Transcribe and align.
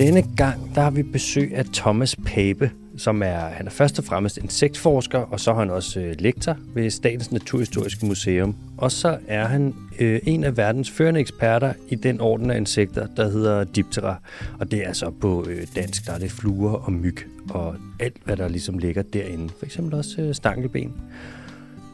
denne 0.00 0.22
gang, 0.36 0.74
der 0.74 0.80
har 0.80 0.90
vi 0.90 1.02
besøg 1.02 1.52
af 1.54 1.64
Thomas 1.64 2.16
Pape, 2.26 2.70
som 2.96 3.22
er, 3.22 3.38
han 3.38 3.66
er 3.66 3.70
først 3.70 3.98
og 3.98 4.04
fremmest 4.04 4.36
insektforsker, 4.36 5.18
og 5.18 5.40
så 5.40 5.50
er 5.50 5.54
han 5.54 5.70
også 5.70 6.00
øh, 6.00 6.14
lektor 6.18 6.56
ved 6.74 6.90
Statens 6.90 7.32
Naturhistoriske 7.32 8.06
Museum. 8.06 8.56
Og 8.78 8.92
så 8.92 9.18
er 9.28 9.46
han 9.46 9.74
øh, 9.98 10.20
en 10.26 10.44
af 10.44 10.56
verdens 10.56 10.90
førende 10.90 11.20
eksperter 11.20 11.72
i 11.88 11.94
den 11.94 12.20
orden 12.20 12.50
af 12.50 12.56
insekter, 12.56 13.06
der 13.16 13.30
hedder 13.30 13.64
Diptera. 13.64 14.16
Og 14.60 14.70
det 14.70 14.86
er 14.86 14.92
så 14.92 15.10
på 15.20 15.46
øh, 15.48 15.66
dansk, 15.76 16.06
der 16.06 16.12
er 16.12 16.18
det 16.18 16.30
fluer 16.30 16.72
og 16.72 16.92
myg, 16.92 17.16
og 17.50 17.76
alt, 18.00 18.16
hvad 18.24 18.36
der 18.36 18.48
ligesom 18.48 18.78
ligger 18.78 19.02
derinde. 19.02 19.48
For 19.58 19.66
eksempel 19.66 19.94
også 19.94 20.22
øh, 20.22 20.34
stankelben. 20.34 20.94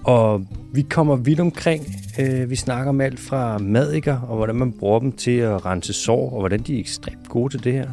Og 0.06 0.46
vi 0.72 0.82
kommer 0.82 1.16
vidt 1.16 1.40
omkring. 1.40 1.84
Øh, 2.20 2.50
vi 2.50 2.56
snakker 2.56 2.88
om 2.88 3.00
alt 3.00 3.20
fra 3.20 3.58
madikker, 3.58 4.20
og 4.20 4.36
hvordan 4.36 4.54
man 4.54 4.72
bruger 4.72 4.98
dem 4.98 5.12
til 5.12 5.36
at 5.36 5.66
rense 5.66 5.92
sår, 5.92 6.32
og 6.32 6.38
hvordan 6.38 6.62
de 6.62 6.76
er 6.76 6.80
ekstremt 6.80 7.28
gode 7.28 7.52
til 7.52 7.64
det 7.64 7.72
her. 7.72 7.88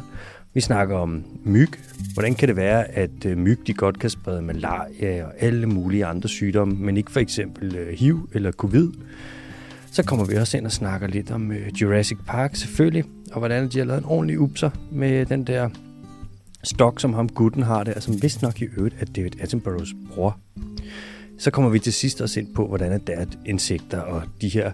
Vi 0.52 0.60
snakker 0.60 0.96
om 0.96 1.24
myg. 1.44 1.68
Hvordan 2.12 2.34
kan 2.34 2.48
det 2.48 2.56
være, 2.56 2.90
at 2.90 3.26
øh, 3.26 3.38
myg 3.38 3.66
de 3.66 3.74
godt 3.74 3.98
kan 3.98 4.10
sprede 4.10 4.42
malaria 4.42 5.24
og 5.24 5.32
alle 5.38 5.66
mulige 5.66 6.06
andre 6.06 6.28
sygdomme, 6.28 6.74
men 6.74 6.96
ikke 6.96 7.10
for 7.10 7.20
eksempel 7.20 7.76
øh, 7.76 7.98
HIV 7.98 8.28
eller 8.32 8.52
covid? 8.52 8.88
Så 9.92 10.02
kommer 10.02 10.24
vi 10.24 10.34
også 10.34 10.56
ind 10.56 10.66
og 10.66 10.72
snakker 10.72 11.06
lidt 11.06 11.30
om 11.30 11.52
øh, 11.52 11.82
Jurassic 11.82 12.18
Park 12.26 12.56
selvfølgelig, 12.56 13.04
og 13.32 13.38
hvordan 13.38 13.68
de 13.68 13.78
har 13.78 13.84
lavet 13.84 14.00
en 14.00 14.08
ordentlig 14.08 14.40
upser 14.40 14.70
med 14.92 15.26
den 15.26 15.44
der 15.44 15.68
stok, 16.64 17.00
som 17.00 17.14
ham 17.14 17.28
gutten 17.28 17.62
har 17.62 17.84
der, 17.84 18.00
som 18.00 18.22
vist 18.22 18.42
nok 18.42 18.60
i 18.60 18.64
øvrigt 18.76 18.96
er 19.00 19.04
David 19.04 19.40
Attenboroughs 19.40 19.94
bror. 20.14 20.38
Så 21.38 21.50
kommer 21.50 21.70
vi 21.70 21.78
til 21.78 21.92
sidst 21.92 22.20
også 22.20 22.40
ind 22.40 22.54
på, 22.54 22.66
hvordan 22.66 22.92
det 22.92 23.14
er, 23.14 23.20
at 23.20 23.38
insekter 23.46 24.00
og 24.00 24.22
de 24.40 24.48
her 24.48 24.72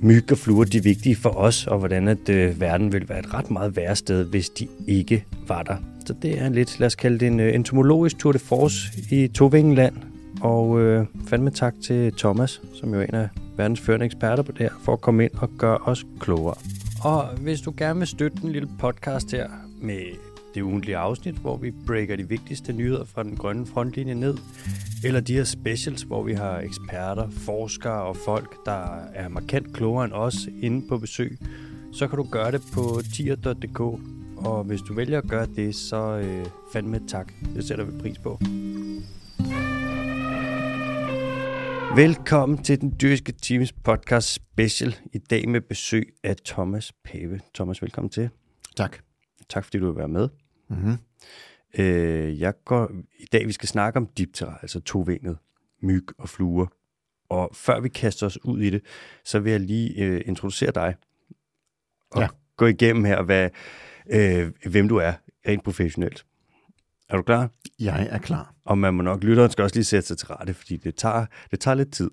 myg 0.00 0.32
og 0.32 0.38
fluer, 0.38 0.64
de 0.64 0.78
er 0.78 0.82
vigtige 0.82 1.16
for 1.16 1.30
os, 1.30 1.66
og 1.66 1.78
hvordan 1.78 2.08
at 2.08 2.28
øh, 2.28 2.60
verden 2.60 2.92
vil 2.92 3.08
være 3.08 3.18
et 3.18 3.34
ret 3.34 3.50
meget 3.50 3.76
værre 3.76 3.96
sted, 3.96 4.24
hvis 4.24 4.48
de 4.48 4.68
ikke 4.86 5.24
var 5.48 5.62
der. 5.62 5.76
Så 6.06 6.14
det 6.22 6.40
er 6.40 6.46
en 6.46 6.54
lidt, 6.54 6.80
lad 6.80 6.86
os 6.86 6.94
kalde 6.94 7.18
det 7.18 7.26
en 7.26 7.40
øh, 7.40 7.54
entomologisk 7.54 8.18
tour 8.18 8.32
de 8.32 8.38
force 8.38 8.88
i 9.10 9.28
Tovingeland. 9.28 9.94
Og 10.40 10.80
øh, 10.80 11.06
fandme 11.26 11.50
tak 11.50 11.74
til 11.84 12.12
Thomas, 12.12 12.62
som 12.74 12.94
jo 12.94 13.00
er 13.00 13.04
en 13.04 13.14
af 13.14 13.28
verdens 13.56 13.80
førende 13.80 14.06
eksperter 14.06 14.42
på 14.42 14.52
det 14.52 14.60
her, 14.60 14.70
for 14.82 14.92
at 14.92 15.00
komme 15.00 15.24
ind 15.24 15.32
og 15.34 15.50
gøre 15.58 15.78
os 15.78 16.04
klogere. 16.20 16.54
Og 17.04 17.28
hvis 17.28 17.60
du 17.60 17.74
gerne 17.76 17.98
vil 17.98 18.08
støtte 18.08 18.38
den 18.42 18.52
lille 18.52 18.68
podcast 18.78 19.32
her 19.32 19.48
med 19.82 20.02
det 20.54 20.62
ugentlige 20.62 20.96
afsnit, 20.96 21.34
hvor 21.34 21.56
vi 21.56 21.72
breaker 21.86 22.16
de 22.16 22.28
vigtigste 22.28 22.72
nyheder 22.72 23.04
fra 23.04 23.22
den 23.22 23.36
grønne 23.36 23.66
frontlinje 23.66 24.14
ned, 24.14 24.36
eller 25.04 25.20
de 25.20 25.34
her 25.34 25.44
specials, 25.44 26.02
hvor 26.02 26.22
vi 26.22 26.32
har 26.32 26.58
eksperter, 26.58 27.30
forskere 27.30 28.02
og 28.02 28.16
folk, 28.16 28.66
der 28.66 28.96
er 29.14 29.28
markant 29.28 29.74
klogere 29.74 30.04
end 30.04 30.12
os 30.12 30.48
inde 30.62 30.88
på 30.88 30.98
besøg, 30.98 31.38
så 31.92 32.08
kan 32.08 32.16
du 32.16 32.26
gøre 32.30 32.52
det 32.52 32.62
på 32.74 33.00
tier.dk. 33.14 33.80
Og 34.36 34.64
hvis 34.64 34.80
du 34.80 34.94
vælger 34.94 35.18
at 35.18 35.28
gøre 35.28 35.46
det, 35.46 35.74
så 35.74 35.96
øh, 35.96 36.46
fandme 36.72 37.00
tak. 37.08 37.32
Det 37.56 37.64
sætter 37.64 37.84
vi 37.84 37.98
pris 38.00 38.18
på. 38.18 38.38
Velkommen 41.96 42.62
til 42.62 42.80
den 42.80 42.96
dyrske 43.02 43.32
Teams 43.32 43.72
podcast 43.72 44.28
special. 44.28 44.94
I 45.12 45.18
dag 45.18 45.48
med 45.48 45.60
besøg 45.60 46.14
af 46.24 46.36
Thomas 46.44 46.92
Pave. 47.04 47.40
Thomas, 47.54 47.82
velkommen 47.82 48.10
til. 48.10 48.30
Tak. 48.76 48.98
Tak 49.48 49.64
fordi 49.64 49.78
du 49.78 49.86
vil 49.86 49.96
være 49.96 50.08
med. 50.08 50.28
Mm-hmm. 50.68 50.96
Øh, 51.78 52.40
jeg 52.40 52.54
går, 52.64 52.90
I 53.18 53.24
dag 53.32 53.46
vi 53.46 53.52
skal 53.52 53.68
snakke 53.68 53.96
om 53.96 54.06
diptera, 54.06 54.58
altså 54.62 54.80
tovinget, 54.80 55.38
myg 55.82 56.06
og 56.18 56.28
fluer. 56.28 56.66
Og 57.28 57.50
før 57.54 57.80
vi 57.80 57.88
kaster 57.88 58.26
os 58.26 58.44
ud 58.44 58.60
i 58.60 58.70
det, 58.70 58.82
så 59.24 59.38
vil 59.38 59.50
jeg 59.50 59.60
lige 59.60 60.04
øh, 60.04 60.22
introducere 60.26 60.70
dig. 60.70 60.94
Og 62.10 62.22
ja. 62.22 62.28
gå 62.56 62.66
igennem 62.66 63.04
her, 63.04 63.22
hvad, 63.22 63.50
øh, 64.10 64.52
hvem 64.66 64.88
du 64.88 64.96
er, 64.96 65.12
rent 65.48 65.64
professionelt. 65.64 66.26
Er 67.08 67.16
du 67.16 67.22
klar? 67.22 67.50
Jeg 67.78 68.08
er 68.10 68.18
klar. 68.18 68.54
Og 68.64 68.78
man 68.78 68.94
må 68.94 69.02
nok, 69.02 69.24
lytteren 69.24 69.50
skal 69.50 69.62
også 69.62 69.76
lige 69.76 69.84
sætte 69.84 70.08
sig 70.08 70.18
til 70.18 70.28
rette, 70.28 70.54
fordi 70.54 70.76
det 70.76 70.94
tager, 70.94 71.26
det 71.50 71.60
tager 71.60 71.74
lidt 71.74 71.92
tid. 71.92 72.10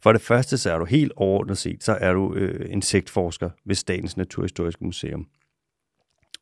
For 0.00 0.12
det 0.12 0.22
første, 0.22 0.58
så 0.58 0.72
er 0.72 0.78
du 0.78 0.84
helt 0.84 1.12
overordnet 1.16 1.58
set, 1.58 1.84
så 1.84 1.92
er 1.92 2.12
du 2.12 2.34
øh, 2.34 2.72
insektforsker 2.72 3.50
ved 3.64 3.74
Statens 3.74 4.16
Naturhistoriske 4.16 4.84
Museum. 4.84 5.26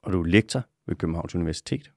Og 0.03 0.13
du 0.13 0.23
er 0.23 0.27
lektor 0.27 0.65
ved 0.87 0.97
Københavns 0.97 1.35
Universitet. 1.35 1.93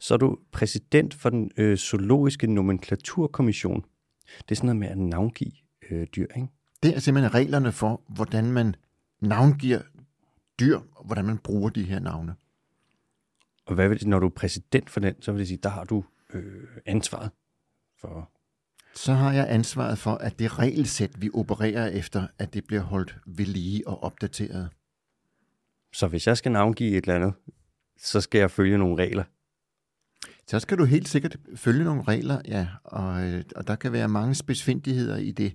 Så 0.00 0.14
er 0.14 0.18
du 0.18 0.38
præsident 0.52 1.14
for 1.14 1.30
den 1.30 1.50
øh, 1.56 1.76
zoologiske 1.76 2.46
nomenklaturkommission. 2.46 3.84
Det 4.38 4.50
er 4.50 4.54
sådan 4.54 4.66
noget 4.66 4.76
med 4.76 4.88
at 4.88 4.98
navngive 4.98 5.52
øh, 5.90 6.06
dyr, 6.16 6.26
ikke? 6.36 6.48
Det 6.82 6.96
er 6.96 6.98
simpelthen 6.98 7.34
reglerne 7.34 7.72
for, 7.72 8.02
hvordan 8.08 8.52
man 8.52 8.74
navngiver 9.20 9.80
dyr, 10.60 10.80
og 10.92 11.06
hvordan 11.06 11.24
man 11.24 11.38
bruger 11.38 11.70
de 11.70 11.82
her 11.82 12.00
navne. 12.00 12.34
Og 13.66 13.74
hvad 13.74 13.88
vil 13.88 14.00
det, 14.00 14.08
når 14.08 14.18
du 14.18 14.26
er 14.26 14.30
præsident 14.30 14.90
for 14.90 15.00
den, 15.00 15.22
så 15.22 15.32
vil 15.32 15.38
det 15.38 15.48
sige, 15.48 15.58
der 15.62 15.68
har 15.68 15.84
du 15.84 16.04
øh, 16.34 16.64
ansvaret 16.86 17.30
for... 18.00 18.30
Så 18.94 19.12
har 19.12 19.32
jeg 19.32 19.46
ansvaret 19.50 19.98
for, 19.98 20.14
at 20.14 20.38
det 20.38 20.58
regelsæt, 20.58 21.22
vi 21.22 21.30
opererer 21.34 21.86
efter, 21.86 22.26
at 22.38 22.54
det 22.54 22.64
bliver 22.66 22.82
holdt 22.82 23.18
ved 23.26 23.46
lige 23.46 23.88
og 23.88 24.02
opdateret. 24.02 24.70
Så 25.92 26.08
hvis 26.08 26.26
jeg 26.26 26.36
skal 26.36 26.52
navngive 26.52 26.90
et 26.90 26.96
eller 26.96 27.14
andet, 27.14 27.34
så 27.98 28.20
skal 28.20 28.38
jeg 28.38 28.50
følge 28.50 28.78
nogle 28.78 29.02
regler? 29.02 29.24
Så 30.46 30.60
skal 30.60 30.78
du 30.78 30.84
helt 30.84 31.08
sikkert 31.08 31.36
følge 31.56 31.84
nogle 31.84 32.02
regler, 32.02 32.40
ja, 32.48 32.66
og, 32.84 33.24
øh, 33.24 33.44
og 33.56 33.66
der 33.66 33.76
kan 33.76 33.92
være 33.92 34.08
mange 34.08 34.34
spidsfindigheder 34.34 35.16
i 35.16 35.30
det. 35.30 35.54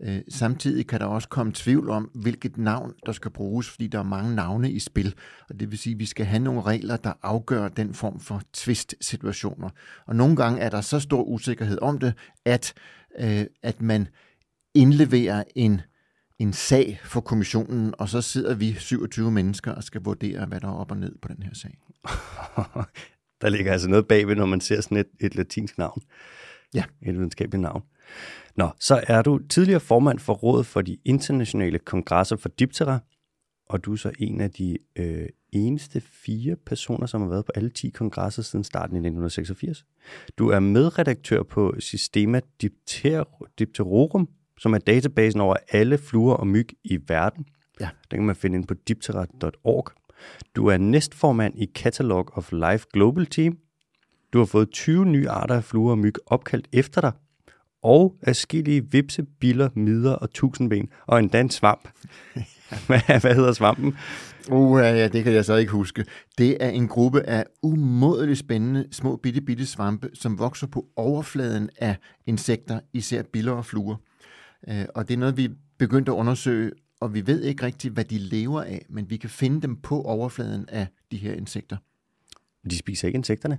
Øh, 0.00 0.20
samtidig 0.28 0.86
kan 0.86 1.00
der 1.00 1.06
også 1.06 1.28
komme 1.28 1.52
tvivl 1.54 1.90
om, 1.90 2.10
hvilket 2.14 2.56
navn 2.58 2.92
der 3.06 3.12
skal 3.12 3.30
bruges, 3.30 3.68
fordi 3.68 3.86
der 3.86 3.98
er 3.98 4.02
mange 4.02 4.34
navne 4.34 4.72
i 4.72 4.78
spil. 4.78 5.14
Og 5.48 5.60
det 5.60 5.70
vil 5.70 5.78
sige, 5.78 5.94
at 5.94 5.98
vi 5.98 6.06
skal 6.06 6.26
have 6.26 6.42
nogle 6.42 6.62
regler, 6.62 6.96
der 6.96 7.12
afgør 7.22 7.68
den 7.68 7.94
form 7.94 8.20
for 8.20 8.42
tvist-situationer. 8.52 9.70
Og 10.06 10.16
nogle 10.16 10.36
gange 10.36 10.60
er 10.60 10.70
der 10.70 10.80
så 10.80 11.00
stor 11.00 11.22
usikkerhed 11.22 11.78
om 11.82 11.98
det, 11.98 12.14
at, 12.44 12.74
øh, 13.18 13.46
at 13.62 13.82
man 13.82 14.08
indleverer 14.74 15.44
en 15.54 15.80
en 16.42 16.52
sag 16.52 17.00
for 17.04 17.20
kommissionen, 17.20 17.94
og 17.98 18.08
så 18.08 18.20
sidder 18.20 18.54
vi 18.54 18.74
27 18.74 19.30
mennesker 19.30 19.72
og 19.72 19.84
skal 19.84 20.02
vurdere, 20.02 20.46
hvad 20.46 20.60
der 20.60 20.68
er 20.68 20.72
op 20.72 20.90
og 20.90 20.96
ned 20.96 21.14
på 21.22 21.28
den 21.28 21.42
her 21.42 21.54
sag. 21.54 21.78
der 23.42 23.48
ligger 23.48 23.72
altså 23.72 23.88
noget 23.88 24.08
bagved, 24.08 24.34
når 24.36 24.46
man 24.46 24.60
ser 24.60 24.80
sådan 24.80 24.98
et, 24.98 25.06
et 25.20 25.34
latinsk 25.34 25.78
navn. 25.78 26.02
Ja. 26.74 26.84
Et 27.02 27.14
videnskabeligt 27.14 27.62
navn. 27.62 27.82
Nå, 28.56 28.68
så 28.80 29.04
er 29.06 29.22
du 29.22 29.40
tidligere 29.48 29.80
formand 29.80 30.18
for 30.18 30.32
Rådet 30.32 30.66
for 30.66 30.82
de 30.82 30.98
internationale 31.04 31.78
kongresser 31.78 32.36
for 32.36 32.48
Diptera, 32.48 32.98
og 33.68 33.84
du 33.84 33.92
er 33.92 33.96
så 33.96 34.12
en 34.18 34.40
af 34.40 34.50
de 34.50 34.78
øh, 34.96 35.28
eneste 35.52 36.00
fire 36.00 36.56
personer, 36.56 37.06
som 37.06 37.20
har 37.20 37.28
været 37.28 37.44
på 37.44 37.52
alle 37.54 37.70
10 37.70 37.90
kongresser 37.90 38.42
siden 38.42 38.64
starten 38.64 38.96
i 38.96 38.98
1986. 38.98 39.84
Du 40.38 40.48
er 40.48 40.60
medredaktør 40.60 41.42
på 41.42 41.74
Systema 41.78 42.40
Dipter 42.60 43.24
Dipterorum, 43.58 44.28
som 44.62 44.74
er 44.74 44.78
databasen 44.78 45.40
over 45.40 45.56
alle 45.68 45.98
fluer 45.98 46.34
og 46.34 46.46
myg 46.46 46.68
i 46.84 46.98
verden. 47.08 47.46
Ja. 47.80 47.88
Den 48.10 48.18
kan 48.18 48.26
man 48.26 48.36
finde 48.36 48.56
ind 48.56 48.66
på 48.66 48.74
diptera.org. 48.88 49.86
Du 50.56 50.66
er 50.66 50.76
næstformand 50.76 51.54
i 51.58 51.66
Catalog 51.74 52.36
of 52.36 52.52
Life 52.52 52.86
Global 52.92 53.26
Team. 53.26 53.56
Du 54.32 54.38
har 54.38 54.44
fået 54.44 54.70
20 54.70 55.06
nye 55.06 55.28
arter 55.28 55.54
af 55.54 55.64
fluer 55.64 55.90
og 55.90 55.98
myg 55.98 56.14
opkaldt 56.26 56.68
efter 56.72 57.00
dig. 57.00 57.12
Og 57.82 58.16
afskillige 58.22 58.90
vipse, 58.90 59.22
biller, 59.40 59.68
midder 59.74 60.12
og 60.12 60.30
tusindben. 60.30 60.88
Og 61.06 61.18
en 61.18 61.28
dansk 61.28 61.58
svamp. 61.58 61.88
hvad, 62.86 63.20
hvad 63.20 63.34
hedder 63.34 63.52
svampen? 63.52 63.96
Uh, 64.50 64.80
ja, 64.80 65.08
det 65.08 65.24
kan 65.24 65.32
jeg 65.32 65.44
så 65.44 65.56
ikke 65.56 65.72
huske. 65.72 66.04
Det 66.38 66.56
er 66.60 66.68
en 66.68 66.88
gruppe 66.88 67.22
af 67.22 67.44
umådeligt 67.62 68.38
spændende 68.38 68.86
små 68.92 69.16
bitte, 69.16 69.40
bitte 69.40 69.66
svampe, 69.66 70.10
som 70.14 70.38
vokser 70.38 70.66
på 70.66 70.86
overfladen 70.96 71.70
af 71.78 71.96
insekter, 72.26 72.80
især 72.92 73.22
biller 73.22 73.52
og 73.52 73.66
fluer. 73.66 73.96
Øh, 74.68 74.84
og 74.94 75.08
det 75.08 75.14
er 75.14 75.18
noget, 75.18 75.36
vi 75.36 75.50
begyndt 75.78 76.08
at 76.08 76.12
undersøge, 76.12 76.72
og 77.00 77.14
vi 77.14 77.26
ved 77.26 77.42
ikke 77.42 77.62
rigtigt, 77.62 77.94
hvad 77.94 78.04
de 78.04 78.18
lever 78.18 78.62
af, 78.62 78.86
men 78.88 79.10
vi 79.10 79.16
kan 79.16 79.30
finde 79.30 79.62
dem 79.62 79.76
på 79.76 80.02
overfladen 80.02 80.68
af 80.68 80.86
de 81.10 81.16
her 81.16 81.32
insekter. 81.34 81.76
De 82.70 82.78
spiser 82.78 83.08
ikke 83.08 83.16
insekterne? 83.16 83.58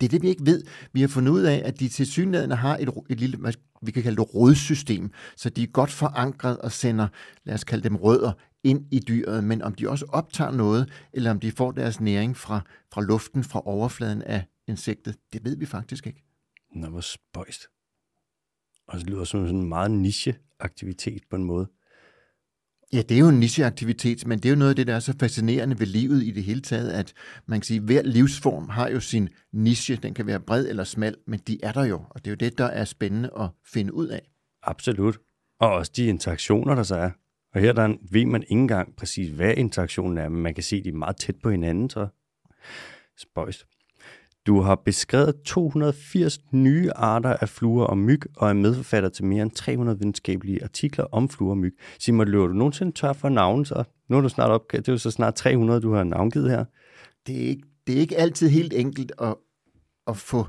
Det 0.00 0.06
er 0.06 0.10
det, 0.10 0.22
vi 0.22 0.28
ikke 0.28 0.46
ved. 0.46 0.62
Vi 0.92 1.00
har 1.00 1.08
fundet 1.08 1.32
ud 1.32 1.42
af, 1.42 1.62
at 1.64 1.80
de 1.80 1.88
til 1.88 2.06
synligheden 2.06 2.50
har 2.50 2.76
et, 2.76 2.90
et 3.10 3.20
lille, 3.20 3.36
hvad 3.36 3.52
vi 3.82 3.90
kan 3.90 4.02
kalde 4.02 4.16
det 4.16 4.34
rådsystem, 4.34 5.10
så 5.36 5.50
de 5.50 5.62
er 5.62 5.66
godt 5.66 5.90
forankret 5.90 6.58
og 6.58 6.72
sender, 6.72 7.08
lad 7.44 7.54
os 7.54 7.64
kalde 7.64 7.88
dem 7.88 7.96
rødder, 7.96 8.32
ind 8.64 8.86
i 8.90 8.98
dyret, 8.98 9.44
men 9.44 9.62
om 9.62 9.74
de 9.74 9.88
også 9.88 10.06
optager 10.08 10.50
noget, 10.50 10.92
eller 11.12 11.30
om 11.30 11.40
de 11.40 11.52
får 11.52 11.72
deres 11.72 12.00
næring 12.00 12.36
fra, 12.36 12.60
fra 12.92 13.02
luften, 13.02 13.44
fra 13.44 13.66
overfladen 13.66 14.22
af 14.22 14.44
insektet, 14.68 15.16
det 15.32 15.44
ved 15.44 15.56
vi 15.56 15.66
faktisk 15.66 16.06
ikke. 16.06 16.22
Nå, 16.74 16.88
hvor 16.88 17.00
spøjst. 17.00 17.66
Og 18.88 18.98
det 18.98 19.10
lyder 19.10 19.24
som 19.24 19.46
sådan 19.46 19.60
en 19.60 19.68
meget 19.68 19.90
niche-aktivitet 19.90 21.22
på 21.30 21.36
en 21.36 21.44
måde. 21.44 21.68
Ja, 22.92 23.02
det 23.02 23.14
er 23.14 23.18
jo 23.18 23.28
en 23.28 23.40
nicheaktivitet, 23.40 24.26
men 24.26 24.38
det 24.38 24.44
er 24.48 24.50
jo 24.50 24.58
noget 24.58 24.70
af 24.70 24.76
det, 24.76 24.86
der 24.86 24.94
er 24.94 25.00
så 25.00 25.14
fascinerende 25.20 25.80
ved 25.80 25.86
livet 25.86 26.22
i 26.22 26.30
det 26.30 26.44
hele 26.44 26.60
taget, 26.60 26.90
at 26.90 27.12
man 27.46 27.60
kan 27.60 27.64
sige, 27.64 27.76
at 27.76 27.82
hver 27.82 28.02
livsform 28.02 28.68
har 28.68 28.88
jo 28.88 29.00
sin 29.00 29.28
niche. 29.52 29.96
Den 29.96 30.14
kan 30.14 30.26
være 30.26 30.40
bred 30.40 30.68
eller 30.68 30.84
smal, 30.84 31.16
men 31.26 31.40
de 31.46 31.58
er 31.62 31.72
der 31.72 31.84
jo, 31.84 32.04
og 32.10 32.24
det 32.24 32.26
er 32.26 32.30
jo 32.30 32.36
det, 32.36 32.58
der 32.58 32.64
er 32.64 32.84
spændende 32.84 33.30
at 33.40 33.48
finde 33.64 33.94
ud 33.94 34.06
af. 34.06 34.30
Absolut. 34.62 35.18
Og 35.60 35.72
også 35.72 35.92
de 35.96 36.06
interaktioner, 36.06 36.74
der 36.74 36.82
så 36.82 36.96
er. 36.96 37.10
Og 37.54 37.60
her 37.60 37.72
der 37.72 37.96
ved 38.10 38.26
man 38.26 38.42
ikke 38.42 38.52
engang 38.52 38.96
præcis, 38.96 39.28
hvad 39.28 39.54
interaktionen 39.56 40.18
er, 40.18 40.28
men 40.28 40.42
man 40.42 40.54
kan 40.54 40.64
se, 40.64 40.76
at 40.76 40.84
de 40.84 40.88
er 40.88 40.92
meget 40.92 41.16
tæt 41.16 41.36
på 41.42 41.50
hinanden, 41.50 41.90
så 41.90 42.08
spøjst. 43.18 43.66
Du 44.46 44.60
har 44.60 44.74
beskrevet 44.74 45.42
280 45.44 46.40
nye 46.52 46.90
arter 46.92 47.36
af 47.40 47.48
fluer 47.48 47.84
og 47.84 47.98
myg, 47.98 48.20
og 48.36 48.48
er 48.48 48.52
medforfatter 48.52 49.08
til 49.08 49.24
mere 49.24 49.42
end 49.42 49.50
300 49.50 49.98
videnskabelige 49.98 50.64
artikler 50.64 51.04
om 51.12 51.28
fluer 51.28 51.50
og 51.50 51.58
myg. 51.58 51.78
Simon, 51.98 52.28
løber 52.28 52.46
du 52.46 52.52
nogensinde 52.52 52.92
tør 52.92 53.12
for 53.12 53.28
navn, 53.28 53.64
så 53.64 53.84
nu 54.08 54.16
er 54.16 54.20
du 54.20 54.28
snart 54.28 54.50
op, 54.50 54.72
det 54.72 54.88
er 54.88 54.92
jo 54.92 54.98
så 54.98 55.10
snart 55.10 55.34
300, 55.34 55.80
du 55.80 55.92
har 55.92 56.04
navngivet 56.04 56.50
her. 56.50 56.64
Det 57.26 57.44
er 57.44 57.48
ikke, 57.48 57.62
det 57.86 57.96
er 57.96 58.00
ikke 58.00 58.16
altid 58.16 58.48
helt 58.48 58.72
enkelt 58.72 59.12
at, 59.22 59.34
at 60.06 60.16
få, 60.16 60.46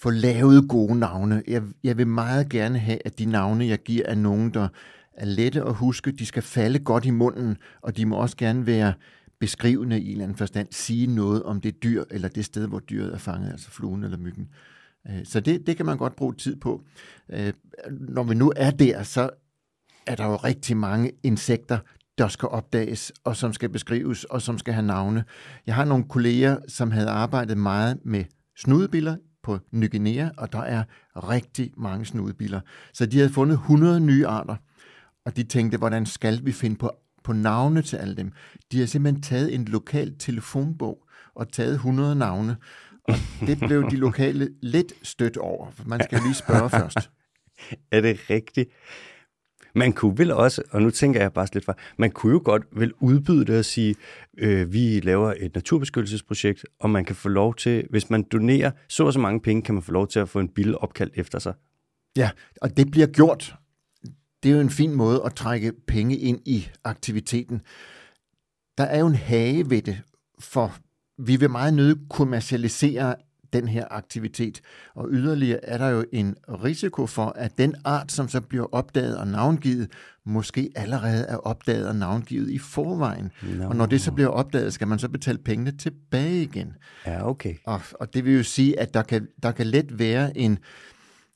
få 0.00 0.10
lavet 0.10 0.68
gode 0.68 0.98
navne. 0.98 1.42
Jeg, 1.48 1.62
jeg 1.84 1.96
vil 1.98 2.06
meget 2.06 2.48
gerne 2.48 2.78
have, 2.78 2.98
at 3.04 3.18
de 3.18 3.24
navne, 3.24 3.66
jeg 3.66 3.78
giver, 3.78 4.06
er 4.06 4.14
nogen, 4.14 4.54
der 4.54 4.68
er 5.12 5.26
lette 5.26 5.62
at 5.62 5.74
huske. 5.74 6.12
De 6.12 6.26
skal 6.26 6.42
falde 6.42 6.78
godt 6.78 7.04
i 7.04 7.10
munden, 7.10 7.56
og 7.82 7.96
de 7.96 8.06
må 8.06 8.16
også 8.16 8.36
gerne 8.36 8.66
være 8.66 8.92
beskrivende 9.40 10.00
i 10.00 10.04
en 10.04 10.10
eller 10.10 10.24
anden 10.24 10.38
forstand, 10.38 10.68
sige 10.70 11.06
noget 11.06 11.42
om 11.42 11.60
det 11.60 11.82
dyr, 11.82 12.04
eller 12.10 12.28
det 12.28 12.44
sted, 12.44 12.66
hvor 12.66 12.78
dyret 12.78 13.14
er 13.14 13.18
fanget, 13.18 13.50
altså 13.50 13.70
fluen 13.70 14.04
eller 14.04 14.18
myggen. 14.18 14.48
Øh, 15.10 15.24
så 15.24 15.40
det, 15.40 15.66
det 15.66 15.76
kan 15.76 15.86
man 15.86 15.98
godt 15.98 16.16
bruge 16.16 16.34
tid 16.34 16.56
på. 16.56 16.84
Øh, 17.30 17.52
når 17.90 18.22
vi 18.22 18.34
nu 18.34 18.52
er 18.56 18.70
der, 18.70 19.02
så 19.02 19.30
er 20.06 20.14
der 20.14 20.26
jo 20.26 20.36
rigtig 20.36 20.76
mange 20.76 21.12
insekter, 21.22 21.78
der 22.18 22.28
skal 22.28 22.48
opdages, 22.48 23.12
og 23.24 23.36
som 23.36 23.52
skal 23.52 23.68
beskrives, 23.68 24.24
og 24.24 24.42
som 24.42 24.58
skal 24.58 24.74
have 24.74 24.86
navne. 24.86 25.24
Jeg 25.66 25.74
har 25.74 25.84
nogle 25.84 26.04
kolleger, 26.08 26.58
som 26.68 26.90
havde 26.90 27.08
arbejdet 27.08 27.58
meget 27.58 27.98
med 28.04 28.24
snudebiller 28.56 29.16
på 29.42 29.58
Ny 29.70 29.90
Guinea, 29.90 30.28
og 30.38 30.52
der 30.52 30.60
er 30.60 30.84
rigtig 31.30 31.72
mange 31.76 32.04
snudebiller. 32.04 32.60
Så 32.92 33.06
de 33.06 33.16
havde 33.16 33.32
fundet 33.32 33.54
100 33.54 34.00
nye 34.00 34.26
arter, 34.26 34.56
og 35.24 35.36
de 35.36 35.42
tænkte, 35.42 35.78
hvordan 35.78 36.06
skal 36.06 36.44
vi 36.44 36.52
finde 36.52 36.76
på, 36.76 36.90
på 37.28 37.32
navne 37.32 37.82
til 37.82 37.96
alle 37.96 38.16
dem? 38.16 38.32
De 38.72 38.78
har 38.78 38.86
simpelthen 38.86 39.22
taget 39.22 39.54
en 39.54 39.64
lokal 39.64 40.14
telefonbog 40.18 40.98
og 41.34 41.52
taget 41.52 41.74
100 41.74 42.14
navne, 42.16 42.56
og 43.08 43.14
det 43.40 43.58
blev 43.58 43.90
de 43.90 43.96
lokale 43.96 44.48
lidt 44.62 44.92
stødt 45.02 45.36
over, 45.36 45.70
for 45.70 45.84
man 45.88 46.00
skal 46.04 46.20
lige 46.22 46.34
spørge 46.34 46.70
først. 46.80 47.10
Er 47.90 48.00
det 48.00 48.30
rigtigt? 48.30 48.70
Man 49.74 49.92
kunne 49.92 50.18
vel 50.18 50.32
også, 50.32 50.62
og 50.70 50.82
nu 50.82 50.90
tænker 50.90 51.20
jeg 51.20 51.32
bare 51.32 51.46
lidt 51.52 51.64
for, 51.64 51.78
man 51.98 52.10
kunne 52.10 52.32
jo 52.32 52.40
godt 52.44 52.62
vel 52.72 52.92
udbyde 53.00 53.44
det 53.44 53.58
og 53.58 53.64
sige, 53.64 53.94
øh, 54.38 54.72
vi 54.72 55.00
laver 55.00 55.34
et 55.36 55.54
naturbeskyttelsesprojekt, 55.54 56.66
og 56.80 56.90
man 56.90 57.04
kan 57.04 57.16
få 57.16 57.28
lov 57.28 57.54
til, 57.54 57.86
hvis 57.90 58.10
man 58.10 58.22
donerer 58.22 58.70
så 58.88 59.04
og 59.04 59.12
så 59.12 59.18
mange 59.18 59.40
penge, 59.40 59.62
kan 59.62 59.74
man 59.74 59.82
få 59.82 59.92
lov 59.92 60.08
til 60.08 60.20
at 60.20 60.28
få 60.28 60.40
en 60.40 60.48
bil 60.48 60.78
opkaldt 60.78 61.12
efter 61.16 61.38
sig. 61.38 61.54
Ja, 62.16 62.30
og 62.62 62.76
det 62.76 62.90
bliver 62.90 63.06
gjort. 63.06 63.54
Det 64.42 64.50
er 64.50 64.54
jo 64.54 64.60
en 64.60 64.70
fin 64.70 64.94
måde 64.94 65.22
at 65.24 65.34
trække 65.34 65.72
penge 65.86 66.16
ind 66.16 66.40
i 66.46 66.68
aktiviteten. 66.84 67.60
Der 68.78 68.84
er 68.84 68.98
jo 68.98 69.06
en 69.06 69.14
hage 69.14 69.70
ved 69.70 69.82
det, 69.82 70.02
for 70.40 70.74
vi 71.18 71.36
vil 71.36 71.50
meget 71.50 71.74
nødt 71.74 71.98
kommercialisere 72.10 73.14
den 73.52 73.68
her 73.68 73.86
aktivitet. 73.90 74.60
Og 74.94 75.08
yderligere 75.10 75.64
er 75.64 75.78
der 75.78 75.88
jo 75.88 76.04
en 76.12 76.36
risiko 76.48 77.06
for, 77.06 77.26
at 77.26 77.58
den 77.58 77.74
art, 77.84 78.12
som 78.12 78.28
så 78.28 78.40
bliver 78.40 78.74
opdaget 78.74 79.18
og 79.18 79.26
navngivet, 79.26 79.90
måske 80.24 80.70
allerede 80.74 81.24
er 81.24 81.36
opdaget 81.36 81.88
og 81.88 81.96
navngivet 81.96 82.50
i 82.50 82.58
forvejen. 82.58 83.32
No. 83.42 83.68
Og 83.68 83.76
når 83.76 83.86
det 83.86 84.00
så 84.00 84.12
bliver 84.12 84.30
opdaget, 84.30 84.72
skal 84.72 84.88
man 84.88 84.98
så 84.98 85.08
betale 85.08 85.38
pengene 85.38 85.76
tilbage 85.76 86.42
igen. 86.42 86.72
Ja, 87.06 87.28
okay. 87.28 87.54
Og, 87.64 87.80
og 88.00 88.14
det 88.14 88.24
vil 88.24 88.36
jo 88.36 88.42
sige, 88.42 88.80
at 88.80 88.94
der 88.94 89.02
kan, 89.02 89.28
der 89.42 89.52
kan 89.52 89.66
let 89.66 89.98
være 89.98 90.38
en, 90.38 90.58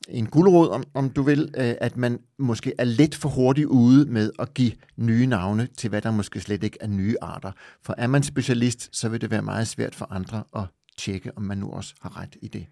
en 0.09 0.25
guldråd, 0.25 0.69
om, 0.69 0.83
om 0.93 1.09
du 1.09 1.21
vil, 1.21 1.53
øh, 1.57 1.73
at 1.81 1.97
man 1.97 2.19
måske 2.37 2.73
er 2.77 2.83
lidt 2.83 3.15
for 3.15 3.29
hurtigt 3.29 3.67
ude 3.67 4.11
med 4.11 4.31
at 4.39 4.53
give 4.53 4.71
nye 4.97 5.25
navne 5.25 5.67
til, 5.77 5.89
hvad 5.89 6.01
der 6.01 6.11
måske 6.11 6.39
slet 6.39 6.63
ikke 6.63 6.77
er 6.81 6.87
nye 6.87 7.15
arter. 7.21 7.51
For 7.81 7.95
er 7.97 8.07
man 8.07 8.23
specialist, 8.23 8.95
så 8.95 9.09
vil 9.09 9.21
det 9.21 9.31
være 9.31 9.41
meget 9.41 9.67
svært 9.67 9.95
for 9.95 10.07
andre 10.11 10.43
at 10.55 10.63
tjekke, 10.97 11.31
om 11.37 11.43
man 11.43 11.57
nu 11.57 11.71
også 11.71 11.95
har 12.01 12.21
ret 12.21 12.35
i 12.41 12.47
det. 12.47 12.65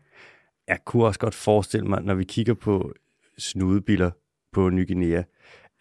Jeg 0.67 0.79
kunne 0.85 1.05
også 1.05 1.19
godt 1.19 1.35
forestille 1.35 1.87
mig, 1.87 2.01
når 2.01 2.13
vi 2.13 2.23
kigger 2.23 2.53
på 2.53 2.93
snudebiller 3.37 4.11
på 4.53 4.69
Ny 4.69 4.87
Guinea, 4.87 5.23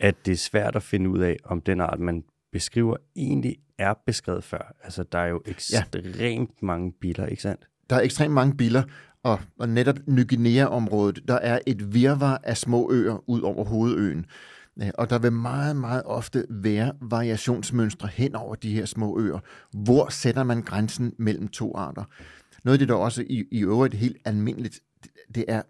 at 0.00 0.26
det 0.26 0.32
er 0.32 0.37
svært 0.37 0.76
at 0.76 0.82
finde 0.82 1.11
ud 1.11 1.19
af, 1.19 1.37
om 1.44 1.61
den 1.61 1.81
art, 1.81 2.00
man 2.00 2.25
beskriver, 2.53 2.96
egentlig 3.17 3.56
er 3.79 3.94
beskrevet 4.06 4.44
før. 4.44 4.75
Altså, 4.85 5.03
der 5.03 5.19
er 5.19 5.26
jo 5.26 5.43
ekstremt 5.46 6.50
ja. 6.62 6.67
mange 6.67 6.93
biler, 7.00 7.26
ikke 7.26 7.43
sandt? 7.43 7.69
Der 7.91 7.96
er 7.96 8.00
ekstremt 8.00 8.35
mange 8.35 8.56
biler, 8.56 8.82
og, 9.25 9.40
og 9.58 9.69
netop 9.69 9.96
Ny 10.06 10.28
Guinea-området, 10.28 11.28
der 11.28 11.34
er 11.34 11.58
et 11.67 11.94
virvar 11.94 12.40
af 12.44 12.56
små 12.56 12.93
øer 12.93 13.31
ud 13.31 13.40
over 13.40 13.64
hovedøen. 13.64 14.26
Øh, 14.82 14.90
og 14.94 15.11
der 15.11 15.19
vil 15.19 15.32
meget, 15.32 15.76
meget 15.76 16.02
ofte 16.05 16.44
være 16.50 16.93
variationsmønstre 17.00 18.08
hen 18.08 18.34
over 18.34 18.55
de 18.55 18.75
her 18.75 18.84
små 18.84 19.20
øer. 19.20 19.38
Hvor 19.72 20.08
sætter 20.08 20.43
man 20.43 20.62
grænsen 20.62 21.12
mellem 21.19 21.49
to 21.49 21.76
arter? 21.76 22.05
Noget 22.64 22.75
af 22.75 22.78
det, 22.78 22.88
der 22.88 22.94
også 22.94 23.22
i, 23.22 23.44
i 23.52 23.62
øvrigt 23.62 23.94
helt 23.94 24.17
almindeligt, 24.25 24.81
det 25.34 25.44
er, 25.49 25.62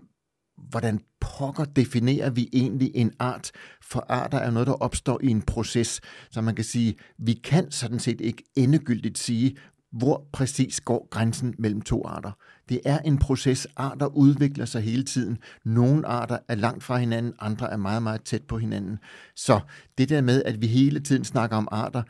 hvordan 0.70 1.00
pokker 1.20 1.64
definerer 1.64 2.30
vi 2.30 2.48
egentlig 2.52 2.90
en 2.94 3.12
art? 3.18 3.50
For 3.82 4.06
arter 4.08 4.38
er 4.38 4.50
noget, 4.50 4.66
der 4.66 4.72
opstår 4.72 5.20
i 5.22 5.26
en 5.26 5.42
proces. 5.42 6.00
Så 6.30 6.40
man 6.40 6.54
kan 6.54 6.64
sige, 6.64 6.94
vi 7.18 7.32
kan 7.32 7.70
sådan 7.70 7.98
set 7.98 8.20
ikke 8.20 8.42
endegyldigt 8.56 9.18
sige, 9.18 9.56
hvor 9.92 10.28
præcis 10.32 10.80
går 10.80 11.08
grænsen 11.10 11.54
mellem 11.58 11.80
to 11.80 12.06
arter. 12.06 12.32
Det 12.70 12.80
er 12.84 12.98
en 12.98 13.18
proces. 13.18 13.66
Arter 13.76 14.06
udvikler 14.06 14.64
sig 14.64 14.82
hele 14.82 15.04
tiden. 15.04 15.38
Nogle 15.64 16.06
arter 16.06 16.38
er 16.48 16.54
langt 16.54 16.84
fra 16.84 16.96
hinanden, 16.98 17.32
andre 17.38 17.70
er 17.70 17.76
meget, 17.76 18.02
meget 18.02 18.22
tæt 18.22 18.42
på 18.42 18.58
hinanden. 18.58 18.98
Så 19.36 19.60
det 19.98 20.08
der 20.08 20.20
med, 20.20 20.42
at 20.42 20.62
vi 20.62 20.66
hele 20.66 21.00
tiden 21.00 21.24
snakker 21.24 21.56
om 21.56 21.68
arter, 21.70 22.02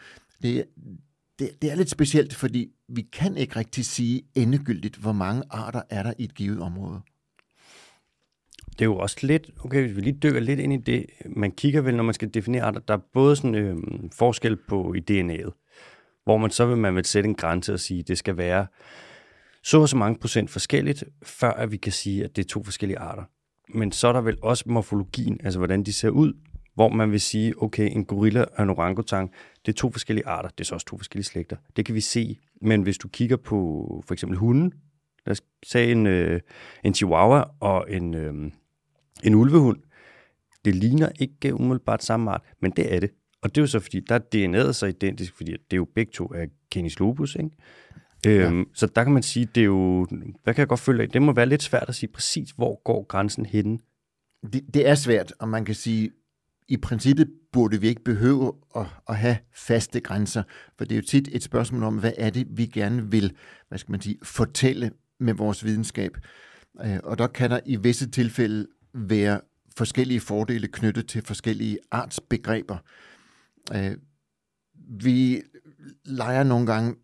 det, 0.43 0.65
det, 1.39 1.51
det 1.63 1.71
er 1.71 1.75
lidt 1.75 1.91
specielt, 1.91 2.35
fordi 2.35 2.69
vi 2.89 3.03
kan 3.13 3.37
ikke 3.37 3.57
rigtig 3.57 3.85
sige 3.85 4.23
endegyldigt, 4.35 4.97
hvor 4.97 5.13
mange 5.13 5.43
arter 5.51 5.83
er 5.91 6.03
der 6.03 6.13
i 6.19 6.25
et 6.25 6.35
givet 6.35 6.61
område. 6.61 7.01
Det 8.73 8.81
er 8.81 8.85
jo 8.85 8.97
også 8.97 9.17
lidt, 9.23 9.51
okay, 9.65 9.83
hvis 9.83 9.97
vi 9.97 10.01
lige 10.01 10.19
dykker 10.23 10.41
lidt 10.41 10.61
ind 10.61 10.73
i 10.73 10.77
det, 10.77 11.07
man 11.37 11.51
kigger 11.51 11.81
vel, 11.81 11.97
når 11.97 12.03
man 12.03 12.15
skal 12.15 12.35
definere 12.35 12.63
arter, 12.63 12.81
der 12.81 12.95
er 12.95 13.01
både 13.13 13.37
sådan 13.37 13.55
øh, 13.55 13.77
forskel 14.13 14.57
på 14.69 14.95
i 14.95 15.01
DNA'et, 15.11 15.51
hvor 16.25 16.37
man 16.37 16.51
så 16.51 16.67
vil 16.67 16.77
man 16.77 16.97
vil 16.97 17.05
sætte 17.05 17.29
en 17.29 17.35
grænse 17.35 17.73
og 17.73 17.81
sige, 17.81 18.03
det 18.03 18.19
skal 18.19 18.37
være 18.37 18.67
så 19.65 19.81
og 19.81 19.89
så 19.89 19.97
mange 19.97 20.19
procent 20.19 20.51
forskelligt, 20.51 21.05
før 21.23 21.51
at 21.51 21.73
vi 21.73 21.77
kan 21.77 21.93
sige, 21.93 22.25
at 22.25 22.37
det 22.37 22.45
er 22.45 22.49
to 22.49 22.63
forskellige 22.63 22.99
arter. 22.99 23.25
Men 23.75 23.93
så 23.93 24.09
er 24.09 24.13
der 24.13 24.21
vel 24.21 24.37
også 24.43 24.65
morfologien, 24.67 25.41
altså 25.45 25.59
hvordan 25.59 25.83
de 25.83 25.93
ser 25.93 26.09
ud, 26.09 26.33
hvor 26.75 26.89
man 26.89 27.13
vil 27.13 27.21
sige, 27.21 27.63
okay, 27.63 27.91
en 27.93 28.05
gorilla 28.05 28.45
og 28.57 28.63
en 28.63 28.71
orangutang, 28.71 29.33
det 29.67 29.73
er 29.73 29.77
to 29.77 29.91
forskellige 29.93 30.27
arter, 30.27 30.49
det 30.49 30.61
er 30.61 30.65
så 30.65 30.75
også 30.75 30.87
to 30.87 30.97
forskellige 30.97 31.27
slægter. 31.27 31.57
Det 31.77 31.87
kan 31.87 31.95
vi 31.95 32.01
se. 32.01 32.39
Men 32.63 32.83
hvis 32.83 32.99
du 32.99 33.09
kigger 33.09 33.37
på 33.37 34.03
for 34.07 34.15
eksempel 34.15 34.39
hunden, 34.39 34.73
lad 35.27 35.33
os 35.33 35.43
sige 35.63 35.93
en, 35.93 36.07
øh, 36.07 36.41
en 36.85 36.95
chihuahua 36.95 37.45
og 37.61 37.87
en, 37.89 38.15
øh, 38.15 38.51
en 39.25 39.35
ulvehund, 39.35 39.79
det 40.65 40.75
ligner 40.75 41.09
ikke 41.19 41.55
umiddelbart 41.55 42.05
samme 42.05 42.31
art, 42.31 42.43
men 42.61 42.71
det 42.71 42.95
er 42.95 43.01
det. 43.01 43.11
Og 43.43 43.55
det 43.55 43.59
er 43.59 43.63
jo 43.63 43.67
så, 43.67 43.81
fordi 43.81 44.01
der 44.01 44.15
er 44.15 44.19
DNA'et 44.35 44.73
så 44.73 44.87
identisk, 44.87 45.37
fordi 45.37 45.53
det 45.53 45.73
er 45.73 45.77
jo 45.77 45.87
begge 45.95 46.13
to 46.13 46.35
af 46.35 46.49
Canis 46.75 46.99
lupus, 46.99 47.35
ikke? 47.35 47.51
Øhm, 48.27 48.59
ja. 48.59 48.65
Så 48.75 48.87
der 48.87 49.05
kan 49.05 49.13
man 49.13 49.23
sige, 49.23 49.49
det 49.55 49.61
er 49.61 49.65
jo, 49.65 50.07
hvad 50.45 50.55
kan 50.55 50.61
jeg 50.61 50.69
godt 50.69 50.81
føle 50.81 51.03
af, 51.03 51.09
det 51.09 51.23
må 51.23 51.33
være 51.33 51.47
lidt 51.47 51.63
svært 51.63 51.89
at 51.89 51.95
sige 51.95 52.13
præcis, 52.13 52.51
hvor 52.51 52.83
går 52.85 53.07
grænsen 53.07 53.47
henne. 53.47 53.79
Det, 54.53 54.63
det 54.75 54.89
er 54.89 54.95
svært, 54.95 55.33
og 55.39 55.49
man 55.49 55.65
kan 55.65 55.75
sige, 55.75 56.11
i 56.69 56.77
princippet 56.77 57.31
burde 57.53 57.81
vi 57.81 57.89
ikke 57.89 58.05
behøve 58.05 58.53
at, 58.77 58.87
at 59.09 59.17
have 59.17 59.37
faste 59.55 60.01
grænser, 60.01 60.43
for 60.79 60.85
det 60.85 60.93
er 60.93 60.97
jo 60.97 61.07
tit 61.07 61.29
et 61.33 61.43
spørgsmål 61.43 61.83
om, 61.83 61.99
hvad 61.99 62.13
er 62.19 62.31
det, 62.31 62.47
vi 62.51 62.67
gerne 62.67 63.11
vil, 63.11 63.33
hvad 63.69 63.79
skal 63.79 63.91
man 63.91 64.01
sige, 64.01 64.19
fortælle 64.23 64.91
med 65.21 65.35
vores 65.35 65.65
videnskab. 65.65 66.17
Øh, 66.85 66.99
og 67.05 67.19
der 67.19 67.27
kan 67.27 67.51
der 67.51 67.61
i 67.67 67.77
visse 67.77 68.11
tilfælde 68.11 68.67
være 68.95 69.41
forskellige 69.77 70.21
fordele 70.21 70.69
knyttet 70.69 71.09
til 71.09 71.23
forskellige 71.23 71.79
artsbegreber. 71.91 72.77
Øh, 73.75 73.97
vi 75.03 75.43
leger 76.05 76.43
nogle 76.43 76.67
gange 76.67 76.95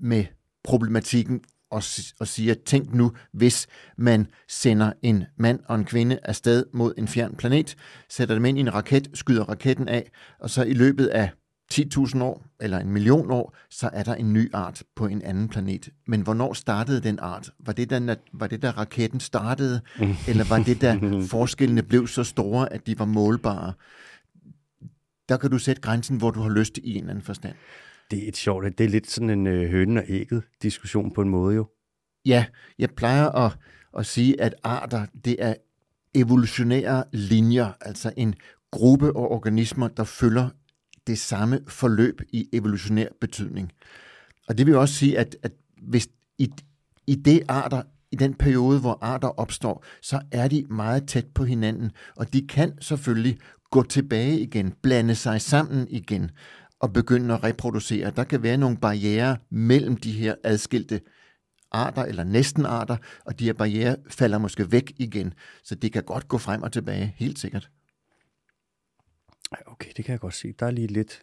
med 0.00 0.24
problematikken 0.64 1.40
og, 1.70 1.82
og 2.20 2.28
siger, 2.28 2.54
tænk 2.66 2.94
nu, 2.94 3.12
hvis 3.32 3.66
man 3.96 4.26
sender 4.48 4.92
en 5.02 5.24
mand 5.36 5.60
og 5.66 5.74
en 5.74 5.84
kvinde 5.84 6.18
afsted 6.22 6.64
mod 6.72 6.94
en 6.98 7.08
fjern 7.08 7.34
planet, 7.34 7.76
sætter 8.08 8.34
dem 8.34 8.44
ind 8.44 8.58
i 8.58 8.60
en 8.60 8.74
raket, 8.74 9.08
skyder 9.14 9.44
raketten 9.44 9.88
af, 9.88 10.10
og 10.40 10.50
så 10.50 10.62
i 10.62 10.74
løbet 10.74 11.06
af 11.06 11.30
10.000 11.72 12.22
år 12.22 12.46
eller 12.60 12.78
en 12.78 12.90
million 12.90 13.30
år, 13.30 13.56
så 13.70 13.90
er 13.92 14.02
der 14.02 14.14
en 14.14 14.32
ny 14.32 14.50
art 14.54 14.82
på 14.96 15.06
en 15.06 15.22
anden 15.22 15.48
planet. 15.48 15.88
Men 16.06 16.20
hvornår 16.20 16.52
startede 16.52 17.00
den 17.00 17.18
art? 17.18 17.50
Var 17.58 17.72
det, 17.72 17.90
da, 17.90 18.16
var 18.32 18.46
det, 18.46 18.62
da 18.62 18.70
raketten 18.70 19.20
startede? 19.20 19.80
eller 20.28 20.44
var 20.44 20.58
det, 20.58 20.80
da 20.80 20.98
forskellene 21.26 21.82
blev 21.82 22.06
så 22.06 22.24
store, 22.24 22.72
at 22.72 22.86
de 22.86 22.98
var 22.98 23.04
målbare? 23.04 23.72
Der 25.28 25.36
kan 25.36 25.50
du 25.50 25.58
sætte 25.58 25.82
grænsen, 25.82 26.16
hvor 26.16 26.30
du 26.30 26.40
har 26.40 26.50
lyst 26.50 26.78
i 26.78 26.90
en 26.90 26.96
eller 26.96 27.10
anden 27.10 27.24
forstand. 27.24 27.54
Det 28.10 28.24
er 28.24 28.28
et 28.28 28.36
sjovt, 28.36 28.78
det 28.78 28.84
er 28.84 28.88
lidt 28.88 29.10
sådan 29.10 29.30
en 29.30 29.46
øh, 29.46 29.70
hønen 29.70 29.96
og 29.96 30.04
ægget 30.08 30.42
diskussion 30.62 31.10
på 31.14 31.22
en 31.22 31.28
måde 31.28 31.54
jo. 31.54 31.66
Ja, 32.26 32.46
jeg 32.78 32.90
plejer 32.90 33.28
at, 33.28 33.52
at 33.98 34.06
sige, 34.06 34.40
at 34.40 34.54
arter, 34.62 35.06
det 35.24 35.36
er 35.38 35.54
evolutionære 36.14 37.04
linjer, 37.12 37.72
altså 37.80 38.12
en 38.16 38.34
gruppe 38.70 39.06
af 39.06 39.12
organismer, 39.14 39.88
der 39.88 40.04
følger 40.04 40.48
det 41.06 41.18
samme 41.18 41.60
forløb 41.68 42.20
i 42.32 42.48
evolutionær 42.52 43.08
betydning. 43.20 43.72
Og 44.48 44.58
det 44.58 44.66
vil 44.66 44.76
også 44.76 44.94
sige, 44.94 45.18
at, 45.18 45.36
at 45.42 45.52
hvis 45.82 46.08
i, 46.38 46.52
i 47.06 47.14
det 47.14 47.42
arter, 47.48 47.82
i 48.12 48.16
den 48.16 48.34
periode, 48.34 48.80
hvor 48.80 48.98
arter 49.00 49.28
opstår, 49.28 49.84
så 50.02 50.20
er 50.32 50.48
de 50.48 50.64
meget 50.70 51.08
tæt 51.08 51.26
på 51.34 51.44
hinanden, 51.44 51.90
og 52.16 52.32
de 52.32 52.46
kan 52.46 52.72
selvfølgelig 52.80 53.38
gå 53.70 53.82
tilbage 53.82 54.40
igen, 54.40 54.74
blande 54.82 55.14
sig 55.14 55.40
sammen 55.40 55.86
igen 55.90 56.30
og 56.80 56.92
begynde 56.92 57.34
at 57.34 57.44
reproducere. 57.44 58.10
Der 58.10 58.24
kan 58.24 58.42
være 58.42 58.56
nogle 58.56 58.76
barriere 58.76 59.36
mellem 59.50 59.96
de 59.96 60.12
her 60.12 60.34
adskilte 60.44 61.00
arter 61.70 62.04
eller 62.04 62.24
næsten 62.24 62.66
arter, 62.66 62.96
og 63.24 63.38
de 63.38 63.44
her 63.44 63.52
barriere 63.52 63.96
falder 64.10 64.38
måske 64.38 64.72
væk 64.72 64.92
igen. 64.96 65.34
Så 65.64 65.74
det 65.74 65.92
kan 65.92 66.02
godt 66.02 66.28
gå 66.28 66.38
frem 66.38 66.62
og 66.62 66.72
tilbage, 66.72 67.14
helt 67.16 67.38
sikkert. 67.38 67.70
Okay, 69.66 69.90
det 69.96 70.04
kan 70.04 70.12
jeg 70.12 70.20
godt 70.20 70.34
se. 70.34 70.52
Der 70.58 70.66
er 70.66 70.70
lige 70.70 70.86
lidt... 70.86 71.22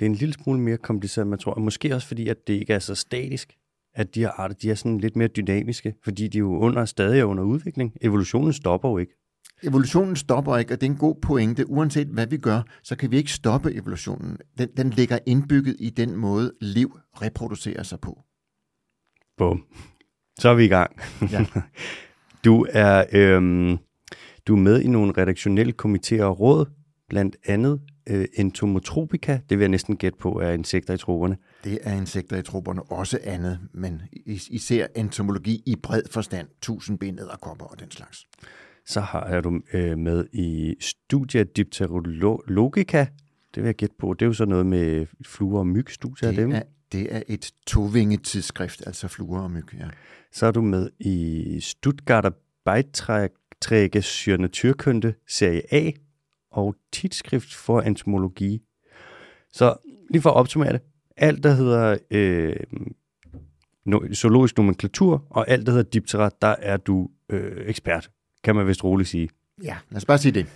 Det 0.00 0.06
er 0.06 0.10
en 0.10 0.14
lille 0.14 0.34
smule 0.34 0.60
mere 0.60 0.76
kompliceret, 0.76 1.26
man 1.26 1.38
tror. 1.38 1.52
Og 1.52 1.62
måske 1.62 1.94
også 1.94 2.08
fordi, 2.08 2.28
at 2.28 2.46
det 2.46 2.54
ikke 2.54 2.72
er 2.72 2.78
så 2.78 2.94
statisk, 2.94 3.56
at 3.94 4.14
de 4.14 4.20
her 4.20 4.30
arter, 4.30 4.54
de 4.54 4.70
er 4.70 4.74
sådan 4.74 4.98
lidt 4.98 5.16
mere 5.16 5.28
dynamiske, 5.28 5.94
fordi 6.04 6.28
de 6.28 6.38
jo 6.38 6.58
under, 6.58 6.84
stadig 6.84 7.20
er 7.20 7.24
under 7.24 7.44
udvikling. 7.44 7.96
Evolutionen 8.00 8.52
stopper 8.52 8.90
jo 8.90 8.98
ikke. 8.98 9.12
Evolutionen 9.62 10.16
stopper 10.16 10.56
ikke, 10.56 10.74
og 10.74 10.80
det 10.80 10.86
er 10.86 10.90
en 10.90 10.96
god 10.98 11.14
pointe. 11.22 11.70
Uanset 11.70 12.06
hvad 12.06 12.26
vi 12.26 12.36
gør, 12.36 12.62
så 12.82 12.96
kan 12.96 13.10
vi 13.10 13.16
ikke 13.16 13.32
stoppe 13.32 13.74
evolutionen. 13.74 14.38
Den, 14.58 14.68
den 14.76 14.90
ligger 14.90 15.18
indbygget 15.26 15.76
i 15.78 15.90
den 15.90 16.16
måde, 16.16 16.52
liv 16.60 16.98
reproducerer 17.22 17.82
sig 17.82 18.00
på. 18.00 18.22
Bum. 19.36 19.64
Så 20.38 20.48
er 20.48 20.54
vi 20.54 20.64
i 20.64 20.68
gang. 20.68 20.96
Ja. 21.30 21.46
du, 22.44 22.66
er, 22.70 23.04
øhm, 23.12 23.78
du 24.46 24.56
er 24.56 24.60
med 24.60 24.80
i 24.80 24.86
nogle 24.86 25.12
redaktionelle 25.18 25.72
komitéer 25.82 26.22
og 26.22 26.40
råd, 26.40 26.66
blandt 27.08 27.36
andet 27.46 27.80
øh, 28.08 28.24
entomotropica, 28.34 29.40
det 29.48 29.58
vil 29.58 29.62
jeg 29.62 29.68
næsten 29.68 29.96
gætte 29.96 30.18
på, 30.18 30.40
er 30.40 30.50
insekter 30.52 30.94
i 30.94 30.98
troberne. 30.98 31.36
Det 31.64 31.78
er 31.82 31.92
insekter 31.96 32.36
i 32.36 32.42
trupperne 32.42 32.82
også 32.82 33.18
andet, 33.24 33.58
men 33.74 34.02
is- 34.26 34.48
især 34.48 34.86
entomologi 34.96 35.62
i 35.66 35.76
bred 35.82 36.02
forstand, 36.10 36.48
tusindben 36.62 37.18
æderkopper 37.18 37.64
og 37.66 37.80
den 37.80 37.90
slags. 37.90 38.26
Så 38.86 39.00
har 39.00 39.20
er 39.20 39.40
du 39.40 39.60
øh, 39.72 39.98
med 39.98 40.26
i 40.32 40.74
Studia 40.80 41.42
Dipterologica, 41.42 43.06
det 43.54 43.62
vil 43.62 43.68
jeg 43.68 43.74
gætte 43.74 43.94
på. 43.98 44.14
Det 44.14 44.22
er 44.22 44.26
jo 44.26 44.32
så 44.32 44.44
noget 44.44 44.66
med 44.66 45.06
fluer 45.24 45.58
og 45.58 45.66
myg, 45.66 45.90
studier 45.90 46.28
af 46.28 46.34
dem. 46.34 46.50
Det 46.50 46.58
er, 46.58 46.62
det 46.92 47.16
er 47.16 47.22
et 47.28 47.52
tovinget 47.66 48.22
tidsskrift, 48.22 48.86
altså 48.86 49.08
fluer 49.08 49.40
og 49.40 49.50
myg. 49.50 49.74
Ja. 49.74 49.88
Så 50.32 50.46
er 50.46 50.50
du 50.50 50.62
med 50.62 50.90
i 51.00 51.60
Stuttgarter 51.60 52.30
Beiträge 52.64 54.02
zur 54.02 54.36
Naturkunde 54.36 55.14
serie 55.28 55.74
A 55.74 55.90
og 56.50 56.76
tidsskrift 56.92 57.54
for 57.54 57.80
entomologi. 57.80 58.62
Så 59.52 59.76
lige 60.10 60.22
for 60.22 60.30
at 60.30 60.36
opsummere 60.36 60.72
det. 60.72 60.80
Alt, 61.16 61.42
der 61.42 61.54
hedder 61.54 61.98
øh, 62.10 62.56
zoologisk 64.14 64.56
nomenklatur, 64.56 65.26
og 65.30 65.48
alt, 65.48 65.66
der 65.66 65.72
hedder 65.72 65.90
Diptera, 65.90 66.30
der 66.42 66.54
er 66.58 66.76
du 66.76 67.10
øh, 67.28 67.68
ekspert, 67.68 68.10
kan 68.44 68.54
man 68.56 68.66
vist 68.66 68.84
roligt 68.84 69.08
sige. 69.08 69.28
ja, 69.62 69.76
lad 69.90 69.96
os 69.96 70.04
bare 70.04 70.18
sige 70.18 70.32
det. 70.32 70.46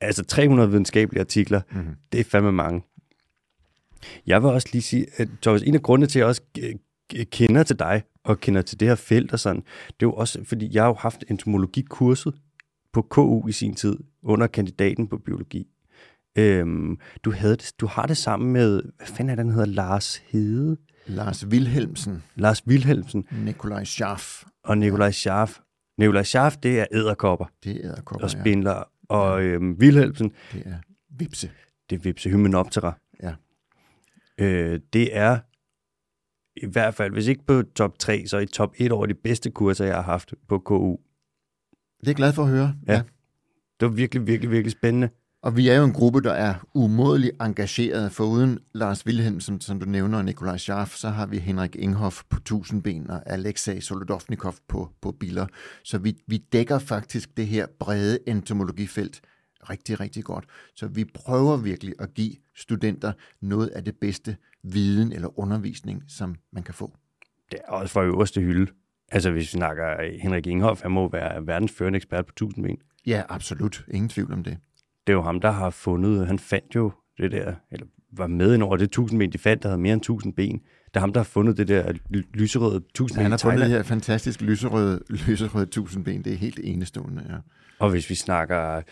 Altså 0.00 0.24
300 0.24 0.70
videnskabelige 0.70 1.20
artikler, 1.20 1.60
Mhm. 1.70 1.78
mm-hmm. 1.80 1.94
det 2.12 2.20
er 2.20 2.24
fandme 2.24 2.52
mange. 2.52 2.82
Jeg 4.26 4.42
vil 4.42 4.50
også 4.50 4.68
lige 4.72 4.82
sige, 4.82 5.06
at 5.16 5.28
Thomas, 5.42 5.62
en 5.62 5.74
af 5.74 5.82
grundene 5.82 6.06
til, 6.06 6.18
at 6.18 6.20
jeg 6.20 6.26
også 6.28 6.42
øh, 6.60 7.24
kender 7.26 7.62
til 7.62 7.78
dig, 7.78 8.02
og 8.24 8.40
kender 8.40 8.62
til 8.62 8.80
det 8.80 8.88
her 8.88 8.94
felt 8.94 9.32
og 9.32 9.40
sådan, 9.40 9.60
det 9.86 9.90
er 9.90 9.96
jo 10.06 10.12
også, 10.12 10.44
fordi 10.44 10.68
jeg 10.72 10.82
har 10.82 10.88
jo 10.88 10.94
haft 10.98 11.24
entomologikurset 11.30 12.34
på 12.92 13.02
KU 13.02 13.48
i 13.48 13.52
sin 13.52 13.74
tid, 13.74 13.96
under 14.22 14.46
kandidaten 14.46 15.06
på 15.08 15.18
biologi. 15.18 15.66
Øhm, 16.38 16.98
du, 17.24 17.32
havde 17.32 17.56
det, 17.56 17.72
du 17.80 17.86
har 17.86 18.06
det 18.06 18.16
sammen 18.16 18.52
med, 18.52 18.82
hvad 18.96 19.06
fanden 19.06 19.30
er 19.30 19.34
det, 19.34 19.44
han 19.44 19.52
hedder, 19.54 19.66
Lars 19.66 20.16
Hede? 20.16 20.76
Lars 21.06 21.46
Wilhelmsen, 21.46 22.22
Lars 22.34 22.66
Wilhelmsen 22.66 23.24
Nikolaj 23.44 23.84
Schaff, 23.84 24.42
og 24.64 24.78
Nikolaj 24.78 25.10
Scharf. 25.10 25.58
Nikolaj 25.98 26.22
Scharf, 26.22 26.56
det 26.56 26.80
er 26.80 26.86
æderkopper 26.92 27.46
det 27.64 27.84
er 27.84 27.92
æderkopper, 27.92 28.24
og 28.24 28.30
spindler, 28.30 28.82
og 29.08 29.42
øhm, 29.42 29.72
Wilhelmsen, 29.72 30.32
ja. 30.54 30.58
det 30.58 30.66
er 30.66 30.78
vipse. 31.10 31.50
det 31.90 31.96
er 31.96 32.00
Vipse 32.00 32.30
Hymenoptera. 32.30 32.98
Ja. 33.22 33.34
Øh, 34.38 34.80
det 34.92 35.16
er 35.16 35.38
i 36.56 36.66
hvert 36.66 36.94
fald, 36.94 37.12
hvis 37.12 37.26
ikke 37.26 37.46
på 37.46 37.62
top 37.62 37.98
3, 37.98 38.26
så 38.26 38.38
i 38.38 38.46
top 38.46 38.74
1 38.78 38.92
over 38.92 39.06
de 39.06 39.14
bedste 39.14 39.50
kurser, 39.50 39.84
jeg 39.84 39.94
har 39.94 40.02
haft 40.02 40.34
på 40.48 40.58
KU. 40.58 40.90
Det 42.00 42.06
er 42.06 42.10
jeg 42.10 42.16
glad 42.16 42.32
for 42.32 42.42
at 42.42 42.48
høre. 42.48 42.74
Ja. 42.86 43.02
Det 43.80 43.88
var 43.88 43.94
virkelig, 43.94 44.26
virkelig, 44.26 44.50
virkelig 44.50 44.72
spændende. 44.72 45.08
Og 45.42 45.56
vi 45.56 45.68
er 45.68 45.76
jo 45.76 45.84
en 45.84 45.92
gruppe, 45.92 46.20
der 46.20 46.32
er 46.32 46.54
umådeligt 46.74 47.32
engageret. 47.40 48.12
For 48.12 48.24
uden 48.24 48.58
Lars 48.74 49.06
Wilhelmsen, 49.06 49.60
som 49.60 49.80
du 49.80 49.86
nævner, 49.86 50.18
og 50.18 50.24
Nikolaj 50.24 50.56
Scharf, 50.56 50.94
så 50.94 51.08
har 51.08 51.26
vi 51.26 51.38
Henrik 51.38 51.76
Inghoff 51.76 52.22
på 52.30 52.40
tusindben 52.40 53.10
og 53.10 53.22
Alexej 53.26 53.80
Solodovnikov 53.80 54.54
på, 54.68 54.90
på 55.00 55.12
biler. 55.12 55.46
Så 55.82 55.98
vi, 55.98 56.16
vi 56.26 56.36
dækker 56.36 56.78
faktisk 56.78 57.36
det 57.36 57.46
her 57.46 57.66
brede 57.78 58.18
entomologifelt 58.26 59.20
rigtig, 59.70 60.00
rigtig 60.00 60.24
godt. 60.24 60.44
Så 60.74 60.86
vi 60.86 61.04
prøver 61.04 61.56
virkelig 61.56 61.94
at 61.98 62.14
give 62.14 62.32
studenter 62.56 63.12
noget 63.40 63.68
af 63.68 63.84
det 63.84 63.96
bedste 63.96 64.36
viden 64.62 65.12
eller 65.12 65.38
undervisning, 65.38 66.02
som 66.08 66.36
man 66.52 66.62
kan 66.62 66.74
få. 66.74 66.96
Det 67.50 67.58
er 67.64 67.72
også 67.72 67.92
for 67.92 68.02
øverste 68.02 68.40
hylde. 68.40 68.72
Altså, 69.12 69.30
hvis 69.30 69.40
vi 69.40 69.58
snakker 69.58 70.18
Henrik 70.22 70.46
Inghoff, 70.46 70.82
han 70.82 70.90
må 70.90 71.10
være 71.10 71.46
verdens 71.46 71.72
førende 71.72 71.96
ekspert 71.96 72.26
på 72.26 72.32
tusindben. 72.32 72.78
Ja, 73.06 73.22
absolut. 73.28 73.84
Ingen 73.88 74.08
tvivl 74.08 74.32
om 74.32 74.44
det. 74.44 74.58
Det 75.08 75.12
er 75.12 75.16
jo 75.16 75.22
ham, 75.22 75.40
der 75.40 75.50
har 75.50 75.70
fundet, 75.70 76.26
han 76.26 76.38
fandt 76.38 76.74
jo 76.74 76.92
det 77.18 77.32
der, 77.32 77.54
eller 77.72 77.86
var 78.12 78.26
med 78.26 78.54
ind 78.54 78.62
over 78.62 78.76
det 78.76 78.90
tusindben, 78.90 79.32
de 79.32 79.38
fandt, 79.38 79.62
der 79.62 79.68
havde 79.68 79.80
mere 79.80 79.92
end 79.92 80.00
tusind 80.00 80.34
ben. 80.34 80.58
Det 80.58 80.96
er 80.96 81.00
ham, 81.00 81.12
der 81.12 81.20
har 81.20 81.24
fundet 81.24 81.56
det 81.56 81.68
der 81.68 81.92
ly- 81.92 82.30
lyserøde 82.34 82.80
tusindben 82.94 83.22
Han 83.22 83.30
i 83.30 83.32
har 83.32 83.38
fundet 83.38 83.60
det 83.60 83.68
her 83.68 83.82
fantastisk 83.82 84.40
lyserøde, 84.40 85.00
lyserøde 85.08 85.66
tusindben. 85.66 86.24
Det 86.24 86.32
er 86.32 86.36
helt 86.36 86.60
enestående, 86.62 87.24
ja. 87.28 87.34
Og 87.78 87.90
hvis 87.90 88.10
vi 88.10 88.14
snakker, 88.14 88.82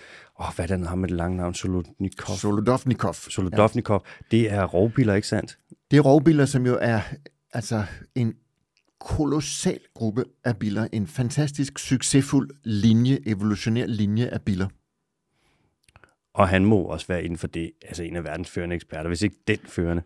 åh, 0.40 0.46
hvad 0.56 0.64
er 0.64 0.66
det, 0.66 0.78
han 0.78 0.86
har 0.86 0.94
med 0.94 1.08
det 1.08 1.16
lange 1.16 1.36
navn, 1.36 1.54
Solodnikov. 1.54 2.36
Solodovnikov. 2.36 3.14
Solodovnikov, 3.14 4.06
det 4.30 4.52
er 4.52 4.64
rovbiler, 4.64 5.14
ikke 5.14 5.28
sandt? 5.28 5.58
Det 5.90 5.96
er 5.96 6.00
rovbiler, 6.00 6.44
som 6.44 6.66
jo 6.66 6.78
er 6.80 7.00
altså 7.52 7.84
en 8.14 8.34
kolossal 9.00 9.78
gruppe 9.94 10.24
af 10.44 10.56
biller. 10.56 10.88
En 10.92 11.06
fantastisk 11.06 11.78
succesfuld 11.78 12.50
linje, 12.64 13.18
evolutionær 13.26 13.86
linje 13.86 14.26
af 14.26 14.42
biller. 14.42 14.68
Og 16.36 16.48
han 16.48 16.64
må 16.64 16.76
også 16.76 17.06
være 17.06 17.24
inden 17.24 17.38
for 17.38 17.46
det, 17.46 17.70
altså 17.86 18.02
en 18.02 18.16
af 18.16 18.24
verdens 18.24 18.50
førende 18.50 18.76
eksperter, 18.76 19.08
hvis 19.08 19.22
ikke 19.22 19.36
den 19.48 19.58
førende. 19.64 20.02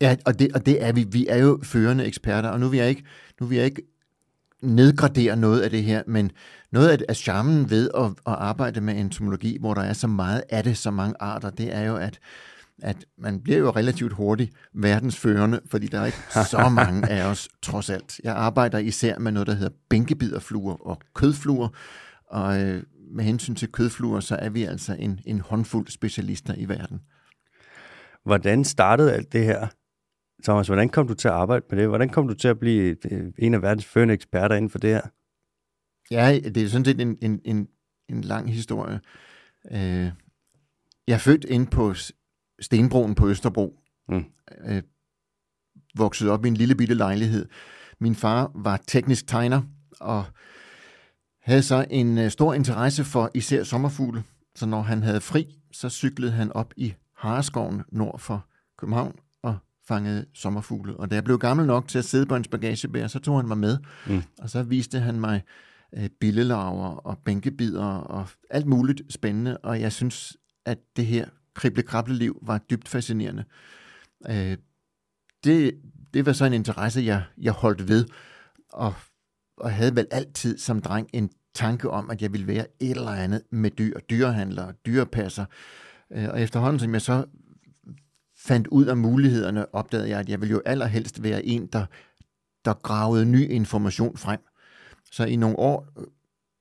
Ja, 0.00 0.16
og 0.26 0.38
det, 0.38 0.52
og 0.52 0.66
det 0.66 0.84
er 0.84 0.92
vi. 0.92 1.06
Vi 1.08 1.26
er 1.26 1.36
jo 1.36 1.60
førende 1.62 2.04
eksperter, 2.04 2.48
og 2.48 2.60
nu 2.60 2.68
vil 2.68 2.78
jeg 2.78 2.88
ikke, 2.88 3.04
nu 3.40 3.46
vil 3.46 3.56
jeg 3.56 3.64
ikke 3.64 3.82
nedgradere 4.60 5.36
noget 5.36 5.60
af 5.60 5.70
det 5.70 5.82
her, 5.82 6.02
men 6.06 6.30
noget 6.72 6.88
af, 6.88 6.98
af 7.08 7.16
charmen 7.16 7.70
ved 7.70 7.90
at, 7.94 8.04
at 8.04 8.12
arbejde 8.24 8.80
med 8.80 8.94
entomologi, 8.96 9.56
hvor 9.60 9.74
der 9.74 9.82
er 9.82 9.92
så 9.92 10.06
meget 10.06 10.42
af 10.48 10.64
det, 10.64 10.76
så 10.76 10.90
mange 10.90 11.14
arter, 11.20 11.50
det 11.50 11.74
er 11.74 11.82
jo, 11.82 11.96
at, 11.96 12.18
at 12.82 13.04
man 13.18 13.40
bliver 13.40 13.58
jo 13.58 13.70
relativt 13.70 14.12
hurtigt 14.12 14.52
verdensførende, 14.74 15.60
fordi 15.70 15.86
der 15.86 16.00
er 16.00 16.06
ikke 16.06 16.18
så 16.50 16.68
mange 16.68 17.08
af 17.08 17.24
os, 17.24 17.48
trods 17.62 17.90
alt. 17.90 18.20
Jeg 18.24 18.34
arbejder 18.34 18.78
især 18.78 19.18
med 19.18 19.32
noget, 19.32 19.46
der 19.46 19.54
hedder 19.54 19.74
bænkebiderfluer 19.88 20.74
og 20.86 20.98
kødfluer, 21.14 21.68
og 22.26 22.60
øh, 22.60 22.82
med 23.12 23.24
hensyn 23.24 23.54
til 23.54 23.72
kødfluer, 23.72 24.20
så 24.20 24.36
er 24.36 24.50
vi 24.50 24.64
altså 24.64 24.96
en, 24.98 25.20
en 25.26 25.40
håndfuld 25.40 25.88
specialister 25.88 26.54
i 26.54 26.68
verden. 26.68 27.00
Hvordan 28.24 28.64
startede 28.64 29.12
alt 29.12 29.32
det 29.32 29.44
her? 29.44 29.68
Thomas, 30.44 30.66
hvordan 30.66 30.88
kom 30.88 31.08
du 31.08 31.14
til 31.14 31.28
at 31.28 31.34
arbejde 31.34 31.64
med 31.70 31.78
det? 31.78 31.88
Hvordan 31.88 32.08
kom 32.08 32.28
du 32.28 32.34
til 32.34 32.48
at 32.48 32.58
blive 32.58 32.96
øh, 33.10 33.32
en 33.38 33.54
af 33.54 33.62
verdens 33.62 33.84
førende 33.84 34.14
eksperter 34.14 34.56
inden 34.56 34.70
for 34.70 34.78
det 34.78 34.90
her? 34.90 35.02
Ja, 36.10 36.38
det 36.38 36.56
er 36.56 36.68
sådan 36.68 36.84
set 36.84 37.00
en, 37.00 37.18
en, 37.22 37.40
en, 37.44 37.68
en 38.08 38.20
lang 38.20 38.52
historie. 38.52 39.00
Øh, 39.70 40.10
jeg 41.06 41.14
er 41.14 41.18
født 41.18 41.44
inde 41.44 41.66
på 41.66 41.94
Stenbroen 42.60 43.14
på 43.14 43.28
Østerbro. 43.28 43.80
Mm. 44.08 44.24
Øh, 44.64 44.82
voksede 45.96 46.30
op 46.30 46.44
i 46.44 46.48
en 46.48 46.56
lille 46.56 46.74
bitte 46.74 46.94
lejlighed. 46.94 47.48
Min 48.00 48.14
far 48.14 48.52
var 48.54 48.80
teknisk 48.86 49.26
tegner 49.26 49.62
og 50.00 50.24
havde 51.42 51.62
så 51.62 51.86
en 51.90 52.18
øh, 52.18 52.30
stor 52.30 52.54
interesse 52.54 53.04
for 53.04 53.30
især 53.34 53.64
sommerfugle. 53.64 54.22
Så 54.54 54.66
når 54.66 54.82
han 54.82 55.02
havde 55.02 55.20
fri, 55.20 55.58
så 55.72 55.90
cyklede 55.90 56.32
han 56.32 56.52
op 56.52 56.74
i 56.76 56.94
Hareskoven 57.16 57.82
nord 57.92 58.18
for 58.18 58.46
København 58.78 59.14
og 59.42 59.58
fangede 59.88 60.26
sommerfugle. 60.34 60.96
Og 60.96 61.10
da 61.10 61.14
jeg 61.14 61.24
blev 61.24 61.38
gammel 61.38 61.66
nok 61.66 61.88
til 61.88 61.98
at 61.98 62.04
sidde 62.04 62.26
på 62.26 62.34
hans 62.34 62.48
bagagebær, 62.48 63.06
så 63.06 63.18
tog 63.18 63.38
han 63.38 63.48
mig 63.48 63.58
med. 63.58 63.78
Mm. 64.06 64.22
Og 64.38 64.50
så 64.50 64.62
viste 64.62 65.00
han 65.00 65.20
mig 65.20 65.42
øh, 65.96 66.08
billelarver 66.20 66.88
og 66.88 67.18
bænkebider 67.18 67.84
og 67.84 68.26
alt 68.50 68.66
muligt 68.66 69.02
spændende. 69.12 69.58
Og 69.58 69.80
jeg 69.80 69.92
synes, 69.92 70.36
at 70.64 70.78
det 70.96 71.06
her 71.06 71.26
krible-krable-liv 71.54 72.38
var 72.42 72.58
dybt 72.58 72.88
fascinerende. 72.88 73.44
Øh, 74.30 74.56
det, 75.44 75.74
det 76.14 76.26
var 76.26 76.32
så 76.32 76.44
en 76.44 76.52
interesse, 76.52 77.00
jeg, 77.00 77.22
jeg 77.38 77.52
holdt 77.52 77.88
ved, 77.88 78.06
og, 78.72 78.94
og 79.56 79.72
havde 79.72 79.96
vel 79.96 80.06
altid 80.10 80.58
som 80.58 80.82
dreng 80.82 81.08
en 81.12 81.30
tanke 81.54 81.90
om, 81.90 82.10
at 82.10 82.22
jeg 82.22 82.32
ville 82.32 82.46
være 82.46 82.66
et 82.80 82.90
eller 82.90 83.10
andet 83.10 83.42
med 83.50 83.70
dyr, 83.70 83.98
dyrehandler, 83.98 84.72
dyrepasser. 84.86 85.44
Øh, 86.12 86.28
og 86.28 86.40
efterhånden, 86.40 86.80
som 86.80 86.92
jeg 86.92 87.02
så 87.02 87.24
fandt 88.36 88.66
ud 88.66 88.86
af 88.86 88.96
mulighederne, 88.96 89.74
opdagede 89.74 90.08
jeg, 90.08 90.20
at 90.20 90.28
jeg 90.28 90.40
ville 90.40 90.52
jo 90.52 90.62
allerhelst 90.66 91.22
være 91.22 91.44
en, 91.44 91.66
der, 91.66 91.86
der 92.64 92.74
gravede 92.74 93.26
ny 93.26 93.50
information 93.50 94.16
frem. 94.16 94.40
Så 95.12 95.24
i 95.24 95.36
nogle 95.36 95.58
år 95.58 95.86
øh, 95.98 96.04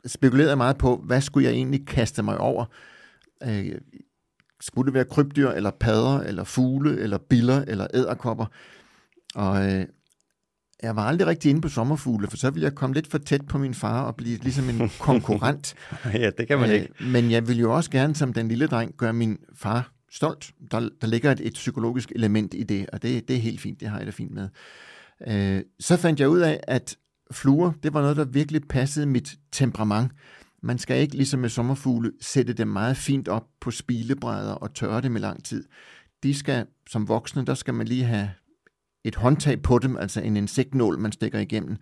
spekulerede 0.05 0.50
jeg 0.50 0.57
meget 0.57 0.77
på, 0.77 0.98
hvad 0.98 1.21
skulle 1.21 1.48
jeg 1.48 1.53
egentlig 1.53 1.88
kaste 1.88 2.24
mig 2.24 2.38
over? 2.38 2.65
Øh, 3.43 3.75
skulle 4.60 4.86
det 4.86 4.93
være 4.93 5.05
krybdyr, 5.05 5.50
eller 5.50 5.71
padder, 5.71 6.19
eller 6.19 6.43
fugle, 6.43 7.00
eller 7.00 7.17
biller, 7.17 7.65
eller 7.67 7.88
æderkopper? 7.93 8.45
Og 9.36 9.71
øh, 9.71 9.86
jeg 10.84 10.96
var 10.96 11.04
aldrig 11.04 11.28
rigtig 11.28 11.50
inde 11.50 11.62
på 11.62 11.70
sommerfugle, 11.70 12.28
for 12.28 12.38
så 12.38 12.50
ville 12.50 12.66
jeg 12.66 12.76
komme 12.76 12.94
lidt 12.94 13.08
for 13.08 13.18
tæt 13.18 13.48
på 13.48 13.58
min 13.58 13.74
far 13.74 14.02
og 14.04 14.16
blive 14.16 14.38
ligesom 14.38 14.70
en 14.70 14.92
konkurrent. 15.00 15.76
ja, 16.14 16.30
det 16.38 16.48
kan 16.48 16.60
man 16.60 16.72
ikke. 16.72 16.88
Øh, 17.00 17.08
men 17.08 17.32
jeg 17.32 17.48
vil 17.48 17.60
jo 17.60 17.76
også 17.76 17.92
gerne 17.92 18.16
som 18.16 18.34
den 18.34 18.48
lille 18.48 18.68
dreng 18.68 18.98
gøre 18.98 19.14
min 19.14 19.38
far 19.56 19.92
stolt. 20.12 20.52
Der, 20.72 20.90
der 21.02 21.08
ligger 21.08 21.32
et, 21.32 21.40
et 21.44 21.54
psykologisk 21.54 22.12
element 22.16 22.54
i 22.54 22.64
det, 22.64 22.90
og 22.94 23.02
det, 23.02 23.28
det 23.28 23.36
er 23.36 23.40
helt 23.40 23.62
fint, 23.62 23.80
det 23.80 23.88
har 23.88 23.98
jeg 23.98 24.06
det 24.06 24.14
fint 24.14 24.32
med. 24.32 24.50
Øh, 25.28 25.62
så 25.80 25.98
fandt 25.98 26.20
jeg 26.20 26.30
ud 26.30 26.40
af, 26.40 26.60
at 26.68 26.98
fluer, 27.32 27.72
det 27.84 27.94
var 27.94 28.02
noget, 28.02 28.18
der 28.18 28.26
virkelig 28.26 28.62
passede 28.70 29.06
mit 29.06 29.36
temperament. 29.52 30.12
Man 30.64 30.78
skal 30.78 31.02
ikke, 31.02 31.16
ligesom 31.16 31.40
med 31.40 31.50
sommerfugle, 31.50 32.12
sætte 32.22 32.54
dem 32.54 32.68
meget 32.68 32.98
fint 32.98 33.28
op 33.28 33.48
på 33.62 33.72
spilebrædder 33.72 34.54
og 34.54 34.74
tørre 34.74 35.02
dem 35.02 35.16
i 35.16 35.20
lang 35.20 35.44
tid. 35.44 35.64
De 36.24 36.34
skal, 36.34 36.66
som 36.90 37.08
voksne, 37.08 37.46
der 37.46 37.54
skal 37.54 37.74
man 37.74 37.88
lige 37.88 38.04
have 38.04 38.30
et 39.03 39.15
håndtag 39.15 39.62
på 39.62 39.79
dem, 39.79 39.98
altså 39.98 40.22
en 40.22 40.38
insektnål, 40.38 41.00
man 41.00 41.12
stikker 41.12 41.39
igennem. 41.39 41.77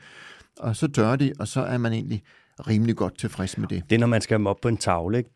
Og 0.59 0.75
så 0.75 0.87
tørrer 0.87 1.15
de, 1.15 1.33
og 1.39 1.47
så 1.47 1.61
er 1.61 1.77
man 1.77 1.93
egentlig 1.93 2.23
rimelig 2.67 2.95
godt 2.95 3.17
tilfreds 3.17 3.57
med 3.57 3.67
det. 3.67 3.83
Det 3.89 3.95
er, 3.95 3.99
når 3.99 4.07
man 4.07 4.21
skal 4.21 4.33
have 4.33 4.39
dem 4.39 4.47
op 4.47 4.61
på 4.61 4.67
en 4.67 4.77
tavle, 4.77 5.17
ikke? 5.17 5.29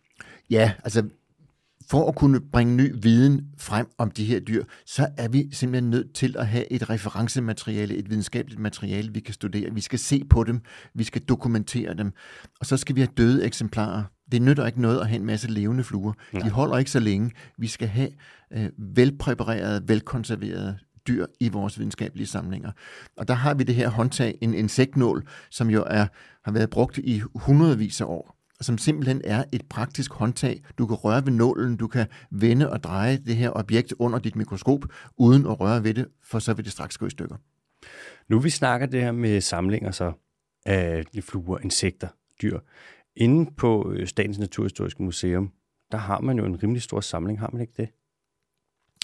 Ja, 0.49 0.71
altså 0.83 1.03
for 1.89 2.07
at 2.07 2.15
kunne 2.15 2.41
bringe 2.51 2.75
ny 2.75 2.91
viden 3.01 3.47
frem 3.57 3.87
om 3.97 4.11
de 4.11 4.25
her 4.25 4.39
dyr, 4.39 4.63
så 4.85 5.07
er 5.17 5.27
vi 5.27 5.49
simpelthen 5.51 5.89
nødt 5.89 6.13
til 6.13 6.35
at 6.39 6.47
have 6.47 6.71
et 6.71 6.89
referencemateriale, 6.89 7.95
et 7.95 8.09
videnskabeligt 8.09 8.61
materiale, 8.61 9.13
vi 9.13 9.19
kan 9.19 9.33
studere. 9.33 9.73
Vi 9.73 9.81
skal 9.81 9.99
se 9.99 10.23
på 10.29 10.43
dem, 10.43 10.61
vi 10.93 11.03
skal 11.03 11.21
dokumentere 11.21 11.93
dem, 11.93 12.11
og 12.59 12.65
så 12.65 12.77
skal 12.77 12.95
vi 12.95 13.01
have 13.01 13.11
døde 13.17 13.45
eksemplarer. 13.45 14.03
Det 14.31 14.41
nytter 14.41 14.65
ikke 14.65 14.81
noget 14.81 14.99
at 14.99 15.07
have 15.07 15.19
en 15.19 15.25
masse 15.25 15.51
levende 15.51 15.83
fluer. 15.83 16.13
De 16.33 16.49
holder 16.49 16.77
ikke 16.77 16.91
så 16.91 16.99
længe. 16.99 17.31
Vi 17.57 17.67
skal 17.67 17.87
have 17.87 18.09
øh, 18.53 18.69
velpræparerede, 18.77 19.83
velkonserverede 19.87 20.77
dyr 21.07 21.25
i 21.39 21.49
vores 21.49 21.77
videnskabelige 21.77 22.27
samlinger. 22.27 22.71
Og 23.17 23.27
der 23.27 23.33
har 23.33 23.53
vi 23.53 23.63
det 23.63 23.75
her 23.75 23.89
håndtag, 23.89 24.37
en 24.41 24.53
insektnål, 24.53 25.27
som 25.49 25.69
jo 25.69 25.83
er, 25.87 26.07
har 26.43 26.51
været 26.51 26.69
brugt 26.69 26.97
i 26.97 27.21
hundredvis 27.35 28.01
af 28.01 28.05
år 28.05 28.43
som 28.63 28.77
simpelthen 28.77 29.21
er 29.23 29.43
et 29.51 29.65
praktisk 29.69 30.13
håndtag. 30.13 30.63
Du 30.77 30.87
kan 30.87 30.95
røre 30.95 31.25
ved 31.25 31.31
nålen, 31.31 31.77
du 31.77 31.87
kan 31.87 32.07
vende 32.31 32.69
og 32.69 32.83
dreje 32.83 33.17
det 33.17 33.35
her 33.35 33.49
objekt 33.49 33.93
under 33.99 34.19
dit 34.19 34.35
mikroskop, 34.35 34.85
uden 35.17 35.45
at 35.45 35.59
røre 35.59 35.83
ved 35.83 35.93
det, 35.93 36.07
for 36.23 36.39
så 36.39 36.53
vil 36.53 36.65
det 36.65 36.71
straks 36.71 36.97
gå 36.97 37.05
i 37.05 37.09
stykker. 37.09 37.35
Nu 38.27 38.39
vi 38.39 38.49
snakker 38.49 38.87
det 38.87 39.01
her 39.01 39.11
med 39.11 39.41
samlinger 39.41 39.91
så 39.91 40.11
af 40.65 41.03
fluer, 41.21 41.59
insekter, 41.59 42.07
dyr. 42.41 42.59
Inde 43.15 43.51
på 43.57 43.91
øh, 43.91 44.07
Statens 44.07 44.39
Naturhistoriske 44.39 45.03
Museum, 45.03 45.51
der 45.91 45.97
har 45.97 46.21
man 46.21 46.37
jo 46.37 46.45
en 46.45 46.63
rimelig 46.63 46.81
stor 46.81 46.99
samling, 46.99 47.39
har 47.39 47.49
man 47.53 47.61
ikke 47.61 47.73
det? 47.77 47.89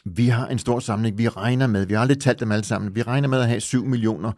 Vi 0.06 0.28
har 0.28 0.48
en 0.48 0.60
stor 0.60 0.80
samling. 0.80 1.18
Vi 1.18 1.28
regner 1.28 1.68
med, 1.68 1.86
vi 1.86 1.94
har 1.94 2.02
aldrig 2.02 2.20
talt 2.20 2.40
dem 2.40 2.52
alle 2.52 2.66
sammen, 2.66 2.96
vi 2.96 3.02
regner 3.02 3.28
med 3.28 3.40
at 3.40 3.48
have 3.48 3.60
7 3.60 3.86
millioner 3.86 4.32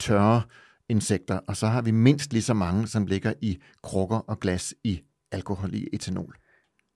tørre 0.00 0.42
insekter, 0.88 1.40
og 1.48 1.56
så 1.56 1.66
har 1.66 1.82
vi 1.82 1.90
mindst 1.90 2.32
lige 2.32 2.42
så 2.42 2.54
mange, 2.54 2.86
som 2.86 3.06
ligger 3.06 3.32
i 3.42 3.58
krukker 3.82 4.16
og 4.16 4.40
glas 4.40 4.74
i 4.84 5.00
alkohol 5.32 5.74
i 5.74 5.88
etanol. 5.92 6.36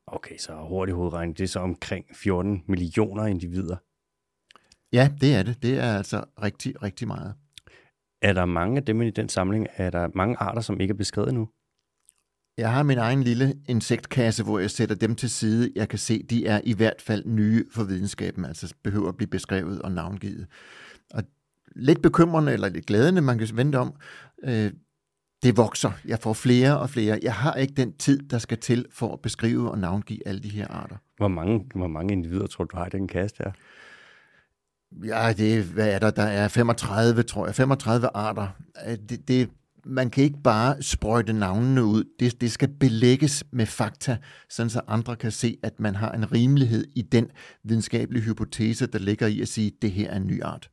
Okay, 0.07 0.37
så 0.39 0.67
hurtigt 0.69 0.97
hovedregning, 0.97 1.39
det 1.39 1.45
er 1.45 1.49
så 1.49 1.61
omkring 1.61 2.05
14 2.15 2.63
millioner 2.69 3.27
individer. 3.27 3.77
Ja, 4.93 5.13
det 5.21 5.35
er 5.35 5.43
det. 5.43 5.63
Det 5.63 5.79
er 5.79 5.97
altså 5.97 6.25
rigtig, 6.43 6.83
rigtig 6.83 7.09
meget. 7.09 7.35
Er 8.23 8.33
der 8.33 8.45
mange 8.45 8.77
af 8.77 8.85
dem 8.85 9.03
i 9.03 9.11
den 9.11 9.29
samling, 9.29 9.67
er 9.77 9.91
der 9.91 10.09
mange 10.15 10.37
arter, 10.37 10.61
som 10.61 10.81
ikke 10.81 10.93
er 10.93 10.97
beskrevet 10.97 11.35
nu? 11.35 11.49
Jeg 12.59 12.73
har 12.73 12.83
min 12.83 12.99
egen 12.99 13.23
lille 13.23 13.55
insektkasse, 13.69 14.45
hvor 14.45 14.59
jeg 14.59 14.71
sætter 14.71 14.95
dem 14.95 15.15
til 15.15 15.31
side. 15.31 15.73
Jeg 15.77 15.89
kan 15.89 15.99
se, 15.99 16.23
de 16.23 16.47
er 16.47 16.61
i 16.65 16.73
hvert 16.73 17.03
fald 17.03 17.25
nye 17.27 17.65
for 17.71 17.85
videnskaben, 17.85 18.45
altså 18.45 18.75
behøver 18.83 19.09
at 19.09 19.17
blive 19.17 19.29
beskrevet 19.29 19.83
og 19.83 19.93
navngivet. 19.93 20.47
Og 21.15 21.23
lidt 21.77 22.03
bekymrende 22.03 22.53
eller 22.53 22.69
lidt 22.69 22.87
glædende, 22.87 23.21
man 23.21 23.39
kan 23.39 23.49
vente 23.55 23.77
om, 23.77 23.95
øh, 24.45 24.71
det 25.43 25.57
vokser. 25.57 25.91
Jeg 26.05 26.19
får 26.19 26.33
flere 26.33 26.79
og 26.79 26.91
flere. 26.91 27.19
Jeg 27.23 27.35
har 27.35 27.55
ikke 27.55 27.75
den 27.75 27.93
tid, 27.93 28.29
der 28.29 28.39
skal 28.39 28.59
til 28.59 28.87
for 28.91 29.13
at 29.13 29.21
beskrive 29.21 29.71
og 29.71 29.79
navngive 29.79 30.29
alle 30.29 30.41
de 30.41 30.49
her 30.49 30.69
arter. 30.69 30.97
Hvor 31.17 31.29
mange, 31.29 31.65
hvor 31.75 31.87
mange 31.87 32.13
individer 32.13 32.47
tror 32.47 32.65
du 32.65 32.77
har 32.77 32.87
i 32.87 32.91
den 32.91 33.09
kasse 33.09 33.37
her? 33.39 33.53
Ja, 35.05 35.33
det, 35.33 35.65
hvad 35.65 35.95
er 35.95 35.99
der? 35.99 36.11
Der 36.11 36.23
er 36.23 36.49
35, 36.49 37.23
tror 37.23 37.47
jeg. 37.47 37.55
35 37.55 38.09
arter. 38.15 38.49
Øh, 38.89 38.97
det, 39.09 39.29
det, 39.29 39.51
man 39.87 40.11
kan 40.11 40.25
ikke 40.25 40.43
bare 40.45 40.83
sprøjte 40.83 41.33
navnene 41.33 41.85
ud. 41.85 42.05
Det, 42.21 42.41
det 42.41 42.53
skal 42.53 42.69
belægges 42.69 43.45
med 43.51 43.67
fakta, 43.67 44.17
sådan 44.49 44.71
så 44.71 44.81
andre 44.89 45.17
kan 45.17 45.31
se, 45.31 45.59
at 45.63 45.81
man 45.81 45.95
har 45.95 46.13
en 46.13 46.33
rimelighed 46.33 46.85
i 46.95 47.03
den 47.03 47.31
videnskabelige 47.65 48.23
hypotese, 48.23 48.87
der 48.87 48.99
ligger 48.99 49.27
i 49.27 49.41
at 49.41 49.49
sige, 49.49 49.67
at 49.67 49.83
det 49.83 49.93
her 49.93 50.11
er 50.11 50.17
en 50.17 50.27
ny 50.27 50.43
art. 50.43 50.71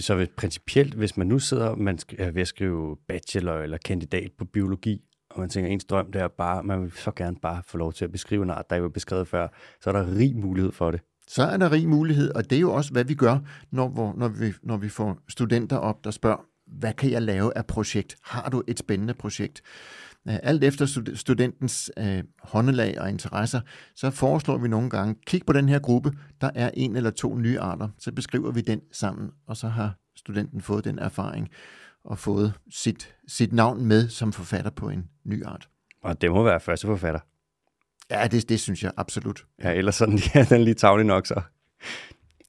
Så 0.00 0.14
hvis, 0.14 0.28
principielt, 0.36 0.94
hvis 0.94 1.16
man 1.16 1.26
nu 1.26 1.38
sidder 1.38 1.74
man 1.74 1.98
er 2.18 2.30
ved 2.30 2.42
at 2.42 2.48
skrive 2.48 2.96
bachelor 3.08 3.54
eller 3.54 3.78
kandidat 3.84 4.30
på 4.38 4.44
biologi, 4.44 5.00
og 5.30 5.40
man 5.40 5.48
tænker, 5.48 5.70
ens 5.70 5.84
drøm 5.84 6.12
det 6.12 6.22
er 6.22 6.28
bare, 6.28 6.62
man 6.62 6.82
vil 6.82 6.92
så 6.92 7.10
gerne 7.16 7.36
bare 7.42 7.62
få 7.66 7.78
lov 7.78 7.92
til 7.92 8.04
at 8.04 8.12
beskrive 8.12 8.42
en 8.42 8.50
art, 8.50 8.70
der 8.70 8.76
er 8.76 8.80
jo 8.80 8.88
beskrevet 8.88 9.28
før, 9.28 9.48
så 9.80 9.90
er 9.90 9.94
der 9.94 10.16
rig 10.16 10.36
mulighed 10.36 10.72
for 10.72 10.90
det. 10.90 11.00
Så 11.28 11.42
er 11.42 11.56
der 11.56 11.72
rig 11.72 11.88
mulighed, 11.88 12.30
og 12.34 12.50
det 12.50 12.56
er 12.56 12.60
jo 12.60 12.72
også, 12.72 12.92
hvad 12.92 13.04
vi 13.04 13.14
gør, 13.14 13.38
når, 13.70 14.14
når, 14.16 14.28
vi, 14.28 14.52
når 14.62 14.76
vi 14.76 14.88
får 14.88 15.18
studenter 15.28 15.76
op, 15.76 16.04
der 16.04 16.10
spørger, 16.10 16.49
hvad 16.78 16.92
kan 16.92 17.10
jeg 17.10 17.22
lave 17.22 17.56
af 17.56 17.66
projekt? 17.66 18.16
Har 18.22 18.50
du 18.50 18.62
et 18.68 18.78
spændende 18.78 19.14
projekt? 19.14 19.62
Øh, 20.28 20.38
alt 20.42 20.64
efter 20.64 21.12
studentens 21.14 21.90
øh, 21.98 22.24
håndelag 22.42 23.00
og 23.00 23.08
interesser, 23.08 23.60
så 23.96 24.10
foreslår 24.10 24.58
vi 24.58 24.68
nogle 24.68 24.90
gange, 24.90 25.14
kig 25.26 25.42
på 25.46 25.52
den 25.52 25.68
her 25.68 25.78
gruppe, 25.78 26.12
der 26.40 26.50
er 26.54 26.70
en 26.74 26.96
eller 26.96 27.10
to 27.10 27.36
nye 27.36 27.60
arter, 27.60 27.88
så 27.98 28.12
beskriver 28.12 28.52
vi 28.52 28.60
den 28.60 28.80
sammen, 28.92 29.30
og 29.46 29.56
så 29.56 29.68
har 29.68 29.94
studenten 30.16 30.60
fået 30.60 30.84
den 30.84 30.98
erfaring 30.98 31.48
og 32.04 32.18
fået 32.18 32.52
sit, 32.70 33.14
sit 33.28 33.52
navn 33.52 33.84
med 33.84 34.08
som 34.08 34.32
forfatter 34.32 34.70
på 34.70 34.88
en 34.88 35.08
ny 35.24 35.44
art. 35.44 35.68
Og 36.02 36.20
det 36.20 36.30
må 36.30 36.42
være 36.42 36.60
første 36.60 36.86
forfatter. 36.86 37.20
Ja, 38.10 38.26
det, 38.26 38.48
det 38.48 38.60
synes 38.60 38.82
jeg 38.82 38.92
absolut. 38.96 39.46
Ja, 39.62 39.72
ellers 39.72 39.94
sådan, 39.94 40.18
ja, 40.34 40.46
den 40.50 40.64
lige 40.64 40.74
tavlig 40.74 41.06
nok 41.06 41.26
så. 41.26 41.40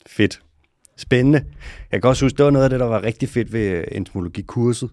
Fedt. 0.08 0.42
Spændende. 0.98 1.46
Jeg 1.92 2.02
kan 2.02 2.10
også 2.10 2.26
huske, 2.26 2.38
det 2.38 2.46
var 2.46 2.52
noget 2.52 2.64
af 2.64 2.70
det, 2.70 2.80
der 2.80 2.86
var 2.86 3.04
rigtig 3.04 3.30
fedt 3.30 3.54
ved 3.54 3.68
øh, 3.68 3.84
entomologikurset. 3.92 4.90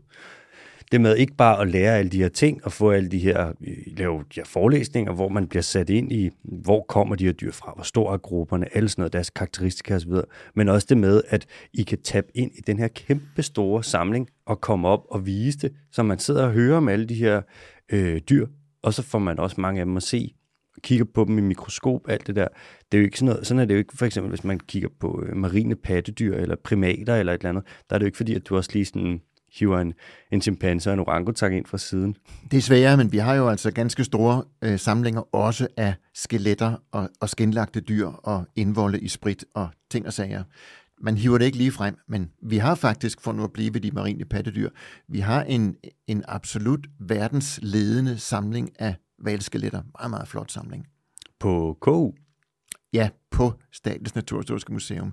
Det 0.93 1.01
med 1.01 1.17
ikke 1.17 1.35
bare 1.37 1.61
at 1.61 1.69
lære 1.69 1.99
alle 1.99 2.11
de 2.11 2.19
her 2.19 2.29
ting 2.29 2.65
og 2.65 2.73
få 2.73 2.91
alle 2.91 3.09
de 3.09 3.19
her, 3.19 3.49
øh, 3.49 3.77
lave 3.87 4.19
de 4.19 4.41
her 4.41 4.45
forelæsninger, 4.45 5.13
hvor 5.13 5.29
man 5.29 5.47
bliver 5.47 5.63
sat 5.63 5.91
ind 5.91 6.13
i, 6.13 6.31
hvor 6.43 6.85
kommer 6.89 7.17
de 7.17 7.25
her 7.25 7.33
dyr 7.33 7.53
fra, 7.53 7.73
hvor 7.75 7.85
store 7.85 8.15
er 8.15 8.19
grupperne, 8.19 8.77
alle 8.77 8.89
sådan 8.89 9.03
noget, 9.03 9.13
deres 9.13 9.31
karakteristika 9.31 9.95
osv., 9.95 10.13
men 10.55 10.69
også 10.69 10.87
det 10.91 10.99
med, 10.99 11.23
at 11.29 11.47
I 11.73 11.83
kan 11.83 11.99
tabe 12.03 12.27
ind 12.35 12.51
i 12.55 12.61
den 12.67 12.79
her 12.79 12.89
kæmpe 12.89 13.43
store 13.43 13.85
samling 13.85 14.29
og 14.47 14.61
komme 14.61 14.89
op 14.89 15.05
og 15.11 15.27
vise 15.27 15.59
det, 15.59 15.73
så 15.93 16.03
man 16.03 16.19
sidder 16.19 16.47
og 16.47 16.53
hører 16.53 16.77
om 16.77 16.89
alle 16.89 17.07
de 17.07 17.15
her 17.15 17.43
øh, 17.93 18.21
dyr, 18.31 18.47
og 18.83 18.95
så 18.95 19.03
får 19.03 19.19
man 19.19 19.39
også 19.39 19.61
mange 19.61 19.81
af 19.81 19.87
dem 19.87 19.97
at 19.97 20.03
se, 20.03 20.35
kigger 20.83 21.05
på 21.15 21.25
dem 21.25 21.39
i 21.39 21.41
mikroskop, 21.41 22.01
alt 22.09 22.27
det 22.27 22.37
der. 22.37 22.49
Det 22.93 22.99
er 22.99 23.03
jo 23.03 23.05
ikke 23.05 23.19
sådan 23.19 23.33
noget, 23.33 23.47
sådan 23.47 23.61
er 23.61 23.65
det 23.65 23.75
jo 23.75 23.79
ikke, 23.79 23.97
for 23.97 24.07
eksempel 24.07 24.29
hvis 24.29 24.45
man 24.45 24.61
kigger 24.61 24.89
på 25.01 25.25
øh, 25.27 25.37
marine 25.37 25.77
pattedyr 25.77 26.35
eller 26.37 26.57
primater 26.65 27.17
eller 27.17 27.33
et 27.33 27.39
eller 27.39 27.49
andet, 27.49 27.65
der 27.91 27.95
er 27.95 27.99
det 27.99 28.05
jo 28.05 28.09
ikke 28.09 28.17
fordi, 28.17 28.35
at 28.35 28.49
du 28.49 28.57
også 28.57 28.71
lige 28.73 28.85
sådan 28.85 29.21
hiver 29.53 29.79
en, 29.79 29.95
en 30.33 30.43
chimpanse 30.43 30.91
og 30.91 30.95
en 30.95 31.01
orangutang 31.01 31.57
ind 31.57 31.67
fra 31.67 31.79
siden. 31.79 32.17
Det 32.51 32.57
er 32.57 32.61
sværere, 32.61 32.97
men 32.97 33.13
vi 33.13 33.19
har 33.19 33.35
jo 33.35 33.49
altså 33.49 33.71
ganske 33.71 34.05
store 34.05 34.45
øh, 34.63 34.79
samlinger 34.79 35.35
også 35.35 35.69
af 35.77 35.95
skeletter 36.15 36.77
og, 36.93 37.09
og 37.21 37.29
skinlagte 37.29 37.81
dyr 37.81 38.07
og 38.07 38.45
indvolde 38.57 39.01
i 39.01 39.09
sprit 39.09 39.45
og 39.55 39.69
ting 39.91 40.07
og 40.07 40.13
sager. 40.13 40.43
Man 41.01 41.17
hiver 41.17 41.39
det 41.39 41.45
ikke 41.45 41.59
lige 41.59 41.73
frem, 41.73 41.97
men 42.09 42.31
vi 42.43 42.57
har 42.57 42.75
faktisk, 42.75 43.21
for 43.21 43.33
nu 43.33 43.45
at 43.45 43.53
blive 43.53 43.75
ved 43.75 43.81
de 43.81 43.91
marine 43.91 44.25
pattedyr, 44.25 44.71
vi 45.09 45.19
har 45.19 45.43
en, 45.43 45.77
en 46.07 46.25
absolut 46.29 46.87
verdensledende 47.01 48.19
samling 48.19 48.71
af 48.79 48.95
valskeletter. 49.19 49.83
Meget, 49.99 50.11
meget 50.11 50.29
flot 50.29 50.53
samling. 50.53 50.87
På 51.39 51.79
KU? 51.81 52.13
Ja, 52.93 53.09
på 53.31 53.53
Statens 53.73 54.15
Naturhistoriske 54.15 54.73
Museum. 54.73 55.13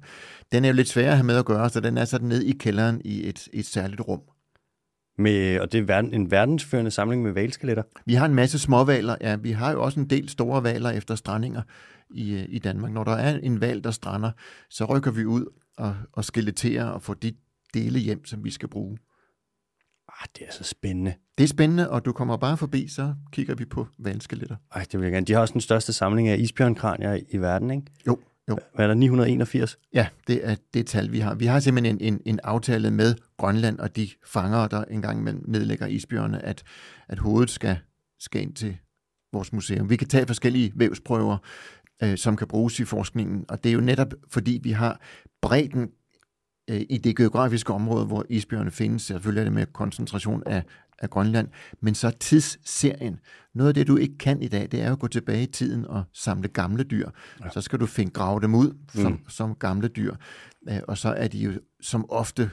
Den 0.51 0.63
er 0.65 0.69
jo 0.69 0.73
lidt 0.73 0.87
svær 0.87 1.09
at 1.11 1.17
have 1.17 1.25
med 1.25 1.37
at 1.37 1.45
gøre, 1.45 1.69
så 1.69 1.79
den 1.79 1.97
er 1.97 2.05
sat 2.05 2.23
ned 2.23 2.41
i 2.41 2.51
kælderen 2.51 3.01
i 3.05 3.29
et, 3.29 3.47
et 3.53 3.65
særligt 3.65 4.01
rum. 4.01 4.21
Med, 5.17 5.59
og 5.59 5.71
det 5.71 5.77
er 5.77 5.83
verden, 5.83 6.13
en 6.13 6.31
verdensførende 6.31 6.91
samling 6.91 7.21
med 7.23 7.31
valskeletter? 7.31 7.83
Vi 8.05 8.13
har 8.13 8.25
en 8.25 8.35
masse 8.35 8.59
småvaler. 8.59 9.15
Ja, 9.21 9.35
vi 9.35 9.51
har 9.51 9.71
jo 9.71 9.83
også 9.83 9.99
en 9.99 10.09
del 10.09 10.29
store 10.29 10.63
valer 10.63 10.89
efter 10.89 11.15
strandinger 11.15 11.61
i, 12.09 12.45
i 12.49 12.59
Danmark. 12.59 12.91
Når 12.91 13.03
der 13.03 13.11
er 13.11 13.39
en 13.39 13.61
val, 13.61 13.83
der 13.83 13.91
strander, 13.91 14.31
så 14.69 14.85
rykker 14.85 15.11
vi 15.11 15.25
ud 15.25 15.45
og, 15.77 15.95
og 16.11 16.25
skeletterer 16.25 16.85
og 16.85 17.01
får 17.01 17.13
de 17.13 17.33
dele 17.73 17.99
hjem, 17.99 18.25
som 18.25 18.43
vi 18.43 18.51
skal 18.51 18.69
bruge. 18.69 18.97
Ah, 20.21 20.27
det 20.39 20.47
er 20.47 20.51
så 20.51 20.63
spændende. 20.63 21.13
Det 21.37 21.43
er 21.43 21.47
spændende, 21.47 21.89
og 21.89 22.05
du 22.05 22.11
kommer 22.11 22.37
bare 22.37 22.57
forbi, 22.57 22.87
så 22.87 23.13
kigger 23.31 23.55
vi 23.55 23.65
på 23.65 23.87
valskeletter. 23.99 24.55
Ej, 24.75 24.85
det 24.91 24.99
vil 24.99 25.05
jeg 25.05 25.11
gerne. 25.13 25.25
De 25.25 25.33
har 25.33 25.39
også 25.39 25.51
den 25.51 25.61
største 25.61 25.93
samling 25.93 26.27
af 26.27 26.37
isbjørnkranier 26.37 27.19
i 27.29 27.37
verden, 27.37 27.71
ikke? 27.71 27.83
Jo, 28.07 28.19
Jo. 28.49 28.57
Hvad 28.75 28.85
er 28.85 28.87
der, 28.87 28.95
981? 28.95 29.77
Ja, 29.93 30.07
det 30.27 30.49
er 30.49 30.55
det 30.73 30.87
tal, 30.87 31.11
vi 31.11 31.19
har. 31.19 31.35
Vi 31.35 31.45
har 31.45 31.59
simpelthen 31.59 32.01
en, 32.01 32.13
en, 32.13 32.21
en 32.25 32.39
aftale 32.43 32.91
med 32.91 33.15
Grønland 33.37 33.79
og 33.79 33.95
de 33.95 34.09
fanger, 34.25 34.67
der 34.67 34.83
engang 34.83 35.19
imellem 35.19 35.43
nedlægger 35.47 35.85
isbjørne, 35.85 36.45
at, 36.45 36.63
at 37.07 37.19
hovedet 37.19 37.49
skal, 37.49 37.77
skal 38.19 38.41
ind 38.41 38.53
til 38.53 38.77
vores 39.33 39.53
museum. 39.53 39.89
Vi 39.89 39.95
kan 39.95 40.07
tage 40.07 40.27
forskellige 40.27 40.71
vævsprøver, 40.75 41.37
øh, 42.03 42.17
som 42.17 42.35
kan 42.35 42.47
bruges 42.47 42.79
i 42.79 42.85
forskningen, 42.85 43.45
og 43.49 43.63
det 43.63 43.69
er 43.69 43.73
jo 43.73 43.81
netop 43.81 44.13
fordi, 44.29 44.59
vi 44.63 44.71
har 44.71 45.01
bredden 45.41 45.89
øh, 46.69 46.81
i 46.89 46.97
det 46.97 47.17
geografiske 47.17 47.73
område, 47.73 48.05
hvor 48.05 48.25
isbjørne 48.29 48.71
findes. 48.71 49.01
Selvfølgelig 49.01 49.39
er 49.41 49.45
det 49.45 49.53
med 49.53 49.65
koncentration 49.65 50.43
af, 50.45 50.63
af 50.99 51.09
Grønland, 51.09 51.47
men 51.81 51.95
så 51.95 52.11
tidsserien. 52.19 53.19
Noget 53.53 53.67
af 53.67 53.73
det, 53.73 53.87
du 53.87 53.97
ikke 53.97 54.17
kan 54.17 54.41
i 54.41 54.47
dag, 54.47 54.67
det 54.71 54.81
er 54.81 54.91
at 54.91 54.99
gå 54.99 55.07
tilbage 55.07 55.43
i 55.43 55.45
tiden 55.45 55.85
og 55.85 56.03
samle 56.13 56.47
gamle 56.47 56.83
dyr. 56.83 57.09
Ja. 57.43 57.49
Så 57.49 57.61
skal 57.61 57.79
du 57.79 57.85
finde 57.85 58.11
grave 58.11 58.41
dem 58.41 58.55
ud 58.55 58.77
som, 58.93 59.11
mm. 59.11 59.29
som 59.29 59.55
gamle 59.55 59.87
dyr, 59.87 60.15
øh, 60.69 60.79
og 60.87 60.97
så 60.97 61.09
er 61.09 61.27
de 61.27 61.37
jo 61.37 61.51
som 61.81 62.09
ofte 62.09 62.49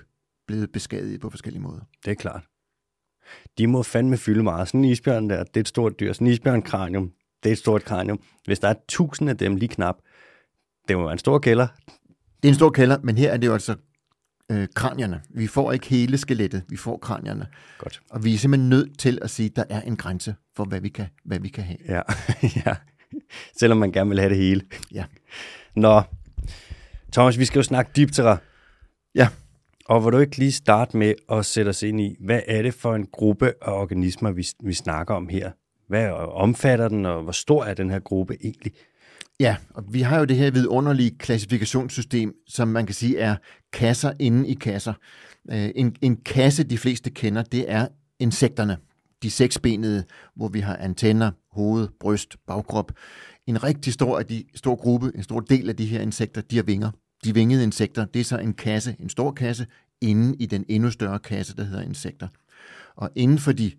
blevet 0.46 0.72
beskadiget 0.72 1.20
på 1.20 1.31
forskellige 1.31 1.62
måder. 1.62 1.81
Det 2.05 2.11
er 2.11 2.14
klart. 2.14 2.44
De 3.59 3.66
må 3.66 3.83
fandme 3.83 4.16
fylde 4.16 4.42
meget. 4.42 4.68
Sådan 4.68 4.85
en 4.85 4.90
isbjørn 4.90 5.31
der, 5.31 5.44
det 5.44 5.57
er 5.57 5.61
et 5.61 5.68
stort 5.68 6.01
dyr. 6.01 6.12
Sådan 6.12 6.27
en 6.27 6.33
isbjørnkranium, 6.33 7.12
det 7.42 7.48
er 7.48 7.53
et 7.53 7.59
stort 7.59 7.85
kranium. 7.85 8.20
Hvis 8.44 8.59
der 8.59 8.68
er 8.68 8.75
tusind 8.88 9.31
af 9.31 9.37
dem 9.37 9.57
lige 9.57 9.68
knap, 9.68 9.96
det 10.88 10.96
må 10.96 11.03
være 11.03 11.12
en 11.12 11.18
stor 11.18 11.38
kælder. 11.38 11.66
Det 12.42 12.48
er 12.48 12.48
en 12.48 12.55
stor 12.55 12.70
kælder, 12.70 12.98
men 13.03 13.18
her 13.18 13.33
er 13.33 13.37
det 13.37 13.46
jo 13.46 13.53
altså 13.53 13.77
øh, 14.50 14.68
kranierne. 14.74 15.22
Vi 15.31 15.46
får 15.46 15.72
ikke 15.72 15.87
hele 15.87 16.18
skelettet, 16.18 16.62
vi 16.68 16.76
får 16.76 16.96
kranierne. 16.96 17.46
Godt. 17.78 18.00
Og 18.11 18.24
vi 18.24 18.35
er 18.35 18.38
simpelthen 18.38 18.68
nødt 18.68 18.98
til 18.98 19.18
at 19.22 19.31
sige, 19.31 19.46
at 19.46 19.57
der 19.57 19.64
er 19.76 19.81
en 19.81 19.96
grænse 19.96 20.35
for, 20.57 20.64
hvad 20.64 20.81
vi 20.81 20.88
kan, 20.88 21.07
hvad 21.24 21.38
vi 21.40 21.48
kan 21.48 21.64
have. 21.64 21.78
Ja. 21.88 22.02
ja, 22.66 22.74
selvom 23.59 23.78
man 23.78 23.92
gerne 23.92 24.11
vil 24.11 24.18
have 24.18 24.31
det 24.31 24.38
hele. 24.38 24.62
Ja. 24.92 25.05
Nå, 25.76 26.02
Thomas, 27.12 27.38
vi 27.38 27.44
skal 27.44 27.59
jo 27.59 27.62
snakke 27.62 27.90
diptera. 27.96 28.37
Ja. 29.14 29.28
Og 29.87 30.05
vil 30.05 30.12
du 30.12 30.18
ikke 30.18 30.37
lige 30.37 30.52
starte 30.52 30.96
med 30.96 31.14
at 31.33 31.46
sætte 31.46 31.68
os 31.68 31.83
ind 31.83 32.00
i, 32.00 32.16
hvad 32.20 32.40
er 32.46 32.62
det 32.62 32.74
for 32.74 32.94
en 32.94 33.07
gruppe 33.12 33.46
af 33.62 33.72
organismer, 33.72 34.31
vi, 34.31 34.46
vi 34.64 34.74
snakker 34.74 35.14
om 35.14 35.28
her? 35.28 35.50
Hvad 35.88 36.11
omfatter 36.11 36.88
den, 36.88 37.07
og 37.07 37.22
hvor 37.22 37.33
stor 37.33 37.64
er 37.64 37.74
den 37.74 37.90
her 37.90 37.98
gruppe 37.98 38.37
egentlig? 38.44 38.72
Ja, 39.40 39.57
og 39.71 39.85
vi 39.88 40.01
har 40.01 40.18
jo 40.18 40.25
det 40.25 40.37
her 40.37 40.51
vidunderlige 40.51 41.11
klassifikationssystem, 41.18 42.35
som 42.49 42.68
man 42.68 42.87
kan 42.87 42.95
sige 42.95 43.18
er 43.18 43.37
kasser 43.73 44.12
inde 44.18 44.49
i 44.49 44.55
kasser. 44.55 44.92
Øh, 45.53 45.71
en, 45.75 45.97
en 46.03 46.16
kasse, 46.16 46.64
de 46.64 46.79
fleste 46.79 47.11
kender, 47.11 47.42
det 47.42 47.71
er 47.71 47.88
insekterne. 48.18 48.77
De 49.23 49.31
seksbenede, 49.31 50.05
hvor 50.37 50.49
vi 50.49 50.61
har 50.61 50.77
antenner, 50.77 51.31
hoved, 51.53 51.88
bryst, 52.01 52.37
bagkrop. 52.47 52.92
En 53.47 53.64
rigtig 53.64 53.92
stor, 53.92 54.18
af 54.18 54.27
de, 54.27 54.45
stor 54.55 54.77
gruppe, 54.77 55.12
en 55.14 55.23
stor 55.23 55.40
del 55.40 55.68
af 55.68 55.77
de 55.77 55.87
her 55.87 56.01
insekter, 56.01 56.40
de 56.40 56.57
har 56.57 56.62
vinger. 56.62 56.90
De 57.25 57.35
vingede 57.35 57.62
insekter, 57.62 58.05
det 58.05 58.21
er 58.21 58.25
så 58.25 58.38
en 58.38 58.55
kasse, 58.55 58.97
en 59.01 59.09
stor 59.09 59.31
kasse, 59.33 59.66
inde 60.01 60.37
i 60.38 60.47
den 60.47 60.64
endnu 60.68 60.90
større 60.90 61.18
kasse, 61.18 61.57
der 61.57 61.64
hedder 61.64 61.83
insekter. 61.83 62.29
Og 62.97 63.11
inden 63.16 63.38
for 63.38 63.53
de 63.53 63.73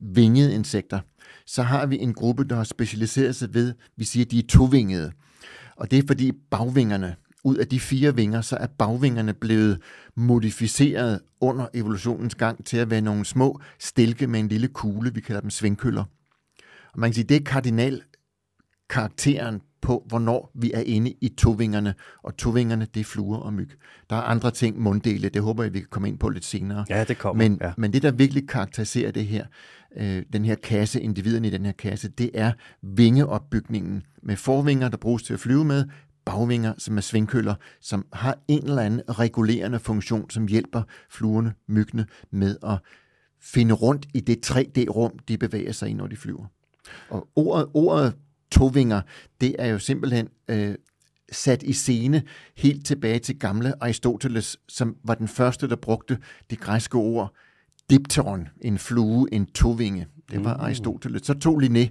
vingede 0.00 0.54
insekter, 0.54 1.00
så 1.46 1.62
har 1.62 1.86
vi 1.86 1.98
en 1.98 2.14
gruppe, 2.14 2.44
der 2.44 2.56
har 2.56 2.64
specialiseret 2.64 3.36
sig 3.36 3.54
ved, 3.54 3.74
vi 3.96 4.04
siger, 4.04 4.24
de 4.24 4.38
er 4.38 4.46
tovingede. 4.48 5.12
Og 5.76 5.90
det 5.90 5.98
er 5.98 6.02
fordi 6.06 6.32
bagvingerne, 6.50 7.16
ud 7.44 7.56
af 7.56 7.66
de 7.66 7.80
fire 7.80 8.16
vinger, 8.16 8.40
så 8.40 8.56
er 8.56 8.66
bagvingerne 8.66 9.34
blevet 9.34 9.80
modificeret 10.14 11.20
under 11.40 11.66
evolutionens 11.74 12.34
gang 12.34 12.64
til 12.64 12.76
at 12.76 12.90
være 12.90 13.00
nogle 13.00 13.24
små 13.24 13.60
stilke 13.78 14.26
med 14.26 14.40
en 14.40 14.48
lille 14.48 14.68
kugle, 14.68 15.14
vi 15.14 15.20
kalder 15.20 15.40
dem 15.40 15.50
svingkøller. 15.50 16.04
Og 16.92 17.00
man 17.00 17.10
kan 17.10 17.14
sige, 17.14 17.24
det 17.24 17.36
er 17.36 17.44
kardinal 17.44 18.02
karakteren 18.88 19.60
på, 19.82 20.06
hvornår 20.08 20.50
vi 20.54 20.72
er 20.74 20.80
inde 20.80 21.14
i 21.20 21.28
tovingerne. 21.28 21.94
Og 22.22 22.36
tovingerne, 22.36 22.86
det 22.94 23.00
er 23.00 23.04
fluer 23.04 23.38
og 23.38 23.52
myg. 23.52 23.70
Der 24.10 24.16
er 24.16 24.22
andre 24.22 24.50
ting, 24.50 24.80
munddele, 24.80 25.28
det 25.28 25.42
håber 25.42 25.62
jeg, 25.62 25.74
vi 25.74 25.78
kan 25.78 25.88
komme 25.90 26.08
ind 26.08 26.18
på 26.18 26.28
lidt 26.28 26.44
senere. 26.44 26.84
Ja, 26.88 27.04
det 27.04 27.18
kommer. 27.18 27.48
Men, 27.48 27.58
ja. 27.62 27.72
men 27.76 27.92
det, 27.92 28.02
der 28.02 28.10
virkelig 28.10 28.48
karakteriserer 28.48 29.10
det 29.10 29.26
her, 29.26 29.46
øh, 29.96 30.22
den 30.32 30.44
her 30.44 30.54
kasse, 30.54 31.00
individerne 31.00 31.48
i 31.48 31.50
den 31.50 31.64
her 31.64 31.72
kasse, 31.72 32.08
det 32.08 32.30
er 32.34 32.52
vingeopbygningen 32.82 34.02
med 34.22 34.36
forvinger, 34.36 34.88
der 34.88 34.96
bruges 34.96 35.22
til 35.22 35.34
at 35.34 35.40
flyve 35.40 35.64
med, 35.64 35.84
bagvinger, 36.24 36.74
som 36.78 36.96
er 36.96 37.00
svingkøller, 37.00 37.54
som 37.80 38.06
har 38.12 38.38
en 38.48 38.64
eller 38.64 38.82
anden 38.82 39.02
regulerende 39.08 39.78
funktion, 39.78 40.30
som 40.30 40.46
hjælper 40.46 40.82
fluerne, 41.10 41.54
myggene 41.68 42.06
med 42.30 42.56
at 42.62 42.78
finde 43.40 43.74
rundt 43.74 44.06
i 44.14 44.20
det 44.20 44.50
3D-rum, 44.50 45.18
de 45.28 45.38
bevæger 45.38 45.72
sig 45.72 45.88
i, 45.88 45.92
når 45.92 46.06
de 46.06 46.16
flyver. 46.16 46.46
Og 47.08 47.28
ordet, 47.36 47.66
ordet 47.74 48.14
tovinger, 48.50 49.00
det 49.40 49.56
er 49.58 49.66
jo 49.66 49.78
simpelthen 49.78 50.28
øh, 50.48 50.74
sat 51.32 51.62
i 51.62 51.72
scene 51.72 52.22
helt 52.56 52.86
tilbage 52.86 53.18
til 53.18 53.38
gamle 53.38 53.82
Aristoteles, 53.82 54.56
som 54.68 54.96
var 55.04 55.14
den 55.14 55.28
første, 55.28 55.68
der 55.68 55.76
brugte 55.76 56.18
det 56.50 56.60
græske 56.60 56.94
ord 56.96 57.34
dipteron, 57.90 58.48
en 58.60 58.78
flue, 58.78 59.34
en 59.34 59.46
tovinge. 59.46 60.06
Det 60.30 60.44
var 60.44 60.54
mm. 60.54 60.60
Aristoteles. 60.60 61.26
Så 61.26 61.34
tog 61.34 61.62
Linné 61.62 61.88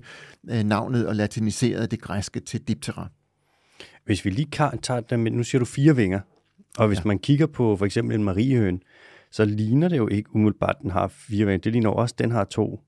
øh, 0.49 0.63
navnet 0.63 1.07
og 1.07 1.15
latiniserede 1.15 1.87
det 1.87 2.01
græske 2.01 2.39
til 2.39 2.61
diptera. 2.61 3.07
Hvis 4.05 4.25
vi 4.25 4.29
lige 4.29 4.47
tager 4.81 4.99
det 4.99 5.19
med, 5.19 5.31
nu 5.31 5.43
siger 5.43 5.59
du 5.59 5.65
fire 5.65 5.95
vinger, 5.95 6.19
og 6.77 6.87
hvis 6.87 6.97
ja. 6.97 7.03
man 7.05 7.19
kigger 7.19 7.45
på 7.45 7.77
for 7.77 7.85
eksempel 7.85 8.15
en 8.15 8.23
mariehøn, 8.23 8.81
så 9.31 9.45
ligner 9.45 9.87
det 9.87 9.97
jo 9.97 10.07
ikke 10.07 10.35
umiddelbart, 10.35 10.75
at 10.75 10.81
den 10.81 10.91
har 10.91 11.07
fire 11.07 11.45
vinger. 11.45 11.61
Det 11.61 11.71
ligner 11.71 11.89
også, 11.89 12.15
den 12.17 12.31
har 12.31 12.43
to. 12.43 12.81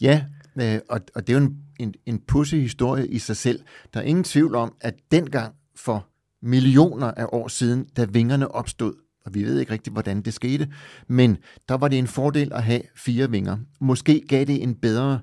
Ja, 0.00 0.24
øh, 0.60 0.78
og, 0.88 1.00
og 1.14 1.26
det 1.26 1.36
er 1.36 1.40
jo 1.40 1.46
en, 1.46 1.58
en, 1.78 1.94
en 2.06 2.18
pussy 2.18 2.54
historie 2.54 3.08
i 3.08 3.18
sig 3.18 3.36
selv. 3.36 3.60
Der 3.94 4.00
er 4.00 4.04
ingen 4.04 4.24
tvivl 4.24 4.54
om, 4.54 4.74
at 4.80 4.94
dengang 5.10 5.54
for 5.76 6.08
millioner 6.42 7.10
af 7.16 7.26
år 7.32 7.48
siden, 7.48 7.84
da 7.96 8.04
vingerne 8.04 8.48
opstod, 8.48 8.94
og 9.26 9.34
vi 9.34 9.44
ved 9.44 9.60
ikke 9.60 9.72
rigtigt, 9.72 9.94
hvordan 9.94 10.20
det 10.22 10.34
skete, 10.34 10.68
men 11.08 11.36
der 11.68 11.74
var 11.74 11.88
det 11.88 11.98
en 11.98 12.06
fordel 12.06 12.52
at 12.52 12.62
have 12.62 12.82
fire 12.96 13.30
vinger. 13.30 13.56
Måske 13.80 14.20
gav 14.28 14.44
det 14.44 14.62
en 14.62 14.74
bedre 14.74 15.20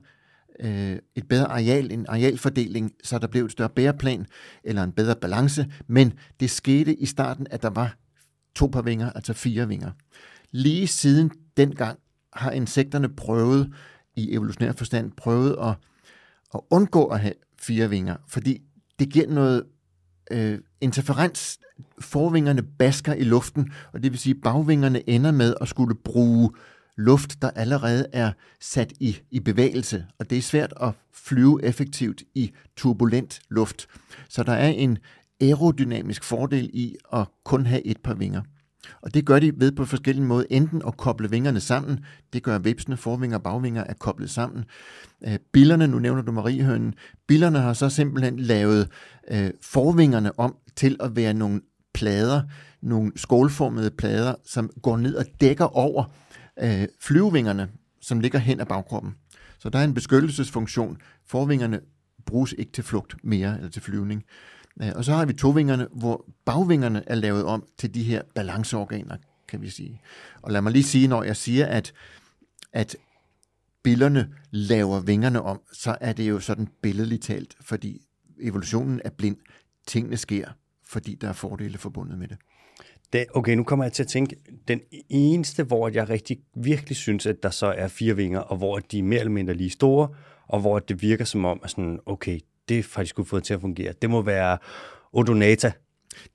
øh, 0.59 0.97
et 1.15 1.27
bedre 1.27 1.45
areal, 1.45 1.91
en 1.91 2.05
arealfordeling, 2.09 2.91
så 3.03 3.19
der 3.19 3.27
blev 3.27 3.45
et 3.45 3.51
større 3.51 3.69
bæreplan 3.69 4.25
eller 4.63 4.83
en 4.83 4.91
bedre 4.91 5.15
balance, 5.15 5.65
men 5.87 6.13
det 6.39 6.49
skete 6.49 6.95
i 6.95 7.05
starten, 7.05 7.47
at 7.51 7.61
der 7.61 7.69
var 7.69 7.97
to 8.55 8.67
par 8.67 8.81
vinger, 8.81 9.09
altså 9.09 9.33
fire 9.33 9.67
vinger. 9.67 9.91
Lige 10.51 10.87
siden 10.87 11.31
dengang 11.57 11.99
har 12.33 12.51
insekterne 12.51 13.09
prøvet, 13.09 13.73
i 14.15 14.33
evolutionær 14.33 14.71
forstand, 14.71 15.11
prøvet 15.11 15.55
at, 15.61 15.75
at 16.53 16.59
undgå 16.69 17.05
at 17.05 17.19
have 17.19 17.33
fire 17.59 17.89
vinger, 17.89 18.15
fordi 18.27 18.61
det 18.99 19.09
giver 19.09 19.27
noget 19.27 19.63
øh, 20.31 20.59
interferens. 20.81 21.59
Forvingerne 21.99 22.63
basker 22.63 23.13
i 23.13 23.23
luften, 23.23 23.71
og 23.93 24.03
det 24.03 24.11
vil 24.11 24.19
sige, 24.19 24.35
at 24.35 24.41
bagvingerne 24.43 25.09
ender 25.09 25.31
med 25.31 25.53
at 25.61 25.67
skulle 25.67 25.95
bruge 25.95 26.51
luft, 26.97 27.41
der 27.41 27.49
allerede 27.49 28.07
er 28.13 28.31
sat 28.61 28.93
i, 28.99 29.17
i 29.31 29.39
bevægelse, 29.39 30.05
og 30.19 30.29
det 30.29 30.37
er 30.37 30.41
svært 30.41 30.73
at 30.81 30.91
flyve 31.13 31.63
effektivt 31.63 32.23
i 32.35 32.51
turbulent 32.75 33.39
luft. 33.49 33.87
Så 34.29 34.43
der 34.43 34.53
er 34.53 34.69
en 34.69 34.97
aerodynamisk 35.41 36.23
fordel 36.23 36.69
i 36.73 36.95
at 37.13 37.27
kun 37.45 37.65
have 37.65 37.87
et 37.87 37.97
par 37.97 38.13
vinger. 38.13 38.41
Og 39.01 39.13
det 39.13 39.25
gør 39.25 39.39
de 39.39 39.51
ved 39.55 39.71
på 39.71 39.85
forskellige 39.85 40.25
måder. 40.25 40.45
Enten 40.49 40.81
at 40.87 40.97
koble 40.97 41.29
vingerne 41.29 41.59
sammen, 41.59 41.99
det 42.33 42.43
gør 42.43 42.59
vipsene, 42.59 42.97
forvinger 42.97 43.37
og 43.37 43.43
bagvinger 43.43 43.83
er 43.83 43.93
koblet 43.93 44.29
sammen. 44.29 44.65
Øh, 45.27 45.37
billerne, 45.51 45.87
nu 45.87 45.99
nævner 45.99 46.21
du 46.21 46.31
Mariehønen, 46.31 46.93
billerne 47.27 47.59
har 47.59 47.73
så 47.73 47.89
simpelthen 47.89 48.39
lavet 48.39 48.89
øh, 49.31 49.51
forvingerne 49.61 50.39
om 50.39 50.55
til 50.75 50.97
at 50.99 51.15
være 51.15 51.33
nogle 51.33 51.61
plader, 51.93 52.41
nogle 52.81 53.11
skålformede 53.15 53.91
plader, 53.91 54.35
som 54.45 54.69
går 54.81 54.97
ned 54.97 55.15
og 55.15 55.25
dækker 55.41 55.65
over 55.65 56.03
øh, 56.61 56.87
flyvevingerne, 57.01 57.69
som 58.01 58.19
ligger 58.19 58.39
hen 58.39 58.59
ad 58.59 58.65
bagkroppen. 58.65 59.15
Så 59.59 59.69
der 59.69 59.79
er 59.79 59.83
en 59.83 59.93
beskyttelsesfunktion. 59.93 60.97
Forvingerne 61.27 61.79
bruges 62.25 62.55
ikke 62.57 62.71
til 62.71 62.83
flugt 62.83 63.15
mere, 63.23 63.55
eller 63.57 63.69
til 63.69 63.81
flyvning. 63.81 64.23
Øh, 64.27 64.62
Øh, 64.81 64.91
og 64.95 65.05
så 65.05 65.13
har 65.13 65.25
vi 65.25 65.33
tovingerne, 65.33 65.87
hvor 65.91 66.25
bagvingerne 66.45 67.03
er 67.07 67.15
lavet 67.15 67.45
om 67.45 67.67
til 67.77 67.93
de 67.93 68.03
her 68.03 68.21
balanceorganer, 68.35 69.17
kan 69.47 69.61
vi 69.61 69.69
sige. 69.69 70.01
Og 70.41 70.51
lad 70.51 70.61
mig 70.61 70.71
lige 70.71 70.83
sige, 70.83 71.07
når 71.07 71.23
jeg 71.23 71.35
siger, 71.35 71.65
at, 71.65 71.93
at 72.73 72.95
billerne 73.83 74.33
laver 74.51 74.99
vingerne 74.99 75.41
om, 75.41 75.61
så 75.73 75.97
er 76.01 76.13
det 76.13 76.29
jo 76.29 76.39
sådan 76.39 76.67
billedligt 76.81 77.23
talt, 77.23 77.55
fordi 77.61 78.01
evolutionen 78.41 79.01
er 79.05 79.09
blind. 79.09 79.37
Tingene 79.87 80.17
sker, 80.17 80.47
fordi 80.87 81.15
der 81.15 81.29
er 81.29 81.33
fordele 81.33 81.77
forbundet 81.77 82.19
med 82.19 82.27
det. 82.27 82.37
Det, 83.13 83.25
okay, 83.33 83.55
nu 83.55 83.63
kommer 83.63 83.85
jeg 83.85 83.93
til 83.93 84.03
at 84.03 84.07
tænke, 84.07 84.35
den 84.67 84.81
eneste, 85.09 85.63
hvor 85.63 85.89
jeg 85.89 86.09
rigtig 86.09 86.37
virkelig 86.55 86.97
synes, 86.97 87.25
at 87.25 87.43
der 87.43 87.49
så 87.49 87.65
er 87.67 87.87
fire 87.87 88.15
vinger, 88.15 88.39
og 88.39 88.57
hvor 88.57 88.79
de 88.79 88.99
er 88.99 89.03
mere 89.03 89.19
eller 89.19 89.31
mindre 89.31 89.53
lige 89.53 89.69
store, 89.69 90.09
og 90.47 90.59
hvor 90.59 90.79
det 90.79 91.01
virker 91.01 91.25
som 91.25 91.45
om, 91.45 91.59
at 91.63 91.69
sådan, 91.69 91.99
okay, 92.05 92.39
det 92.69 92.79
er 92.79 92.83
faktisk 92.83 93.15
kunne 93.15 93.25
få 93.25 93.39
til 93.39 93.53
at 93.53 93.61
fungere. 93.61 93.93
Det 94.01 94.09
må 94.09 94.21
være 94.21 94.57
Odonata. 95.13 95.71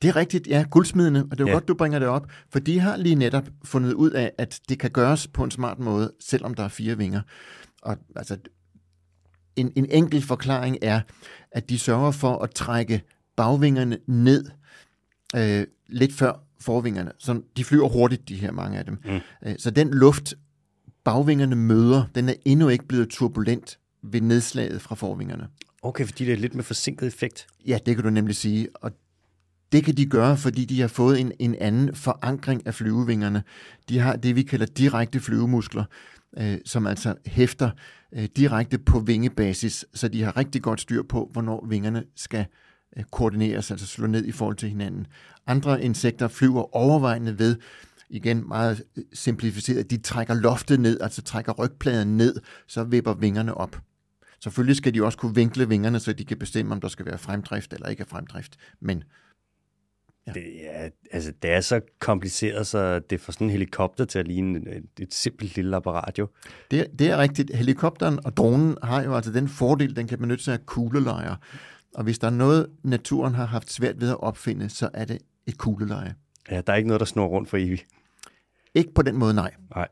Det 0.02 0.08
er 0.08 0.16
rigtigt, 0.16 0.46
ja, 0.46 0.64
guldsmidende, 0.70 1.22
og 1.30 1.30
det 1.30 1.40
er 1.40 1.44
jo 1.44 1.48
ja. 1.48 1.52
godt, 1.52 1.68
du 1.68 1.74
bringer 1.74 1.98
det 1.98 2.08
op, 2.08 2.26
for 2.50 2.58
de 2.58 2.80
har 2.80 2.96
lige 2.96 3.14
netop 3.14 3.48
fundet 3.64 3.92
ud 3.92 4.10
af, 4.10 4.32
at 4.38 4.60
det 4.68 4.78
kan 4.78 4.90
gøres 4.90 5.26
på 5.26 5.44
en 5.44 5.50
smart 5.50 5.78
måde, 5.78 6.12
selvom 6.20 6.54
der 6.54 6.64
er 6.64 6.68
fire 6.68 6.98
vinger. 6.98 7.20
Og 7.82 7.96
altså, 8.16 8.36
en, 9.56 9.72
en 9.76 9.86
enkelt 9.90 10.24
forklaring 10.24 10.78
er, 10.82 11.00
at 11.52 11.68
de 11.68 11.78
sørger 11.78 12.10
for 12.10 12.38
at 12.38 12.50
trække 12.50 13.02
bagvingerne 13.36 13.98
ned 14.06 14.44
øh, 15.36 15.66
lidt 15.88 16.12
før 16.12 16.44
forvingerne. 16.60 17.12
Så 17.18 17.42
de 17.56 17.64
flyver 17.64 17.88
hurtigt, 17.88 18.28
de 18.28 18.36
her 18.36 18.52
mange 18.52 18.78
af 18.78 18.84
dem. 18.84 18.98
Mm. 19.04 19.20
Øh, 19.46 19.54
så 19.58 19.70
den 19.70 19.90
luft, 19.90 20.34
bagvingerne 21.04 21.56
møder, 21.56 22.04
den 22.14 22.28
er 22.28 22.34
endnu 22.44 22.68
ikke 22.68 22.88
blevet 22.88 23.08
turbulent 23.08 23.78
ved 24.02 24.20
nedslaget 24.20 24.82
fra 24.82 24.94
forvingerne. 24.94 25.48
Okay, 25.82 26.04
fordi 26.04 26.24
det 26.24 26.32
er 26.32 26.36
lidt 26.36 26.54
med 26.54 26.64
forsinket 26.64 27.06
effekt. 27.06 27.46
Ja, 27.66 27.78
det 27.86 27.94
kan 27.94 28.04
du 28.04 28.10
nemlig 28.10 28.36
sige. 28.36 28.68
Og 28.74 28.92
det 29.72 29.84
kan 29.84 29.96
de 29.96 30.06
gøre, 30.06 30.36
fordi 30.36 30.64
de 30.64 30.80
har 30.80 30.88
fået 30.88 31.20
en, 31.20 31.32
en 31.38 31.54
anden 31.54 31.94
forankring 31.94 32.66
af 32.66 32.74
flyvevingerne. 32.74 33.42
De 33.88 33.98
har 33.98 34.16
det, 34.16 34.36
vi 34.36 34.42
kalder 34.42 34.66
direkte 34.66 35.20
flyvemuskler, 35.20 35.84
øh, 36.38 36.58
som 36.64 36.86
altså 36.86 37.14
hæfter 37.26 37.70
øh, 38.12 38.28
direkte 38.36 38.78
på 38.78 39.00
vingebasis, 39.00 39.84
så 39.94 40.08
de 40.08 40.22
har 40.22 40.36
rigtig 40.36 40.62
godt 40.62 40.80
styr 40.80 41.02
på, 41.02 41.30
hvornår 41.32 41.66
vingerne 41.68 42.04
skal 42.16 42.46
øh, 42.96 43.04
koordineres, 43.04 43.70
altså 43.70 43.86
slå 43.86 44.06
ned 44.06 44.24
i 44.24 44.32
forhold 44.32 44.56
til 44.56 44.68
hinanden. 44.68 45.06
Andre 45.46 45.82
insekter 45.82 46.28
flyver 46.28 46.76
overvejende 46.76 47.38
ved, 47.38 47.56
igen 48.10 48.48
meget 48.48 48.82
øh, 48.96 49.04
simplificeret, 49.12 49.90
de 49.90 49.96
trækker 49.96 50.34
loftet 50.34 50.80
ned, 50.80 51.00
altså 51.00 51.22
trækker 51.22 51.52
rygpladen 51.52 52.16
ned, 52.16 52.36
så 52.66 52.84
vipper 52.84 53.14
vingerne 53.14 53.54
op. 53.54 53.80
Selvfølgelig 54.42 54.76
skal 54.76 54.94
de 54.94 55.04
også 55.04 55.18
kunne 55.18 55.34
vinkle 55.34 55.68
vingerne, 55.68 56.00
så 56.00 56.12
de 56.12 56.24
kan 56.24 56.38
bestemme, 56.38 56.74
om 56.74 56.80
der 56.80 56.88
skal 56.88 57.06
være 57.06 57.18
fremdrift 57.18 57.72
eller 57.72 57.88
ikke 57.88 58.00
er 58.00 58.06
fremdrift. 58.06 58.56
Men 58.80 59.04
Ja. 60.28 60.32
Det, 60.32 60.54
ja, 60.62 60.88
altså, 61.12 61.32
det 61.42 61.50
er 61.50 61.60
så 61.60 61.80
kompliceret, 61.98 62.66
så 62.66 62.98
det 62.98 63.20
får 63.20 63.32
sådan 63.32 63.46
en 63.46 63.50
helikopter 63.50 64.04
til 64.04 64.18
at 64.18 64.28
ligne 64.28 64.76
et, 64.76 64.84
et 65.00 65.14
simpelt 65.14 65.56
lille 65.56 65.76
apparat 65.76 66.18
jo. 66.18 66.28
Det, 66.70 66.86
det 66.98 67.10
er 67.10 67.18
rigtigt. 67.18 67.56
Helikopteren 67.56 68.18
og 68.24 68.36
dronen 68.36 68.76
har 68.82 69.02
jo 69.02 69.14
altså 69.14 69.32
den 69.32 69.48
fordel, 69.48 69.96
den 69.96 70.06
kan 70.06 70.18
benytte 70.18 70.44
sig 70.44 70.54
af 70.54 70.66
kuglelejer. 70.66 71.36
Og 71.94 72.04
hvis 72.04 72.18
der 72.18 72.26
er 72.26 72.30
noget, 72.30 72.66
naturen 72.82 73.34
har 73.34 73.46
haft 73.46 73.72
svært 73.72 74.00
ved 74.00 74.10
at 74.10 74.20
opfinde, 74.20 74.68
så 74.68 74.90
er 74.94 75.04
det 75.04 75.18
et 75.46 75.58
kugleleje. 75.58 76.14
Ja, 76.50 76.60
der 76.66 76.72
er 76.72 76.76
ikke 76.76 76.88
noget, 76.88 77.00
der 77.00 77.06
snor 77.06 77.26
rundt 77.26 77.48
for 77.48 77.56
evigt. 77.56 77.86
Ikke 78.74 78.94
på 78.94 79.02
den 79.02 79.16
måde, 79.16 79.34
nej. 79.34 79.54
Nej 79.74 79.88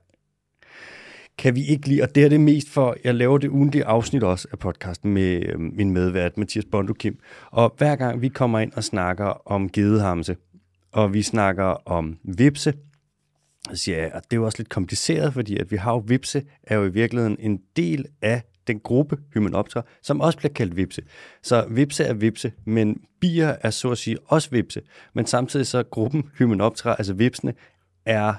kan 1.39 1.55
vi 1.55 1.65
ikke 1.65 1.89
lide, 1.89 2.03
og 2.03 2.15
det 2.15 2.25
er 2.25 2.29
det 2.29 2.41
mest 2.41 2.71
for, 2.71 2.97
jeg 3.05 3.15
laver 3.15 3.39
det 3.39 3.49
ugentlige 3.49 3.85
afsnit 3.85 4.23
også 4.23 4.49
af 4.53 4.59
podcasten 4.59 5.15
med 5.15 5.43
øh, 5.47 5.61
min 5.61 5.91
medvært, 5.91 6.39
Mathias 6.39 6.65
Bondo 6.65 6.93
Kim. 6.93 7.19
Og 7.51 7.75
hver 7.79 7.97
gang 7.97 8.21
vi 8.21 8.29
kommer 8.29 8.59
ind 8.59 8.73
og 8.73 8.85
snakker 8.85 9.49
om 9.51 9.69
gedehamse, 9.69 10.37
og 10.93 11.15
vi 11.15 11.23
snakker 11.23 11.65
om 11.65 12.19
vipse, 12.25 12.75
så 13.71 13.77
siger 13.77 13.99
jeg, 13.99 14.11
at 14.15 14.23
det 14.25 14.37
er 14.37 14.41
jo 14.41 14.45
også 14.45 14.59
lidt 14.59 14.69
kompliceret, 14.69 15.33
fordi 15.33 15.57
at 15.57 15.71
vi 15.71 15.77
har 15.77 15.93
jo 15.93 16.05
vipse, 16.07 16.43
er 16.63 16.77
jo 16.77 16.85
i 16.85 16.93
virkeligheden 16.93 17.37
en 17.41 17.61
del 17.77 18.07
af 18.23 18.43
den 18.67 18.81
gruppe 18.81 19.19
Hymenoptera, 19.35 19.83
som 20.03 20.21
også 20.21 20.39
bliver 20.39 20.53
kaldt 20.53 20.77
vipse. 20.77 21.03
Så 21.43 21.67
vipse 21.71 22.05
er 22.05 22.15
vipse, 22.15 22.53
men 22.65 23.01
bier 23.21 23.57
er 23.61 23.71
så 23.71 23.91
at 23.91 23.99
sige 23.99 24.17
også 24.27 24.51
vipse. 24.51 24.81
Men 25.15 25.27
samtidig 25.27 25.67
så 25.67 25.83
gruppen 25.83 26.25
Hymenoptera, 26.39 26.95
altså 26.99 27.15
vipsene, 27.15 27.55
er 28.07 28.35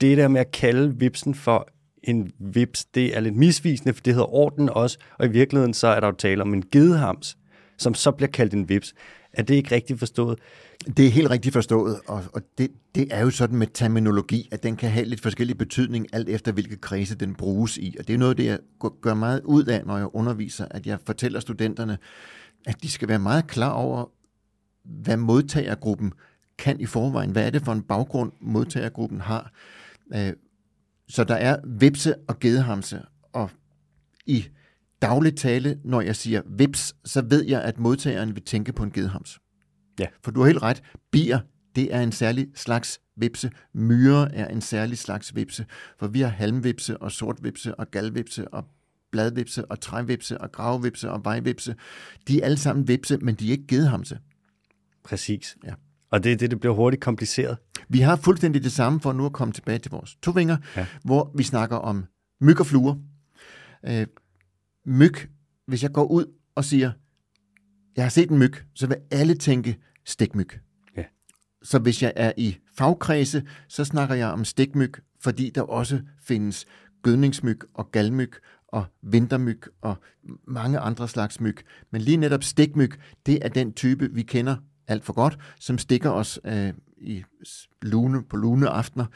det 0.00 0.16
der 0.16 0.28
med 0.28 0.40
at 0.40 0.50
kalde 0.50 0.98
vipsen 0.98 1.34
for 1.34 1.68
en 2.02 2.32
vips, 2.38 2.84
det 2.84 3.16
er 3.16 3.20
lidt 3.20 3.36
misvisende, 3.36 3.94
for 3.94 4.02
det 4.02 4.12
hedder 4.14 4.34
orden 4.34 4.68
også, 4.68 4.98
og 5.18 5.26
i 5.26 5.28
virkeligheden 5.28 5.74
så 5.74 5.86
er 5.86 6.00
der 6.00 6.06
jo 6.06 6.12
tale 6.12 6.42
om 6.42 6.54
en 6.54 6.64
gedehams, 6.72 7.38
som 7.78 7.94
så 7.94 8.10
bliver 8.10 8.30
kaldt 8.30 8.54
en 8.54 8.68
vips. 8.68 8.94
Er 9.32 9.42
det 9.42 9.54
ikke 9.54 9.74
rigtigt 9.74 9.98
forstået? 9.98 10.38
Det 10.96 11.06
er 11.06 11.10
helt 11.10 11.30
rigtigt 11.30 11.52
forstået, 11.52 12.00
og, 12.08 12.24
og 12.32 12.42
det, 12.58 12.70
det 12.94 13.08
er 13.10 13.20
jo 13.20 13.30
sådan 13.30 13.56
med 13.56 13.66
terminologi, 13.74 14.48
at 14.52 14.62
den 14.62 14.76
kan 14.76 14.90
have 14.90 15.06
lidt 15.06 15.20
forskellig 15.20 15.58
betydning, 15.58 16.06
alt 16.12 16.28
efter 16.28 16.52
hvilke 16.52 16.76
kredse 16.76 17.14
den 17.14 17.34
bruges 17.34 17.76
i. 17.76 17.96
Og 17.98 18.08
det 18.08 18.14
er 18.14 18.18
noget, 18.18 18.38
det 18.38 18.44
jeg 18.44 18.58
gør 19.00 19.14
meget 19.14 19.40
ud 19.44 19.64
af, 19.64 19.86
når 19.86 19.96
jeg 19.96 20.08
underviser, 20.12 20.66
at 20.70 20.86
jeg 20.86 20.98
fortæller 21.06 21.40
studenterne, 21.40 21.98
at 22.66 22.82
de 22.82 22.90
skal 22.90 23.08
være 23.08 23.18
meget 23.18 23.46
klar 23.46 23.72
over, 23.72 24.10
hvad 24.84 25.16
modtagergruppen 25.16 26.12
kan 26.58 26.80
i 26.80 26.86
forvejen. 26.86 27.30
Hvad 27.30 27.46
er 27.46 27.50
det 27.50 27.62
for 27.62 27.72
en 27.72 27.82
baggrund, 27.82 28.32
modtagergruppen 28.40 29.20
har? 29.20 29.52
Øh, 30.14 30.32
så 31.08 31.24
der 31.24 31.34
er 31.34 31.56
vipse 31.66 32.14
og 32.28 32.38
gedehamse, 32.38 33.02
og 33.32 33.50
i 34.26 34.44
dagligt 35.02 35.38
tale, 35.38 35.80
når 35.84 36.00
jeg 36.00 36.16
siger 36.16 36.42
vips, 36.46 36.94
så 37.04 37.22
ved 37.22 37.44
jeg, 37.44 37.62
at 37.62 37.78
modtageren 37.78 38.34
vil 38.34 38.42
tænke 38.44 38.72
på 38.72 38.82
en 38.82 38.90
gedehams. 38.90 39.38
Ja. 40.00 40.06
For 40.24 40.30
du 40.30 40.40
har 40.40 40.46
helt 40.46 40.62
ret. 40.62 40.82
Bier, 41.12 41.40
det 41.76 41.94
er 41.94 42.00
en 42.00 42.12
særlig 42.12 42.48
slags 42.54 43.00
vipse. 43.16 43.50
Myrer 43.74 44.28
er 44.32 44.48
en 44.48 44.60
særlig 44.60 44.98
slags 44.98 45.34
vipse. 45.34 45.66
For 45.98 46.06
vi 46.06 46.20
har 46.20 46.28
halmvipse 46.28 46.98
og 46.98 47.12
sortvipse 47.12 47.74
og 47.74 47.90
galvipse 47.90 48.48
og 48.48 48.64
bladvipse 49.12 49.64
og 49.70 49.80
trævipse 49.80 50.38
og 50.38 50.52
gravvipse 50.52 51.10
og 51.10 51.24
vejvipse. 51.24 51.74
De 52.28 52.40
er 52.40 52.44
alle 52.44 52.56
sammen 52.56 52.88
vipse, 52.88 53.18
men 53.18 53.34
de 53.34 53.46
er 53.46 53.50
ikke 53.50 53.66
gedehamse. 53.66 54.18
Præcis. 55.04 55.56
Ja. 55.64 55.74
Og 56.10 56.24
det 56.24 56.32
er 56.32 56.36
det, 56.36 56.50
det 56.50 56.60
bliver 56.60 56.74
hurtigt 56.74 57.02
kompliceret. 57.02 57.56
Vi 57.88 58.00
har 58.00 58.16
fuldstændig 58.16 58.64
det 58.64 58.72
samme 58.72 59.00
for 59.00 59.12
nu 59.12 59.26
at 59.26 59.32
komme 59.32 59.52
tilbage 59.52 59.78
til 59.78 59.90
vores 59.90 60.16
tovinger, 60.22 60.56
ja. 60.76 60.86
hvor 61.04 61.32
vi 61.36 61.42
snakker 61.42 61.76
om 61.76 62.04
myg 62.40 62.60
og 62.60 62.66
fluer. 62.66 62.94
Øh, 63.86 64.06
myg, 64.86 65.14
hvis 65.66 65.82
jeg 65.82 65.92
går 65.92 66.04
ud 66.04 66.24
og 66.54 66.64
siger, 66.64 66.92
jeg 67.96 68.04
har 68.04 68.10
set 68.10 68.30
en 68.30 68.38
myg, 68.38 68.54
så 68.74 68.86
vil 68.86 68.96
alle 69.10 69.34
tænke 69.34 69.76
stikmyg. 70.04 70.48
Ja. 70.96 71.04
Så 71.62 71.78
hvis 71.78 72.02
jeg 72.02 72.12
er 72.16 72.32
i 72.36 72.58
fagkredse, 72.78 73.42
så 73.68 73.84
snakker 73.84 74.14
jeg 74.14 74.28
om 74.28 74.44
stikmyg, 74.44 74.92
fordi 75.20 75.50
der 75.50 75.62
også 75.62 76.00
findes 76.20 76.66
gødningsmyg 77.02 77.58
og 77.74 77.92
galmyg 77.92 78.32
og 78.68 78.84
vintermyg 79.02 79.60
og 79.80 79.96
mange 80.46 80.78
andre 80.78 81.08
slags 81.08 81.40
myg. 81.40 81.56
Men 81.90 82.00
lige 82.00 82.16
netop 82.16 82.44
stikmyg, 82.44 82.90
det 83.26 83.38
er 83.44 83.48
den 83.48 83.72
type, 83.72 84.08
vi 84.12 84.22
kender 84.22 84.56
alt 84.88 85.04
for 85.04 85.12
godt, 85.12 85.38
som 85.60 85.78
stikker 85.78 86.10
os 86.10 86.40
øh, 86.44 86.72
i 86.98 87.24
lune 87.82 88.24
på 88.24 88.36
lune 88.36 88.68
aftener. 88.68 89.06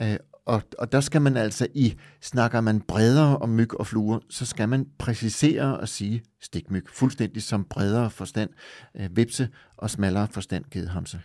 Øh, 0.00 0.16
og, 0.48 0.62
og 0.78 0.92
der 0.92 1.00
skal 1.00 1.22
man 1.22 1.36
altså 1.36 1.66
i, 1.74 1.94
snakker 2.20 2.60
man 2.60 2.80
bredere 2.80 3.38
om 3.38 3.48
myg 3.48 3.74
og 3.74 3.86
fluer, 3.86 4.18
så 4.30 4.46
skal 4.46 4.68
man 4.68 4.86
præcisere 4.98 5.78
og 5.78 5.88
sige 5.88 6.22
stikmyg, 6.40 6.84
fuldstændig 6.88 7.42
som 7.42 7.64
bredere 7.64 8.10
forstand 8.10 8.50
øh, 8.96 9.16
vipse 9.16 9.48
og 9.76 9.90
smallere 9.90 10.28
forstand 10.30 10.64
gedhamse. 10.70 11.20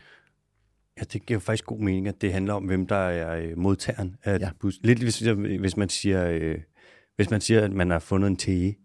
Ja, 0.99 1.03
det 1.13 1.25
giver 1.25 1.39
faktisk 1.39 1.65
god 1.65 1.79
mening, 1.79 2.07
at 2.07 2.21
det 2.21 2.33
handler 2.33 2.53
om, 2.53 2.63
hvem 2.63 2.87
der 2.87 2.95
er 2.95 3.35
øh, 3.35 3.57
modtageren. 3.57 4.15
At 4.23 4.41
ja. 4.41 4.49
Lidt 4.83 4.99
hvis, 4.99 5.19
hvis 5.59 5.77
man 5.77 5.89
siger, 5.89 6.27
øh, 6.27 6.57
hvis 7.15 7.29
man 7.29 7.41
siger, 7.41 7.61
at 7.61 7.71
man 7.71 7.89
har 7.89 7.99
fundet 7.99 8.27
en 8.27 8.35
tege, 8.35 8.77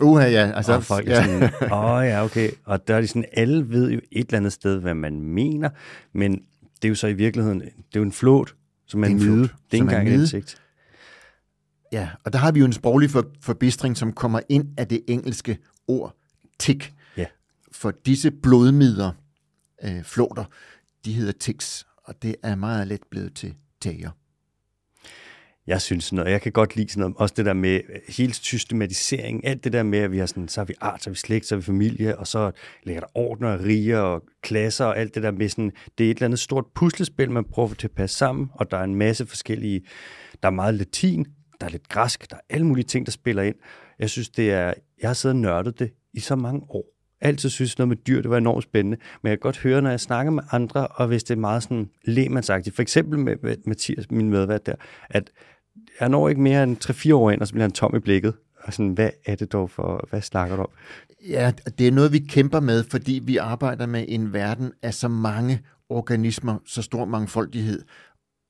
Uha, 0.00 0.26
ja. 0.26 0.52
Altså, 0.56 0.72
og 0.72 0.84
folk 0.84 1.08
er 1.08 1.12
ja. 1.12 1.24
sådan, 1.24 1.42
åh 1.72 1.84
oh, 1.84 2.06
ja, 2.06 2.24
okay. 2.24 2.50
Og 2.64 2.88
der 2.88 2.94
er 2.94 3.00
de 3.00 3.06
sådan, 3.06 3.24
alle 3.32 3.70
ved 3.70 3.90
jo 3.90 4.00
et 4.12 4.26
eller 4.26 4.38
andet 4.38 4.52
sted, 4.52 4.80
hvad 4.80 4.94
man 4.94 5.20
mener, 5.20 5.70
men 6.12 6.32
det 6.32 6.84
er 6.84 6.88
jo 6.88 6.94
så 6.94 7.06
i 7.06 7.12
virkeligheden, 7.12 7.60
det 7.60 7.68
er 7.68 8.00
jo 8.00 8.02
en 8.02 8.12
flot, 8.12 8.54
som 8.86 9.04
er 9.04 9.08
en 9.08 9.16
mide. 9.16 9.42
Det 9.42 9.48
er 9.48 9.74
ikke 9.74 9.82
engang 9.84 10.08
en 10.08 10.14
insekt. 10.14 10.62
Ja, 11.92 12.08
og 12.24 12.32
der 12.32 12.38
har 12.38 12.52
vi 12.52 12.58
jo 12.58 12.64
en 12.64 12.72
sproglig 12.72 13.10
for, 13.10 13.26
forbistring, 13.40 13.96
som 13.96 14.12
kommer 14.12 14.40
ind 14.48 14.68
af 14.76 14.88
det 14.88 15.00
engelske 15.08 15.58
ord 15.88 16.16
tik. 16.58 16.94
Ja. 17.16 17.26
For 17.72 17.90
disse 17.90 18.30
blodmider, 18.30 19.12
øh, 19.84 20.02
floter, 20.02 20.44
de 21.04 21.12
hedder 21.12 21.32
tics, 21.32 21.86
og 22.04 22.22
det 22.22 22.36
er 22.42 22.54
meget 22.54 22.88
let 22.88 23.00
blevet 23.10 23.34
til 23.34 23.54
tager 23.80 24.10
jeg 25.66 25.80
synes 25.80 26.04
sådan 26.04 26.16
noget. 26.16 26.30
Jeg 26.30 26.40
kan 26.40 26.52
godt 26.52 26.76
lide 26.76 26.88
sådan 26.88 27.00
noget. 27.00 27.16
Også 27.16 27.34
det 27.36 27.46
der 27.46 27.52
med 27.52 27.74
øh, 27.74 28.00
hele 28.08 28.34
systematisering. 28.34 29.46
Alt 29.46 29.64
det 29.64 29.72
der 29.72 29.82
med, 29.82 29.98
at 29.98 30.12
vi 30.12 30.18
har 30.18 30.26
sådan, 30.26 30.48
så 30.48 30.60
har 30.60 30.64
vi 30.64 30.74
art, 30.80 31.02
så 31.02 31.10
har 31.10 31.12
vi 31.12 31.18
slægt, 31.18 31.46
så 31.46 31.54
har 31.54 31.60
vi 31.60 31.64
familie, 31.64 32.18
og 32.18 32.26
så 32.26 32.50
ligger 32.82 33.00
der 33.00 33.08
ordner 33.14 33.52
og 33.52 33.60
riger 33.60 33.98
og 33.98 34.22
klasser 34.42 34.84
og 34.84 34.98
alt 34.98 35.14
det 35.14 35.22
der 35.22 35.30
med 35.30 35.48
sådan, 35.48 35.72
det 35.98 36.06
er 36.06 36.10
et 36.10 36.16
eller 36.16 36.26
andet 36.26 36.38
stort 36.38 36.64
puslespil, 36.74 37.30
man 37.30 37.44
prøver 37.44 37.74
til 37.74 37.86
at 37.86 37.92
passe 37.92 38.16
sammen, 38.16 38.50
og 38.54 38.70
der 38.70 38.76
er 38.76 38.84
en 38.84 38.94
masse 38.94 39.26
forskellige, 39.26 39.82
der 40.42 40.48
er 40.48 40.52
meget 40.52 40.74
latin, 40.74 41.26
der 41.60 41.66
er 41.66 41.70
lidt 41.70 41.88
græsk, 41.88 42.30
der 42.30 42.36
er 42.36 42.40
alle 42.50 42.66
mulige 42.66 42.84
ting, 42.84 43.06
der 43.06 43.12
spiller 43.12 43.42
ind. 43.42 43.56
Jeg 43.98 44.10
synes, 44.10 44.28
det 44.28 44.52
er, 44.52 44.74
jeg 45.02 45.08
har 45.08 45.14
siddet 45.14 45.36
og 45.36 45.40
nørdet 45.40 45.78
det 45.78 45.92
i 46.12 46.20
så 46.20 46.36
mange 46.36 46.62
år. 46.68 46.84
Altid 47.20 47.50
synes 47.50 47.78
noget 47.78 47.88
med 47.88 47.96
dyr, 47.96 48.22
det 48.22 48.30
var 48.30 48.36
enormt 48.36 48.62
spændende. 48.62 48.96
Men 49.22 49.30
jeg 49.30 49.38
kan 49.38 49.42
godt 49.42 49.58
høre, 49.58 49.82
når 49.82 49.90
jeg 49.90 50.00
snakker 50.00 50.32
med 50.32 50.42
andre, 50.50 50.86
og 50.86 51.06
hvis 51.06 51.24
det 51.24 51.34
er 51.34 51.40
meget 51.40 51.62
sådan 51.62 51.90
lægemandsagtigt, 52.04 52.76
for 52.76 52.82
eksempel 52.82 53.18
med 53.18 53.56
Mathias, 53.66 54.10
min 54.10 54.30
medvært 54.30 54.66
der, 54.66 54.74
at 55.10 55.30
jeg 56.00 56.08
når 56.08 56.28
ikke 56.28 56.40
mere 56.40 56.62
end 56.62 56.84
3-4 56.84 57.14
år 57.14 57.30
ind, 57.30 57.40
og 57.40 57.46
så 57.46 57.52
bliver 57.52 57.64
han 57.64 57.72
tom 57.72 57.96
i 57.96 57.98
blikket. 57.98 58.34
Og 58.62 58.72
sådan, 58.72 58.92
hvad 58.92 59.10
er 59.26 59.34
det 59.34 59.52
dog 59.52 59.70
for, 59.70 60.06
hvad 60.10 60.22
snakker 60.22 60.56
du 60.56 60.62
om? 60.62 60.68
Ja, 61.28 61.52
det 61.78 61.88
er 61.88 61.92
noget, 61.92 62.12
vi 62.12 62.18
kæmper 62.18 62.60
med, 62.60 62.84
fordi 62.84 63.20
vi 63.24 63.36
arbejder 63.36 63.86
med 63.86 64.04
en 64.08 64.32
verden 64.32 64.72
af 64.82 64.94
så 64.94 65.08
mange 65.08 65.60
organismer, 65.88 66.58
så 66.66 66.82
stor 66.82 67.04
mangfoldighed. 67.04 67.82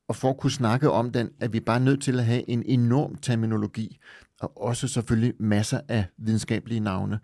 Og 0.09 0.17
for 0.17 0.31
at 0.31 0.37
kunne 0.37 0.51
snakke 0.51 0.91
om 0.91 1.11
den, 1.11 1.31
er 1.41 1.49
vi 1.49 1.61
bare 1.61 1.81
nødt 1.81 2.03
til 2.03 2.19
at 2.19 2.25
have 2.25 2.51
en 2.51 2.63
enorm 2.67 3.17
terminologi, 3.17 3.99
og 4.41 4.63
også 4.63 4.89
selvfølgelig 4.89 5.35
masser 5.41 5.81
af 5.89 6.05
videnskabelige 6.19 6.81
navne. 6.81 7.19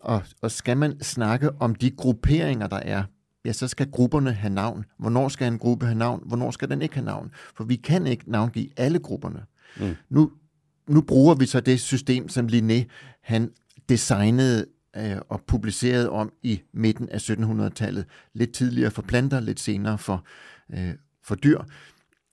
Og, 0.00 0.22
og 0.42 0.50
skal 0.50 0.76
man 0.76 1.02
snakke 1.02 1.50
om 1.60 1.74
de 1.74 1.90
grupperinger, 1.90 2.66
der 2.66 2.76
er, 2.76 3.02
ja, 3.44 3.52
så 3.52 3.68
skal 3.68 3.90
grupperne 3.90 4.32
have 4.32 4.54
navn. 4.54 4.84
Hvornår 4.98 5.28
skal 5.28 5.52
en 5.52 5.58
gruppe 5.58 5.86
have 5.86 5.98
navn? 5.98 6.22
Hvornår 6.26 6.50
skal 6.50 6.70
den 6.70 6.82
ikke 6.82 6.94
have 6.94 7.04
navn? 7.04 7.30
For 7.56 7.64
vi 7.64 7.76
kan 7.76 8.06
ikke 8.06 8.30
navngive 8.30 8.68
alle 8.76 8.98
grupperne. 8.98 9.42
Mm. 9.76 9.94
Nu, 10.08 10.30
nu 10.86 11.00
bruger 11.00 11.34
vi 11.34 11.46
så 11.46 11.60
det 11.60 11.80
system, 11.80 12.28
som 12.28 12.46
Linné 12.46 12.84
han 13.22 13.50
designede 13.88 14.66
øh, 14.96 15.16
og 15.28 15.40
publiceret 15.46 16.08
om 16.08 16.32
i 16.42 16.60
midten 16.72 17.08
af 17.08 17.30
1700-tallet. 17.30 18.04
Lidt 18.32 18.52
tidligere 18.52 18.90
for 18.90 19.02
planter, 19.02 19.40
lidt 19.40 19.60
senere 19.60 19.98
for, 19.98 20.24
øh, 20.74 20.92
for 21.24 21.34
dyr. 21.34 21.60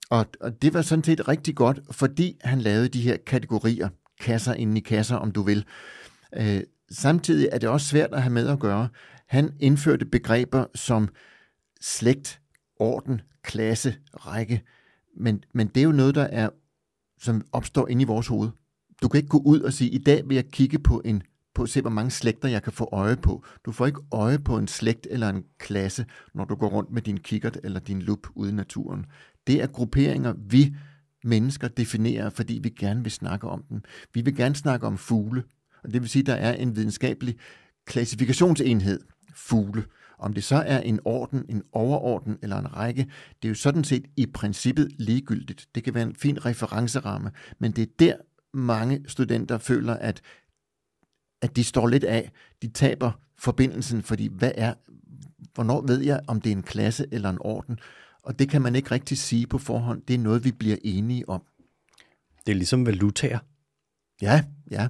Og, 0.10 0.26
og 0.40 0.62
det 0.62 0.74
var 0.74 0.82
sådan 0.82 1.04
set 1.04 1.28
rigtig 1.28 1.56
godt, 1.56 1.80
fordi 1.92 2.38
han 2.42 2.62
lavede 2.62 2.88
de 2.88 3.02
her 3.02 3.18
kategorier, 3.26 3.90
kasser 4.20 4.54
inde 4.54 4.78
i 4.78 4.80
kasser, 4.82 5.16
om 5.16 5.32
du 5.32 5.42
vil. 5.42 5.66
Øh, 6.36 6.62
samtidig 6.92 7.50
er 7.52 7.58
det 7.58 7.70
også 7.70 7.88
svært 7.88 8.10
at 8.14 8.22
have 8.22 8.34
med 8.34 8.48
at 8.48 8.60
gøre. 8.60 8.88
Han 9.32 9.52
indførte 9.60 10.06
begreber 10.06 10.66
som 10.76 11.10
slægt, 11.82 12.42
orden, 12.80 13.22
klasse, 13.44 13.96
række. 14.14 14.62
Men, 15.18 15.44
men 15.54 15.68
det 15.68 15.78
er 15.78 15.86
jo 15.86 15.92
noget, 15.92 16.16
der 16.16 16.24
er, 16.24 16.50
som 17.20 17.42
opstår 17.52 17.88
inde 17.88 18.02
i 18.02 18.06
vores 18.06 18.28
hoved. 18.28 18.50
Du 19.02 19.08
kan 19.08 19.18
ikke 19.18 19.30
gå 19.30 19.38
ud 19.38 19.62
og 19.62 19.74
sige, 19.74 19.90
i 19.90 19.98
dag 19.98 20.30
vil 20.30 20.36
jeg 20.36 20.46
kigge 20.46 20.80
på 20.80 21.02
en 21.06 21.24
på 21.56 21.64
at 21.64 21.70
se, 21.70 21.82
hvor 21.82 21.90
mange 21.90 22.12
slægter 22.12 22.50
jeg 22.50 22.64
kan 22.64 22.74
få 22.74 22.90
øje 22.92 23.18
på. 23.18 23.44
Du 23.66 23.72
får 23.72 23.86
ikke 23.86 24.02
øje 24.12 24.40
på 24.40 24.58
en 24.58 24.68
slægt 24.68 25.08
eller 25.10 25.30
en 25.30 25.44
klasse, 25.58 26.06
når 26.34 26.46
du 26.46 26.56
går 26.56 26.68
rundt 26.68 26.92
med 26.92 27.02
din 27.02 27.18
kikkert 27.18 27.58
eller 27.64 27.80
din 27.80 28.02
lup 28.02 28.28
ude 28.36 28.50
i 28.50 28.54
naturen. 28.54 29.06
Det 29.48 29.62
er 29.62 29.68
grupperinger, 29.68 30.34
vi 30.38 30.76
mennesker 31.24 31.68
definerer, 31.68 32.30
fordi 32.30 32.60
vi 32.64 32.70
gerne 32.70 33.04
vil 33.04 33.12
snakke 33.12 33.48
om 33.48 33.64
dem. 33.70 33.82
Vi 34.14 34.22
vil 34.22 34.36
gerne 34.36 34.56
snakke 34.56 34.88
om 34.88 34.98
fugle, 34.98 35.44
og 35.84 35.94
det 35.94 36.02
vil 36.02 36.10
sige, 36.10 36.22
at 36.22 36.28
der 36.28 36.36
er 36.36 36.54
en 36.54 36.76
videnskabelig 36.76 37.36
klassifikationsenhed, 37.86 39.00
fugle. 39.36 39.86
Om 40.20 40.34
det 40.34 40.44
så 40.44 40.56
er 40.56 40.80
en 40.80 41.00
orden, 41.06 41.46
en 41.50 41.64
overorden 41.72 42.38
eller 42.42 42.58
en 42.58 42.76
række, 42.76 43.02
det 43.42 43.48
er 43.48 43.50
jo 43.50 43.56
sådan 43.56 43.84
set 43.84 44.06
i 44.18 44.26
princippet 44.26 44.92
ligegyldigt. 45.00 45.70
Det 45.76 45.84
kan 45.84 45.94
være 45.94 46.04
en 46.04 46.16
fin 46.16 46.46
referenceramme, 46.46 47.32
men 47.60 47.72
det 47.72 47.82
er 47.82 47.92
der, 48.00 48.16
mange 48.54 49.04
studenter 49.08 49.58
føler, 49.58 49.94
at, 49.94 50.22
at 51.42 51.56
de 51.56 51.64
står 51.64 51.88
lidt 51.88 52.04
af. 52.04 52.32
De 52.62 52.68
taber 52.68 53.12
forbindelsen, 53.38 54.04
fordi 54.04 54.28
hvad 54.28 54.52
er, 54.56 54.74
hvornår 55.54 55.82
ved 55.82 56.00
jeg, 56.00 56.22
om 56.28 56.42
det 56.42 56.52
er 56.52 56.56
en 56.56 56.64
klasse 56.64 57.06
eller 57.12 57.30
en 57.30 57.38
orden? 57.40 57.80
Og 58.24 58.40
det 58.40 58.50
kan 58.50 58.62
man 58.62 58.76
ikke 58.76 58.92
rigtig 58.92 59.18
sige 59.18 59.48
på 59.48 59.58
forhånd. 59.58 60.02
Det 60.02 60.14
er 60.14 60.20
noget, 60.20 60.44
vi 60.44 60.52
bliver 60.52 60.78
enige 60.84 61.30
om. 61.30 61.44
Det 62.46 62.52
er 62.52 62.56
ligesom 62.56 62.86
valutaer. 62.86 63.40
Ja, 64.22 64.46
ja. 64.72 64.88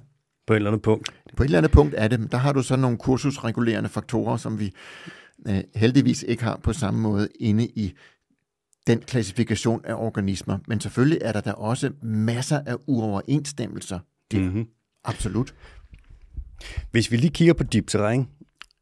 På 0.52 0.56
et 0.56 0.58
eller 0.58 0.70
andet 0.70 0.82
punkt. 0.82 1.14
På 1.38 1.44
et 1.44 1.48
eller 1.48 1.58
andet 1.58 1.72
punkt 1.72 1.96
er 1.98 2.08
det. 2.08 2.32
Der 2.32 2.38
har 2.38 2.54
du 2.54 2.62
så 2.62 2.76
nogle 2.76 2.98
kursusregulerende 2.98 3.90
faktorer, 3.90 4.38
som 4.38 4.60
vi 4.60 4.74
øh, 5.48 5.62
heldigvis 5.76 6.24
ikke 6.24 6.44
har 6.44 6.60
på 6.64 6.74
samme 6.74 7.00
måde 7.00 7.28
inde 7.40 7.66
i 7.66 7.94
den 8.88 9.00
klassifikation 9.00 9.82
af 9.86 9.94
organismer. 9.94 10.58
Men 10.68 10.80
selvfølgelig 10.80 11.20
er 11.22 11.32
der 11.32 11.42
da 11.42 11.52
også 11.52 11.92
masser 12.02 12.60
af 12.66 12.76
uoverensstemmelser. 12.88 14.00
Mm-hmm. 14.34 14.68
Absolut. 15.04 15.54
Hvis 16.92 17.12
vi 17.12 17.18
lige 17.18 17.32
kigger 17.32 17.54
på 17.54 17.64
deep 17.64 17.88
terrain, 17.88 18.28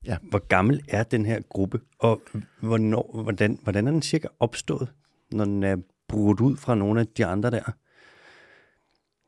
ja. 0.05 0.17
hvor 0.29 0.47
gammel 0.47 0.81
er 0.87 1.03
den 1.03 1.25
her 1.25 1.39
gruppe, 1.49 1.79
og 1.99 2.21
hvornår, 2.61 3.21
hvordan, 3.23 3.59
hvordan 3.63 3.87
er 3.87 3.91
den 3.91 4.01
cirka 4.01 4.27
opstået, 4.39 4.87
når 5.31 5.45
den 5.45 5.63
er 5.63 5.75
brudt 6.07 6.41
ud 6.41 6.57
fra 6.57 6.75
nogle 6.75 6.99
af 6.99 7.07
de 7.07 7.25
andre 7.25 7.51
der? 7.51 7.71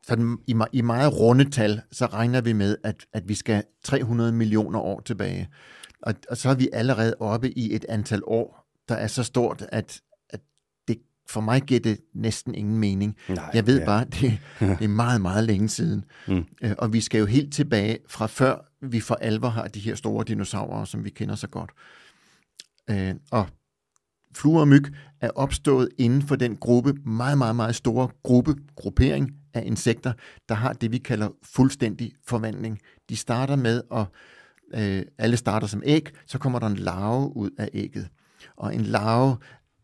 Så 0.06 0.36
i, 0.46 0.54
i 0.72 0.80
meget 0.80 1.20
runde 1.20 1.50
tal, 1.50 1.80
så 1.92 2.06
regner 2.06 2.40
vi 2.40 2.52
med, 2.52 2.76
at, 2.84 2.96
at 3.12 3.28
vi 3.28 3.34
skal 3.34 3.62
300 3.84 4.32
millioner 4.32 4.80
år 4.80 5.00
tilbage. 5.00 5.48
Og, 6.02 6.14
og 6.30 6.36
så 6.36 6.48
er 6.48 6.54
vi 6.54 6.68
allerede 6.72 7.14
oppe 7.20 7.58
i 7.58 7.74
et 7.74 7.84
antal 7.88 8.22
år, 8.26 8.68
der 8.88 8.94
er 8.94 9.06
så 9.06 9.22
stort, 9.22 9.66
at, 9.68 10.00
at 10.30 10.40
det, 10.88 10.98
for 11.28 11.40
mig 11.40 11.62
giver 11.62 11.80
det 11.80 11.98
næsten 12.14 12.54
ingen 12.54 12.78
mening. 12.78 13.16
Nej, 13.28 13.50
jeg 13.54 13.66
ved 13.66 13.78
ja. 13.78 13.84
bare, 13.84 14.04
det, 14.04 14.38
det 14.78 14.84
er 14.84 14.88
meget, 14.88 15.20
meget 15.20 15.44
længe 15.44 15.68
siden. 15.68 16.04
Mm. 16.28 16.44
Øh, 16.62 16.74
og 16.78 16.92
vi 16.92 17.00
skal 17.00 17.18
jo 17.18 17.26
helt 17.26 17.52
tilbage 17.52 17.98
fra 18.08 18.26
før 18.26 18.68
vi 18.86 19.00
for 19.00 19.14
alvor 19.14 19.48
har 19.48 19.68
de 19.68 19.80
her 19.80 19.94
store 19.94 20.24
dinosaurer, 20.24 20.84
som 20.84 21.04
vi 21.04 21.10
kender 21.10 21.34
så 21.34 21.46
godt. 21.48 21.70
Øh, 22.90 23.14
og 23.30 23.46
fluer 24.36 24.60
og 24.60 24.68
myg 24.68 24.84
er 25.20 25.30
opstået 25.30 25.88
inden 25.98 26.22
for 26.22 26.36
den 26.36 26.56
gruppe, 26.56 26.92
meget, 26.92 27.38
meget, 27.38 27.56
meget 27.56 27.74
store 27.74 28.08
gruppe, 28.22 28.54
gruppering 28.76 29.41
af 29.54 29.62
insekter, 29.66 30.12
der 30.48 30.54
har 30.54 30.72
det, 30.72 30.92
vi 30.92 30.98
kalder 30.98 31.28
fuldstændig 31.42 32.12
forvandling. 32.26 32.78
De 33.08 33.16
starter 33.16 33.56
med 33.56 33.82
at 33.92 34.06
øh, 34.74 35.02
alle 35.18 35.36
starter 35.36 35.66
som 35.66 35.82
æg, 35.86 36.10
så 36.26 36.38
kommer 36.38 36.58
der 36.58 36.66
en 36.66 36.76
larve 36.76 37.36
ud 37.36 37.50
af 37.58 37.68
ægget. 37.74 38.08
Og 38.56 38.74
en 38.74 38.80
larve 38.80 39.36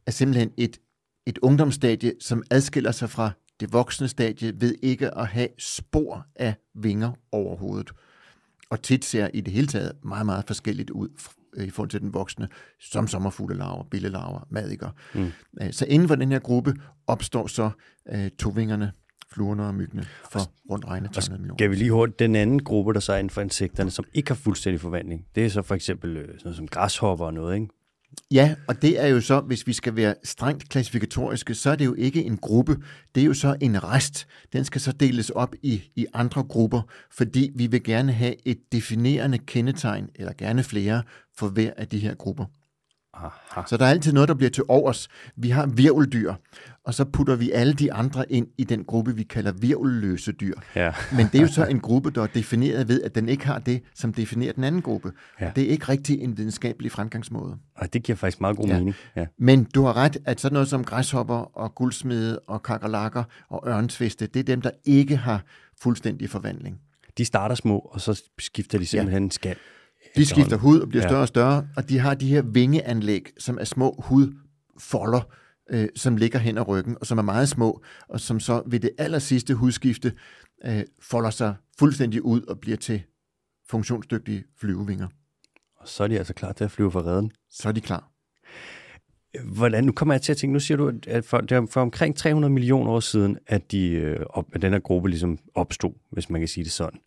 er 0.06 0.10
simpelthen 0.10 0.50
et, 0.56 0.78
et 1.26 1.38
ungdomsstadie, 1.38 2.12
som 2.20 2.42
adskiller 2.50 2.92
sig 2.92 3.10
fra 3.10 3.30
det 3.60 3.72
voksne 3.72 4.08
stadie 4.08 4.60
ved 4.60 4.74
ikke 4.82 5.18
at 5.18 5.26
have 5.26 5.48
spor 5.58 6.26
af 6.36 6.54
vinger 6.74 7.12
over 7.32 7.56
hovedet. 7.56 7.90
Og 8.70 8.82
tit 8.82 9.04
ser 9.04 9.28
i 9.34 9.40
det 9.40 9.52
hele 9.52 9.66
taget 9.66 9.92
meget, 10.04 10.26
meget 10.26 10.44
forskelligt 10.46 10.90
ud 10.90 11.08
øh, 11.56 11.66
i 11.66 11.70
forhold 11.70 11.90
til 11.90 12.00
den 12.00 12.14
voksne, 12.14 12.48
som 12.80 13.06
sommerfuglelarver, 13.06 13.84
billelarver, 13.84 14.46
madikker. 14.50 14.90
Mm. 15.14 15.32
Øh, 15.62 15.72
så 15.72 15.84
inden 15.88 16.08
for 16.08 16.14
den 16.14 16.32
her 16.32 16.38
gruppe 16.38 16.74
opstår 17.06 17.46
så 17.46 17.70
øh, 18.12 18.30
tovingerne, 18.38 18.92
fluerne 19.32 19.66
og 19.66 19.74
myggene 19.74 20.06
for 20.32 20.40
rundt 20.70 20.84
regnet 20.84 21.10
200 21.10 21.40
millioner. 21.40 21.58
Skal 21.58 21.70
vi 21.70 21.76
lige 21.76 21.90
hurtigt 21.90 22.18
den 22.18 22.36
anden 22.36 22.64
gruppe, 22.64 22.94
der 22.94 23.00
så 23.00 23.12
er 23.12 23.16
inden 23.16 23.30
for 23.30 23.40
insekterne, 23.40 23.90
som 23.90 24.04
ikke 24.14 24.30
har 24.30 24.34
fuldstændig 24.36 24.80
forvandling? 24.80 25.26
Det 25.34 25.44
er 25.44 25.48
så 25.48 25.62
for 25.62 25.74
eksempel 25.74 26.16
øh, 26.16 26.24
sådan 26.24 26.40
noget 26.44 26.56
som 26.56 26.68
græshopper 26.68 27.26
og 27.26 27.34
noget, 27.34 27.54
ikke? 27.54 27.68
Ja, 28.30 28.54
og 28.68 28.82
det 28.82 29.02
er 29.02 29.06
jo 29.06 29.20
så, 29.20 29.40
hvis 29.40 29.66
vi 29.66 29.72
skal 29.72 29.96
være 29.96 30.14
strengt 30.24 30.68
klassifikatoriske, 30.68 31.54
så 31.54 31.70
er 31.70 31.76
det 31.76 31.84
jo 31.84 31.94
ikke 31.94 32.24
en 32.24 32.36
gruppe, 32.36 32.76
det 33.14 33.20
er 33.20 33.24
jo 33.24 33.34
så 33.34 33.56
en 33.60 33.84
rest. 33.84 34.26
Den 34.52 34.64
skal 34.64 34.80
så 34.80 34.92
deles 34.92 35.30
op 35.30 35.54
i, 35.62 35.82
i 35.96 36.06
andre 36.14 36.42
grupper, 36.42 36.82
fordi 37.10 37.50
vi 37.54 37.66
vil 37.66 37.82
gerne 37.82 38.12
have 38.12 38.34
et 38.44 38.58
definerende 38.72 39.38
kendetegn, 39.38 40.08
eller 40.14 40.32
gerne 40.32 40.62
flere, 40.62 41.02
for 41.36 41.48
hver 41.48 41.70
af 41.76 41.88
de 41.88 41.98
her 41.98 42.14
grupper. 42.14 42.44
Aha. 43.18 43.62
Så 43.66 43.76
der 43.76 43.84
er 43.84 43.90
altid 43.90 44.12
noget, 44.12 44.28
der 44.28 44.34
bliver 44.34 44.50
til 44.50 44.64
overs. 44.68 45.08
Vi 45.36 45.50
har 45.50 45.66
virveldyr, 45.66 46.34
og 46.84 46.94
så 46.94 47.04
putter 47.04 47.36
vi 47.36 47.50
alle 47.50 47.72
de 47.72 47.92
andre 47.92 48.32
ind 48.32 48.46
i 48.58 48.64
den 48.64 48.84
gruppe, 48.84 49.16
vi 49.16 49.22
kalder 49.22 49.52
virvelløse 49.52 50.32
dyr. 50.32 50.54
Ja. 50.74 50.92
Men 51.12 51.26
det 51.26 51.34
er 51.34 51.42
jo 51.42 51.48
så 51.48 51.64
en 51.74 51.80
gruppe, 51.80 52.10
der 52.10 52.22
er 52.22 52.26
defineret 52.26 52.88
ved, 52.88 53.02
at 53.02 53.14
den 53.14 53.28
ikke 53.28 53.46
har 53.46 53.58
det, 53.58 53.82
som 53.94 54.12
definerer 54.12 54.52
den 54.52 54.64
anden 54.64 54.82
gruppe. 54.82 55.12
Ja. 55.40 55.50
Det 55.56 55.64
er 55.64 55.68
ikke 55.68 55.88
rigtig 55.88 56.20
en 56.20 56.36
videnskabelig 56.36 56.92
fremgangsmåde. 56.92 57.56
Og 57.74 57.92
det 57.92 58.02
giver 58.02 58.16
faktisk 58.16 58.40
meget 58.40 58.56
god 58.56 58.66
ja. 58.66 58.78
mening. 58.78 58.96
Ja. 59.16 59.26
Men 59.38 59.64
du 59.64 59.84
har 59.84 59.96
ret, 59.96 60.16
at 60.24 60.40
sådan 60.40 60.52
noget 60.52 60.68
som 60.68 60.84
græshopper 60.84 61.58
og 61.58 61.74
guldsmede 61.74 62.38
og 62.38 62.62
kakerlakker 62.62 63.24
og 63.48 63.64
ørntviste, 63.68 64.26
det 64.26 64.40
er 64.40 64.44
dem, 64.44 64.60
der 64.60 64.70
ikke 64.84 65.16
har 65.16 65.42
fuldstændig 65.82 66.30
forvandling. 66.30 66.80
De 67.18 67.24
starter 67.24 67.54
små, 67.54 67.78
og 67.78 68.00
så 68.00 68.22
skifter 68.38 68.78
de 68.78 68.86
simpelthen 68.86 69.24
ja. 69.24 69.30
skal. 69.30 69.56
De 70.18 70.26
skifter 70.26 70.56
hud 70.56 70.80
og 70.80 70.88
bliver 70.88 71.02
ja. 71.02 71.08
større 71.08 71.22
og 71.22 71.28
større, 71.28 71.68
og 71.76 71.88
de 71.88 71.98
har 71.98 72.14
de 72.14 72.28
her 72.28 72.42
vingeanlæg, 72.42 73.28
som 73.38 73.58
er 73.58 73.64
små 73.64 73.94
hudfolder, 73.98 75.20
øh, 75.70 75.88
som 75.96 76.16
ligger 76.16 76.38
hen 76.38 76.58
ad 76.58 76.68
ryggen, 76.68 76.96
og 77.00 77.06
som 77.06 77.18
er 77.18 77.22
meget 77.22 77.48
små, 77.48 77.82
og 78.08 78.20
som 78.20 78.40
så 78.40 78.62
ved 78.66 78.80
det 78.80 78.90
aller 78.98 79.18
sidste 79.18 79.54
hudskifte 79.54 80.12
øh, 80.64 80.82
folder 81.02 81.30
sig 81.30 81.54
fuldstændig 81.78 82.22
ud 82.22 82.42
og 82.42 82.60
bliver 82.60 82.76
til 82.76 83.02
funktionsdygtige 83.70 84.44
flyvevinger. 84.60 85.08
Og 85.80 85.88
så 85.88 86.04
er 86.04 86.08
de 86.08 86.18
altså 86.18 86.34
klar 86.34 86.52
til 86.52 86.64
at 86.64 86.70
flyve 86.70 86.90
fra 86.90 87.00
redden. 87.00 87.32
Så 87.50 87.68
er 87.68 87.72
de 87.72 87.80
klar. 87.80 88.10
Hvordan, 89.44 89.84
nu 89.84 89.92
kommer 89.92 90.14
jeg 90.14 90.22
til 90.22 90.32
at 90.32 90.36
tænke, 90.36 90.52
nu 90.52 90.60
siger 90.60 90.78
du, 90.78 90.92
at 91.06 91.24
for, 91.24 91.40
det 91.40 91.52
er 91.52 91.66
for 91.70 91.80
omkring 91.80 92.16
300 92.16 92.52
millioner 92.52 92.90
år 92.90 93.00
siden, 93.00 93.38
at, 93.46 93.72
de, 93.72 93.90
øh, 93.90 94.26
op, 94.30 94.46
at 94.52 94.62
den 94.62 94.72
her 94.72 94.80
gruppe 94.80 95.08
ligesom 95.08 95.38
opstod, 95.54 95.92
hvis 96.10 96.30
man 96.30 96.40
kan 96.40 96.48
sige 96.48 96.64
det 96.64 96.72
sådan. 96.72 97.00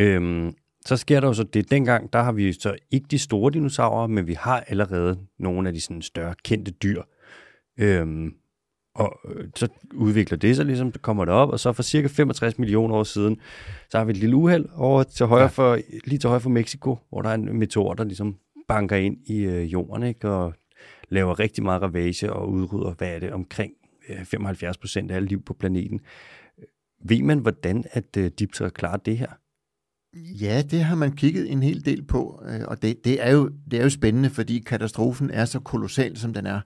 Øhm, 0.00 0.54
så 0.86 0.96
sker 0.96 1.20
der 1.20 1.26
jo 1.28 1.34
så 1.34 1.42
det, 1.42 1.70
dengang, 1.70 2.12
der 2.12 2.22
har 2.22 2.32
vi 2.32 2.52
så 2.52 2.76
ikke 2.90 3.06
de 3.10 3.18
store 3.18 3.52
dinosaurer, 3.52 4.06
men 4.06 4.26
vi 4.26 4.34
har 4.34 4.60
allerede 4.60 5.18
nogle 5.38 5.68
af 5.68 5.74
de 5.74 5.80
sådan 5.80 6.02
større 6.02 6.34
kendte 6.44 6.70
dyr. 6.70 7.02
Øhm, 7.78 8.34
og 8.94 9.20
øh, 9.28 9.48
så 9.56 9.68
udvikler 9.94 10.38
det 10.38 10.56
sig 10.56 10.66
ligesom, 10.66 10.92
kommer 10.92 11.24
det 11.24 11.34
op, 11.34 11.48
og 11.48 11.60
så 11.60 11.72
for 11.72 11.82
cirka 11.82 12.08
65 12.08 12.58
millioner 12.58 12.94
år 12.94 13.02
siden, 13.02 13.40
så 13.90 13.98
har 13.98 14.04
vi 14.04 14.10
et 14.10 14.16
lille 14.16 14.36
uheld 14.36 14.66
over 14.76 15.02
til 15.02 15.26
højre 15.26 15.50
for, 15.50 15.78
lige 16.04 16.18
til 16.18 16.28
højre 16.28 16.40
for 16.40 16.50
Mexico, 16.50 16.98
hvor 17.08 17.22
der 17.22 17.30
er 17.30 17.34
en 17.34 17.58
meteor, 17.58 17.94
der 17.94 18.04
ligesom 18.04 18.36
banker 18.68 18.96
ind 18.96 19.16
i 19.26 19.38
øh, 19.38 19.72
jorden, 19.72 20.02
ikke? 20.02 20.28
og 20.28 20.54
laver 21.08 21.38
rigtig 21.38 21.64
meget 21.64 21.82
ravage 21.82 22.32
og 22.32 22.50
udrydder, 22.50 22.94
hvad 22.94 23.08
er 23.08 23.18
det, 23.18 23.32
omkring 23.32 23.72
øh, 24.08 24.24
75 24.24 24.78
procent 24.78 25.10
af 25.10 25.16
alt 25.16 25.28
liv 25.28 25.42
på 25.42 25.54
planeten. 25.54 26.00
Ved 27.04 27.22
man, 27.22 27.38
hvordan 27.38 27.84
at 27.90 28.16
øh, 28.16 28.30
Diptera 28.38 28.68
klarer 28.68 28.96
det 28.96 29.18
her? 29.18 29.28
Ja, 30.16 30.62
det 30.62 30.84
har 30.84 30.94
man 30.94 31.16
kigget 31.16 31.52
en 31.52 31.62
hel 31.62 31.84
del 31.84 32.02
på, 32.02 32.42
øh, 32.46 32.60
og 32.68 32.82
det, 32.82 33.04
det, 33.04 33.26
er 33.26 33.30
jo, 33.32 33.50
det 33.70 33.78
er 33.78 33.82
jo 33.82 33.90
spændende, 33.90 34.30
fordi 34.30 34.58
katastrofen 34.58 35.30
er 35.30 35.44
så 35.44 35.60
kolossal, 35.60 36.16
som 36.16 36.32
den 36.34 36.46
er. 36.46 36.60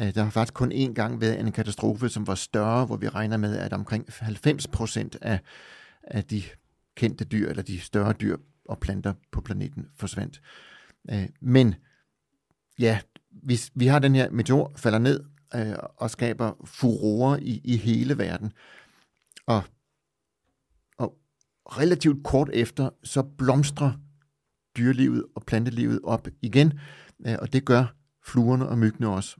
Øh, 0.00 0.14
der 0.14 0.22
har 0.22 0.30
faktisk 0.30 0.54
kun 0.54 0.72
én 0.72 0.92
gang 0.92 1.20
været 1.20 1.40
en 1.40 1.52
katastrofe, 1.52 2.08
som 2.08 2.26
var 2.26 2.34
større, 2.34 2.86
hvor 2.86 2.96
vi 2.96 3.08
regner 3.08 3.36
med, 3.36 3.58
at 3.58 3.72
omkring 3.72 4.04
90 4.08 4.66
procent 4.66 5.16
af, 5.22 5.40
af 6.02 6.24
de 6.24 6.42
kendte 6.96 7.24
dyr, 7.24 7.48
eller 7.48 7.62
de 7.62 7.80
større 7.80 8.12
dyr 8.12 8.36
og 8.64 8.78
planter 8.78 9.14
på 9.32 9.40
planeten 9.40 9.86
forsvandt. 9.96 10.40
Øh, 11.10 11.28
men 11.40 11.74
ja, 12.78 13.00
hvis 13.30 13.70
vi 13.74 13.86
har 13.86 13.98
den 13.98 14.14
her 14.14 14.30
meteor, 14.30 14.72
falder 14.76 14.98
ned 14.98 15.24
og 15.96 16.10
skaber 16.10 16.52
furore 16.64 17.42
i, 17.42 17.60
i 17.64 17.76
hele 17.76 18.18
verden, 18.18 18.52
og 19.46 19.62
relativt 21.66 22.24
kort 22.24 22.50
efter, 22.52 22.90
så 23.02 23.22
blomstrer 23.22 23.92
dyrelivet 24.76 25.24
og 25.34 25.42
plantelivet 25.46 26.00
op 26.04 26.28
igen, 26.42 26.72
øh, 27.26 27.36
og 27.42 27.52
det 27.52 27.64
gør 27.64 27.94
fluerne 28.26 28.68
og 28.68 28.78
myggene 28.78 29.08
også. 29.08 29.36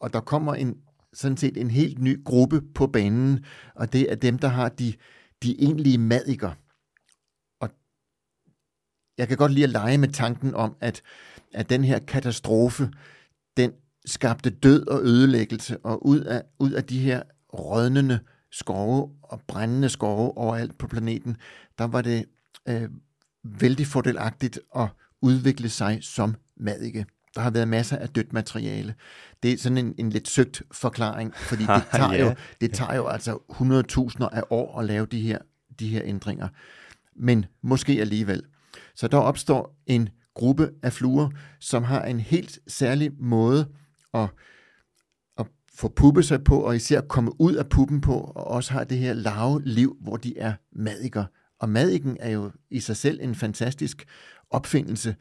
Og 0.00 0.12
der 0.12 0.20
kommer 0.20 0.54
en, 0.54 0.76
sådan 1.12 1.36
set 1.36 1.56
en 1.56 1.70
helt 1.70 1.98
ny 1.98 2.24
gruppe 2.24 2.62
på 2.74 2.86
banen, 2.86 3.44
og 3.74 3.92
det 3.92 4.12
er 4.12 4.14
dem, 4.14 4.38
der 4.38 4.48
har 4.48 4.68
de, 4.68 4.94
de 5.42 5.62
egentlige 5.62 5.98
madikker. 5.98 6.52
Og 7.60 7.70
jeg 9.18 9.28
kan 9.28 9.36
godt 9.36 9.52
lide 9.52 9.64
at 9.64 9.70
lege 9.70 9.98
med 9.98 10.08
tanken 10.08 10.54
om, 10.54 10.76
at, 10.80 11.02
at 11.54 11.70
den 11.70 11.84
her 11.84 11.98
katastrofe, 11.98 12.90
den 13.56 13.72
skabte 14.06 14.50
død 14.50 14.86
og 14.86 15.00
ødelæggelse, 15.02 15.78
og 15.78 16.06
ud 16.06 16.20
af, 16.20 16.42
ud 16.58 16.72
af 16.72 16.84
de 16.84 16.98
her 16.98 17.22
rådnende 17.52 18.18
skove 18.52 19.10
og 19.22 19.40
brændende 19.48 19.88
skove 19.88 20.38
overalt 20.38 20.78
på 20.78 20.86
planeten, 20.86 21.36
der 21.78 21.84
var 21.84 22.02
det 22.02 22.24
øh, 22.68 22.88
vældig 23.44 23.86
fordelagtigt 23.86 24.60
at 24.76 24.88
udvikle 25.22 25.68
sig 25.68 25.98
som 26.02 26.34
madike. 26.56 27.06
Der 27.34 27.40
har 27.40 27.50
været 27.50 27.68
masser 27.68 27.96
af 27.96 28.08
dødt 28.08 28.32
materiale. 28.32 28.94
Det 29.42 29.52
er 29.52 29.58
sådan 29.58 29.78
en, 29.78 29.94
en 29.98 30.10
lidt 30.10 30.28
søgt 30.28 30.62
forklaring, 30.72 31.34
fordi 31.34 31.62
det 31.62 31.82
tager, 31.92 32.12
ja. 32.12 32.24
jo, 32.24 32.34
det 32.60 32.72
tager 32.72 32.94
jo 32.94 33.06
altså 33.06 33.38
100.000 33.50 34.36
af 34.36 34.42
år 34.50 34.78
at 34.80 34.84
lave 34.84 35.06
de 35.06 35.20
her, 35.20 35.38
de 35.78 35.88
her 35.88 36.02
ændringer. 36.04 36.48
Men 37.16 37.46
måske 37.62 37.92
alligevel. 38.00 38.42
Så 38.94 39.08
der 39.08 39.18
opstår 39.18 39.76
en 39.86 40.08
gruppe 40.34 40.70
af 40.82 40.92
fluer, 40.92 41.28
som 41.60 41.84
har 41.84 42.04
en 42.04 42.20
helt 42.20 42.58
særlig 42.66 43.10
måde 43.18 43.68
at, 44.14 44.28
at 45.80 45.82
få 45.82 45.88
puppe 45.88 46.22
sig 46.22 46.44
på, 46.44 46.60
og 46.60 46.76
især 46.76 47.00
komme 47.00 47.40
ud 47.40 47.54
af 47.54 47.68
puppen 47.68 48.00
på, 48.00 48.12
og 48.12 48.46
også 48.46 48.72
har 48.72 48.84
det 48.84 48.98
her 48.98 49.12
lave 49.12 49.62
liv, 49.64 49.96
hvor 50.00 50.16
de 50.16 50.38
er 50.38 50.52
madikker. 50.72 51.24
Og 51.60 51.68
madikken 51.68 52.16
er 52.20 52.30
jo 52.30 52.50
i 52.70 52.80
sig 52.80 52.96
selv 52.96 53.18
en 53.22 53.34
fantastisk 53.34 54.04
opfindelse, 54.50 55.16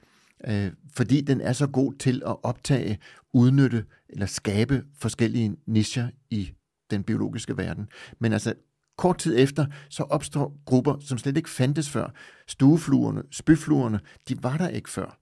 øh, 0.47 0.71
fordi 0.93 1.21
den 1.21 1.41
er 1.41 1.53
så 1.53 1.67
god 1.67 1.93
til 1.93 2.21
at 2.25 2.43
optage, 2.43 2.99
udnytte 3.33 3.85
eller 4.09 4.25
skabe 4.25 4.83
forskellige 4.97 5.55
nischer 5.67 6.09
i 6.29 6.51
den 6.91 7.03
biologiske 7.03 7.57
verden. 7.57 7.87
Men 8.19 8.33
altså, 8.33 8.53
kort 8.97 9.17
tid 9.17 9.39
efter, 9.39 9.65
så 9.89 10.03
opstår 10.03 10.61
grupper, 10.65 10.95
som 10.99 11.17
slet 11.17 11.37
ikke 11.37 11.49
fandtes 11.49 11.89
før. 11.89 12.13
Stuefluerne, 12.47 13.23
spyfluerne, 13.31 13.99
de 14.29 14.43
var 14.43 14.57
der 14.57 14.67
ikke 14.67 14.89
før. 14.89 15.19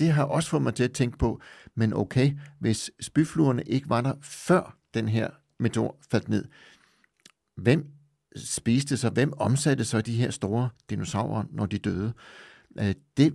Det 0.00 0.12
har 0.12 0.24
også 0.24 0.48
fået 0.48 0.62
mig 0.62 0.74
til 0.74 0.84
at 0.84 0.92
tænke 0.92 1.18
på, 1.18 1.40
men 1.74 1.92
okay, 1.92 2.32
hvis 2.60 2.90
spyfluerne 3.00 3.62
ikke 3.62 3.88
var 3.88 4.00
der 4.00 4.14
før 4.22 4.76
den 4.94 5.08
her 5.08 5.30
meteor 5.58 5.96
faldt 6.10 6.28
ned, 6.28 6.44
hvem 7.56 7.86
spiste 8.36 8.96
så, 8.96 9.10
hvem 9.10 9.32
omsatte 9.32 9.84
så 9.84 10.00
de 10.00 10.16
her 10.16 10.30
store 10.30 10.68
dinosaurer, 10.90 11.44
når 11.50 11.66
de 11.66 11.78
døde? 11.78 12.12
Øh, 12.80 12.94
det 13.16 13.34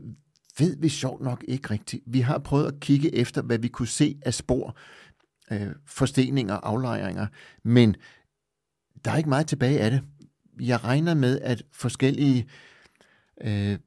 ved 0.59 0.77
vi 0.77 0.89
sjovt 0.89 1.21
nok 1.21 1.45
ikke 1.47 1.71
rigtigt. 1.71 2.03
Vi 2.07 2.19
har 2.19 2.37
prøvet 2.37 2.67
at 2.67 2.79
kigge 2.79 3.15
efter, 3.15 3.41
hvad 3.41 3.59
vi 3.59 3.67
kunne 3.67 3.87
se 3.87 4.19
af 4.25 4.33
spor, 4.33 4.77
øh, 5.51 5.71
forsteninger, 5.87 6.55
aflejringer, 6.55 7.27
men 7.63 7.95
der 9.05 9.11
er 9.11 9.17
ikke 9.17 9.29
meget 9.29 9.47
tilbage 9.47 9.79
af 9.79 9.91
det. 9.91 10.03
Jeg 10.59 10.83
regner 10.83 11.13
med, 11.13 11.41
at 11.41 11.63
forskellige 11.73 12.47
øh, 13.41 13.79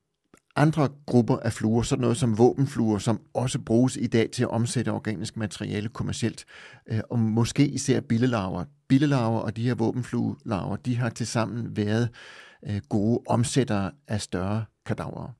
andre 0.59 0.89
grupper 1.07 1.37
af 1.37 1.53
fluer, 1.53 1.83
sådan 1.83 2.01
noget 2.01 2.17
som 2.17 2.39
våbenfluer, 2.39 2.99
som 2.99 3.21
også 3.35 3.59
bruges 3.59 3.97
i 3.97 4.07
dag 4.07 4.31
til 4.31 4.43
at 4.43 4.49
omsætte 4.49 4.93
organisk 4.93 5.37
materiale 5.37 5.89
kommercielt, 5.89 6.45
øh, 6.87 7.01
og 7.11 7.19
måske 7.19 7.69
især 7.69 8.01
billelarver. 8.01 8.65
Billelarver 8.89 9.41
og 9.41 9.57
de 9.57 9.63
her 9.63 9.75
våbenfluelarver, 9.75 10.77
de 10.77 10.97
har 10.97 11.11
tilsammen 11.11 11.77
været 11.77 12.11
øh, 12.67 12.81
gode 12.89 13.21
omsættere 13.27 13.93
af 14.09 14.21
større 14.21 14.65
kadaver. 14.87 15.35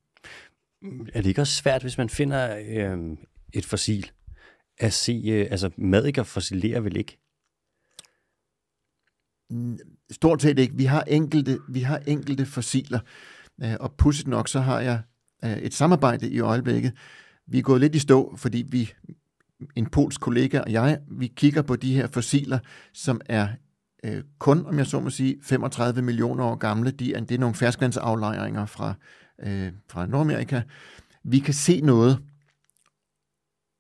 Er 1.15 1.23
det 1.23 1.27
ikke 1.27 1.41
også 1.41 1.55
svært, 1.55 1.83
hvis 1.83 1.99
man 1.99 2.09
finder 2.09 2.59
øh, 2.69 3.17
et 3.53 3.65
fossil, 3.65 4.11
at 4.79 4.93
se, 4.93 5.23
øh, 5.27 5.47
altså 5.51 5.71
madikker 5.77 6.23
fossilerer 6.23 6.81
vel 6.81 6.97
ikke? 6.97 7.19
Stort 10.11 10.43
set 10.43 10.59
ikke. 10.59 10.75
Vi 10.77 10.85
har 10.85 11.03
enkelte, 11.03 11.59
vi 11.69 11.81
har 11.81 11.99
enkelte 12.07 12.47
fossiler, 12.47 13.01
øh, 13.63 13.75
og 13.81 13.95
pudsigt 13.95 14.29
nok, 14.29 14.49
så 14.49 14.61
har 14.61 14.81
jeg 14.81 15.03
et 15.43 15.75
samarbejde 15.75 16.31
i 16.31 16.41
øjeblikket. 16.41 16.93
Vi 17.47 17.59
er 17.59 17.63
gået 17.63 17.81
lidt 17.81 17.95
i 17.95 17.99
stå, 17.99 18.37
fordi 18.37 18.65
vi, 18.69 18.93
en 19.77 19.87
polsk 19.87 20.21
kollega 20.21 20.61
og 20.61 20.73
jeg, 20.73 20.99
vi 21.11 21.27
kigger 21.27 21.63
på 21.63 21.77
de 21.77 21.95
her 21.95 22.07
fossiler, 22.07 22.59
som 22.93 23.21
er 23.27 23.49
øh, 24.05 24.23
kun, 24.39 24.67
om 24.67 24.79
jeg 24.79 24.87
så 24.87 25.01
må 25.01 25.11
sige, 25.11 25.37
35 25.43 26.03
millioner 26.03 26.45
år 26.45 26.55
gamle. 26.55 26.91
De 26.91 27.15
er, 27.15 27.21
det 27.21 27.35
er 27.35 27.39
nogle 27.39 27.55
ferskvandsaflejringer 27.55 28.67
fra 28.67 28.95
øh, 29.43 29.73
fra 29.89 30.07
Nordamerika. 30.07 30.63
Vi 31.25 31.39
kan 31.39 31.55
se 31.55 31.81
noget, 31.81 32.19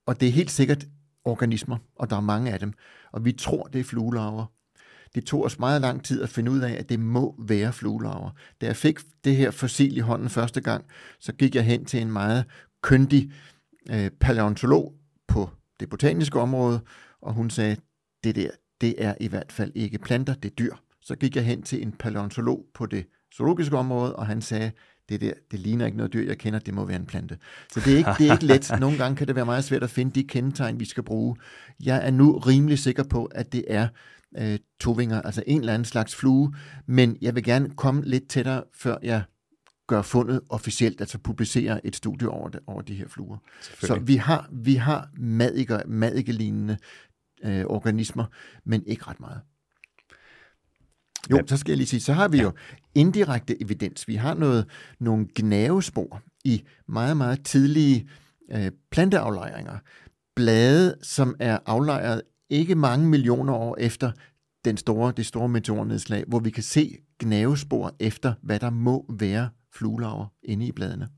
og 0.06 0.20
det 0.20 0.28
er 0.28 0.32
helt 0.32 0.50
sikkert 0.50 0.86
organismer, 1.24 1.76
og 1.96 2.10
der 2.10 2.16
er 2.16 2.20
mange 2.20 2.52
af 2.52 2.60
dem. 2.60 2.72
Og 3.12 3.24
vi 3.24 3.32
tror, 3.32 3.62
det 3.62 3.80
er 3.80 3.84
fluelarver. 3.84 4.46
Det 5.14 5.24
tog 5.24 5.44
os 5.44 5.58
meget 5.58 5.80
lang 5.80 6.04
tid 6.04 6.22
at 6.22 6.28
finde 6.28 6.50
ud 6.50 6.60
af, 6.60 6.72
at 6.72 6.88
det 6.88 7.00
må 7.00 7.34
være 7.38 7.72
fluelarver. 7.72 8.30
Da 8.60 8.66
jeg 8.66 8.76
fik 8.76 8.98
det 9.24 9.36
her 9.36 9.50
fossil 9.50 9.96
i 9.96 10.00
hånden 10.00 10.28
første 10.28 10.60
gang, 10.60 10.84
så 11.20 11.32
gik 11.32 11.54
jeg 11.54 11.64
hen 11.64 11.84
til 11.84 12.00
en 12.00 12.12
meget 12.12 12.44
kyndig 12.82 13.32
øh, 13.90 14.10
paleontolog 14.10 14.94
på 15.28 15.50
det 15.80 15.88
botaniske 15.90 16.40
område, 16.40 16.80
og 17.22 17.34
hun 17.34 17.50
sagde, 17.50 17.76
det 18.24 18.36
der, 18.36 18.50
det 18.80 18.94
er 18.98 19.14
i 19.20 19.28
hvert 19.28 19.52
fald 19.52 19.72
ikke 19.74 19.98
planter, 19.98 20.34
det 20.34 20.50
er 20.50 20.54
dyr. 20.54 20.74
Så 21.00 21.16
gik 21.16 21.36
jeg 21.36 21.44
hen 21.44 21.62
til 21.62 21.82
en 21.82 21.92
paleontolog 21.92 22.64
på 22.74 22.86
det 22.86 23.06
zoologiske 23.34 23.76
område, 23.76 24.16
og 24.16 24.26
han 24.26 24.42
sagde, 24.42 24.70
det 25.08 25.20
der, 25.20 25.32
det 25.50 25.60
ligner 25.60 25.86
ikke 25.86 25.96
noget 25.96 26.12
dyr, 26.12 26.26
jeg 26.26 26.38
kender, 26.38 26.58
det 26.58 26.74
må 26.74 26.84
være 26.84 26.96
en 26.96 27.06
plante. 27.06 27.38
Så 27.72 27.80
det 27.80 27.92
er 27.92 27.96
ikke, 27.96 28.10
det 28.18 28.28
er 28.28 28.32
ikke 28.32 28.46
let. 28.46 28.70
Nogle 28.80 28.98
gange 28.98 29.16
kan 29.16 29.26
det 29.26 29.36
være 29.36 29.44
meget 29.44 29.64
svært 29.64 29.82
at 29.82 29.90
finde 29.90 30.10
de 30.10 30.24
kendetegn, 30.24 30.80
vi 30.80 30.84
skal 30.84 31.02
bruge. 31.02 31.36
Jeg 31.84 32.06
er 32.06 32.10
nu 32.10 32.38
rimelig 32.38 32.78
sikker 32.78 33.02
på, 33.02 33.24
at 33.24 33.52
det 33.52 33.64
er 33.68 33.88
øh, 34.38 34.58
tovinger, 34.80 35.22
altså 35.22 35.42
en 35.46 35.60
eller 35.60 35.74
anden 35.74 35.84
slags 35.84 36.16
flue, 36.16 36.54
men 36.86 37.18
jeg 37.20 37.34
vil 37.34 37.44
gerne 37.44 37.70
komme 37.70 38.04
lidt 38.04 38.28
tættere, 38.28 38.64
før 38.74 38.96
jeg 39.02 39.22
gør 39.86 40.02
fundet 40.02 40.40
officielt, 40.48 41.00
altså 41.00 41.18
publicere 41.18 41.86
et 41.86 41.96
studie 41.96 42.28
over, 42.28 42.48
det, 42.48 42.60
over 42.66 42.82
de 42.82 42.94
her 42.94 43.08
fluer. 43.08 43.36
Så 43.80 43.98
vi 43.98 44.16
har, 44.16 44.48
vi 44.52 44.74
har 44.74 45.08
madiker, 45.16 45.82
madikelignende 45.86 46.76
øh, 47.44 47.64
organismer, 47.66 48.24
men 48.64 48.82
ikke 48.86 49.04
ret 49.04 49.20
meget. 49.20 49.40
Jo, 51.30 51.42
så 51.46 51.56
skal 51.56 51.72
jeg 51.72 51.76
lige 51.76 51.86
sige, 51.86 52.00
så 52.00 52.12
har 52.12 52.28
vi 52.28 52.36
ja. 52.36 52.42
jo 52.42 52.52
indirekte 52.94 53.62
evidens. 53.62 54.08
Vi 54.08 54.14
har 54.14 54.34
noget, 54.34 54.66
nogle 55.00 55.26
gnavespor 55.34 56.22
i 56.44 56.64
meget, 56.88 57.16
meget 57.16 57.44
tidlige 57.44 58.08
øh, 58.52 58.70
planteaflejringer. 58.90 59.78
Blade, 60.36 60.96
som 61.02 61.36
er 61.40 61.58
aflejret 61.66 62.22
ikke 62.50 62.74
mange 62.74 63.06
millioner 63.06 63.54
år 63.54 63.76
efter 63.78 64.12
den 64.64 64.76
store, 64.76 65.12
det 65.16 65.26
store 65.26 65.48
meteornedslag, 65.48 66.24
hvor 66.28 66.38
vi 66.38 66.50
kan 66.50 66.62
se 66.62 66.96
gnavespor 67.18 67.94
efter, 68.00 68.34
hvad 68.42 68.60
der 68.60 68.70
må 68.70 69.06
være 69.08 69.48
fluelaver 69.74 70.26
inde 70.42 70.66
i 70.66 70.72
bladene. 70.72 71.08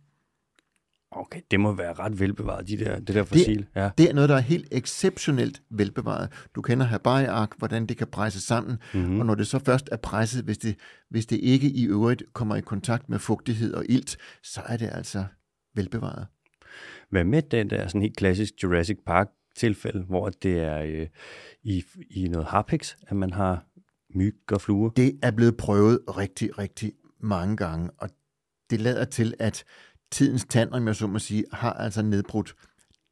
Okay, 1.12 1.40
det 1.50 1.60
må 1.60 1.72
være 1.72 1.92
ret 1.92 2.20
velbevaret, 2.20 2.68
de 2.68 2.78
der, 2.78 3.00
det 3.00 3.14
der 3.14 3.24
fossil. 3.24 3.58
Det, 3.58 3.66
ja. 3.76 3.90
det 3.98 4.10
er 4.10 4.14
noget, 4.14 4.28
der 4.28 4.36
er 4.36 4.40
helt 4.40 4.68
exceptionelt 4.72 5.62
velbevaret. 5.70 6.28
Du 6.54 6.62
kender 6.62 6.86
Habai-ark, 6.86 7.58
hvordan 7.58 7.86
det 7.86 7.96
kan 7.96 8.06
presse 8.06 8.40
sammen, 8.40 8.78
mm-hmm. 8.94 9.20
og 9.20 9.26
når 9.26 9.34
det 9.34 9.46
så 9.46 9.58
først 9.58 9.88
er 9.92 9.96
presset, 9.96 10.44
hvis 10.44 10.58
det, 10.58 10.76
hvis 11.10 11.26
det 11.26 11.36
ikke 11.36 11.70
i 11.70 11.86
øvrigt 11.86 12.22
kommer 12.32 12.56
i 12.56 12.60
kontakt 12.60 13.08
med 13.08 13.18
fugtighed 13.18 13.74
og 13.74 13.84
ilt, 13.88 14.16
så 14.42 14.60
er 14.66 14.76
det 14.76 14.90
altså 14.92 15.24
velbevaret. 15.74 16.26
Hvad 17.10 17.24
med 17.24 17.42
den 17.42 17.70
der 17.70 17.86
sådan 17.86 18.02
helt 18.02 18.16
klassisk 18.16 18.54
Jurassic 18.62 18.98
Park 19.06 19.28
tilfælde, 19.60 20.02
hvor 20.02 20.28
det 20.28 20.58
er 20.58 20.78
øh, 20.78 21.06
i, 21.62 21.84
i 22.10 22.28
noget 22.28 22.46
harpix, 22.46 22.94
at 23.06 23.16
man 23.16 23.32
har 23.32 23.64
myg 24.14 24.36
og 24.52 24.60
fluer? 24.60 24.90
Det 24.90 25.18
er 25.22 25.30
blevet 25.30 25.56
prøvet 25.56 25.98
rigtig, 26.08 26.58
rigtig 26.58 26.92
mange 27.20 27.56
gange, 27.56 27.90
og 27.98 28.10
det 28.70 28.80
lader 28.80 29.04
til, 29.04 29.34
at 29.38 29.64
tidens 30.10 30.44
tand, 30.44 30.72
om 30.72 30.86
jeg 30.86 30.96
så 30.96 31.06
må 31.06 31.18
sige, 31.18 31.44
har 31.52 31.72
altså 31.72 32.02
nedbrudt 32.02 32.54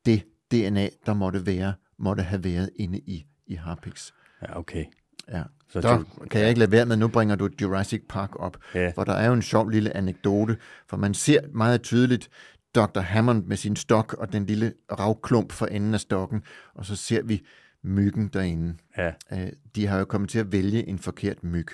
det 0.07 0.23
DNA, 0.51 0.89
der 1.07 1.15
måtte 1.15 1.47
være, 1.47 1.75
måtte 1.99 2.23
have 2.23 2.45
været 2.45 2.71
inde 2.77 2.99
i, 2.99 3.27
i 3.47 3.55
Harpix. 3.55 4.13
Ja, 4.43 4.59
okay. 4.59 4.85
Ja. 5.33 5.43
Så 5.69 5.81
der 5.81 6.05
kan 6.31 6.41
jeg 6.41 6.49
ikke 6.49 6.59
lade 6.59 6.73
være 6.73 6.87
med, 6.87 6.97
nu 6.97 7.09
bringer 7.09 7.37
du 7.37 7.49
Jurassic 7.61 8.03
Park 8.09 8.31
op, 8.37 8.57
ja. 8.75 8.93
for 8.95 9.05
der 9.05 9.13
er 9.13 9.27
jo 9.27 9.33
en 9.33 9.43
sjov 9.43 9.69
lille 9.69 9.97
anekdote, 9.97 10.57
for 10.87 10.97
man 10.97 11.15
ser 11.15 11.41
meget 11.53 11.83
tydeligt 11.83 12.31
Dr. 12.79 13.01
Hammond 13.01 13.45
med 13.45 13.57
sin 13.57 13.77
stok 13.77 14.13
og 14.13 14.33
den 14.33 14.47
lille 14.47 14.73
ravklump 14.93 15.53
for 15.53 15.67
enden 15.67 15.95
af 15.95 16.01
stokken, 16.01 16.43
og 16.75 16.87
så 16.87 16.97
ser 16.97 17.23
vi 17.23 17.43
myggen 17.85 18.29
derinde. 18.29 18.75
Ja. 18.97 19.13
Øh, 19.33 19.53
de 19.75 19.87
har 19.87 19.99
jo 19.99 20.05
kommet 20.05 20.31
til 20.31 20.39
at 20.39 20.53
vælge 20.53 20.89
en 20.89 20.99
forkert 20.99 21.45
myg, 21.45 21.67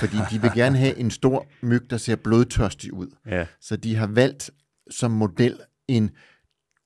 fordi 0.00 0.16
de 0.30 0.40
vil 0.40 0.50
gerne 0.54 0.78
have 0.78 0.96
en 0.96 1.10
stor 1.10 1.46
myg, 1.62 1.90
der 1.90 1.96
ser 1.96 2.16
blodtørstig 2.16 2.92
ud. 2.92 3.08
Ja. 3.26 3.46
Så 3.60 3.76
de 3.76 3.96
har 3.96 4.06
valgt 4.06 4.50
som 4.90 5.10
model 5.10 5.60
en 5.88 6.10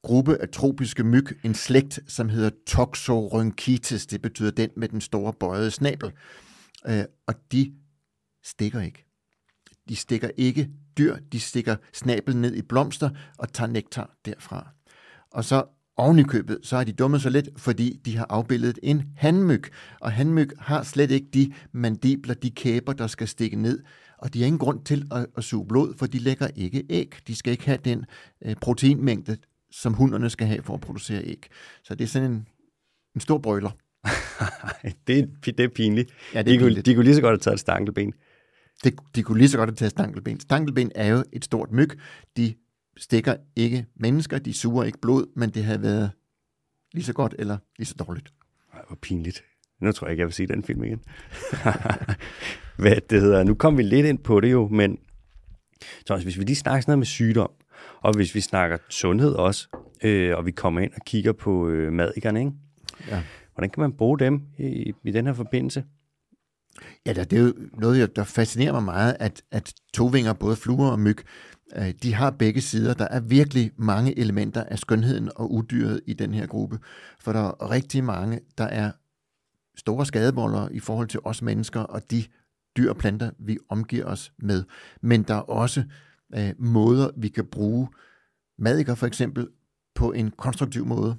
gruppe 0.02 0.42
af 0.42 0.48
tropiske 0.48 1.04
myg, 1.04 1.26
en 1.44 1.54
slægt, 1.54 2.00
som 2.06 2.28
hedder 2.28 2.50
Toxorhynchitis. 2.66 4.06
Det 4.06 4.22
betyder 4.22 4.50
den 4.50 4.70
med 4.76 4.88
den 4.88 5.00
store 5.00 5.32
bøjede 5.32 5.70
snabel. 5.70 6.12
Øh, 6.88 7.04
og 7.26 7.34
de 7.52 7.74
stikker 8.44 8.80
ikke. 8.80 9.07
De 9.88 9.96
stikker 9.96 10.30
ikke 10.36 10.68
dyr, 10.98 11.16
de 11.32 11.40
stikker 11.40 11.76
snablen 11.92 12.40
ned 12.40 12.54
i 12.54 12.62
blomster 12.62 13.10
og 13.38 13.52
tager 13.52 13.70
nektar 13.70 14.16
derfra. 14.24 14.68
Og 15.30 15.44
så 15.44 15.64
oven 15.96 16.18
i 16.18 16.22
købet, 16.22 16.58
så 16.62 16.76
er 16.76 16.84
de 16.84 16.92
dummet 16.92 17.22
så 17.22 17.30
lidt, 17.30 17.48
fordi 17.56 18.00
de 18.04 18.16
har 18.16 18.26
afbildet 18.30 18.78
en 18.82 19.02
handmyg. 19.16 19.62
Og 20.00 20.12
handmyg 20.12 20.50
har 20.58 20.82
slet 20.82 21.10
ikke 21.10 21.26
de 21.34 21.52
mandibler, 21.72 22.34
de 22.34 22.50
kæber, 22.50 22.92
der 22.92 23.06
skal 23.06 23.28
stikke 23.28 23.56
ned. 23.56 23.82
Og 24.18 24.34
de 24.34 24.38
har 24.38 24.46
ingen 24.46 24.58
grund 24.58 24.84
til 24.84 25.06
at, 25.12 25.26
at 25.36 25.44
suge 25.44 25.66
blod, 25.68 25.94
for 25.98 26.06
de 26.06 26.18
lægger 26.18 26.48
ikke 26.56 26.84
æg. 26.90 27.14
De 27.26 27.36
skal 27.36 27.50
ikke 27.50 27.66
have 27.66 27.78
den 27.84 28.04
øh, 28.44 28.56
proteinmængde, 28.60 29.36
som 29.70 29.94
hunderne 29.94 30.30
skal 30.30 30.46
have 30.46 30.62
for 30.62 30.74
at 30.74 30.80
producere 30.80 31.24
æg. 31.24 31.46
Så 31.84 31.94
det 31.94 32.04
er 32.04 32.08
sådan 32.08 32.30
en, 32.30 32.46
en 33.14 33.20
stor 33.20 33.38
brøler. 33.38 33.70
det, 35.06 35.30
det 35.44 35.60
er 35.60 35.68
pinligt. 35.68 36.10
Ja, 36.34 36.38
det 36.38 36.46
de, 36.46 36.54
er 36.54 36.58
kunne, 36.58 36.66
pinligt. 36.66 36.86
de 36.86 36.94
kunne 36.94 37.04
lige 37.04 37.14
så 37.14 37.20
godt 37.20 37.32
have 37.32 37.38
taget 37.38 37.54
et 37.54 37.60
stankelben. 37.60 38.12
Det, 38.84 38.94
de 39.14 39.22
kunne 39.22 39.38
lige 39.38 39.48
så 39.48 39.58
godt 39.58 39.70
have 39.70 39.76
taget 39.76 39.90
stankelben. 39.90 40.40
Stankelben 40.40 40.92
er 40.94 41.06
jo 41.06 41.24
et 41.32 41.44
stort 41.44 41.72
myg. 41.72 41.90
De 42.36 42.54
stikker 42.96 43.36
ikke 43.56 43.86
mennesker, 43.96 44.38
de 44.38 44.52
suger 44.52 44.84
ikke 44.84 44.98
blod, 45.00 45.26
men 45.36 45.50
det 45.50 45.64
havde 45.64 45.82
været 45.82 46.10
lige 46.92 47.04
så 47.04 47.12
godt 47.12 47.34
eller 47.38 47.58
lige 47.78 47.86
så 47.86 47.94
dårligt. 47.94 48.32
Ej, 48.74 48.80
hvor 48.86 48.98
pinligt. 49.02 49.44
Nu 49.80 49.92
tror 49.92 50.06
jeg 50.06 50.12
ikke, 50.12 50.20
jeg 50.20 50.26
vil 50.26 50.34
se 50.34 50.46
den 50.46 50.64
film 50.64 50.84
igen. 50.84 51.00
Hvad 52.78 52.96
det 53.10 53.20
hedder. 53.20 53.44
Nu 53.44 53.54
kom 53.54 53.78
vi 53.78 53.82
lidt 53.82 54.06
ind 54.06 54.18
på 54.18 54.40
det 54.40 54.52
jo, 54.52 54.68
men 54.68 54.98
Thomas, 56.06 56.22
hvis 56.22 56.38
vi 56.38 56.44
lige 56.44 56.56
snakker 56.56 56.80
sådan 56.80 56.90
noget 56.90 56.98
med 56.98 57.06
sygdom, 57.06 57.50
og 58.00 58.16
hvis 58.16 58.34
vi 58.34 58.40
snakker 58.40 58.76
sundhed 58.88 59.32
også, 59.32 59.68
øh, 60.04 60.36
og 60.36 60.46
vi 60.46 60.50
kommer 60.50 60.80
ind 60.80 60.92
og 60.92 61.00
kigger 61.06 61.32
på 61.32 61.68
øh, 61.68 61.92
madikerne, 61.92 62.40
ikke? 62.40 62.52
Ja. 63.08 63.22
hvordan 63.54 63.70
kan 63.70 63.80
man 63.80 63.92
bruge 63.92 64.18
dem 64.18 64.42
i, 64.58 64.92
i 65.04 65.10
den 65.10 65.26
her 65.26 65.32
forbindelse? 65.32 65.84
Ja, 67.06 67.12
det 67.12 67.32
er 67.32 67.42
jo 67.42 67.54
noget, 67.78 68.16
der 68.16 68.24
fascinerer 68.24 68.72
mig 68.72 68.82
meget, 68.82 69.16
at, 69.20 69.42
at 69.50 69.74
tovinger, 69.94 70.32
både 70.32 70.56
fluer 70.56 70.90
og 70.90 71.00
myg, 71.00 71.18
øh, 71.76 71.94
de 72.02 72.14
har 72.14 72.30
begge 72.30 72.60
sider. 72.60 72.94
Der 72.94 73.08
er 73.10 73.20
virkelig 73.20 73.70
mange 73.76 74.18
elementer 74.18 74.64
af 74.64 74.78
skønheden 74.78 75.30
og 75.36 75.52
udyret 75.52 76.00
i 76.06 76.12
den 76.12 76.34
her 76.34 76.46
gruppe. 76.46 76.78
For 77.18 77.32
der 77.32 77.40
er 77.40 77.70
rigtig 77.70 78.04
mange, 78.04 78.40
der 78.58 78.64
er 78.64 78.90
store 79.76 80.06
skadeboller 80.06 80.68
i 80.68 80.80
forhold 80.80 81.08
til 81.08 81.20
os 81.24 81.42
mennesker 81.42 81.80
og 81.80 82.10
de 82.10 82.24
dyr 82.76 82.90
og 82.90 82.96
planter, 82.96 83.30
vi 83.38 83.58
omgiver 83.68 84.04
os 84.04 84.32
med. 84.38 84.64
Men 85.00 85.22
der 85.22 85.34
er 85.34 85.40
også 85.40 85.84
øh, 86.34 86.54
måder, 86.58 87.10
vi 87.16 87.28
kan 87.28 87.46
bruge 87.46 87.88
madikker 88.58 88.94
for 88.94 89.06
eksempel 89.06 89.48
på 89.94 90.12
en 90.12 90.30
konstruktiv 90.30 90.86
måde. 90.86 91.16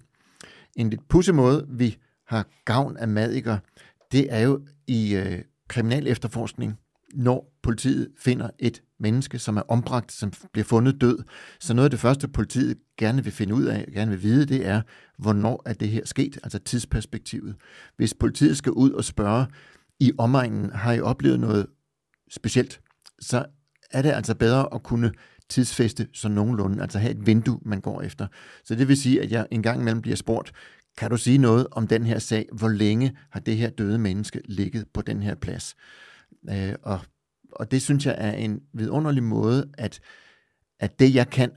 En 0.76 0.90
lidt 0.90 1.08
pusse 1.08 1.34
måde, 1.34 1.66
vi 1.70 1.98
har 2.28 2.48
gavn 2.66 2.98
af 2.98 3.08
madikker, 3.08 3.58
det 4.12 4.34
er 4.34 4.40
jo 4.40 4.62
i 4.88 5.16
øh, 5.16 5.42
kriminal 5.70 6.08
efterforskning, 6.08 6.80
når 7.14 7.54
politiet 7.64 8.08
finder 8.18 8.50
et 8.60 8.82
menneske, 9.00 9.40
som 9.40 9.58
er 9.58 9.62
ombragt, 9.62 10.12
som 10.12 10.32
bliver 10.54 10.66
fundet 10.66 11.02
død. 11.02 11.18
Så 11.60 11.74
noget 11.74 11.86
af 11.86 11.92
det 11.92 12.00
første, 12.00 12.28
politiet 12.28 12.78
gerne 12.98 13.24
vil 13.24 13.34
finde 13.34 13.56
ud 13.56 13.64
af, 13.64 13.86
gerne 13.94 14.12
vil 14.12 14.24
vide, 14.24 14.46
det 14.46 14.68
er, 14.68 14.82
hvornår 15.18 15.62
er 15.66 15.74
det 15.74 15.90
her 15.90 16.06
sket, 16.06 16.40
altså 16.44 16.60
tidsperspektivet. 16.60 17.56
Hvis 17.98 18.14
politiet 18.14 18.58
skal 18.58 18.72
ud 18.72 18.92
og 18.92 19.04
spørge, 19.04 19.46
i 20.00 20.12
omegnen 20.18 20.70
har 20.70 20.94
I 20.94 21.02
oplevet 21.02 21.40
noget 21.40 21.68
specielt, 22.32 22.82
så 23.20 23.46
er 23.92 24.02
det 24.02 24.12
altså 24.12 24.36
bedre 24.36 24.74
at 24.74 24.84
kunne 24.84 25.12
tidsfeste 25.50 26.08
så 26.14 26.30
nogenlunde, 26.30 26.82
altså 26.82 27.00
have 27.00 27.12
et 27.12 27.26
vindue, 27.26 27.60
man 27.66 27.82
går 27.82 28.02
efter. 28.02 28.28
Så 28.64 28.76
det 28.76 28.88
vil 28.88 28.98
sige, 28.98 29.22
at 29.22 29.32
jeg 29.32 29.48
en 29.52 29.64
gang 29.64 29.82
imellem 29.82 30.02
bliver 30.02 30.16
spurgt, 30.16 30.52
kan 31.00 31.10
du 31.10 31.18
sige 31.18 31.38
noget 31.38 31.68
om 31.72 31.88
den 31.88 32.06
her 32.06 32.20
sag? 32.20 32.46
Hvor 32.52 32.68
længe 32.68 33.18
har 33.30 33.40
det 33.40 33.58
her 33.58 33.70
døde 33.70 34.00
menneske 34.00 34.42
ligget 34.46 34.88
på 34.94 35.02
den 35.02 35.24
her 35.24 35.36
plads? 35.36 35.76
Øh, 36.50 36.76
og, 36.84 37.00
og 37.52 37.72
det 37.72 37.82
synes 37.82 38.06
jeg 38.06 38.16
er 38.18 38.32
en 38.32 38.62
vidunderlig 38.74 39.24
måde, 39.24 39.70
at, 39.78 40.00
at 40.80 41.00
det, 41.00 41.16
jeg 41.16 41.30
kan, 41.30 41.52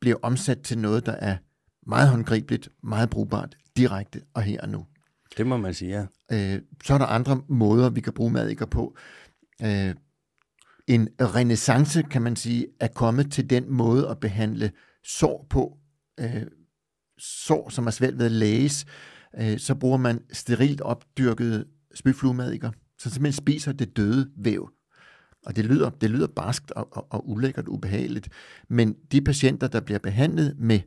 bliver 0.00 0.16
omsat 0.22 0.60
til 0.60 0.78
noget, 0.78 1.06
der 1.06 1.12
er 1.12 1.36
meget 1.86 2.08
håndgribeligt, 2.08 2.68
meget 2.82 3.10
brugbart, 3.10 3.56
direkte 3.76 4.22
og 4.34 4.42
her 4.42 4.60
og 4.60 4.68
nu. 4.68 4.86
Det 5.36 5.46
må 5.46 5.56
man 5.56 5.74
sige, 5.74 5.90
ja. 5.90 6.06
Øh, 6.54 6.62
så 6.84 6.94
er 6.94 6.98
der 6.98 7.06
andre 7.06 7.42
måder, 7.48 7.90
vi 7.90 8.00
kan 8.00 8.12
bruge 8.12 8.30
madikker 8.30 8.66
på. 8.66 8.96
Øh, 9.62 9.94
en 10.86 11.08
renaissance, 11.20 12.02
kan 12.02 12.22
man 12.22 12.36
sige, 12.36 12.66
er 12.80 12.88
kommet 12.88 13.32
til 13.32 13.50
den 13.50 13.72
måde 13.72 14.08
at 14.08 14.20
behandle 14.20 14.72
sår 15.04 15.46
på, 15.50 15.78
øh, 16.20 16.46
sår, 17.20 17.68
som 17.68 17.86
er 17.86 17.90
svært 17.90 18.18
ved 18.18 18.26
at 18.26 18.32
læges, 18.32 18.86
øh, 19.38 19.58
så 19.58 19.74
bruger 19.74 19.96
man 19.96 20.20
sterilt 20.32 20.80
opdyrkede 20.80 21.64
spyfluemadikker, 21.94 22.70
som 22.98 23.12
simpelthen 23.12 23.42
spiser 23.42 23.72
det 23.72 23.96
døde 23.96 24.30
væv. 24.36 24.70
Og 25.46 25.56
det 25.56 25.64
lyder, 25.64 25.90
det 25.90 26.10
lyder 26.10 26.26
barskt 26.26 26.70
og, 26.70 26.88
og, 26.92 27.06
og 27.10 27.28
ulækkert 27.28 27.68
ubehageligt, 27.68 28.28
men 28.68 28.96
de 29.12 29.20
patienter, 29.20 29.68
der 29.68 29.80
bliver 29.80 29.98
behandlet 29.98 30.58
med 30.58 30.80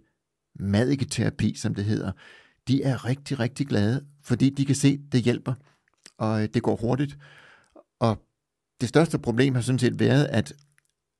madiketerapi, 0.59 1.55
som 1.55 1.75
det 1.75 1.85
hedder, 1.85 2.11
de 2.67 2.83
er 2.83 3.05
rigtig, 3.05 3.39
rigtig 3.39 3.67
glade, 3.67 4.05
fordi 4.23 4.49
de 4.49 4.65
kan 4.65 4.75
se, 4.75 4.97
det 5.11 5.21
hjælper, 5.21 5.53
og 6.17 6.43
øh, 6.43 6.49
det 6.53 6.63
går 6.63 6.75
hurtigt. 6.75 7.17
Og 7.99 8.27
det 8.81 8.89
største 8.89 9.19
problem 9.19 9.55
har 9.55 9.61
sådan 9.61 9.79
set 9.79 9.99
været, 9.99 10.25
at, 10.25 10.53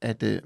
at 0.02 0.24
øh, 0.24 0.42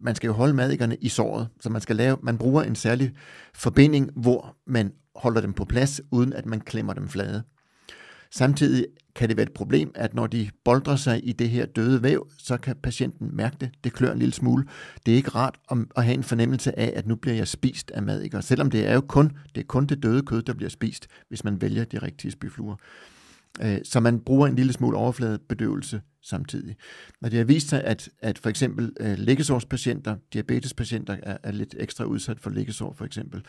man 0.00 0.14
skal 0.14 0.26
jo 0.26 0.32
holde 0.32 0.54
madikerne 0.54 0.96
i 1.00 1.08
såret, 1.08 1.48
så 1.60 1.70
man 1.70 1.80
skal 1.80 1.96
lave, 1.96 2.16
man 2.22 2.38
bruger 2.38 2.62
en 2.62 2.74
særlig 2.74 3.12
forbinding, 3.54 4.10
hvor 4.16 4.56
man 4.66 4.92
holder 5.16 5.40
dem 5.40 5.52
på 5.52 5.64
plads, 5.64 6.00
uden 6.10 6.32
at 6.32 6.46
man 6.46 6.60
klemmer 6.60 6.92
dem 6.92 7.08
flade. 7.08 7.42
Samtidig 8.30 8.86
kan 9.14 9.28
det 9.28 9.36
være 9.36 9.46
et 9.46 9.52
problem, 9.52 9.92
at 9.94 10.14
når 10.14 10.26
de 10.26 10.50
boldrer 10.64 10.96
sig 10.96 11.28
i 11.28 11.32
det 11.32 11.50
her 11.50 11.66
døde 11.66 12.02
væv, 12.02 12.30
så 12.38 12.56
kan 12.56 12.76
patienten 12.82 13.36
mærke 13.36 13.56
det. 13.60 13.70
Det 13.84 13.92
klør 13.92 14.12
en 14.12 14.18
lille 14.18 14.34
smule. 14.34 14.64
Det 15.06 15.12
er 15.12 15.16
ikke 15.16 15.30
rart 15.30 15.58
at 15.96 16.04
have 16.04 16.14
en 16.14 16.22
fornemmelse 16.22 16.78
af, 16.78 16.92
at 16.96 17.06
nu 17.06 17.16
bliver 17.16 17.34
jeg 17.36 17.48
spist 17.48 17.90
af 17.90 18.02
madikker, 18.02 18.40
selvom 18.40 18.70
det 18.70 18.86
er 18.86 18.94
jo 18.94 19.00
kun 19.00 19.32
det, 19.54 19.60
er 19.60 19.64
kun 19.64 19.86
det 19.86 20.02
døde 20.02 20.22
kød, 20.22 20.42
der 20.42 20.54
bliver 20.54 20.70
spist, 20.70 21.06
hvis 21.28 21.44
man 21.44 21.60
vælger 21.60 21.84
de 21.84 21.98
rigtige 21.98 22.30
spyfluer. 22.32 22.76
Øh, 23.62 23.78
så 23.84 24.00
man 24.00 24.20
bruger 24.20 24.46
en 24.46 24.56
lille 24.56 24.72
smule 24.72 24.96
overfladebedøvelse 24.96 26.00
samtidig. 26.22 26.76
Og 27.22 27.30
det 27.30 27.38
har 27.38 27.44
vist 27.44 27.68
sig, 27.68 27.84
at, 27.84 28.08
at 28.18 28.38
for 28.38 28.50
eksempel 28.50 28.92
øh, 29.00 29.12
uh, 29.12 29.18
liggesårspatienter, 29.18 30.16
diabetespatienter 30.32 31.16
er, 31.22 31.36
er 31.42 31.52
lidt 31.52 31.74
ekstra 31.78 32.04
udsat 32.04 32.40
for 32.40 32.50
liggesår 32.50 32.92
for 32.92 33.04
eksempel, 33.04 33.44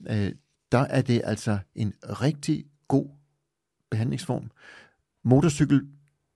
uh, 0.00 0.28
der 0.72 0.78
er 0.78 1.02
det 1.02 1.22
altså 1.24 1.58
en 1.74 1.94
rigtig 2.02 2.64
god 2.88 3.08
behandlingsform. 3.90 4.50
Motorcykel, 5.24 5.80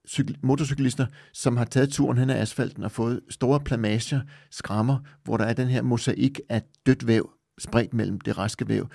cykel, 0.09 0.39
motorcyklister, 0.43 1.07
som 1.33 1.57
har 1.57 1.65
taget 1.65 1.91
turen 1.91 2.19
hen 2.19 2.31
ad 2.31 2.39
asfalten 2.39 2.83
og 2.83 2.93
fået 2.93 3.21
store 3.31 3.61
plamager, 3.61 4.21
skrammer, 4.51 4.99
hvor 5.25 5.37
der 5.37 5.45
er 5.45 5.53
den 5.53 5.69
her 5.69 5.83
mosaik 5.83 6.41
af 6.49 6.63
dødt 6.87 7.07
væv 7.07 7.31
spredt 7.59 7.95
mellem 7.95 8.21
det 8.21 8.39
raske 8.39 8.69
væv, 8.69 8.89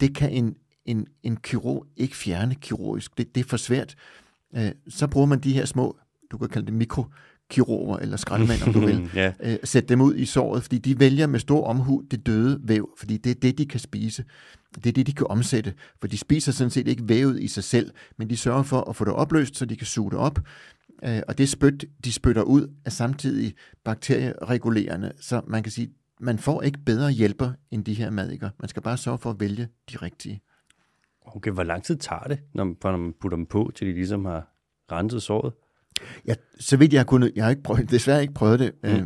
det 0.00 0.14
kan 0.14 0.32
en, 0.32 0.56
en, 0.88 1.06
en 1.22 1.36
kirurg 1.36 1.86
ikke 1.96 2.16
fjerne 2.16 2.54
kirurgisk. 2.54 3.18
Det, 3.18 3.34
det 3.34 3.44
er 3.44 3.48
for 3.48 3.56
svært. 3.56 3.94
Øh, 4.56 4.70
så 4.88 5.06
bruger 5.06 5.26
man 5.26 5.40
de 5.40 5.52
her 5.52 5.64
små, 5.64 5.96
du 6.30 6.38
kan 6.38 6.48
kalde 6.48 6.66
det 6.66 6.74
mikrokirurger 6.74 7.96
eller 7.96 8.16
skraldemænd, 8.16 8.62
om 8.62 8.72
du 8.72 8.80
vil, 8.80 9.10
ja. 9.14 9.32
øh, 9.40 9.58
sætte 9.64 9.88
dem 9.88 10.00
ud 10.00 10.14
i 10.16 10.24
såret, 10.24 10.62
fordi 10.62 10.78
de 10.78 11.00
vælger 11.00 11.26
med 11.26 11.40
stor 11.40 11.66
omhu 11.66 12.02
det 12.10 12.26
døde 12.26 12.60
væv, 12.62 12.88
fordi 12.98 13.16
det 13.16 13.30
er 13.30 13.40
det, 13.40 13.58
de 13.58 13.66
kan 13.66 13.80
spise. 13.80 14.24
Det 14.74 14.86
er 14.86 14.92
det, 14.92 15.06
de 15.06 15.12
kan 15.12 15.26
omsætte, 15.30 15.74
for 16.00 16.08
de 16.08 16.18
spiser 16.18 16.52
sådan 16.52 16.70
set 16.70 16.88
ikke 16.88 17.08
vævet 17.08 17.40
i 17.40 17.48
sig 17.48 17.64
selv, 17.64 17.90
men 18.18 18.30
de 18.30 18.36
sørger 18.36 18.62
for 18.62 18.80
at 18.80 18.96
få 18.96 19.04
det 19.04 19.12
opløst, 19.12 19.56
så 19.56 19.64
de 19.64 19.76
kan 19.76 19.86
suge 19.86 20.10
det 20.10 20.18
op, 20.18 20.38
øh, 21.04 21.20
og 21.28 21.38
det 21.38 21.48
spyt, 21.48 21.84
de 22.04 22.12
spytter 22.12 22.42
ud, 22.42 22.68
er 22.84 22.90
samtidig 22.90 23.54
bakterieregulerende, 23.84 25.12
så 25.20 25.40
man 25.46 25.62
kan 25.62 25.72
sige, 25.72 25.90
man 26.20 26.38
får 26.38 26.62
ikke 26.62 26.78
bedre 26.86 27.10
hjælper 27.10 27.52
end 27.70 27.84
de 27.84 27.94
her 27.94 28.10
madikker. 28.10 28.50
Man 28.60 28.68
skal 28.68 28.82
bare 28.82 28.96
sørge 28.96 29.18
for 29.18 29.30
at 29.30 29.40
vælge 29.40 29.68
de 29.92 29.96
rigtige. 29.96 30.40
Okay, 31.36 31.50
hvor 31.50 31.62
lang 31.62 31.84
tid 31.84 31.96
tager 31.96 32.22
det, 32.22 32.38
når 32.54 32.64
man, 32.64 32.76
når 32.84 32.96
man 32.96 33.14
putter 33.20 33.36
dem 33.36 33.46
på, 33.46 33.70
til 33.74 33.86
de 33.86 33.92
ligesom 33.92 34.24
har 34.24 34.48
renset 34.92 35.22
såret? 35.22 35.52
Ja, 36.26 36.34
så 36.60 36.76
vidt 36.76 36.92
jeg 36.92 37.00
har 37.00 37.04
kunnet, 37.04 37.32
jeg 37.36 37.44
har 37.44 37.50
ikke 37.50 37.62
prøvet, 37.62 37.90
desværre 37.90 38.22
ikke 38.22 38.34
prøvet 38.34 38.58
det, 38.58 38.72
mm. 38.82 38.88
øh, 38.88 39.02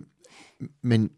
men 0.82 1.10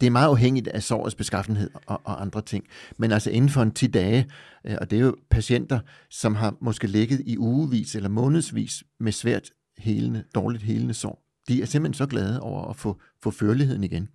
det 0.00 0.06
er 0.06 0.10
meget 0.10 0.28
afhængigt 0.28 0.68
af 0.68 0.82
sårets 0.82 1.14
beskaffenhed 1.14 1.70
og, 1.86 2.00
og 2.04 2.20
andre 2.22 2.42
ting. 2.42 2.64
Men 2.98 3.12
altså 3.12 3.30
inden 3.30 3.50
for 3.50 3.62
en 3.62 3.70
10 3.70 3.86
dage, 3.86 4.26
øh, 4.64 4.76
og 4.80 4.90
det 4.90 4.98
er 4.98 5.00
jo 5.00 5.16
patienter, 5.30 5.80
som 6.10 6.34
har 6.34 6.56
måske 6.60 6.86
ligget 6.86 7.20
i 7.26 7.38
ugevis 7.38 7.94
eller 7.94 8.08
månedsvis 8.08 8.84
med 9.00 9.12
svært 9.12 9.50
helende, 9.78 10.24
dårligt 10.34 10.62
helende 10.62 10.94
sår. 10.94 11.22
De 11.48 11.62
er 11.62 11.66
simpelthen 11.66 11.94
så 11.94 12.06
glade 12.06 12.40
over 12.40 12.64
at 12.68 12.76
få, 12.76 13.00
få 13.22 13.30
førligheden 13.30 13.84
igen. 13.84 14.08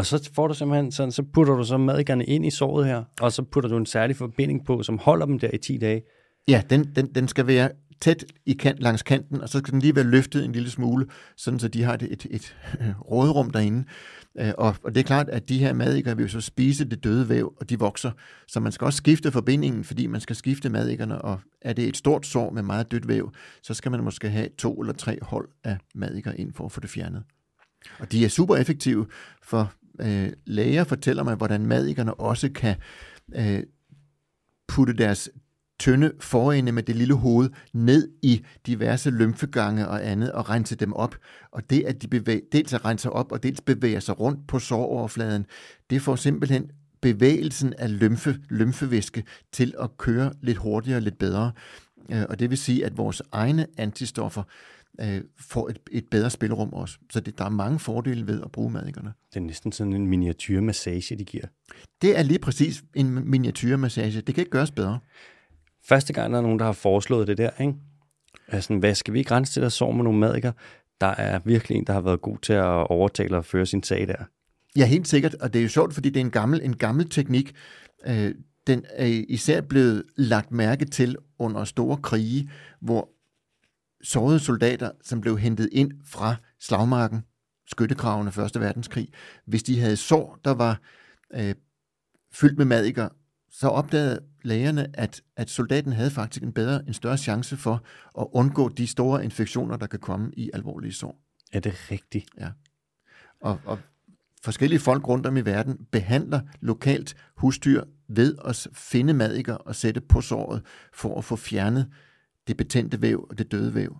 Og 0.00 0.06
så 0.06 0.30
får 0.34 0.48
du 0.48 0.54
simpelthen 0.54 0.92
sådan, 0.92 1.12
så 1.12 1.22
putter 1.32 1.54
du 1.54 1.64
så 1.64 1.78
madikerne 1.78 2.24
ind 2.24 2.46
i 2.46 2.50
såret 2.50 2.86
her, 2.86 3.04
og 3.20 3.32
så 3.32 3.42
putter 3.42 3.70
du 3.70 3.76
en 3.76 3.86
særlig 3.86 4.16
forbinding 4.16 4.64
på, 4.66 4.82
som 4.82 4.98
holder 4.98 5.26
dem 5.26 5.38
der 5.38 5.50
i 5.52 5.58
10 5.58 5.78
dage. 5.78 6.02
Ja, 6.48 6.62
den, 6.70 6.92
den, 6.96 7.06
den 7.06 7.28
skal 7.28 7.46
være 7.46 7.70
tæt 8.00 8.24
i 8.46 8.52
kant, 8.52 8.80
langs 8.80 9.02
kanten, 9.02 9.40
og 9.40 9.48
så 9.48 9.58
skal 9.58 9.72
den 9.72 9.80
lige 9.80 9.96
være 9.96 10.04
løftet 10.04 10.44
en 10.44 10.52
lille 10.52 10.70
smule, 10.70 11.06
sådan 11.36 11.60
så 11.60 11.68
de 11.68 11.82
har 11.82 11.94
et, 11.94 12.02
et, 12.02 12.26
et 12.30 12.56
øh, 12.80 13.00
rådrum 13.00 13.50
derinde. 13.50 13.84
Øh, 14.38 14.52
og, 14.58 14.74
og 14.84 14.94
det 14.94 15.00
er 15.00 15.04
klart, 15.04 15.28
at 15.28 15.48
de 15.48 15.58
her 15.58 15.72
madikker 15.72 16.14
vil 16.14 16.22
jo 16.22 16.28
så 16.28 16.40
spise 16.40 16.84
det 16.84 17.04
døde 17.04 17.28
væv, 17.28 17.54
og 17.60 17.70
de 17.70 17.78
vokser. 17.78 18.10
Så 18.48 18.60
man 18.60 18.72
skal 18.72 18.84
også 18.84 18.96
skifte 18.96 19.30
forbindingen, 19.30 19.84
fordi 19.84 20.06
man 20.06 20.20
skal 20.20 20.36
skifte 20.36 20.68
madikkerne, 20.68 21.22
og 21.22 21.40
er 21.62 21.72
det 21.72 21.84
et 21.84 21.96
stort 21.96 22.26
sår 22.26 22.50
med 22.50 22.62
meget 22.62 22.90
dødt 22.90 23.08
væv, 23.08 23.32
så 23.62 23.74
skal 23.74 23.90
man 23.90 24.04
måske 24.04 24.28
have 24.28 24.48
to 24.58 24.80
eller 24.80 24.92
tre 24.92 25.18
hold 25.22 25.48
af 25.64 25.78
madikker 25.94 26.32
ind 26.32 26.52
for 26.52 26.64
at 26.64 26.72
få 26.72 26.80
det 26.80 26.90
fjernet. 26.90 27.22
Og 27.98 28.12
de 28.12 28.24
er 28.24 28.28
super 28.28 28.56
effektive, 28.56 29.06
for 29.42 29.72
øh, 30.02 30.32
læger 30.46 30.84
fortæller 30.84 31.22
mig, 31.22 31.34
hvordan 31.34 31.66
madikerne 31.66 32.14
også 32.14 32.50
kan 32.54 32.76
øh, 33.34 33.62
putte 34.68 34.92
deres 34.92 35.30
tynde 35.80 36.12
forende 36.20 36.72
med 36.72 36.82
det 36.82 36.96
lille 36.96 37.14
hoved 37.14 37.50
ned 37.72 38.08
i 38.22 38.44
diverse 38.66 39.10
lymfegange 39.10 39.88
og 39.88 40.06
andet 40.06 40.32
og 40.32 40.50
rense 40.50 40.76
dem 40.76 40.92
op. 40.92 41.16
Og 41.50 41.70
det, 41.70 41.84
at 41.86 42.02
de 42.02 42.08
bevæger, 42.08 42.40
dels 42.52 42.72
at 42.72 42.84
rense 42.84 43.10
op 43.10 43.32
og 43.32 43.42
dels 43.42 43.60
bevæger 43.60 44.00
sig 44.00 44.20
rundt 44.20 44.46
på 44.48 44.58
såroverfladen, 44.58 45.46
det 45.90 46.02
får 46.02 46.16
simpelthen 46.16 46.70
bevægelsen 47.00 47.74
af 47.78 48.00
lymfe, 48.00 48.38
lymfevæske 48.48 49.24
til 49.52 49.74
at 49.80 49.96
køre 49.98 50.32
lidt 50.42 50.58
hurtigere 50.58 50.98
og 50.98 51.02
lidt 51.02 51.18
bedre. 51.18 51.52
Øh, 52.12 52.24
og 52.28 52.38
det 52.38 52.50
vil 52.50 52.58
sige, 52.58 52.86
at 52.86 52.96
vores 52.96 53.22
egne 53.32 53.66
antistoffer 53.76 54.42
øh, 55.00 55.20
får 55.38 55.68
et, 55.68 55.78
et 55.90 56.04
bedre 56.10 56.30
spilrum 56.30 56.72
også. 56.72 56.98
Så 57.12 57.20
det, 57.20 57.38
der 57.38 57.44
er 57.44 57.48
mange 57.48 57.78
fordele 57.78 58.26
ved 58.26 58.42
at 58.42 58.52
bruge 58.52 58.70
madikerne. 58.70 59.12
Det 59.34 59.36
er 59.36 59.44
næsten 59.44 59.72
sådan 59.72 59.92
en 59.92 60.06
miniatyrmassage, 60.06 61.16
de 61.16 61.24
giver. 61.24 61.44
Det 62.02 62.18
er 62.18 62.22
lige 62.22 62.38
præcis 62.38 62.84
en 62.94 63.30
miniatyrmassage. 63.30 64.20
Det 64.20 64.34
kan 64.34 64.42
ikke 64.42 64.50
gøres 64.50 64.70
bedre. 64.70 64.98
Første 65.84 66.12
gang, 66.12 66.32
der 66.32 66.38
er 66.38 66.42
nogen, 66.42 66.58
der 66.58 66.64
har 66.64 66.72
foreslået 66.72 67.28
det 67.28 67.38
der, 67.38 67.50
ikke? 67.60 67.74
Altså, 68.48 68.74
hvad 68.74 68.94
skal 68.94 69.14
vi 69.14 69.18
ikke 69.18 69.30
rense 69.30 69.52
til, 69.52 69.62
der 69.62 69.68
sår 69.68 69.92
med 69.92 70.04
nogle 70.04 70.18
madikker? 70.18 70.52
Der 71.00 71.06
er 71.06 71.38
virkelig 71.44 71.76
en, 71.78 71.84
der 71.86 71.92
har 71.92 72.00
været 72.00 72.20
god 72.20 72.38
til 72.38 72.52
at 72.52 72.90
overtale 72.90 73.36
og 73.36 73.44
føre 73.44 73.66
sin 73.66 73.82
sag 73.82 74.08
der. 74.08 74.24
Ja, 74.76 74.86
helt 74.86 75.08
sikkert. 75.08 75.34
Og 75.34 75.52
det 75.52 75.58
er 75.58 75.62
jo 75.62 75.68
sjovt, 75.68 75.94
fordi 75.94 76.10
det 76.10 76.20
er 76.20 76.24
en 76.24 76.30
gammel, 76.30 76.60
en 76.62 76.76
gammel 76.76 77.08
teknik. 77.08 77.52
Øh, 78.06 78.34
den 78.66 78.84
er 78.90 79.24
især 79.28 79.60
blevet 79.60 80.02
lagt 80.16 80.52
mærke 80.52 80.84
til 80.84 81.16
under 81.38 81.64
store 81.64 81.96
krige, 81.96 82.50
hvor 82.80 83.08
sårede 84.02 84.40
soldater, 84.40 84.90
som 85.02 85.20
blev 85.20 85.38
hentet 85.38 85.68
ind 85.72 85.92
fra 86.04 86.36
slagmarken, 86.60 87.24
skyttekravene 87.66 88.28
1. 88.28 88.60
verdenskrig, 88.60 89.08
hvis 89.46 89.62
de 89.62 89.80
havde 89.80 89.96
sår, 89.96 90.38
der 90.44 90.50
var 90.50 90.80
øh, 91.34 91.54
fyldt 92.32 92.58
med 92.58 92.64
madikker, 92.64 93.08
så 93.50 93.68
opdagede 93.68 94.20
lægerne, 94.42 94.86
at, 94.94 95.22
at 95.36 95.50
soldaten 95.50 95.92
havde 95.92 96.10
faktisk 96.10 96.42
en 96.42 96.52
bedre, 96.52 96.82
en 96.86 96.94
større 96.94 97.18
chance 97.18 97.56
for 97.56 97.84
at 98.20 98.26
undgå 98.32 98.68
de 98.68 98.86
store 98.86 99.24
infektioner, 99.24 99.76
der 99.76 99.86
kan 99.86 99.98
komme 99.98 100.30
i 100.36 100.50
alvorlige 100.54 100.92
sår. 100.92 101.20
Er 101.52 101.60
det 101.60 101.90
rigtigt? 101.90 102.28
Ja. 102.40 102.48
Og, 103.40 103.60
og 103.64 103.78
forskellige 104.42 104.80
folk 104.80 105.08
rundt 105.08 105.26
om 105.26 105.36
i 105.36 105.40
verden 105.40 105.86
behandler 105.92 106.40
lokalt 106.60 107.16
husdyr 107.36 107.84
ved 108.08 108.36
at 108.44 108.68
finde 108.72 109.14
madikker 109.14 109.54
og 109.54 109.74
sætte 109.74 110.00
på 110.00 110.20
såret 110.20 110.62
for 110.92 111.18
at 111.18 111.24
få 111.24 111.36
fjernet 111.36 111.90
det 112.48 112.56
betændte 112.56 113.02
væv 113.02 113.26
og 113.30 113.38
det 113.38 113.52
døde 113.52 113.74
væv. 113.74 113.96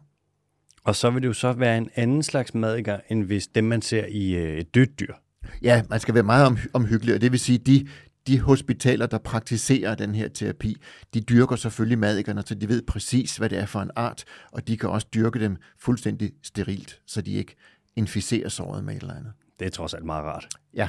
Og 0.84 0.96
så 0.96 1.10
vil 1.10 1.22
det 1.22 1.28
jo 1.28 1.32
så 1.32 1.52
være 1.52 1.78
en 1.78 1.90
anden 1.94 2.22
slags 2.22 2.54
madikker, 2.54 2.98
end 3.08 3.24
hvis 3.24 3.46
dem, 3.46 3.64
man 3.64 3.82
ser 3.82 4.06
i 4.06 4.34
øh, 4.34 4.58
et 4.58 4.74
dødt 4.74 5.00
dyr. 5.00 5.14
Ja, 5.62 5.82
man 5.90 6.00
skal 6.00 6.14
være 6.14 6.22
meget 6.22 6.46
om, 6.46 6.58
omhyggelig, 6.72 7.14
og 7.14 7.20
det 7.20 7.32
vil 7.32 7.40
sige, 7.40 7.58
de, 7.58 7.88
de 8.26 8.40
hospitaler, 8.40 9.06
der 9.06 9.18
praktiserer 9.18 9.94
den 9.94 10.14
her 10.14 10.28
terapi, 10.28 10.76
de 11.14 11.20
dyrker 11.20 11.56
selvfølgelig 11.56 11.98
madikerne, 11.98 12.42
så 12.46 12.54
de 12.54 12.68
ved 12.68 12.82
præcis, 12.82 13.36
hvad 13.36 13.48
det 13.48 13.58
er 13.58 13.66
for 13.66 13.80
en 13.80 13.90
art, 13.96 14.24
og 14.52 14.68
de 14.68 14.76
kan 14.76 14.88
også 14.88 15.06
dyrke 15.14 15.40
dem 15.40 15.56
fuldstændig 15.78 16.32
sterilt, 16.42 17.00
så 17.06 17.20
de 17.22 17.32
ikke 17.32 17.56
inficerer 17.96 18.48
såret 18.48 18.84
med 18.84 18.96
et 18.96 19.00
eller 19.00 19.14
andet. 19.14 19.32
Det 19.58 19.66
er 19.66 19.70
trods 19.70 19.94
alt 19.94 20.04
meget 20.04 20.24
rart. 20.24 20.48
Ja. 20.74 20.88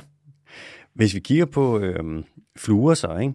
Hvis 0.94 1.14
vi 1.14 1.20
kigger 1.20 1.46
på 1.46 1.80
øh, 1.80 2.24
fluer 2.58 2.94
så, 2.94 3.18
ikke? 3.18 3.34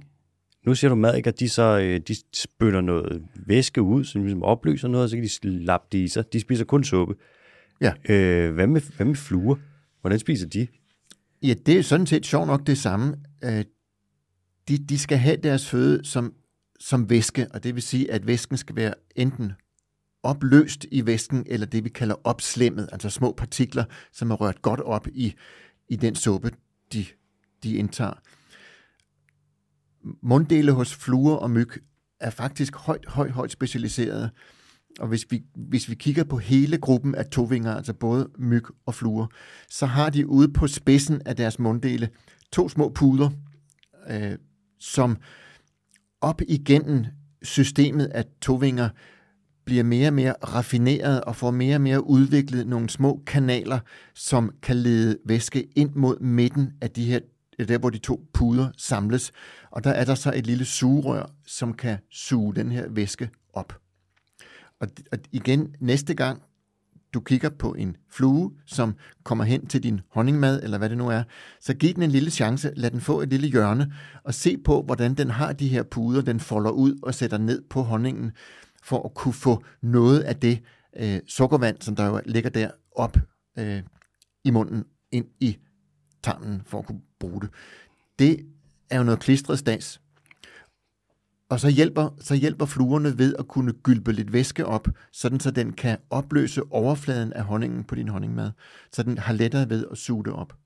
Nu 0.67 0.75
siger 0.75 0.89
du 0.89 0.95
madikker, 0.95 1.31
de 1.31 1.49
så 1.49 1.79
øh, 1.79 2.01
de 2.09 2.17
spytter 2.35 2.81
noget 2.81 3.23
væske 3.35 3.83
ud, 3.83 4.05
som 4.05 4.23
ligesom 4.23 4.43
opløser 4.43 4.89
noget, 4.89 5.05
og 5.05 5.11
så 5.11 5.17
kan 5.17 5.25
de 5.25 5.64
slappe 5.64 5.87
det 5.93 5.99
i 5.99 6.09
sig. 6.09 6.33
De 6.33 6.41
spiser 6.41 6.64
kun 6.64 6.85
suppe. 6.85 7.14
Ja. 7.81 7.93
Øh, 8.09 8.55
hvad, 8.55 8.67
med, 8.67 8.81
hvad 8.97 9.07
med 9.07 9.14
fluer? 9.14 9.57
Hvordan 10.01 10.19
spiser 10.19 10.47
de? 10.47 10.67
Ja, 11.43 11.55
det 11.67 11.79
er 11.79 11.83
sådan 11.83 12.07
set 12.07 12.27
sjovt 12.27 12.47
nok 12.47 12.67
det 12.67 12.79
samme. 12.79 13.17
Øh, 13.45 13.64
de, 14.69 14.79
de 14.79 14.99
skal 14.99 15.19
have 15.19 15.37
deres 15.37 15.69
føde 15.69 16.05
som, 16.05 16.35
som 16.81 17.11
væske, 17.11 17.47
og 17.55 17.64
det 17.64 17.75
vil 17.75 17.83
sige, 17.83 18.12
at 18.12 18.27
væsken 18.27 18.57
skal 18.57 18.77
være 18.77 18.95
enten 19.17 19.53
opløst 20.23 20.87
i 20.91 21.07
væsken, 21.07 21.45
eller 21.47 21.67
det 21.67 21.85
vi 21.85 21.89
kalder 21.89 22.14
opslemmet, 22.25 22.89
altså 22.93 23.11
små 23.11 23.33
partikler, 23.33 23.85
som 24.12 24.31
er 24.31 24.35
rørt 24.35 24.62
godt 24.62 24.81
op 24.81 25.09
i, 25.12 25.35
i 25.89 25.97
den 25.97 26.14
suppe, 26.14 26.51
de, 26.93 27.05
de 27.62 27.77
indtager. 27.77 28.21
Munddele 30.23 30.73
hos 30.73 30.95
fluer 30.95 31.35
og 31.35 31.51
myg 31.51 31.69
er 32.21 32.31
faktisk 32.31 32.77
højt, 32.77 33.05
højt, 33.09 33.31
højt 33.31 33.53
specialiseret. 33.53 34.31
Og 35.01 35.09
hvis 35.09 35.27
vi, 35.31 35.43
hvis 35.55 35.89
vi 35.89 35.95
kigger 35.95 36.25
på 36.25 36.39
hele 36.39 36.79
gruppen 36.79 37.15
af 37.15 37.27
tovinger, 37.27 37.75
altså 37.75 37.93
både 37.93 38.29
myg 38.39 38.65
og 38.87 38.95
fluer, 38.95 39.27
så 39.71 39.87
har 39.87 40.11
de 40.11 40.27
ude 40.27 40.53
på 40.53 40.67
spidsen 40.67 41.23
af 41.27 41.37
deres 41.37 41.59
munddele 41.59 42.09
to 42.53 42.69
små 42.69 42.89
puder, 42.89 43.31
øh, 44.11 44.33
som 44.81 45.17
op 46.21 46.41
igennem 46.49 47.05
systemet 47.43 48.07
af 48.07 48.25
tovinger 48.41 48.89
bliver 49.65 49.83
mere 49.83 50.09
og 50.09 50.15
mere 50.15 50.33
raffineret 50.33 51.21
og 51.21 51.37
får 51.37 51.51
mere 51.51 51.77
og 51.77 51.81
mere 51.81 52.07
udviklet 52.07 52.67
nogle 52.67 52.91
små 52.91 53.23
kanaler, 53.27 53.79
som 54.15 54.51
kan 54.63 54.77
lede 54.77 55.19
væske 55.25 55.69
ind 55.77 55.91
mod 55.95 56.21
midten 56.21 56.73
af 56.81 56.91
de 56.91 57.05
her 57.05 57.21
der 57.59 57.79
hvor 57.79 57.91
de 57.91 57.99
to 57.99 58.29
puder 58.33 58.69
samles. 58.77 59.33
Og 59.71 59.85
der 59.85 59.91
er 59.91 60.05
der 60.05 60.15
så 60.15 60.33
et 60.37 60.47
lille 60.47 60.65
sugerør, 60.65 61.31
som 61.47 61.75
kan 61.75 61.99
suge 62.11 62.55
den 62.55 62.73
her 62.73 62.89
væske 62.89 63.31
op. 63.53 63.81
Og, 64.81 64.89
og 65.13 65.19
igen, 65.33 65.75
næste 65.81 66.15
gang 66.15 66.43
du 67.15 67.21
kigger 67.21 67.49
på 67.49 67.75
en 67.75 67.97
flue, 68.11 68.53
som 68.67 68.95
kommer 69.25 69.45
hen 69.45 69.67
til 69.67 69.83
din 69.83 70.01
honningmad, 70.11 70.63
eller 70.63 70.79
hvad 70.79 70.89
det 70.89 70.99
nu 70.99 71.09
er, 71.09 71.23
så 71.61 71.75
giv 71.75 71.95
den 71.95 72.03
en 72.03 72.11
lille 72.11 72.31
chance, 72.31 72.73
lad 72.77 72.91
den 72.91 73.01
få 73.01 73.21
et 73.21 73.29
lille 73.29 73.49
hjørne, 73.49 73.93
og 74.25 74.35
se 74.35 74.57
på, 74.59 74.83
hvordan 74.83 75.15
den 75.15 75.31
har 75.31 75.53
de 75.53 75.69
her 75.69 75.83
puder, 75.83 76.23
den 76.23 76.41
folder 76.41 76.71
ud 76.71 76.99
og 77.03 77.15
sætter 77.15 77.39
ned 77.39 77.63
på 77.71 77.83
honningen, 77.83 78.33
for 78.83 79.03
at 79.03 79.15
kunne 79.15 79.35
få 79.35 79.65
noget 79.83 80.21
af 80.21 80.37
det 80.37 80.63
øh, 80.97 81.21
sukkervand, 81.29 81.77
som 81.81 81.97
der 81.97 82.07
jo 82.07 82.21
ligger 82.27 82.51
der, 82.51 82.71
op 82.97 83.17
øh, 83.59 83.83
i 84.45 84.51
munden, 84.51 84.85
ind 85.13 85.27
i 85.41 85.57
tarmen, 86.27 86.62
for 86.66 86.79
at 86.79 86.87
kunne 86.87 87.01
bruge 87.18 87.41
det. 87.41 87.51
Det 88.18 88.47
er 88.91 88.99
jo 88.99 89.05
noget 89.05 89.20
klistret 89.20 89.59
stas. 89.59 90.01
Og 91.49 91.61
så 91.61 91.68
hjælper, 91.68 92.16
så 92.20 92.35
hjælper 92.35 92.66
fluerne 92.66 93.18
ved 93.18 93.35
at 93.39 93.49
kunne 93.49 93.72
gylpe 93.72 94.12
lidt 94.12 94.33
væske 94.33 94.66
op, 94.66 94.89
sådan 95.12 95.41
så 95.41 95.51
den 95.51 95.72
kan 95.72 95.99
opløse 96.11 96.62
overfladen 96.70 97.33
af 97.33 97.45
honningen 97.45 97.85
på 97.85 97.95
din 97.95 98.09
honningmad, 98.09 98.51
så 98.93 99.03
den 99.03 99.18
har 99.18 99.33
lettere 99.33 99.70
ved 99.70 99.87
at 99.91 99.99
suge 99.99 100.24
det 100.24 100.33
op. 100.33 100.57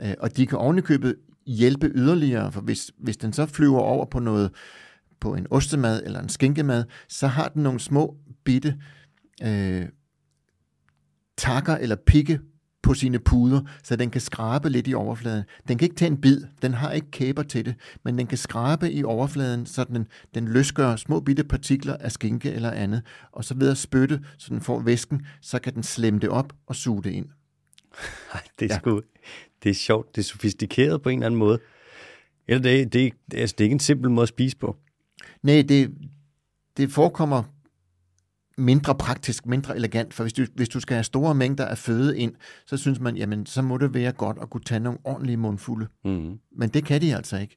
Øh, 0.00 0.14
og 0.18 0.36
de 0.36 0.46
kan 0.46 0.58
ovenikøbet 0.58 1.16
hjælpe 1.46 1.86
yderligere, 1.94 2.52
for 2.52 2.60
hvis, 2.60 2.90
hvis 2.98 3.16
den 3.16 3.32
så 3.32 3.46
flyver 3.46 3.80
over 3.80 4.04
på 4.04 4.18
noget, 4.18 4.50
på 5.20 5.34
en 5.34 5.46
ostemad 5.50 6.02
eller 6.04 6.20
en 6.20 6.28
skinkemad, 6.28 6.84
så 7.08 7.26
har 7.26 7.48
den 7.48 7.62
nogle 7.62 7.80
små 7.80 8.16
bitte 8.44 8.78
øh, 9.42 9.88
takker 11.36 11.76
eller 11.76 11.96
pigge 11.96 12.40
på 12.84 12.94
sine 12.94 13.18
puder, 13.18 13.60
så 13.82 13.96
den 13.96 14.10
kan 14.10 14.20
skrabe 14.20 14.70
lidt 14.70 14.88
i 14.88 14.94
overfladen. 14.94 15.44
Den 15.68 15.78
kan 15.78 15.86
ikke 15.86 15.96
tage 15.96 16.10
en 16.10 16.20
bid, 16.20 16.42
den 16.62 16.74
har 16.74 16.92
ikke 16.92 17.10
kæber 17.10 17.42
til 17.42 17.64
det, 17.64 17.74
men 18.04 18.18
den 18.18 18.26
kan 18.26 18.38
skrabe 18.38 18.92
i 18.92 19.04
overfladen, 19.04 19.66
så 19.66 19.84
den, 19.84 20.06
den 20.34 20.48
løsgør 20.48 20.96
små 20.96 21.20
bitte 21.20 21.44
partikler 21.44 21.96
af 21.96 22.12
skinke 22.12 22.52
eller 22.52 22.70
andet, 22.70 23.02
og 23.32 23.44
så 23.44 23.54
ved 23.54 23.70
at 23.70 23.78
spytte, 23.78 24.20
så 24.38 24.48
den 24.50 24.60
får 24.60 24.80
væsken, 24.80 25.26
så 25.40 25.58
kan 25.58 25.74
den 25.74 25.82
slemme 25.82 26.20
det 26.20 26.28
op 26.28 26.52
og 26.66 26.76
suge 26.76 27.02
det 27.02 27.10
ind. 27.10 27.26
Ej, 28.34 28.40
det 28.58 28.70
er 28.70 28.74
ja. 28.74 28.78
sgu, 28.78 29.00
det 29.62 29.70
er 29.70 29.74
sjovt, 29.74 30.16
det 30.16 30.20
er 30.20 30.24
sofistikeret 30.24 31.02
på 31.02 31.08
en 31.08 31.18
eller 31.18 31.26
anden 31.26 31.38
måde. 31.38 31.58
Eller 32.48 32.62
det, 32.62 32.92
det, 32.92 33.12
det, 33.30 33.38
altså, 33.38 33.54
det 33.58 33.64
er 33.64 33.66
ikke 33.66 33.74
en 33.74 33.80
simpel 33.80 34.10
måde 34.10 34.22
at 34.22 34.28
spise 34.28 34.56
på. 34.56 34.76
Nej, 35.42 35.64
det, 35.68 35.94
det 36.76 36.90
forekommer 36.90 37.42
mindre 38.58 38.94
praktisk, 38.94 39.46
mindre 39.46 39.76
elegant, 39.76 40.14
for 40.14 40.24
hvis 40.24 40.32
du, 40.32 40.46
hvis 40.54 40.68
du 40.68 40.80
skal 40.80 40.94
have 40.94 41.04
store 41.04 41.34
mængder 41.34 41.64
af 41.64 41.78
føde 41.78 42.18
ind, 42.18 42.34
så 42.66 42.76
synes 42.76 43.00
man, 43.00 43.16
jamen, 43.16 43.46
så 43.46 43.62
må 43.62 43.78
det 43.78 43.94
være 43.94 44.12
godt 44.12 44.38
at 44.42 44.50
kunne 44.50 44.64
tage 44.64 44.80
nogle 44.80 44.98
ordentlige 45.04 45.36
mundfulde. 45.36 45.86
Mm. 46.04 46.38
Men 46.56 46.68
det 46.68 46.84
kan 46.84 47.00
de 47.00 47.16
altså 47.16 47.36
ikke. 47.36 47.56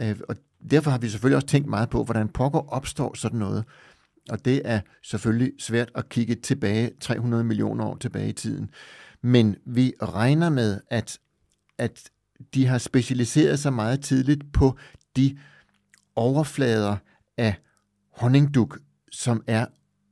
Øh, 0.00 0.16
og 0.28 0.36
derfor 0.70 0.90
har 0.90 0.98
vi 0.98 1.08
selvfølgelig 1.08 1.36
også 1.36 1.46
tænkt 1.46 1.68
meget 1.68 1.90
på, 1.90 2.04
hvordan 2.04 2.28
pokker 2.28 2.72
opstår 2.72 3.14
sådan 3.16 3.38
noget. 3.38 3.64
Og 4.30 4.44
det 4.44 4.62
er 4.64 4.80
selvfølgelig 5.02 5.52
svært 5.58 5.90
at 5.94 6.08
kigge 6.08 6.34
tilbage 6.34 6.90
300 7.00 7.44
millioner 7.44 7.84
år 7.84 7.96
tilbage 7.96 8.28
i 8.28 8.32
tiden. 8.32 8.70
Men 9.22 9.56
vi 9.66 9.92
regner 10.02 10.50
med, 10.50 10.80
at, 10.90 11.18
at 11.78 12.10
de 12.54 12.66
har 12.66 12.78
specialiseret 12.78 13.58
sig 13.58 13.72
meget 13.72 14.00
tidligt 14.00 14.52
på 14.52 14.76
de 15.16 15.38
overflader 16.16 16.96
af 17.36 17.54
honningduk, 18.12 18.78
som 19.12 19.42
er 19.46 19.66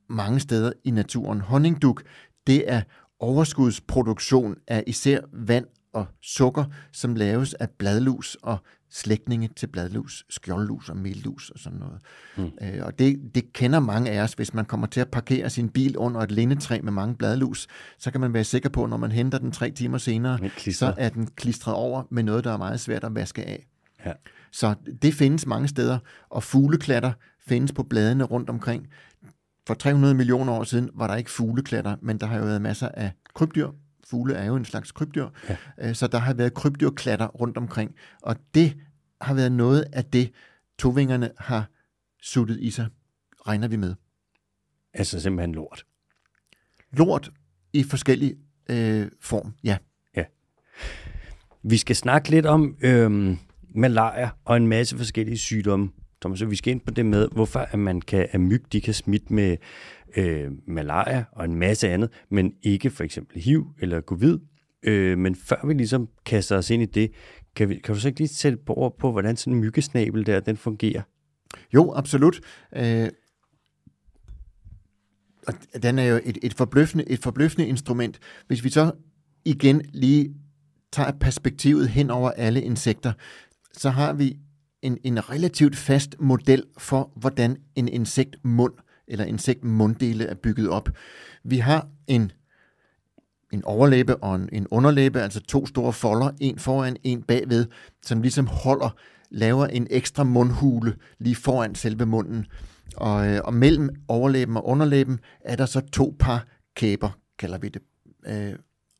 mange 0.09 0.41
steder 0.41 0.73
i 0.85 0.91
naturen. 0.91 1.41
Honningduk, 1.41 2.03
det 2.47 2.73
er 2.73 2.83
overskudsproduktion 3.21 4.57
af 4.69 4.85
især 4.87 5.21
vand 5.33 5.67
og 5.93 6.07
sukker, 6.23 6.65
som 6.93 7.15
laves 7.15 7.55
af 7.55 7.71
bladlus 7.71 8.37
og 8.43 8.59
slægtninge 8.91 9.51
til 9.57 9.67
bladlus, 9.67 10.25
skjoldlus 10.31 10.89
og 10.89 10.97
meldus 10.97 11.51
og 11.51 11.59
sådan 11.59 11.79
noget. 11.79 11.99
Mm. 12.37 12.51
Øh, 12.63 12.87
og 12.87 12.99
det, 12.99 13.21
det 13.35 13.53
kender 13.53 13.81
mange 13.81 14.11
af 14.11 14.23
os, 14.23 14.33
hvis 14.33 14.55
man 14.55 14.65
kommer 14.65 14.87
til 14.87 15.01
at 15.01 15.11
parkere 15.11 15.51
sin 15.51 15.69
bil 15.69 15.97
under 15.97 16.21
et 16.21 16.31
lindetræ 16.31 16.81
med 16.83 16.93
mange 16.93 17.15
bladlus, 17.15 17.67
så 17.99 18.11
kan 18.11 18.21
man 18.21 18.35
være 18.35 18.45
sikker 18.45 18.69
på, 18.69 18.85
at 18.85 18.91
når 18.91 18.97
man 18.97 19.13
henter 19.13 19.39
den 19.39 19.53
tre 19.53 19.71
timer 19.71 19.99
senere, 19.99 20.39
så 20.73 20.95
er 20.99 21.09
den 21.09 21.27
klistret 21.27 21.75
over 21.75 22.03
med 22.11 22.23
noget, 22.23 22.45
der 22.45 22.53
er 22.53 22.57
meget 22.57 22.81
svært 22.81 23.05
at 23.05 23.15
vaske 23.15 23.45
af. 23.45 23.67
Ja. 24.07 24.13
Så 24.53 24.75
det 25.03 25.15
findes 25.15 25.47
mange 25.47 25.69
steder, 25.69 25.99
og 26.31 26.43
fugleklatter 26.43 27.13
findes 27.47 27.73
på 27.73 27.83
bladene 27.83 28.25
rundt 28.25 28.51
omkring. 28.51 28.87
For 29.67 29.75
300 29.75 30.15
millioner 30.15 30.53
år 30.53 30.65
siden 30.65 30.91
var 30.95 31.07
der 31.07 31.15
ikke 31.15 31.31
fugleklatter, 31.31 31.97
men 32.03 32.19
der 32.19 32.27
har 32.27 32.39
jo 32.39 32.45
været 32.45 32.63
masser 32.63 32.89
af 32.89 33.13
krybdyr. 33.35 33.69
Fugle 34.07 34.35
er 34.35 34.45
jo 34.45 34.57
en 34.57 34.65
slags 34.65 34.93
krybdyr, 34.93 35.29
ja. 35.49 35.57
Øh, 35.79 35.95
så 35.95 36.07
der 36.07 36.19
har 36.19 36.35
været 36.35 36.55
krybdyrklatter 36.55 37.27
rundt 37.27 37.57
omkring. 37.57 37.95
Og 38.23 38.37
det 38.55 38.77
har 39.21 39.35
været 39.35 39.53
noget 39.53 39.85
af 39.93 40.05
det, 40.05 40.33
tovingerne 40.79 41.31
har 41.39 41.71
suttet 42.23 42.61
i 42.61 42.71
sig, 42.71 42.89
regner 43.47 43.69
vi 43.69 43.77
med. 43.77 43.95
Altså 44.95 45.21
simpelthen 45.21 45.55
lort? 45.55 45.87
Lort 46.93 47.31
i 47.73 47.83
forskellig 47.83 48.37
øh, 48.71 49.11
form, 49.21 49.55
ja. 49.65 49.79
Ja. 50.17 50.25
Vi 51.63 51.77
skal 51.77 51.97
snakke 51.97 52.31
lidt 52.31 52.47
om 52.47 52.77
øh, 52.81 53.37
malaria 53.75 54.31
og 54.45 54.57
en 54.57 54.67
masse 54.67 54.97
forskellige 54.97 55.39
sygdomme. 55.39 55.91
Thomas, 56.27 56.39
så 56.39 56.47
vi 56.47 56.57
skal 56.57 56.71
ind 56.71 56.81
på 56.81 56.91
det 56.91 57.07
med, 57.07 57.29
hvorfor 57.33 57.61
at 57.61 57.79
man 57.79 58.01
kan, 58.01 58.27
at 58.31 58.41
myg 58.41 58.73
de 58.73 58.81
kan 58.81 58.95
smitte 58.95 59.33
med 59.33 59.57
øh, 60.17 60.51
malaria 60.67 61.25
og 61.33 61.45
en 61.45 61.55
masse 61.55 61.89
andet, 61.89 62.11
men 62.31 62.53
ikke 62.63 62.91
for 62.91 63.05
eksempel 63.05 63.43
HIV 63.43 63.67
eller 63.81 64.01
covid. 64.01 64.39
Øh, 64.83 65.19
men 65.19 65.35
før 65.35 65.67
vi 65.67 65.75
ligesom 65.75 66.09
kaster 66.25 66.57
os 66.57 66.71
ind 66.71 66.83
i 66.83 66.87
det, 66.87 67.11
kan, 67.57 67.69
vi, 67.69 67.75
kan 67.75 67.95
du 67.95 68.01
så 68.01 68.09
ikke 68.09 68.21
lige 68.21 68.29
sætte 68.29 68.59
på 68.67 68.75
ord 68.75 68.99
på, 68.99 69.13
hvordan 69.13 69.37
sådan 69.37 69.53
en 69.53 69.61
myggesnabel 69.61 70.27
der, 70.27 70.41
den 70.41 70.57
fungerer? 70.57 71.03
Jo, 71.75 71.93
absolut. 71.97 72.41
Øh, 72.77 73.09
og 75.47 75.55
den 75.83 75.99
er 75.99 76.05
jo 76.05 76.21
et, 76.25 76.39
et, 76.43 76.55
forbløffende, 76.55 77.09
et 77.09 77.23
forbløffende 77.23 77.69
instrument. 77.69 78.19
Hvis 78.47 78.65
vi 78.65 78.71
så 78.71 78.93
igen 79.45 79.83
lige 79.95 80.35
tager 80.93 81.13
perspektivet 81.21 81.89
hen 81.89 82.11
over 82.11 82.31
alle 82.31 82.63
insekter, 82.63 83.13
så 83.73 83.91
har 83.91 84.13
vi 84.13 84.37
en, 84.83 84.99
en 85.05 85.31
relativt 85.31 85.77
fast 85.77 86.17
model 86.21 86.65
for, 86.79 87.13
hvordan 87.17 87.57
en 87.75 87.89
insektmund 87.89 88.73
eller 89.09 89.25
insektmunddele 89.25 90.25
er 90.25 90.35
bygget 90.35 90.69
op. 90.69 90.89
Vi 91.45 91.59
har 91.59 91.89
en, 92.07 92.33
en 93.53 93.65
overlæbe 93.65 94.17
og 94.17 94.35
en, 94.35 94.49
en 94.53 94.67
underlæbe, 94.71 95.21
altså 95.21 95.41
to 95.41 95.67
store 95.67 95.93
folder, 95.93 96.31
en 96.41 96.59
foran, 96.59 96.97
en 97.03 97.23
bagved, 97.23 97.67
som 98.03 98.23
ligesom 98.23 98.47
holder, 98.47 98.97
laver 99.31 99.67
en 99.67 99.87
ekstra 99.91 100.25
mundhule 100.25 100.97
lige 101.19 101.37
foran 101.37 101.75
selve 101.75 102.07
munden. 102.07 102.47
Og, 102.97 103.29
øh, 103.29 103.41
og 103.45 103.55
mellem 103.55 103.91
overlæben 104.09 104.57
og 104.57 104.67
underlæben 104.67 105.19
er 105.41 105.57
der 105.57 105.67
så 105.67 105.81
to 105.81 106.17
par 106.19 106.47
kæber, 106.75 107.19
kalder 107.39 107.59
vi 107.59 107.69
det. 107.69 107.83
Øh, 108.27 108.55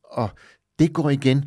og 0.05 0.31
det 0.79 0.93
går 0.93 1.11
igen 1.11 1.45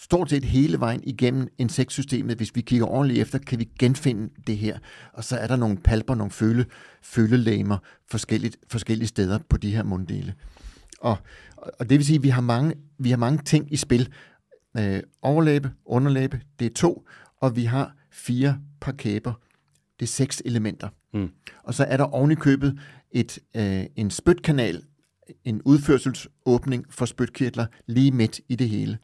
stort 0.00 0.30
set 0.30 0.44
hele 0.44 0.80
vejen 0.80 1.00
igennem 1.04 1.48
insektsystemet. 1.58 2.36
Hvis 2.36 2.56
vi 2.56 2.60
kigger 2.60 2.86
ordentligt 2.86 3.20
efter, 3.20 3.38
kan 3.38 3.58
vi 3.58 3.68
genfinde 3.78 4.30
det 4.46 4.56
her. 4.56 4.78
Og 5.12 5.24
så 5.24 5.36
er 5.36 5.46
der 5.46 5.56
nogle 5.56 5.76
palper, 5.76 6.14
nogle 6.14 6.30
føle, 6.30 6.66
følelæmer 7.02 7.78
forskelligt, 8.10 8.56
forskellige 8.68 9.08
steder 9.08 9.38
på 9.48 9.56
de 9.56 9.70
her 9.70 9.82
munddele. 9.82 10.34
Og, 11.00 11.16
og 11.56 11.90
det 11.90 11.98
vil 11.98 12.06
sige, 12.06 12.16
at 12.16 12.22
vi 12.22 12.28
har 12.28 12.40
mange, 12.40 12.74
vi 12.98 13.10
har 13.10 13.16
mange 13.16 13.38
ting 13.44 13.72
i 13.72 13.76
spil. 13.76 14.08
Øh, 14.76 15.02
overlæbe, 15.22 15.70
underlæbe, 15.84 16.40
det 16.58 16.66
er 16.66 16.74
to, 16.74 17.06
og 17.36 17.56
vi 17.56 17.64
har 17.64 17.94
fire 18.10 18.58
par 18.80 18.92
kæber. 18.92 19.32
Det 20.00 20.06
er 20.06 20.10
seks 20.10 20.42
elementer. 20.44 20.88
Mm. 21.14 21.30
Og 21.64 21.74
så 21.74 21.84
er 21.84 21.96
der 21.96 22.04
oven 22.04 22.30
i 22.30 22.34
købet 22.34 22.78
et, 23.10 23.38
øh, 23.56 23.84
en 23.96 24.10
spytkanal, 24.10 24.82
en 25.44 25.62
udførselsåbning 25.62 26.84
for 26.90 27.04
spytkirtler 27.04 27.66
lige 27.86 28.12
midt 28.12 28.40
i 28.48 28.56
det 28.56 28.68
hele 28.68 28.98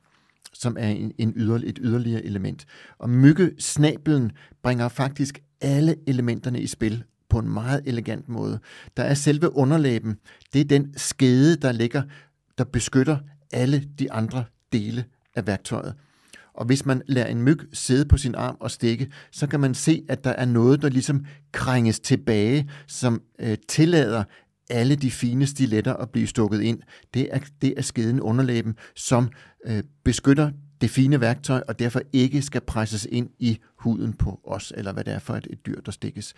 som 0.60 0.76
er 0.78 0.88
en, 0.88 1.12
en 1.18 1.32
yder, 1.36 1.60
et 1.64 1.78
yderligere 1.82 2.24
element. 2.24 2.66
Og 2.98 3.10
myggesnabelen 3.10 4.32
bringer 4.62 4.88
faktisk 4.88 5.42
alle 5.60 5.96
elementerne 6.06 6.60
i 6.60 6.66
spil 6.66 7.04
på 7.28 7.38
en 7.38 7.48
meget 7.48 7.82
elegant 7.86 8.28
måde. 8.28 8.58
Der 8.96 9.02
er 9.02 9.14
selve 9.14 9.56
underlæben. 9.56 10.16
Det 10.52 10.60
er 10.60 10.64
den 10.64 10.94
skede, 10.96 11.56
der 11.56 11.72
ligger, 11.72 12.02
der 12.58 12.64
beskytter 12.64 13.18
alle 13.52 13.88
de 13.98 14.12
andre 14.12 14.44
dele 14.72 15.04
af 15.34 15.46
værktøjet. 15.46 15.94
Og 16.54 16.66
hvis 16.66 16.86
man 16.86 17.02
lader 17.06 17.26
en 17.26 17.42
myg 17.42 17.58
sidde 17.72 18.04
på 18.04 18.16
sin 18.16 18.34
arm 18.34 18.56
og 18.60 18.70
stikke, 18.70 19.10
så 19.32 19.46
kan 19.46 19.60
man 19.60 19.74
se, 19.74 20.04
at 20.08 20.24
der 20.24 20.30
er 20.30 20.44
noget, 20.44 20.82
der 20.82 20.88
ligesom 20.88 21.24
krænges 21.52 22.00
tilbage, 22.00 22.70
som 22.86 23.22
øh, 23.38 23.56
tillader 23.68 24.24
alle 24.70 24.96
de 24.96 25.10
fine 25.10 25.46
stiletter 25.46 25.94
at 25.94 26.10
blive 26.10 26.26
stukket 26.26 26.60
ind. 26.60 26.80
Det 27.14 27.28
er, 27.32 27.38
det 27.62 27.74
er 27.76 27.82
skeden 27.82 28.20
underlæben, 28.20 28.74
som 28.94 29.28
øh, 29.66 29.82
beskytter 30.04 30.50
det 30.80 30.90
fine 30.90 31.20
værktøj, 31.20 31.62
og 31.68 31.78
derfor 31.78 32.00
ikke 32.12 32.42
skal 32.42 32.60
presses 32.60 33.08
ind 33.10 33.30
i 33.38 33.58
huden 33.78 34.12
på 34.12 34.40
os, 34.44 34.72
eller 34.76 34.92
hvad 34.92 35.04
det 35.04 35.14
er 35.14 35.18
for 35.18 35.34
et, 35.34 35.46
et 35.50 35.66
dyr, 35.66 35.80
der 35.80 35.92
stikkes. 35.92 36.34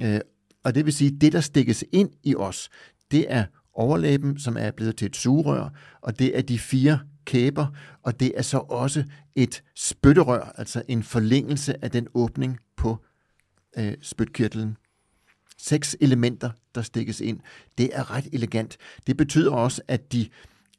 Øh, 0.00 0.20
og 0.64 0.74
det 0.74 0.84
vil 0.84 0.92
sige, 0.92 1.12
at 1.14 1.20
det, 1.20 1.32
der 1.32 1.40
stikkes 1.40 1.84
ind 1.92 2.10
i 2.22 2.34
os, 2.34 2.70
det 3.10 3.26
er 3.28 3.44
overlæben, 3.74 4.38
som 4.38 4.56
er 4.56 4.70
blevet 4.70 4.96
til 4.96 5.06
et 5.06 5.16
sugerør, 5.16 5.68
og 6.00 6.18
det 6.18 6.38
er 6.38 6.42
de 6.42 6.58
fire 6.58 6.98
kæber, 7.24 7.66
og 8.02 8.20
det 8.20 8.32
er 8.36 8.42
så 8.42 8.58
også 8.58 9.04
et 9.34 9.62
spytterør, 9.76 10.52
altså 10.58 10.82
en 10.88 11.02
forlængelse 11.02 11.84
af 11.84 11.90
den 11.90 12.06
åbning 12.14 12.58
på 12.76 12.98
øh, 13.78 13.94
spytkirtlen 14.02 14.76
seks 15.62 15.96
elementer, 16.00 16.50
der 16.74 16.82
stikkes 16.82 17.20
ind. 17.20 17.40
Det 17.78 17.90
er 17.92 18.10
ret 18.10 18.28
elegant. 18.32 18.76
Det 19.06 19.16
betyder 19.16 19.50
også, 19.50 19.82
at, 19.88 20.12
de, 20.12 20.28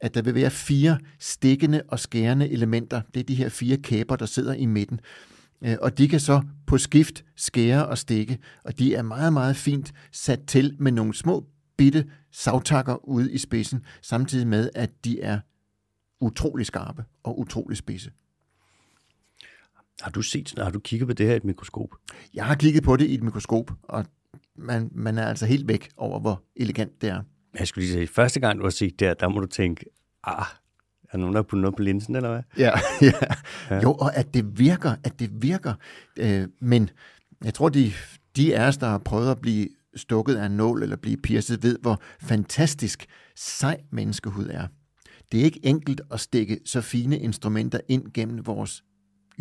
at 0.02 0.14
der 0.14 0.22
vil 0.22 0.36
være 0.36 0.52
fire 0.52 1.00
stikkende 1.20 1.82
og 1.88 2.00
skærende 2.00 2.50
elementer. 2.50 3.02
Det 3.14 3.20
er 3.20 3.24
de 3.24 3.36
her 3.36 3.50
fire 3.50 3.78
kæber, 3.78 4.16
der 4.16 4.26
sidder 4.26 4.54
i 4.54 4.66
midten. 4.66 5.00
Øh, 5.62 5.78
og 5.82 5.98
de 5.98 6.08
kan 6.08 6.20
så 6.20 6.42
på 6.68 6.78
skift 6.78 7.26
skære 7.36 7.88
og 7.88 7.98
stikke, 7.98 8.38
og 8.64 8.80
de 8.80 8.96
er 8.96 9.02
meget, 9.02 9.34
meget 9.34 9.56
fint 9.56 9.94
sat 10.12 10.40
til 10.48 10.76
med 10.80 10.92
nogle 10.92 11.14
små 11.14 11.46
bitte 11.78 12.06
savtakker 12.32 13.10
ude 13.10 13.32
i 13.32 13.38
spidsen, 13.38 13.86
samtidig 14.02 14.48
med, 14.48 14.70
at 14.76 15.06
de 15.06 15.22
er 15.22 15.40
utrolig 16.20 16.66
skarpe 16.66 17.06
og 17.24 17.40
utrolig 17.40 17.78
spidse. 17.78 18.12
Har 20.02 20.12
du 20.12 20.22
set, 20.22 20.54
har 20.58 20.70
du 20.70 20.80
kigget 20.80 21.08
på 21.08 21.14
det 21.14 21.26
her 21.26 21.34
i 21.34 21.38
et 21.38 21.44
mikroskop? 21.44 21.90
Jeg 22.34 22.46
har 22.46 22.56
kigget 22.56 22.84
på 22.84 22.98
det 22.98 23.06
i 23.06 23.14
et 23.14 23.24
mikroskop, 23.24 23.72
og 23.84 24.06
man, 24.58 24.90
man 24.92 25.18
er 25.18 25.28
altså 25.28 25.46
helt 25.46 25.68
væk 25.68 25.90
over, 25.98 26.20
hvor 26.20 26.44
elegant 26.56 27.02
det 27.02 27.10
er. 27.10 27.22
Jeg 27.60 27.68
skulle 27.68 27.86
lige 27.86 27.94
sige, 27.94 28.08
første 28.08 28.40
gang 28.40 28.60
du 28.60 28.64
har 28.64 28.70
set 28.70 29.00
det 29.00 29.08
her, 29.08 29.14
der 29.14 29.30
må 29.30 29.40
du 29.40 29.48
tænke, 29.48 29.86
ah, 30.24 30.46
er 31.14 31.18
nogen, 31.18 31.34
der 31.34 31.38
har 31.38 31.44
puttet 31.44 31.62
noget 31.62 31.76
på 31.76 31.84
linsen, 31.84 32.16
eller 32.16 32.30
hvad? 32.30 32.42
Ja, 32.58 32.72
ja. 33.02 33.12
ja. 33.70 33.82
Jo, 33.82 33.94
og 33.94 34.16
at 34.16 34.34
det 34.34 34.60
virker, 34.60 34.96
at 35.04 35.20
det 35.20 35.30
virker. 35.42 35.74
Øh, 36.20 36.48
men 36.62 36.90
jeg 37.44 37.54
tror, 37.54 37.70
de, 37.70 37.92
de 38.36 38.58
af 38.58 38.68
os, 38.68 38.78
der 38.78 38.88
har 38.88 38.98
prøvet 38.98 39.32
at 39.32 39.42
blive 39.42 39.68
stukket 39.96 40.36
af 40.36 40.46
en 40.46 40.52
nål 40.52 40.84
eller 40.84 40.96
blive 40.96 41.18
pierced, 41.18 41.58
ved, 41.62 41.78
hvor 41.82 42.02
fantastisk 42.22 43.06
sej 43.36 43.82
menneskehud 43.92 44.50
er. 44.50 44.68
Det 45.32 45.40
er 45.40 45.44
ikke 45.44 45.60
enkelt 45.64 46.02
at 46.12 46.20
stikke 46.20 46.60
så 46.66 46.82
fine 46.82 47.20
instrumenter 47.20 47.80
ind 47.88 48.14
gennem 48.14 48.46
vores 48.46 48.84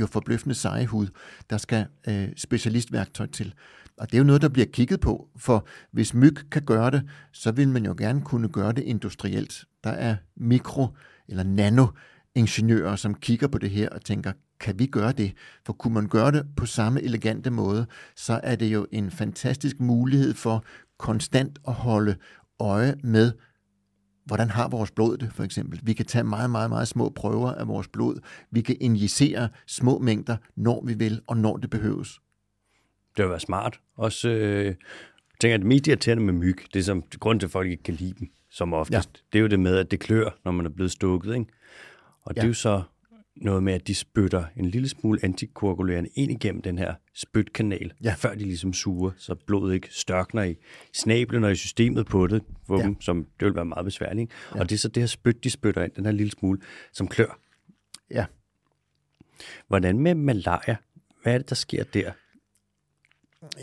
jo 0.01 0.07
forbløffende 0.07 0.55
seje 0.55 0.86
hud. 0.86 1.07
Der 1.51 1.59
skal 1.59 1.86
øh, 2.09 2.28
specialistværktøj 2.36 3.26
til. 3.26 3.55
Og 3.99 4.07
det 4.07 4.14
er 4.14 4.18
jo 4.18 4.24
noget, 4.24 4.43
der 4.43 4.49
bliver 4.49 4.66
kigget 4.66 5.01
på, 5.01 5.28
for 5.36 5.66
hvis 5.90 6.14
myg 6.14 6.51
kan 6.51 6.62
gøre 6.62 6.90
det, 6.90 7.03
så 7.32 7.53
vil 7.53 7.68
man 7.68 7.84
jo 7.84 7.95
gerne 7.99 8.22
kunne 8.22 8.49
gøre 8.49 8.72
det 8.72 8.82
industrielt. 8.82 9.64
Der 9.84 9.90
er 9.90 10.16
mikro- 10.36 10.97
eller 11.28 11.43
nano-ingeniører, 11.43 12.97
som 12.97 13.14
kigger 13.14 13.49
på 13.49 13.59
det 13.59 13.70
her 13.70 13.88
og 13.88 14.05
tænker, 14.05 14.32
kan 14.61 14.78
vi 14.78 14.86
gøre 14.86 15.12
det? 15.12 15.32
For 15.66 15.72
kunne 15.72 15.95
man 15.95 16.09
gøre 16.09 16.32
det 16.32 16.47
på 16.57 16.66
samme 16.66 17.03
elegante 17.03 17.51
måde, 17.51 17.86
så 18.16 18.40
er 18.43 18.57
det 18.57 18.66
jo 18.66 18.86
en 18.93 19.11
fantastisk 19.11 19.80
mulighed 19.80 20.34
for 20.34 20.64
konstant 20.99 21.59
at 21.68 21.74
holde 21.74 22.16
øje 22.61 22.95
med, 23.03 23.32
hvordan 24.25 24.51
har 24.51 24.68
vores 24.68 24.91
blod 24.91 25.16
det, 25.16 25.33
for 25.33 25.45
eksempel. 25.45 25.81
Vi 25.83 25.93
kan 25.93 26.07
tage 26.07 26.25
meget, 26.25 26.51
meget, 26.51 26.70
meget 26.70 26.89
små 26.89 27.09
prøver 27.09 27.53
af 27.53 27.68
vores 27.68 27.89
blod. 27.89 28.20
Vi 28.51 28.61
kan 28.61 28.77
injicere 28.81 29.49
små 29.66 29.99
mængder, 29.99 30.37
når 30.57 30.85
vi 30.87 30.95
vil, 30.95 31.20
og 31.27 31.37
når 31.37 31.57
det 31.57 31.70
behøves 31.70 32.20
det 33.16 33.25
vil 33.25 33.31
være 33.31 33.41
smart. 33.41 33.81
Også, 33.97 34.29
øh, 34.29 34.64
jeg 34.64 34.75
tænker, 35.41 35.55
at 35.55 35.61
det 35.61 35.66
mest 35.66 35.87
irriterende 35.87 36.23
med 36.25 36.33
myg, 36.33 36.59
det 36.75 36.81
er 36.81 36.85
som 36.85 37.03
grund 37.20 37.41
til, 37.41 37.47
at 37.47 37.51
folk 37.51 37.70
ikke 37.70 37.83
kan 37.83 37.95
lide 37.95 38.14
dem, 38.20 38.29
som 38.51 38.73
oftest, 38.73 39.11
ja. 39.14 39.20
det 39.33 39.39
er 39.39 39.41
jo 39.43 39.49
det 39.49 39.61
med, 39.61 39.77
at 39.77 39.91
det 39.91 40.01
klør, 40.01 40.39
når 40.45 40.53
man 40.53 40.66
er 40.66 40.70
blevet 40.70 40.93
stukket. 40.93 41.35
Ikke? 41.35 41.47
Og 42.23 42.33
ja. 42.37 42.41
det 42.41 42.45
er 42.45 42.49
jo 42.49 42.55
så 42.55 42.83
noget 43.37 43.62
med, 43.62 43.72
at 43.72 43.87
de 43.87 43.95
spytter 43.95 44.45
en 44.57 44.66
lille 44.66 44.89
smule 44.89 45.20
antikoagulerende 45.22 46.11
ind 46.14 46.33
igennem 46.33 46.62
den 46.62 46.78
her 46.78 46.95
spytkanal, 47.14 47.93
ja. 48.05 48.14
før 48.18 48.35
de 48.35 48.45
ligesom 48.45 48.72
suger, 48.72 49.11
så 49.16 49.35
blodet 49.47 49.74
ikke 49.74 49.89
størkner 49.91 50.43
i 50.43 50.57
snablen 50.93 51.45
og 51.45 51.53
i 51.53 51.55
systemet 51.55 52.07
på 52.07 52.26
det, 52.26 52.43
for 52.66 52.78
ja. 52.78 52.85
dem, 52.85 53.01
som 53.01 53.26
det 53.41 53.47
vil 53.47 53.55
være 53.55 53.64
meget 53.64 53.85
besværligt. 53.85 54.33
Ja. 54.55 54.61
Og 54.61 54.70
det 54.70 54.74
er 54.74 54.78
så 54.78 54.89
det 54.89 55.03
her 55.03 55.07
spyt, 55.07 55.45
de 55.45 55.51
spytter 55.51 55.85
ind, 55.85 55.93
den 55.93 56.05
her 56.05 56.12
lille 56.12 56.30
smule, 56.30 56.61
som 56.93 57.09
klør. 57.09 57.39
Ja. 58.11 58.24
Hvordan 59.68 59.99
med 59.99 60.14
malaria? 60.14 60.76
Hvad 61.22 61.35
er 61.35 61.39
det, 61.39 61.49
der 61.49 61.55
sker 61.55 61.85
der? 61.85 62.12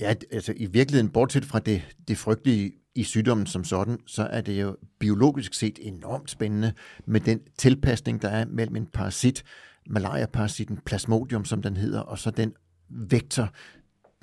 Ja, 0.02 0.14
altså 0.32 0.54
i 0.58 0.66
virkeligheden, 0.66 1.10
bortset 1.10 1.46
fra 1.46 1.60
det, 1.60 1.96
det 2.08 2.18
frygtelige 2.18 2.74
i 2.96 3.04
sygdommen 3.04 3.46
som 3.46 3.64
sådan, 3.64 3.98
så 4.08 4.24
er 4.24 4.42
det 4.42 4.62
jo 4.62 4.78
biologisk 5.00 5.54
set 5.54 5.80
enormt 5.82 6.30
spændende 6.30 6.74
med 7.06 7.22
den 7.22 7.40
tilpasning, 7.58 8.22
der 8.22 8.30
er 8.30 8.46
mellem 8.46 8.76
en 8.76 8.86
parasit, 8.86 9.44
malaria-parasitten 9.90 10.78
Plasmodium, 10.86 11.46
som 11.46 11.62
den 11.62 11.78
hedder, 11.78 12.00
og 12.00 12.20
så 12.20 12.32
den 12.32 12.54
vektor, 12.90 13.50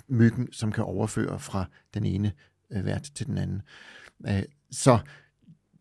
myggen, 0.09 0.53
som 0.53 0.73
kan 0.73 0.85
overføre 0.85 1.39
fra 1.39 1.65
den 1.95 2.05
ene 2.05 2.33
øh, 2.73 2.85
vært 2.85 3.11
til 3.15 3.27
den 3.27 3.39
anden. 3.39 3.63
Øh, 4.29 4.43
så 4.71 4.99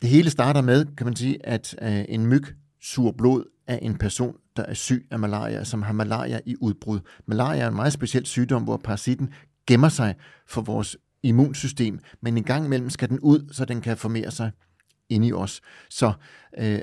det 0.02 0.10
hele 0.10 0.30
starter 0.30 0.62
med, 0.62 0.86
kan 0.98 1.06
man 1.06 1.16
sige, 1.16 1.46
at 1.46 1.76
øh, 1.82 2.06
en 2.10 2.28
myg 2.28 2.44
suger 2.82 3.12
blod 3.12 3.44
af 3.68 3.80
en 3.82 3.98
person, 3.98 4.36
der 4.56 4.64
er 4.64 4.74
syg 4.74 5.08
af 5.12 5.20
malaria, 5.20 5.64
som 5.64 5.82
har 5.82 5.94
malaria 5.94 6.40
i 6.46 6.56
udbrud. 6.62 7.00
Malaria 7.26 7.64
er 7.64 7.68
en 7.68 7.76
meget 7.76 7.94
speciel 7.94 8.26
sygdom, 8.26 8.64
hvor 8.64 8.78
parasitten 8.78 9.34
gemmer 9.68 9.90
sig 9.90 10.16
for 10.48 10.62
vores 10.62 10.98
immunsystem, 11.26 11.99
men 12.21 12.38
en 12.38 12.43
gang 12.43 12.65
imellem 12.65 12.89
skal 12.89 13.09
den 13.09 13.19
ud, 13.19 13.53
så 13.53 13.65
den 13.65 13.82
kan 13.82 13.97
formere 13.97 14.32
sig 14.32 14.51
inde 15.09 15.28
i 15.28 15.34
os. 15.34 15.61
Så 15.89 16.13
øh, 16.57 16.80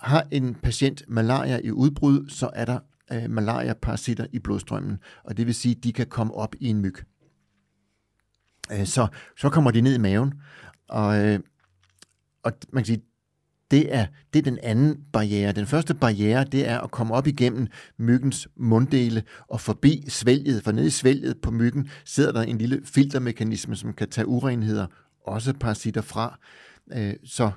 har 0.00 0.26
en 0.30 0.54
patient 0.54 1.02
malaria 1.08 1.60
i 1.64 1.70
udbrud, 1.70 2.28
så 2.28 2.50
er 2.52 2.64
der 2.64 2.78
øh, 3.12 3.30
malaria-parasitter 3.30 4.26
i 4.32 4.38
blodstrømmen, 4.38 4.98
og 5.24 5.36
det 5.36 5.46
vil 5.46 5.54
sige, 5.54 5.76
at 5.76 5.84
de 5.84 5.92
kan 5.92 6.06
komme 6.06 6.34
op 6.34 6.54
i 6.60 6.66
en 6.66 6.80
myg. 6.80 6.94
Øh, 8.72 8.86
så, 8.86 9.06
så 9.38 9.50
kommer 9.50 9.70
de 9.70 9.80
ned 9.80 9.94
i 9.94 9.98
maven, 9.98 10.34
og, 10.88 11.24
øh, 11.24 11.40
og 12.42 12.52
man 12.72 12.82
kan 12.82 12.86
sige, 12.86 13.02
det 13.70 13.94
er, 13.94 14.06
det 14.32 14.38
er 14.38 14.42
den 14.42 14.58
anden 14.62 14.98
barriere. 15.12 15.52
Den 15.52 15.66
første 15.66 15.94
barriere, 15.94 16.44
det 16.44 16.68
er 16.68 16.80
at 16.80 16.90
komme 16.90 17.14
op 17.14 17.26
igennem 17.26 17.66
myggens 17.98 18.48
munddele 18.56 19.22
og 19.48 19.60
forbi 19.60 20.04
svælget. 20.08 20.62
For 20.62 20.72
nede 20.72 20.86
i 20.86 20.90
svælget 20.90 21.40
på 21.42 21.50
myggen 21.50 21.90
sidder 22.04 22.32
der 22.32 22.42
en 22.42 22.58
lille 22.58 22.80
filtermekanisme, 22.84 23.76
som 23.76 23.92
kan 23.92 24.08
tage 24.08 24.26
urenheder, 24.26 24.86
også 25.26 25.52
parasitter 25.52 26.00
fra. 26.00 26.38
Øh, 26.92 27.14
så 27.24 27.50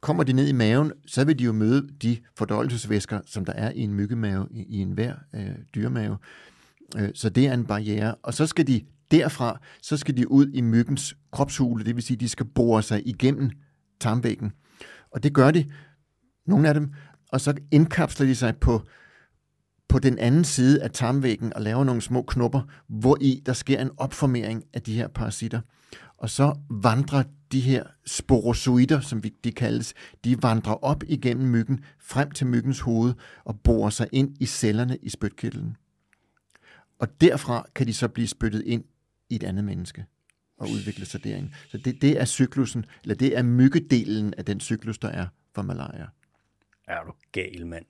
kommer 0.00 0.24
de 0.24 0.32
ned 0.32 0.48
i 0.48 0.52
maven, 0.52 0.92
så 1.06 1.24
vil 1.24 1.38
de 1.38 1.44
jo 1.44 1.52
møde 1.52 1.88
de 2.02 2.16
fordøjelsesvæsker, 2.38 3.20
som 3.26 3.44
der 3.44 3.52
er 3.52 3.70
i 3.70 3.80
en 3.80 3.94
myggemave, 3.94 4.48
i, 4.50 4.80
en 4.80 4.92
hver 4.92 5.14
øh, 5.34 5.50
dyremave. 5.74 6.16
Øh, 6.96 7.08
så 7.14 7.28
det 7.28 7.46
er 7.46 7.54
en 7.54 7.66
barriere. 7.66 8.14
Og 8.14 8.34
så 8.34 8.46
skal 8.46 8.66
de 8.66 8.80
derfra, 9.10 9.60
så 9.82 9.96
skal 9.96 10.16
de 10.16 10.30
ud 10.30 10.46
i 10.54 10.60
myggens 10.60 11.16
kropshule, 11.32 11.84
det 11.84 11.94
vil 11.94 12.02
sige, 12.02 12.16
de 12.16 12.28
skal 12.28 12.46
bore 12.46 12.82
sig 12.82 13.08
igennem 13.08 13.50
tarmvæggen. 14.00 14.52
Og 15.16 15.22
det 15.22 15.34
gør 15.34 15.50
de, 15.50 15.70
nogle 16.46 16.68
af 16.68 16.74
dem, 16.74 16.92
og 17.28 17.40
så 17.40 17.54
indkapsler 17.70 18.26
de 18.26 18.34
sig 18.34 18.56
på, 18.56 18.82
på 19.88 19.98
den 19.98 20.18
anden 20.18 20.44
side 20.44 20.82
af 20.82 20.90
tarmvæggen 20.90 21.52
og 21.52 21.62
laver 21.62 21.84
nogle 21.84 22.02
små 22.02 22.22
knopper, 22.22 22.62
hvor 22.88 23.18
i 23.20 23.42
der 23.46 23.52
sker 23.52 23.80
en 23.80 23.90
opformering 23.96 24.64
af 24.74 24.82
de 24.82 24.94
her 24.94 25.08
parasitter. 25.08 25.60
Og 26.16 26.30
så 26.30 26.58
vandrer 26.70 27.22
de 27.52 27.60
her 27.60 27.84
sporozoider, 28.06 29.00
som 29.00 29.22
de 29.44 29.52
kaldes, 29.52 29.94
de 30.24 30.42
vandrer 30.42 30.84
op 30.84 31.04
igennem 31.06 31.48
myggen, 31.48 31.84
frem 32.00 32.30
til 32.30 32.46
myggens 32.46 32.80
hoved 32.80 33.14
og 33.44 33.60
borer 33.60 33.90
sig 33.90 34.08
ind 34.12 34.36
i 34.40 34.46
cellerne 34.46 34.96
i 35.02 35.08
spytkirtlen. 35.08 35.76
Og 36.98 37.20
derfra 37.20 37.66
kan 37.74 37.86
de 37.86 37.94
så 37.94 38.08
blive 38.08 38.28
spyttet 38.28 38.62
ind 38.66 38.84
i 39.30 39.34
et 39.34 39.42
andet 39.42 39.64
menneske 39.64 40.06
og 40.58 40.70
udvikle 40.70 41.06
sig 41.06 41.24
derind. 41.24 41.48
Så 41.68 41.78
det, 41.78 42.02
det 42.02 42.20
er 42.20 42.24
cyklusen, 42.24 42.84
eller 43.02 43.14
det 43.14 43.38
er 43.38 43.42
myggedelen 43.42 44.34
af 44.38 44.44
den 44.44 44.60
cyklus, 44.60 44.98
der 44.98 45.08
er 45.08 45.26
for 45.54 45.62
malaria. 45.62 46.06
Er 46.88 47.04
du 47.04 47.12
gal, 47.32 47.66
mand? 47.66 47.84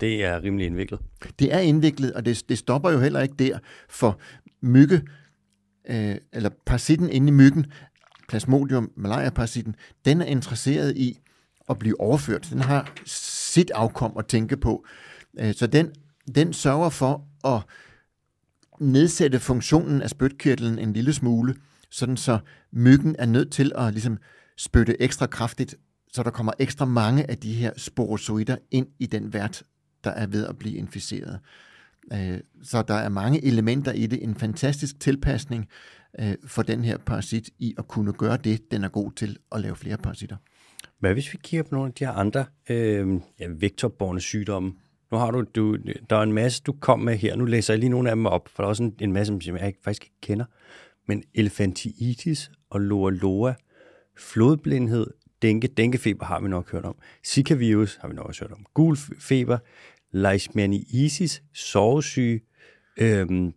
Det 0.00 0.24
er 0.24 0.42
rimelig 0.42 0.66
indviklet. 0.66 1.00
Det 1.38 1.54
er 1.54 1.58
indviklet, 1.58 2.12
og 2.12 2.24
det, 2.24 2.44
det 2.48 2.58
stopper 2.58 2.90
jo 2.90 3.00
heller 3.00 3.20
ikke 3.20 3.34
der, 3.34 3.58
for 3.88 4.20
mygge, 4.60 5.02
øh, 5.88 6.16
eller 6.32 6.50
parasitten 6.66 7.10
inde 7.10 7.28
i 7.28 7.30
myggen, 7.30 7.66
Plasmodium 8.28 8.92
malaria-parasitten, 8.96 9.76
den 10.04 10.20
er 10.20 10.24
interesseret 10.24 10.96
i 10.96 11.18
at 11.68 11.78
blive 11.78 12.00
overført. 12.00 12.48
Den 12.50 12.60
har 12.60 12.92
sit 13.06 13.70
afkom 13.70 14.16
at 14.18 14.26
tænke 14.26 14.56
på. 14.56 14.84
Øh, 15.38 15.54
så 15.54 15.66
den, 15.66 15.90
den 16.34 16.52
sørger 16.52 16.90
for 16.90 17.26
at 17.44 17.62
nedsætte 18.80 19.40
funktionen 19.40 20.02
af 20.02 20.10
spytkirtlen 20.10 20.78
en 20.78 20.92
lille 20.92 21.12
smule, 21.12 21.54
sådan 21.92 22.16
så 22.16 22.38
myggen 22.72 23.16
er 23.18 23.26
nødt 23.26 23.52
til 23.52 23.72
at 23.74 23.92
ligesom 23.92 24.18
spytte 24.56 25.02
ekstra 25.02 25.26
kraftigt, 25.26 25.74
så 26.12 26.22
der 26.22 26.30
kommer 26.30 26.52
ekstra 26.58 26.84
mange 26.84 27.30
af 27.30 27.38
de 27.38 27.52
her 27.52 27.72
sporozoider 27.76 28.56
ind 28.70 28.86
i 28.98 29.06
den 29.06 29.32
vært, 29.32 29.62
der 30.04 30.10
er 30.10 30.26
ved 30.26 30.46
at 30.46 30.58
blive 30.58 30.76
inficeret. 30.76 31.40
Øh, 32.12 32.40
så 32.62 32.82
der 32.82 32.94
er 32.94 33.08
mange 33.08 33.44
elementer 33.44 33.92
i 33.92 34.06
det. 34.06 34.22
En 34.22 34.34
fantastisk 34.34 35.00
tilpasning 35.00 35.68
øh, 36.20 36.34
for 36.46 36.62
den 36.62 36.84
her 36.84 36.98
parasit 36.98 37.50
i 37.58 37.74
at 37.78 37.88
kunne 37.88 38.12
gøre 38.12 38.36
det, 38.36 38.70
den 38.70 38.84
er 38.84 38.88
god 38.88 39.12
til 39.12 39.36
at 39.52 39.60
lave 39.60 39.76
flere 39.76 39.96
parasitter. 39.96 40.36
Hvad 40.98 41.12
hvis 41.12 41.32
vi 41.32 41.38
kigger 41.42 41.62
på 41.62 41.74
nogle 41.74 41.88
af 41.88 41.94
de 41.94 42.04
her 42.04 42.12
andre 42.12 42.44
øh, 42.70 43.20
ja, 43.40 43.46
vektorborne 43.58 44.20
sygdomme? 44.20 44.72
Nu 45.12 45.18
har 45.18 45.30
du, 45.30 45.44
du, 45.54 45.76
der 46.10 46.16
er 46.16 46.22
en 46.22 46.32
masse, 46.32 46.62
du 46.62 46.72
kom 46.72 47.00
med 47.00 47.16
her. 47.16 47.36
Nu 47.36 47.44
læser 47.44 47.74
jeg 47.74 47.78
lige 47.78 47.90
nogle 47.90 48.10
af 48.10 48.16
dem 48.16 48.26
op, 48.26 48.48
for 48.48 48.62
der 48.62 48.66
er 48.66 48.68
også 48.68 48.82
en, 48.82 48.94
en 49.00 49.12
masse, 49.12 49.38
som 49.40 49.56
jeg 49.56 49.74
faktisk 49.84 50.04
ikke 50.04 50.16
kender 50.20 50.44
men 51.06 51.22
elefantitis 51.34 52.50
og 52.70 52.80
loa 52.80 53.10
loa, 53.10 53.54
flodblindhed, 54.18 55.06
dænke, 55.42 55.68
denguefeber 55.68 56.26
har 56.26 56.40
vi 56.40 56.48
nok 56.48 56.72
hørt 56.72 56.84
om, 56.84 56.96
Zika-virus 57.26 57.98
har 58.00 58.08
vi 58.08 58.14
nok 58.14 58.26
også 58.26 58.44
hørt 58.44 58.52
om, 58.52 58.66
gul 58.74 58.96
feber, 59.18 59.58
leishmaniasis, 60.12 61.42
sovesyge, 61.54 62.40
øhm, 62.96 63.52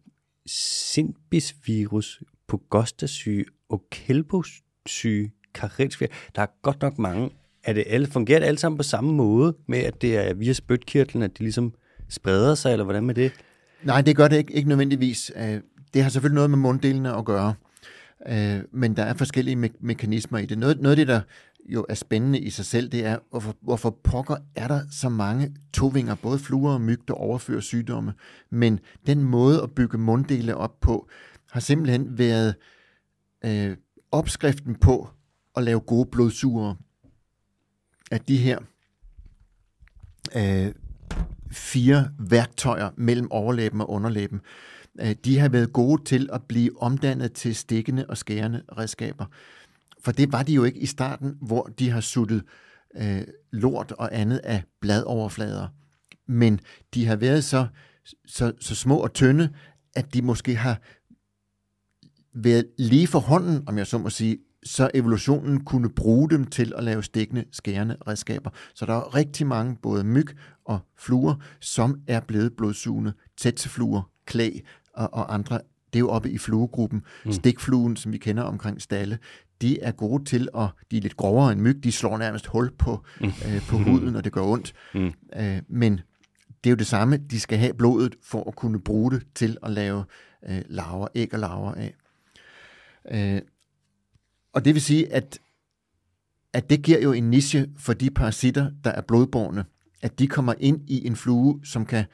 sinbisvirus, 0.46 2.24
pogostasyge 2.48 3.46
og 3.70 3.84
kælbosyge, 3.91 5.32
karetskfjer. 5.54 6.08
Der 6.36 6.41
er 6.41 6.48
godt 6.62 6.82
nok 6.82 7.00
mange. 7.00 7.30
Er 7.64 7.74
det 7.74 7.84
alle, 7.88 8.08
fungerer 8.08 8.39
det 8.39 8.48
alle 8.48 8.58
sammen 8.58 8.78
på 8.78 8.84
samme 8.84 9.14
måde 9.14 9.56
med, 9.68 9.80
at 9.80 10.02
det 10.02 10.18
er 10.18 10.34
via 10.34 10.54
spytkirtlen, 10.54 11.24
at 11.24 11.38
de 11.38 11.43
ligesom 11.43 11.74
spreder 12.10 12.56
sig, 12.56 12.72
eller 12.72 12.84
hvordan 12.84 13.06
med 13.06 13.16
det? 13.16 13.32
Nej, 13.84 14.02
det 14.02 14.16
gør 14.16 14.28
det 14.28 14.38
ikke, 14.38 14.54
ikke 14.54 14.70
nødvendigvis. 14.70 15.32
Øh, 15.36 15.62
det 15.93 16.03
har 16.03 16.09
selvfølgelig 16.09 16.36
noget 16.36 16.49
med 16.49 16.57
munddelene 16.57 17.13
at 17.17 17.25
gøre, 17.25 17.53
øh, 18.27 18.59
men 18.71 18.95
der 18.95 19.03
er 19.03 19.13
forskellige 19.13 19.65
me- 19.65 19.77
mekanismer 19.79 20.38
i 20.38 20.45
det. 20.45 20.57
Noget, 20.57 20.81
noget 20.81 20.91
af 20.91 20.95
det, 20.95 21.07
der 21.07 21.21
jo 21.69 21.86
er 21.89 21.93
spændende 21.93 22.39
i 22.39 22.49
sig 22.49 22.65
selv, 22.65 22.89
det 22.89 23.05
er, 23.05 23.17
hvorfor, 23.29 23.55
hvorfor 23.61 23.99
pokker 24.03 24.36
er 24.55 24.67
der 24.67 24.81
så 24.91 25.09
mange 25.09 25.55
tovinger, 25.73 26.15
både 26.15 26.39
fluer 26.39 26.73
og 26.73 26.81
myg, 26.81 26.99
der 27.07 27.13
overfører 27.13 27.59
sygdomme. 27.61 28.13
Men 28.49 28.79
den 29.07 29.23
måde 29.23 29.61
at 29.63 29.71
bygge 29.71 29.97
munddele 29.97 30.57
op 30.57 30.79
på, 30.81 31.09
har 31.51 31.59
simpelthen 31.59 32.17
været 32.17 32.55
øh, 33.45 33.77
opskriften 34.11 34.75
på 34.75 35.09
at 35.55 35.63
lave 35.63 35.79
gode 35.79 36.09
blodsugere. 36.11 36.75
At 38.11 38.27
de 38.27 38.38
her 38.38 38.59
øh, 40.36 40.73
fire 41.51 42.11
værktøjer 42.19 42.89
mellem 42.97 43.31
overlæben 43.31 43.81
og 43.81 43.89
underlæben, 43.89 44.38
Øh, 44.38 44.74
de 45.26 45.39
har 45.39 45.50
været 45.50 45.74
gode 45.74 46.04
til 46.04 46.30
at 46.34 46.43
blive 46.43 46.82
omdannet 46.82 47.34
til 47.34 47.56
stikkende 47.56 48.06
og 48.10 48.18
skærende 48.18 48.62
redskaber. 48.78 49.26
For 50.04 50.12
det 50.12 50.32
var 50.32 50.43
de 50.43 50.54
jo 50.54 50.64
ikke 50.64 50.80
i 50.80 50.86
starten, 50.86 51.38
hvor 51.41 51.64
de 51.80 51.89
har 51.89 52.02
suttet 52.02 52.43
øh, 52.98 53.22
lort 53.52 53.91
og 53.91 54.10
andet 54.12 54.38
af 54.38 54.64
bladoverflader. 54.82 55.68
Men 56.28 56.60
de 56.93 57.06
har 57.06 57.16
været 57.16 57.43
så, 57.43 57.68
så, 58.26 58.52
så 58.60 58.76
små 58.76 58.98
og 58.98 59.14
tynde, 59.14 59.50
at 59.96 60.14
de 60.14 60.22
måske 60.22 60.56
har 60.56 60.82
været 62.34 62.66
lige 62.78 63.08
for 63.08 63.20
hånden, 63.20 63.64
om 63.68 63.78
jeg 63.78 63.88
så 63.88 63.98
må 63.98 64.10
sige, 64.10 64.38
så 64.64 64.89
evolutionen 64.93 65.64
kunne 65.64 65.89
bruge 65.89 66.30
dem 66.30 66.46
til 66.46 66.74
at 66.76 66.84
lave 66.84 67.04
stikkende, 67.04 67.46
skærende 67.52 67.98
redskaber. 68.08 68.50
Så 68.74 68.86
der 68.86 68.93
er 68.93 69.16
rigtig 69.16 69.48
mange, 69.48 69.78
både 69.82 70.04
myg 70.04 70.28
og 70.66 70.80
fluer, 70.98 71.36
som 71.60 72.02
er 72.08 72.20
blevet 72.20 72.54
blodsugende, 72.54 73.14
tætsefluer, 73.38 74.12
klæg, 74.26 74.66
og, 74.96 75.14
og 75.14 75.34
andre, 75.34 75.56
det 75.93 76.00
er 76.00 76.00
jo 76.00 76.10
oppe 76.10 76.32
i 76.32 76.38
fluegruppen. 76.38 77.04
Mm. 77.26 77.32
Stikfluen, 77.32 77.96
som 77.96 78.14
vi 78.14 78.18
kender 78.18 78.43
omkring 78.43 78.82
stalle, 78.82 79.20
de 79.62 79.80
er 79.80 79.91
gode 79.91 80.26
til 80.26 80.50
at, 80.58 80.68
de 80.91 80.98
er 80.98 81.02
lidt 81.02 81.18
grovere 81.18 81.52
end 81.52 81.62
myg, 81.62 81.84
de 81.84 81.91
slår 81.91 82.18
nærmest 82.18 82.48
hul 82.48 82.72
på, 82.78 83.04
mm. 83.22 83.28
øh, 83.28 83.68
på 83.70 83.78
huden, 83.78 84.14
når 84.14 84.22
det 84.22 84.32
gør 84.32 84.41
ondt. 84.41 84.74
Mm. 84.93 85.14
Øh, 85.36 85.62
men 85.70 86.00
det 86.64 86.70
er 86.70 86.72
jo 86.72 86.76
det 86.76 86.88
samme, 86.88 87.18
de 87.18 87.39
skal 87.39 87.58
have 87.58 87.74
blodet 87.74 88.16
for 88.24 88.43
at 88.48 88.56
kunne 88.56 88.80
bruge 88.80 89.12
det 89.12 89.24
til 89.36 89.58
at 89.64 89.72
lave 89.72 90.04
øh, 90.50 90.62
laver, 90.70 91.08
æg 91.16 91.34
og 91.34 91.39
laver 91.39 91.72
af. 91.72 91.96
Øh, 93.12 93.41
og 94.54 94.66
det 94.66 94.74
vil 94.74 94.82
sige, 94.82 95.14
at, 95.14 95.39
at 96.54 96.70
det 96.70 96.84
giver 96.84 97.00
jo 97.02 97.12
en 97.12 97.30
niche 97.30 97.70
for 97.78 97.93
de 97.93 98.10
parasitter, 98.12 98.72
der 98.84 98.89
er 98.89 99.02
blodborne, 99.02 99.66
at 100.02 100.20
de 100.20 100.28
kommer 100.28 100.54
ind 100.60 100.89
i 100.89 101.08
en 101.08 101.16
flue, 101.16 101.60
som 101.66 101.86
kan, 101.86 102.06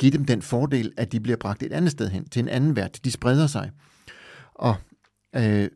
give 0.00 0.12
dem 0.12 0.24
den 0.24 0.42
fordel, 0.42 0.92
at 0.96 1.12
de 1.12 1.20
bliver 1.20 1.36
bragt 1.36 1.62
et 1.62 1.72
andet 1.72 1.92
sted 1.92 2.08
hen, 2.08 2.28
til 2.28 2.40
en 2.42 2.48
anden 2.48 2.76
vært. 2.76 3.04
De 3.04 3.10
spreder 3.10 3.46
sig. 3.46 3.70
Og 4.54 4.76
øh, 5.36 5.68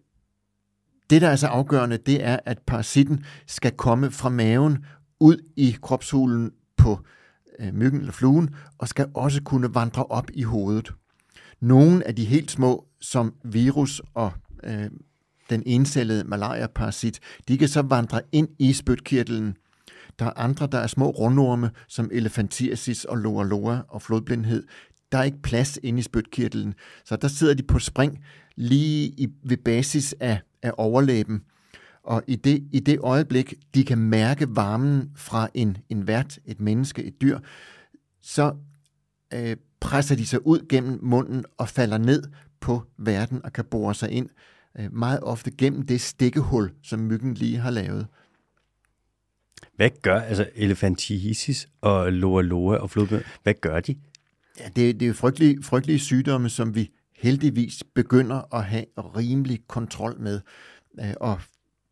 det, 1.11 1.23
der 1.23 1.29
er 1.29 1.37
så 1.37 1.47
afgørende, 1.47 1.97
det 1.97 2.25
er, 2.25 2.39
at 2.45 2.59
parasitten 2.67 3.25
skal 3.47 3.73
komme 3.73 4.11
fra 4.11 4.29
maven 4.29 4.85
ud 5.21 5.37
i 5.57 5.77
kropshulen 5.83 6.51
på 6.77 6.99
øh, 7.59 7.75
myggen 7.75 8.01
eller 8.01 8.13
fluen, 8.13 8.55
og 8.79 8.89
skal 8.89 9.07
også 9.15 9.43
kunne 9.43 9.75
vandre 9.75 10.05
op 10.05 10.31
i 10.35 10.43
hovedet. 10.43 10.93
Nogle 11.61 12.07
af 12.07 12.17
de 12.17 12.25
helt 12.25 12.51
små, 12.51 12.87
som 13.01 13.35
virus 13.45 14.03
og 14.15 14.33
øh, 14.65 14.91
den 15.51 15.63
encellede 15.67 16.25
malaria-parasit, 16.25 17.21
de 17.49 17.59
kan 17.59 17.69
så 17.69 17.83
vandre 17.83 18.21
ind 18.33 18.49
i 18.59 18.73
spytkirtlen. 18.73 19.57
Der 20.19 20.25
er 20.25 20.33
andre, 20.37 20.67
der 20.67 20.79
er 20.79 20.87
små 20.87 21.11
rundorme, 21.11 21.71
som 21.89 22.11
elefantiasis 22.13 23.05
og 23.05 23.19
loa 23.19 23.45
loa 23.45 23.79
og 23.89 24.03
flodblindhed. 24.03 24.67
Der 25.13 25.19
er 25.19 25.23
ikke 25.23 25.43
plads 25.43 25.79
inde 25.83 25.99
i 25.99 26.03
spytkirtlen, 26.03 26.75
så 27.05 27.17
der 27.17 27.29
sidder 27.29 27.55
de 27.55 27.63
på 27.63 27.79
spring 27.79 28.25
lige 28.57 29.07
i, 29.07 29.29
ved 29.45 29.57
basis 29.57 30.15
af, 30.21 30.41
af 30.63 30.73
overlæben. 30.79 31.43
Og 32.03 32.23
i 32.27 32.37
det, 32.37 32.65
i 32.73 32.81
det 32.81 32.99
øjeblik, 32.99 33.55
de 33.75 33.85
kan 33.85 33.99
mærke 33.99 34.57
varmen 34.57 35.11
fra 35.17 35.49
en, 35.55 35.77
en 35.89 36.07
vært, 36.07 36.39
et 36.45 36.61
menneske, 36.61 37.05
et 37.05 37.21
dyr, 37.21 37.39
så 38.23 38.55
øh, 39.35 39.57
presser 39.81 40.17
de 40.17 40.27
sig 40.27 40.47
ud 40.47 40.69
gennem 40.69 40.99
munden 41.03 41.45
og 41.59 41.69
falder 41.69 41.99
ned 41.99 42.23
på 42.61 42.83
verden 42.99 43.45
og 43.45 43.53
kan 43.53 43.65
bore 43.65 43.95
sig 43.95 44.11
ind 44.11 44.29
øh, 44.79 44.93
meget 44.93 45.21
ofte 45.23 45.51
gennem 45.51 45.87
det 45.87 46.01
stikkehul, 46.01 46.73
som 46.83 47.01
myggen 47.01 47.35
lige 47.35 47.59
har 47.59 47.71
lavet. 47.71 48.07
Hvad 49.77 49.91
gør 50.03 50.21
altså 50.21 50.49
elefantiasis 50.55 51.69
og 51.81 52.13
loa 52.13 52.43
loa 52.43 52.77
og 52.77 52.91
flodblod? 52.91 53.23
Hvad 53.43 53.55
gør 53.55 53.81
de? 53.81 53.97
Ja, 54.61 54.65
det, 54.65 54.77
det 54.77 55.03
er 55.03 55.07
jo 55.07 55.15
frygtelige, 55.15 55.63
frygtelige 55.63 55.99
sygdomme, 55.99 56.49
som 56.49 56.75
vi 56.75 56.91
heldigvis 57.17 57.85
begynder 57.95 58.55
at 58.55 58.65
have 58.65 58.85
rimelig 58.97 59.61
kontrol 59.69 60.21
med. 60.21 60.41
Øh, 61.01 61.15
og 61.21 61.41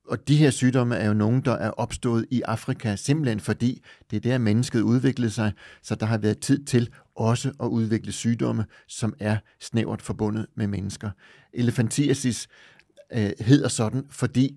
og 0.08 0.28
de 0.28 0.36
her 0.36 0.50
sygdomme 0.50 0.96
er 0.96 1.06
jo 1.06 1.14
nogen, 1.14 1.40
der 1.40 1.52
er 1.52 1.70
opstået 1.70 2.26
i 2.30 2.42
Afrika, 2.42 2.96
simpelthen 2.96 3.40
fordi 3.40 3.82
det 4.10 4.16
er 4.16 4.20
der, 4.20 4.38
mennesket 4.38 4.80
udviklede 4.80 5.30
sig, 5.30 5.52
så 5.82 5.94
der 5.94 6.06
har 6.06 6.18
været 6.18 6.38
tid 6.38 6.64
til 6.64 6.90
også 7.14 7.52
at 7.62 7.66
udvikle 7.66 8.12
sygdomme, 8.12 8.64
som 8.88 9.14
er 9.20 9.36
snævert 9.60 10.02
forbundet 10.02 10.46
med 10.54 10.66
mennesker. 10.66 11.10
Elefantiasis 11.52 12.48
øh, 13.12 13.30
hedder 13.40 13.68
sådan, 13.68 14.04
fordi 14.10 14.56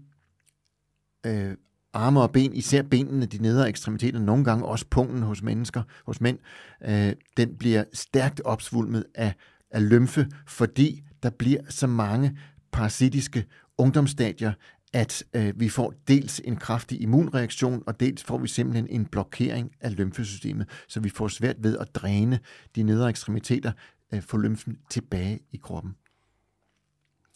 øh, 1.25 1.53
arme 1.95 2.21
og 2.21 2.31
ben, 2.31 2.53
især 2.53 2.81
benene, 2.81 3.25
de 3.25 3.37
nedre 3.37 3.69
ekstremiteter, 3.69 4.19
nogle 4.19 4.43
gange 4.43 4.65
også 4.65 4.85
pungen 4.89 5.23
hos 5.23 5.41
mennesker, 5.41 5.83
hos 6.05 6.21
mænd, 6.21 6.39
øh, 6.85 7.13
den 7.37 7.55
bliver 7.55 7.83
stærkt 7.93 8.41
opsvulmet 8.41 9.05
af, 9.15 9.33
af 9.71 9.89
lymfe, 9.89 10.27
fordi 10.47 11.03
der 11.23 11.29
bliver 11.29 11.61
så 11.69 11.87
mange 11.87 12.37
parasitiske 12.71 13.45
ungdomsstadier 13.77 14.53
at 14.95 15.23
øh, 15.33 15.59
vi 15.59 15.69
får 15.69 15.93
dels 16.07 16.41
en 16.45 16.55
kraftig 16.55 17.01
immunreaktion, 17.01 17.83
og 17.87 17.99
dels 17.99 18.23
får 18.23 18.37
vi 18.37 18.47
simpelthen 18.47 18.87
en 18.89 19.05
blokering 19.05 19.71
af 19.81 19.97
lymfesystemet, 19.97 20.69
så 20.87 20.99
vi 20.99 21.09
får 21.09 21.27
svært 21.27 21.55
ved 21.59 21.77
at 21.77 21.95
dræne 21.95 22.39
de 22.75 22.83
nedre 22.83 23.09
ekstremiteter, 23.09 23.71
øh, 24.13 24.21
få 24.21 24.37
lymfen 24.37 24.77
tilbage 24.89 25.39
i 25.51 25.57
kroppen. 25.57 25.95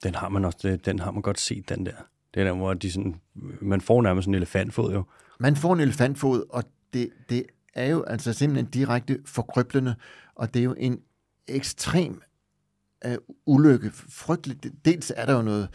Den 0.03 0.16
har 0.16 0.30
man 0.30 0.45
også, 0.45 0.68
øh, 0.68 0.80
den 0.86 0.99
har 0.99 1.12
man 1.12 1.22
godt 1.22 1.39
set, 1.39 1.70
den 1.70 1.86
der. 1.86 1.95
Det 2.34 2.40
er 2.40 2.44
der, 2.44 2.54
hvor 2.54 2.74
de 2.74 2.92
sådan, 2.92 3.16
man 3.62 3.82
får 3.82 4.02
nærmest 4.02 4.28
en 4.28 4.36
elefantfod 4.36 4.94
jo. 4.94 5.04
Man 5.40 5.56
får 5.56 5.74
en 5.74 5.80
elefantfod, 5.80 6.44
og 6.50 6.64
det, 6.94 7.10
det 7.30 7.44
er 7.74 7.90
jo 7.90 8.04
altså 8.04 8.34
simpelthen 8.34 8.72
direkte 8.72 9.20
forkrøblende, 9.26 9.96
og 10.36 10.54
det 10.54 10.60
er 10.60 10.64
jo 10.64 10.76
en 10.78 11.00
ekstrem 11.48 12.22
uh, 13.08 13.14
ulykke. 13.46 13.92
Frygteligt. 13.94 14.68
Dels 14.86 15.14
er 15.16 15.26
der 15.26 15.34
jo 15.34 15.42
noget 15.42 15.70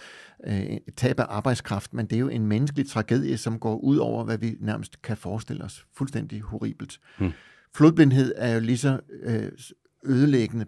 uh, 0.47 0.77
tab 0.97 1.21
af 1.21 1.27
arbejdskraft, 1.29 1.95
men 1.95 2.07
det 2.07 2.17
er 2.17 2.21
jo 2.21 2.29
en 2.29 2.47
menneskelig 2.47 2.89
tragedie, 2.89 3.39
som 3.39 3.59
går 3.59 3.77
ud 3.77 3.97
over, 3.97 4.25
hvad 4.25 4.39
vi 4.39 4.57
nærmest 4.61 5.03
kan 5.03 5.17
forestille 5.17 5.65
os. 5.65 5.87
Fuldstændig 5.93 6.41
horribelt. 6.41 7.01
Hmm. 7.19 7.33
Flodblindhed 7.75 8.35
er 8.37 8.55
jo 8.55 8.61
lige 8.61 8.79
så 8.79 9.01
uh, 9.27 10.11
ødelæggende, 10.11 10.67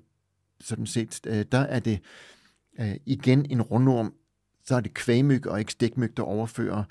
sådan 0.61 0.87
set. 0.87 1.21
Uh, 1.27 1.41
der 1.53 1.59
er 1.59 1.81
det 1.81 2.01
uh, 2.79 2.95
igen 3.07 3.47
en 3.51 3.63
rundorm, 3.63 4.15
så 4.67 4.75
er 4.75 4.81
det 4.81 4.95
kvægmyg 4.95 5.47
og 5.47 5.59
ikke 5.59 5.73
stikmyg, 5.73 6.17
der 6.17 6.23
overfører. 6.23 6.85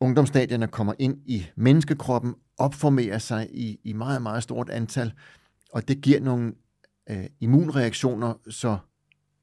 Ungdomsstadierne 0.00 0.66
kommer 0.68 0.94
ind 0.98 1.18
i 1.26 1.46
menneskekroppen, 1.56 2.34
opformerer 2.58 3.18
sig 3.18 3.48
i, 3.50 3.80
i 3.84 3.92
meget, 3.92 4.22
meget 4.22 4.42
stort 4.42 4.70
antal, 4.70 5.12
og 5.72 5.88
det 5.88 6.00
giver 6.00 6.20
nogle 6.20 6.54
øh, 7.10 7.26
immunreaktioner, 7.40 8.34
så, 8.50 8.76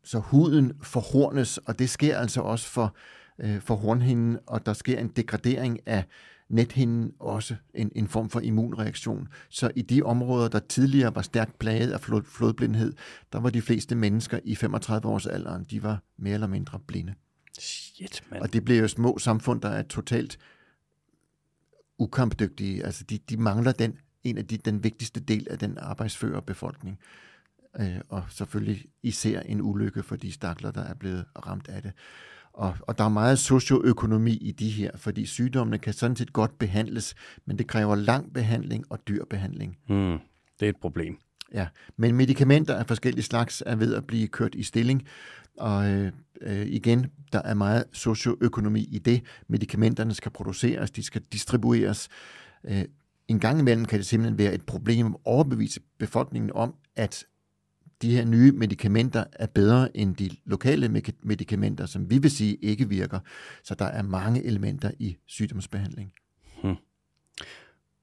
så 0.04 0.20
huden 0.20 0.74
forhornes, 0.84 1.58
og 1.58 1.80
det 1.80 1.90
sker 1.90 2.18
altså 2.18 2.42
også 2.42 2.68
for, 2.68 2.96
øh, 3.40 3.62
for 3.62 3.76
hornhinden, 3.76 4.40
og 4.48 4.66
der 4.66 4.74
sker 4.74 5.00
en 5.00 5.08
degradering 5.08 5.80
af 5.86 6.04
nethinden, 6.52 7.14
også 7.20 7.56
en, 7.74 7.92
en 7.96 8.08
form 8.08 8.30
for 8.30 8.40
immunreaktion. 8.40 9.28
Så 9.50 9.72
i 9.76 9.82
de 9.82 10.04
områder, 10.04 10.48
der 10.48 10.60
tidligere 10.60 11.16
var 11.16 11.22
stærkt 11.22 11.60
plaget 11.60 11.92
af 11.92 12.02
flod, 12.02 12.24
flodblindhed, 12.24 12.94
der 13.34 13.40
var 13.40 13.50
de 13.50 13.62
fleste 13.62 13.96
mennesker 13.96 14.40
i 14.44 14.56
35 14.56 15.08
års 15.10 15.28
alderen, 15.28 15.64
de 15.64 15.84
var 15.84 16.04
mere 16.18 16.34
eller 16.34 16.48
mindre 16.48 16.80
blinde. 16.80 17.14
Shit, 17.60 18.24
man. 18.32 18.42
Og 18.42 18.54
det 18.54 18.66
bliver 18.66 18.80
jo 18.80 18.88
små 18.88 19.18
samfund, 19.18 19.62
der 19.62 19.70
er 19.70 19.84
totalt 19.84 20.40
ukampdygtige. 21.98 22.86
Altså, 22.86 23.04
de, 23.04 23.18
de 23.18 23.38
mangler 23.38 23.72
den, 23.72 23.98
en 24.24 24.38
af 24.38 24.46
de, 24.48 24.58
den 24.58 24.84
vigtigste 24.84 25.20
del 25.20 25.48
af 25.50 25.60
den 25.60 25.78
arbejdsfører 25.78 26.42
befolkning 26.42 27.00
øh, 27.80 28.00
og 28.10 28.24
selvfølgelig 28.30 28.86
især 29.04 29.40
en 29.40 29.62
ulykke 29.62 30.04
for 30.04 30.16
de 30.16 30.32
stakler, 30.32 30.72
der 30.72 30.84
er 30.84 30.94
blevet 30.94 31.26
ramt 31.46 31.68
af 31.68 31.82
det. 31.82 31.92
Og, 32.54 32.76
og 32.82 32.98
der 32.98 33.04
er 33.04 33.10
meget 33.10 33.40
socioøkonomi 33.40 34.32
i 34.32 34.52
de 34.52 34.70
her, 34.70 34.92
fordi 34.96 35.26
sygdommene 35.26 35.78
kan 35.78 35.94
sådan 35.94 36.16
set 36.16 36.34
godt 36.34 36.60
behandles, 36.60 37.16
men 37.46 37.58
det 37.58 37.68
kræver 37.68 37.96
lang 37.96 38.34
behandling 38.34 38.86
og 38.90 39.00
dyr 39.08 39.26
behandling. 39.30 39.78
Mm, 39.90 40.18
det 40.60 40.66
er 40.66 40.70
et 40.70 40.78
problem. 40.82 41.18
Ja, 41.54 41.68
men 41.98 42.16
medicamenter 42.16 42.76
af 42.76 42.88
forskellige 42.88 43.24
slags 43.24 43.64
er 43.66 43.76
ved 43.76 43.96
at 43.96 44.08
blive 44.08 44.28
kørt 44.28 44.56
i 44.56 44.64
stilling, 44.64 45.08
og 45.58 45.90
øh, 45.90 46.12
øh, 46.42 46.68
igen, 46.68 47.08
der 47.34 47.42
er 47.42 47.54
meget 47.54 47.84
socioøkonomi 47.92 48.88
i 48.92 49.00
det. 49.00 49.22
Medicamenterne 49.48 50.14
skal 50.14 50.32
produceres, 50.32 50.92
de 50.92 51.04
skal 51.04 51.22
distribueres. 51.22 52.10
Øh, 52.64 52.86
en 53.28 53.40
gang 53.40 53.60
imellem 53.60 53.86
kan 53.86 54.00
det 54.00 54.06
simpelthen 54.06 54.38
være 54.38 54.54
et 54.54 54.66
problem 54.66 55.06
at 55.06 55.16
overbevise 55.26 55.80
befolkningen 56.00 56.52
om, 56.54 56.76
at 56.96 57.26
de 58.02 58.12
her 58.12 58.26
nye 58.26 58.52
medicamenter 58.52 59.24
er 59.32 59.46
bedre 59.46 59.98
end 59.98 60.16
de 60.16 60.30
lokale 60.46 61.04
medicamenter, 61.24 61.86
som 61.86 62.10
vi 62.10 62.18
vil 62.18 62.32
sige 62.32 62.56
ikke 62.56 62.90
virker. 62.90 63.20
Så 63.64 63.76
der 63.76 63.86
er 63.86 64.02
mange 64.02 64.44
elementer 64.44 64.92
i 65.00 65.18
sygdomsbehandling. 65.26 66.14
Hmm. 66.64 66.76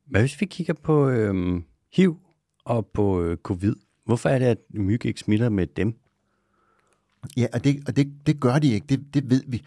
Hvad 0.06 0.20
hvis 0.20 0.40
vi 0.40 0.46
kigger 0.46 0.74
på 0.74 1.08
øhm, 1.08 1.64
HIV 1.92 2.18
og 2.64 2.86
på 2.86 3.22
øh, 3.22 3.36
covid? 3.36 3.74
Hvorfor 4.04 4.28
er 4.28 4.38
det, 4.38 4.46
at 4.46 4.58
myg 4.70 5.04
ikke 5.04 5.20
smitter 5.20 5.48
med 5.48 5.66
dem? 5.66 5.94
Ja, 7.36 7.46
og 7.52 7.64
det, 7.64 7.82
og 7.86 7.96
det, 7.96 8.12
det 8.26 8.40
gør 8.40 8.58
de 8.58 8.72
ikke, 8.72 8.86
det, 8.86 9.14
det 9.14 9.30
ved 9.30 9.42
vi. 9.46 9.62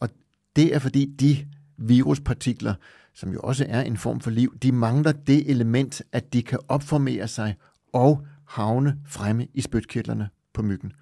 Og 0.00 0.08
det 0.56 0.74
er 0.74 0.78
fordi 0.78 1.04
de 1.04 1.46
viruspartikler, 1.76 2.74
som 3.14 3.32
jo 3.32 3.40
også 3.40 3.66
er 3.68 3.82
en 3.82 3.96
form 3.96 4.20
for 4.20 4.30
liv, 4.30 4.58
de 4.58 4.72
mangler 4.72 5.12
det 5.12 5.50
element, 5.50 6.02
at 6.12 6.32
de 6.32 6.42
kan 6.42 6.58
opformere 6.68 7.28
sig 7.28 7.54
og 7.92 8.26
havne 8.50 8.98
fremme 9.06 9.48
i 9.54 9.60
spytkirtlerne 9.60 10.28
på 10.52 10.62
myggen. 10.62 10.92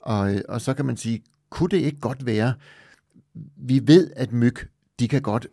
Og, 0.00 0.34
øh, 0.34 0.40
og 0.48 0.60
så 0.60 0.74
kan 0.74 0.84
man 0.84 0.96
sige, 0.96 1.22
kunne 1.50 1.68
det 1.68 1.76
ikke 1.76 2.00
godt 2.00 2.26
være, 2.26 2.54
vi 3.56 3.80
ved, 3.86 4.10
at 4.16 4.32
myg, 4.32 4.54
de 4.98 5.08
kan 5.08 5.22
godt 5.22 5.46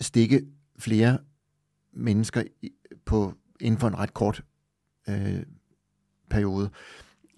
stikke 0.00 0.46
flere 0.78 1.18
mennesker 1.92 2.42
på, 3.04 3.34
inden 3.60 3.80
for 3.80 3.88
en 3.88 3.98
ret 3.98 4.14
kort 4.14 4.42
øh, 5.08 5.42
periode. 6.30 6.70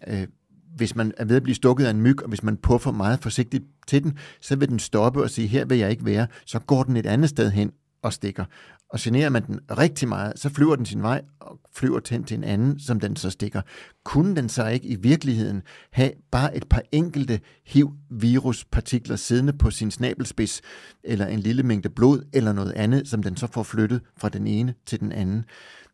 Øh, 0.06 0.28
hvis 0.76 0.96
man 0.96 1.12
er 1.16 1.24
ved 1.24 1.36
at 1.36 1.42
blive 1.42 1.54
stukket 1.54 1.86
af 1.86 1.90
en 1.90 2.02
myg, 2.02 2.22
og 2.22 2.28
hvis 2.28 2.42
man 2.42 2.56
puffer 2.56 2.92
meget 2.92 3.22
forsigtigt 3.22 3.64
til 3.86 4.02
den, 4.02 4.18
så 4.40 4.56
vil 4.56 4.68
den 4.68 4.78
stoppe 4.78 5.22
og 5.22 5.30
sige, 5.30 5.48
her 5.48 5.64
vil 5.64 5.78
jeg 5.78 5.90
ikke 5.90 6.04
være. 6.04 6.26
Så 6.44 6.58
går 6.58 6.82
den 6.82 6.96
et 6.96 7.06
andet 7.06 7.30
sted 7.30 7.50
hen 7.50 7.72
og 8.02 8.12
stikker 8.12 8.44
og 8.90 8.98
generer 8.98 9.28
man 9.28 9.46
den 9.46 9.60
rigtig 9.70 10.08
meget, 10.08 10.38
så 10.38 10.48
flyver 10.48 10.76
den 10.76 10.86
sin 10.86 11.02
vej 11.02 11.22
og 11.40 11.60
flyver 11.74 12.00
hen 12.10 12.24
til 12.24 12.36
en 12.36 12.44
anden, 12.44 12.80
som 12.80 13.00
den 13.00 13.16
så 13.16 13.30
stikker. 13.30 13.62
Kunne 14.04 14.36
den 14.36 14.48
så 14.48 14.66
ikke 14.66 14.88
i 14.88 14.94
virkeligheden 14.94 15.62
have 15.90 16.12
bare 16.30 16.56
et 16.56 16.68
par 16.68 16.82
enkelte 16.92 17.40
HIV-viruspartikler 17.66 19.16
siddende 19.16 19.52
på 19.52 19.70
sin 19.70 19.90
snabelspids, 19.90 20.62
eller 21.04 21.26
en 21.26 21.40
lille 21.40 21.62
mængde 21.62 21.88
blod, 21.88 22.22
eller 22.32 22.52
noget 22.52 22.72
andet, 22.72 23.08
som 23.08 23.22
den 23.22 23.36
så 23.36 23.46
får 23.46 23.62
flyttet 23.62 24.00
fra 24.16 24.28
den 24.28 24.46
ene 24.46 24.74
til 24.86 25.00
den 25.00 25.12
anden? 25.12 25.44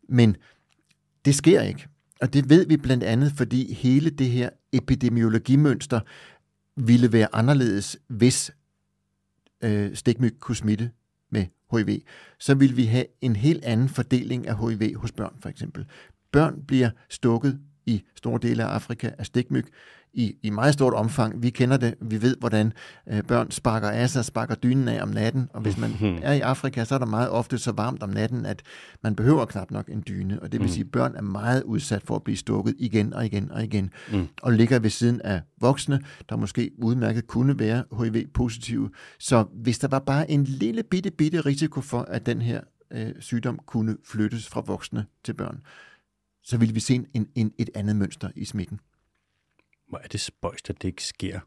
Men 0.09 0.36
det 1.24 1.34
sker 1.34 1.62
ikke. 1.62 1.88
Og 2.20 2.32
det 2.32 2.51
ved 2.51 2.66
vi 2.66 2.76
blandt 2.76 3.05
andet, 3.05 3.32
fordi 3.32 3.74
hele 3.74 4.11
det 4.11 4.30
her 4.30 4.51
epidemiologimønster 4.72 6.01
ville 6.76 7.12
være 7.12 7.34
anderledes, 7.34 7.97
hvis 8.09 8.51
øh, 9.64 9.97
stikmyg 9.97 10.36
kunne 10.40 10.57
smitte 10.57 10.90
HIV, 11.76 12.00
så 12.38 12.54
vil 12.54 12.76
vi 12.76 12.84
have 12.84 13.06
en 13.20 13.36
helt 13.36 13.64
anden 13.64 13.88
fordeling 13.88 14.48
af 14.48 14.58
HIV 14.58 14.96
hos 14.96 15.12
børn, 15.12 15.36
for 15.42 15.48
eksempel. 15.48 15.86
Børn 16.32 16.64
bliver 16.66 16.90
stukket 17.08 17.60
i 17.86 18.02
store 18.14 18.38
dele 18.42 18.64
af 18.64 18.68
Afrika 18.68 19.10
af 19.18 19.26
stikmyg 19.26 19.66
i, 20.14 20.34
i 20.42 20.50
meget 20.50 20.74
stort 20.74 20.94
omfang. 20.94 21.42
Vi 21.42 21.50
kender 21.50 21.76
det, 21.76 21.94
vi 22.00 22.22
ved, 22.22 22.36
hvordan 22.36 22.72
øh, 23.08 23.22
børn 23.22 23.50
sparker 23.50 23.90
af 23.90 24.10
sig, 24.10 24.24
sparker 24.24 24.54
dynen 24.54 24.88
af 24.88 25.02
om 25.02 25.08
natten, 25.08 25.48
og 25.54 25.60
hvis 25.60 25.78
man 25.78 25.90
er 26.22 26.32
i 26.32 26.40
Afrika, 26.40 26.84
så 26.84 26.94
er 26.94 26.98
der 26.98 27.06
meget 27.06 27.30
ofte 27.30 27.58
så 27.58 27.72
varmt 27.72 28.02
om 28.02 28.10
natten, 28.10 28.46
at 28.46 28.62
man 29.02 29.14
behøver 29.14 29.44
knap 29.44 29.70
nok 29.70 29.88
en 29.88 30.04
dyne, 30.08 30.42
og 30.42 30.52
det 30.52 30.60
vil 30.60 30.66
mm. 30.66 30.72
sige, 30.72 30.84
at 30.84 30.90
børn 30.90 31.16
er 31.16 31.22
meget 31.22 31.62
udsat 31.62 32.02
for 32.02 32.16
at 32.16 32.22
blive 32.22 32.36
stukket 32.36 32.74
igen 32.78 33.14
og 33.14 33.26
igen 33.26 33.50
og 33.50 33.64
igen, 33.64 33.90
mm. 34.12 34.28
og 34.42 34.52
ligger 34.52 34.78
ved 34.78 34.90
siden 34.90 35.20
af 35.20 35.40
voksne, 35.60 36.00
der 36.28 36.36
måske 36.36 36.70
udmærket 36.78 37.26
kunne 37.26 37.58
være 37.58 37.84
HIV-positive. 38.00 38.90
Så 39.18 39.44
hvis 39.54 39.78
der 39.78 39.88
var 39.88 39.98
bare 39.98 40.30
en 40.30 40.44
lille 40.44 40.82
bitte, 40.82 41.10
bitte 41.10 41.40
risiko 41.40 41.80
for, 41.80 42.00
at 42.00 42.26
den 42.26 42.42
her 42.42 42.60
øh, 42.90 43.12
sygdom 43.18 43.58
kunne 43.66 43.96
flyttes 44.04 44.48
fra 44.48 44.62
voksne 44.66 45.06
til 45.24 45.34
børn, 45.34 45.60
så 46.44 46.56
ville 46.56 46.74
vi 46.74 46.80
se 46.80 46.94
en, 47.14 47.26
en, 47.34 47.52
et 47.58 47.70
andet 47.74 47.96
mønster 47.96 48.30
i 48.36 48.44
smitten. 48.44 48.80
Hvor 49.93 50.01
er 50.05 50.09
det 50.09 50.20
spøjst, 50.20 50.70
at 50.70 50.82
det 50.82 50.88
ikke 50.88 51.05
sker? 51.05 51.40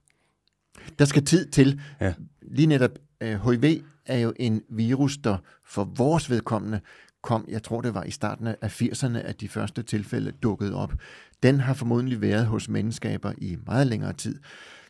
Der 1.00 1.06
skal 1.06 1.26
tid 1.26 1.50
til. 1.50 1.82
Ja. 2.02 2.14
Lige 2.42 2.66
netop 2.66 2.92
øh, 3.22 3.50
HIV 3.50 3.84
er 4.06 4.18
jo 4.20 4.34
en 4.40 4.62
virus, 4.70 5.18
der 5.18 5.38
for 5.64 5.84
vores 5.84 6.30
vedkommende 6.30 6.80
kom, 7.22 7.46
jeg 7.48 7.64
tror 7.64 7.82
det 7.82 7.94
var 7.94 8.04
i 8.04 8.12
starten 8.12 8.48
af 8.48 8.82
80'erne, 8.82 9.18
at 9.18 9.42
de 9.42 9.48
første 9.48 9.84
tilfælde 9.84 10.32
dukkede 10.32 10.76
op. 10.76 10.94
Den 11.44 11.60
har 11.60 11.74
formodentlig 11.74 12.22
været 12.22 12.46
hos 12.46 12.70
menneskaber 12.70 13.34
i 13.38 13.58
meget 13.66 13.88
længere 13.88 14.14
tid. 14.14 14.40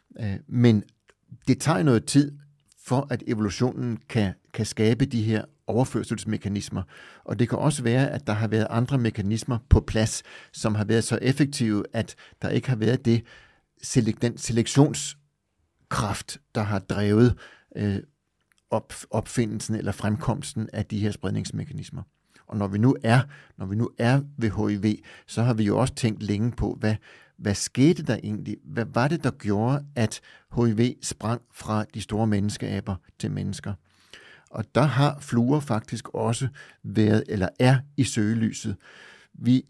Uh, 0.10 0.26
men 0.48 0.84
det 1.48 1.60
tager 1.60 1.84
noget 1.84 2.06
tid 2.06 2.32
for, 2.86 3.08
at 3.10 3.24
evolutionen 3.28 4.00
kan, 4.10 4.34
kan 4.54 4.66
skabe 4.66 5.06
de 5.06 5.24
her 5.24 5.46
overførselsmekanismer. 5.68 6.84
Og 7.24 7.40
det 7.40 7.50
kan 7.50 7.58
også 7.58 7.84
være, 7.84 8.12
at 8.12 8.28
der 8.28 8.34
har 8.34 8.48
været 8.48 8.68
andre 8.70 8.98
mekanismer 8.98 9.58
på 9.70 9.80
plads, 9.80 10.24
som 10.54 10.76
har 10.76 10.86
været 10.86 11.04
så 11.04 11.20
effektive, 11.22 11.84
at 11.94 12.16
der 12.42 12.50
ikke 12.50 12.70
har 12.70 12.76
været 12.76 13.06
det 13.06 13.24
den 14.22 14.38
selektionskraft, 14.38 16.38
der 16.56 16.62
har 16.62 16.80
drevet 16.80 17.38
øh, 17.76 18.00
op, 18.70 18.94
opfindelsen 19.10 19.76
eller 19.76 19.92
fremkomsten 19.92 20.70
af 20.74 20.86
de 20.86 21.00
her 21.00 21.12
spredningsmekanismer. 21.12 22.02
Og 22.48 22.58
når 22.58 22.68
vi 22.68 22.78
nu 22.78 22.96
er, 23.04 23.22
når 23.58 23.66
vi 23.66 23.76
nu 23.76 23.90
er 23.98 24.22
ved 24.38 24.52
HIV, 24.52 24.98
så 25.28 25.44
har 25.44 25.54
vi 25.54 25.64
jo 25.64 25.78
også 25.78 25.96
tænkt 25.96 26.24
længe 26.24 26.52
på, 26.52 26.78
hvad, 26.80 26.96
hvad 27.38 27.56
skete 27.56 28.04
der 28.04 28.18
egentlig? 28.24 28.58
Hvad 28.64 28.86
var 28.86 29.08
det, 29.08 29.24
der 29.24 29.32
gjorde, 29.32 29.86
at 29.96 30.22
HIV 30.56 30.96
sprang 31.02 31.42
fra 31.54 31.86
de 31.94 32.02
store 32.02 32.28
menneskeaber 32.28 32.96
til 33.20 33.32
mennesker? 33.32 33.74
Og 34.50 34.66
der 34.76 34.82
har 34.82 35.20
fluer 35.20 35.60
faktisk 35.60 36.10
også 36.10 36.48
været, 36.84 37.24
eller 37.28 37.50
er 37.60 37.78
i 37.98 38.04
søgelyset. 38.04 38.76
Vi, 39.34 39.66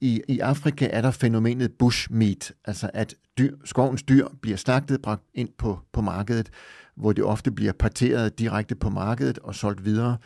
i, 0.00 0.22
I 0.28 0.38
Afrika 0.38 0.88
er 0.92 1.00
der 1.00 1.10
fænomenet 1.10 1.72
bushmeat, 1.72 2.52
altså 2.64 2.90
at 2.94 3.14
dyr, 3.38 3.56
skovens 3.64 4.02
dyr 4.02 4.28
bliver 4.42 4.56
slagtet, 4.56 5.02
bragt 5.02 5.22
ind 5.34 5.48
på, 5.58 5.78
på 5.92 6.00
markedet, 6.00 6.50
hvor 6.94 7.12
det 7.12 7.24
ofte 7.24 7.50
bliver 7.50 7.72
parteret 7.72 8.38
direkte 8.38 8.74
på 8.74 8.90
markedet 8.90 9.38
og 9.38 9.54
solgt 9.54 9.84
videre 9.84 10.16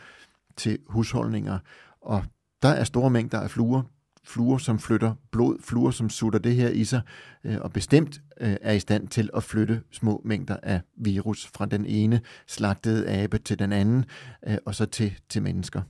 til 0.57 0.77
husholdninger. 0.87 1.59
Og 2.01 2.23
der 2.61 2.69
er 2.69 2.83
store 2.83 3.09
mængder 3.09 3.39
af 3.39 3.51
fluer, 3.51 3.83
fluer, 4.23 4.57
som 4.57 4.79
flytter 4.79 5.13
blod, 5.31 5.57
fluer, 5.61 5.91
som 5.91 6.09
sutter 6.09 6.39
det 6.39 6.55
her 6.55 6.69
i 6.69 6.83
sig, 6.83 7.01
øh, 7.43 7.57
og 7.61 7.73
bestemt 7.73 8.21
øh, 8.41 8.55
er 8.61 8.73
i 8.73 8.79
stand 8.79 9.07
til 9.07 9.29
at 9.35 9.43
flytte 9.43 9.81
små 9.91 10.21
mængder 10.25 10.57
af 10.63 10.81
virus 10.97 11.47
fra 11.55 11.65
den 11.65 11.85
ene 11.85 12.21
slagtede 12.47 13.09
abe 13.09 13.37
til 13.37 13.59
den 13.59 13.71
anden, 13.71 14.05
øh, 14.47 14.57
og 14.65 14.75
så 14.75 14.85
til, 14.85 15.13
til 15.29 15.43
mennesker. 15.43 15.81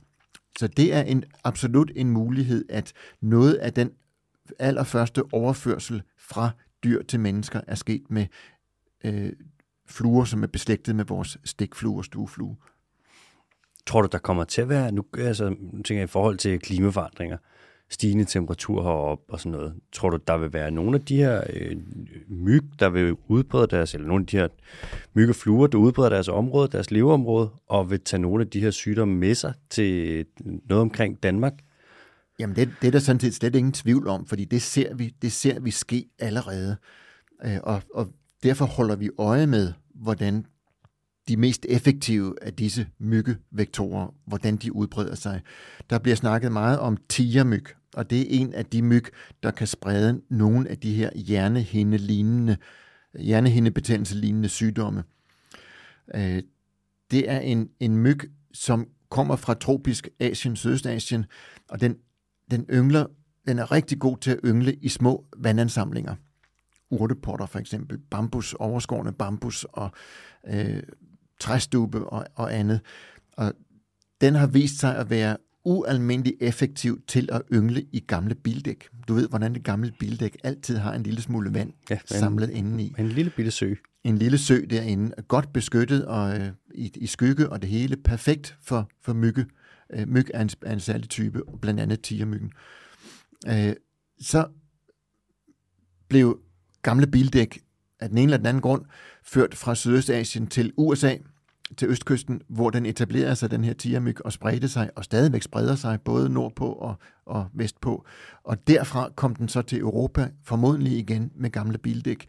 Så 0.58 0.66
det 0.66 0.94
er 0.94 1.02
en, 1.02 1.24
absolut 1.44 1.92
en 1.96 2.10
mulighed, 2.10 2.64
at 2.68 2.92
noget 3.20 3.54
af 3.54 3.72
den 3.72 3.90
allerførste 4.58 5.22
overførsel 5.32 6.02
fra 6.18 6.50
dyr 6.84 7.02
til 7.02 7.20
mennesker 7.20 7.60
er 7.66 7.74
sket 7.74 8.10
med 8.10 8.26
øh, 9.04 9.32
fluer, 9.86 10.24
som 10.24 10.42
er 10.42 10.46
beslægtet 10.46 10.96
med 10.96 11.04
vores 11.04 11.38
stikflue 11.44 11.98
og 11.98 12.04
stueflue. 12.04 12.56
Tror 13.86 14.02
du, 14.02 14.08
der 14.12 14.18
kommer 14.18 14.44
til 14.44 14.62
at 14.62 14.68
være, 14.68 14.92
nu 14.92 15.04
altså, 15.18 15.48
tænker 15.74 15.94
jeg 15.94 16.04
i 16.04 16.06
forhold 16.06 16.38
til 16.38 16.60
klimaforandringer, 16.60 17.36
stigende 17.92 18.24
temperatur 18.24 18.82
heroppe 18.82 19.32
og 19.32 19.40
sådan 19.40 19.52
noget. 19.52 19.74
Tror 19.92 20.10
du, 20.10 20.18
der 20.26 20.38
vil 20.38 20.52
være 20.52 20.70
nogle 20.70 20.98
af 20.98 21.04
de 21.04 21.16
her 21.16 21.42
øh, 21.52 21.76
myg, 22.28 22.62
der 22.78 22.88
vil 22.88 23.16
udbrede 23.28 23.66
deres, 23.66 23.94
eller 23.94 24.06
nogle 24.06 24.22
af 24.22 24.26
de 24.26 24.36
her 24.36 24.48
myg 25.14 25.28
og 25.28 25.34
fluer, 25.34 25.66
der 25.66 25.78
udbreder 25.78 26.08
deres 26.08 26.28
område, 26.28 26.68
deres 26.68 26.90
leveområde, 26.90 27.50
og 27.68 27.90
vil 27.90 28.00
tage 28.00 28.20
nogle 28.20 28.44
af 28.44 28.50
de 28.50 28.60
her 28.60 28.70
sygdomme 28.70 29.14
med 29.14 29.34
sig 29.34 29.54
til 29.70 30.24
noget 30.44 30.80
omkring 30.80 31.22
Danmark? 31.22 31.52
Jamen 32.38 32.56
det, 32.56 32.70
det 32.80 32.86
er 32.86 32.92
der 32.92 32.98
sådan 32.98 33.20
set 33.20 33.34
slet 33.34 33.56
ingen 33.56 33.72
tvivl 33.72 34.08
om, 34.08 34.26
fordi 34.26 34.44
det 34.44 34.62
ser 34.62 34.94
vi, 34.94 35.14
det 35.22 35.32
ser 35.32 35.60
vi 35.60 35.70
ske 35.70 36.08
allerede. 36.18 36.76
Øh, 37.44 37.58
og, 37.62 37.82
og 37.94 38.08
derfor 38.42 38.64
holder 38.64 38.96
vi 38.96 39.10
øje 39.18 39.46
med, 39.46 39.72
hvordan 39.94 40.46
de 41.28 41.36
mest 41.36 41.66
effektive 41.68 42.34
af 42.42 42.52
disse 42.52 42.86
myggevektorer, 42.98 44.14
hvordan 44.26 44.56
de 44.56 44.74
udbreder 44.74 45.14
sig. 45.14 45.40
Der 45.90 45.98
bliver 45.98 46.16
snakket 46.16 46.52
meget 46.52 46.78
om 46.78 46.96
tigermyg, 47.08 47.64
og 47.94 48.10
det 48.10 48.20
er 48.20 48.40
en 48.40 48.54
af 48.54 48.66
de 48.66 48.82
myg, 48.82 49.04
der 49.42 49.50
kan 49.50 49.66
sprede 49.66 50.22
nogle 50.30 50.68
af 50.68 50.78
de 50.78 50.94
her 50.94 51.10
hjernehinde-lignende, 51.14 52.56
hjernehindebetændelse-lignende 53.18 54.48
sygdomme. 54.48 55.04
Øh, 56.14 56.42
det 57.10 57.30
er 57.30 57.38
en, 57.38 57.68
en 57.80 57.96
myg, 57.96 58.20
som 58.54 58.88
kommer 59.10 59.36
fra 59.36 59.54
tropisk 59.54 60.08
Asien, 60.20 60.56
Sydøstasien, 60.56 61.24
og 61.68 61.80
den, 61.80 61.96
den 62.50 62.66
yngler, 62.70 63.06
den 63.46 63.58
er 63.58 63.72
rigtig 63.72 63.98
god 63.98 64.18
til 64.18 64.30
at 64.30 64.40
yngle 64.44 64.74
i 64.74 64.88
små 64.88 65.26
vandansamlinger. 65.36 66.14
Urtepotter 66.90 67.46
for 67.46 67.58
eksempel, 67.58 67.98
bambus, 67.98 68.54
overskårende 68.54 69.12
bambus 69.12 69.64
og 69.64 69.90
øh, 70.48 70.82
træstube 71.40 72.08
og, 72.08 72.26
og 72.34 72.54
andet. 72.54 72.80
Og 73.32 73.52
den 74.20 74.34
har 74.34 74.46
vist 74.46 74.78
sig 74.78 74.96
at 74.96 75.10
være 75.10 75.36
ualmindelig 75.64 76.36
effektiv 76.40 77.02
til 77.06 77.28
at 77.32 77.42
yngle 77.52 77.86
i 77.92 78.00
gamle 78.00 78.34
bildæk. 78.34 78.88
Du 79.08 79.14
ved, 79.14 79.28
hvordan 79.28 79.54
det 79.54 79.64
gamle 79.64 79.92
bildæk 79.98 80.36
altid 80.44 80.76
har 80.76 80.94
en 80.94 81.02
lille 81.02 81.22
smule 81.22 81.54
vand 81.54 81.72
ja, 81.90 81.94
en, 81.94 82.00
samlet 82.06 82.50
indeni. 82.50 82.94
En 82.98 83.08
lille 83.08 83.32
bitte 83.36 83.50
sø. 83.50 83.74
En 84.04 84.18
lille 84.18 84.38
sø 84.38 84.64
derinde, 84.70 85.14
godt 85.28 85.52
beskyttet 85.52 86.06
og 86.06 86.40
øh, 86.40 86.48
i, 86.74 86.92
i 86.94 87.06
skygge, 87.06 87.48
og 87.48 87.62
det 87.62 87.70
hele 87.70 87.96
perfekt 87.96 88.56
for, 88.62 88.90
for 89.02 89.12
mygge. 89.12 89.46
Øh, 89.92 90.08
myg 90.08 90.26
er 90.34 90.42
en, 90.42 90.50
er 90.62 90.72
en 90.72 90.80
særlig 90.80 91.08
type, 91.08 91.42
blandt 91.60 91.80
andet 91.80 92.02
tigermyggen. 92.02 92.52
Øh, 93.48 93.72
så 94.20 94.46
blev 96.08 96.40
gamle 96.82 97.06
bildæk 97.06 97.62
af 98.00 98.08
den 98.08 98.18
ene 98.18 98.24
eller 98.24 98.36
den 98.36 98.46
anden 98.46 98.60
grund 98.60 98.84
ført 99.24 99.54
fra 99.54 99.74
Sydøstasien 99.74 100.46
til 100.46 100.72
USA– 100.76 101.16
til 101.76 101.88
østkysten, 101.88 102.40
hvor 102.48 102.70
den 102.70 102.86
etablerede 102.86 103.36
sig, 103.36 103.50
den 103.50 103.64
her 103.64 103.72
tigermyg, 103.72 104.24
og 104.24 104.32
spredte 104.32 104.68
sig, 104.68 104.90
og 104.96 105.04
stadigvæk 105.04 105.42
spreder 105.42 105.74
sig, 105.74 106.00
både 106.00 106.28
nordpå 106.28 106.72
og, 106.72 106.94
og 107.26 107.46
vestpå. 107.54 108.06
Og 108.44 108.66
derfra 108.66 109.08
kom 109.16 109.34
den 109.34 109.48
så 109.48 109.62
til 109.62 109.78
Europa, 109.78 110.30
formodentlig 110.44 110.98
igen 110.98 111.32
med 111.34 111.50
gamle 111.50 111.78
bildæk, 111.78 112.26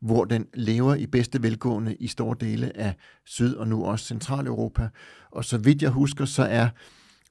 hvor 0.00 0.24
den 0.24 0.46
lever 0.54 0.94
i 0.94 1.06
bedste 1.06 1.42
velgående 1.42 1.94
i 1.94 2.06
store 2.06 2.36
dele 2.40 2.76
af 2.76 2.94
Syd- 3.24 3.54
og 3.54 3.68
nu 3.68 3.84
også 3.84 4.04
Centraleuropa. 4.04 4.88
Og 5.30 5.44
så 5.44 5.58
vidt 5.58 5.82
jeg 5.82 5.90
husker, 5.90 6.24
så 6.24 6.42
er 6.42 6.68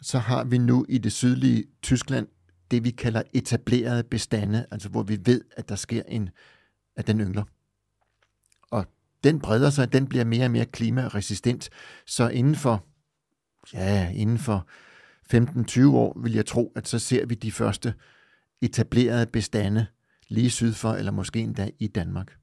så 0.01 0.19
har 0.19 0.43
vi 0.43 0.57
nu 0.57 0.85
i 0.89 0.97
det 0.97 1.11
sydlige 1.11 1.63
Tyskland 1.83 2.27
det, 2.71 2.83
vi 2.83 2.91
kalder 2.91 3.21
etablerede 3.33 4.03
bestande, 4.03 4.65
altså 4.71 4.89
hvor 4.89 5.03
vi 5.03 5.19
ved, 5.25 5.41
at 5.57 5.69
der 5.69 5.75
sker 5.75 6.03
en, 6.07 6.29
at 6.97 7.07
den 7.07 7.19
yngler 7.19 7.43
den 9.25 9.39
breder 9.39 9.69
sig, 9.69 9.93
den 9.93 10.07
bliver 10.07 10.25
mere 10.25 10.45
og 10.45 10.51
mere 10.51 10.65
klimaresistent. 10.65 11.69
Så 12.05 12.29
inden 12.29 12.55
for, 12.55 12.85
ja, 13.73 14.09
inden 14.09 14.37
for 14.37 14.67
15-20 15.33 15.87
år 15.87 16.19
vil 16.23 16.33
jeg 16.33 16.45
tro, 16.45 16.71
at 16.75 16.87
så 16.87 16.99
ser 16.99 17.25
vi 17.25 17.35
de 17.35 17.51
første 17.51 17.93
etablerede 18.61 19.25
bestande 19.25 19.85
lige 20.27 20.49
syd 20.49 20.73
for, 20.73 20.93
eller 20.93 21.11
måske 21.11 21.39
endda 21.39 21.69
i 21.79 21.87
Danmark. 21.87 22.35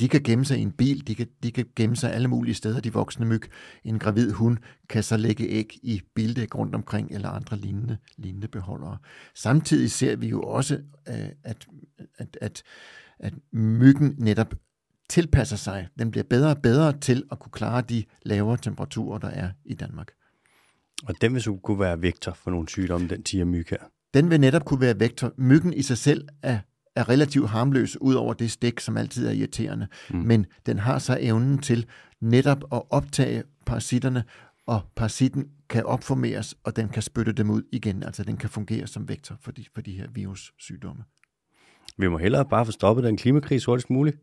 De 0.00 0.08
kan 0.08 0.22
gemme 0.22 0.44
sig 0.44 0.58
i 0.58 0.62
en 0.62 0.72
bil, 0.72 1.06
de 1.06 1.14
kan, 1.14 1.26
de 1.42 1.52
kan 1.52 1.66
gemme 1.76 1.96
sig 1.96 2.12
alle 2.12 2.28
mulige 2.28 2.54
steder, 2.54 2.80
de 2.80 2.92
voksne 2.92 3.26
myg. 3.26 3.42
En 3.84 3.98
gravid 3.98 4.32
hund 4.32 4.58
kan 4.88 5.02
så 5.02 5.16
lægge 5.16 5.48
æg 5.48 5.78
i 5.82 6.02
bildæk 6.14 6.54
rundt 6.54 6.74
omkring, 6.74 7.10
eller 7.10 7.28
andre 7.28 7.56
lignende, 7.56 7.96
lignende 8.16 8.48
beholdere. 8.48 8.98
Samtidig 9.34 9.90
ser 9.90 10.16
vi 10.16 10.28
jo 10.28 10.42
også, 10.42 10.74
øh, 11.08 11.28
at, 11.42 11.66
at, 12.18 12.38
at, 12.40 12.62
at 13.18 13.34
myggen 13.52 14.14
netop 14.18 14.54
tilpasser 15.14 15.56
sig. 15.56 15.88
Den 15.98 16.10
bliver 16.10 16.24
bedre 16.24 16.50
og 16.50 16.62
bedre 16.62 16.92
til 16.92 17.22
at 17.32 17.38
kunne 17.38 17.52
klare 17.52 17.82
de 17.82 18.04
lavere 18.22 18.56
temperaturer, 18.56 19.18
der 19.18 19.28
er 19.28 19.50
i 19.64 19.74
Danmark. 19.74 20.10
Og 21.08 21.14
den 21.20 21.34
vil 21.34 21.42
så 21.42 21.58
kunne 21.62 21.80
være 21.80 22.02
vektor 22.02 22.32
for 22.32 22.50
nogle 22.50 22.68
sygdomme, 22.68 23.08
den 23.08 23.22
tiger 23.22 23.44
myg 23.44 23.66
her? 23.70 23.78
Den 24.14 24.30
vil 24.30 24.40
netop 24.40 24.64
kunne 24.64 24.80
være 24.80 25.00
vektor. 25.00 25.32
Myggen 25.38 25.72
i 25.72 25.82
sig 25.82 25.98
selv 25.98 26.28
er, 26.42 26.58
er 26.96 27.08
relativt 27.08 27.48
harmløs, 27.48 27.96
ud 28.00 28.14
over 28.14 28.34
det 28.34 28.50
stik, 28.50 28.80
som 28.80 28.96
altid 28.96 29.26
er 29.26 29.30
irriterende. 29.30 29.86
Mm. 30.10 30.16
Men 30.16 30.46
den 30.66 30.78
har 30.78 30.98
så 30.98 31.18
evnen 31.20 31.58
til 31.58 31.86
netop 32.20 32.64
at 32.72 32.82
optage 32.90 33.42
parasitterne, 33.66 34.24
og 34.66 34.80
parasitten 34.96 35.48
kan 35.68 35.86
opformeres, 35.86 36.54
og 36.64 36.76
den 36.76 36.88
kan 36.88 37.02
spytte 37.02 37.32
dem 37.32 37.50
ud 37.50 37.62
igen. 37.72 38.02
Altså 38.02 38.24
den 38.24 38.36
kan 38.36 38.50
fungere 38.50 38.86
som 38.86 39.08
vektor 39.08 39.36
for 39.40 39.52
de, 39.52 39.64
for 39.74 39.80
de 39.80 39.92
her 39.92 40.06
virussygdomme. 40.14 41.04
Vi 41.98 42.08
må 42.08 42.18
hellere 42.18 42.44
bare 42.44 42.66
få 42.66 42.72
stoppet 42.72 43.04
den 43.04 43.16
klimakris 43.16 43.64
hurtigst 43.64 43.90
muligt. 43.90 44.16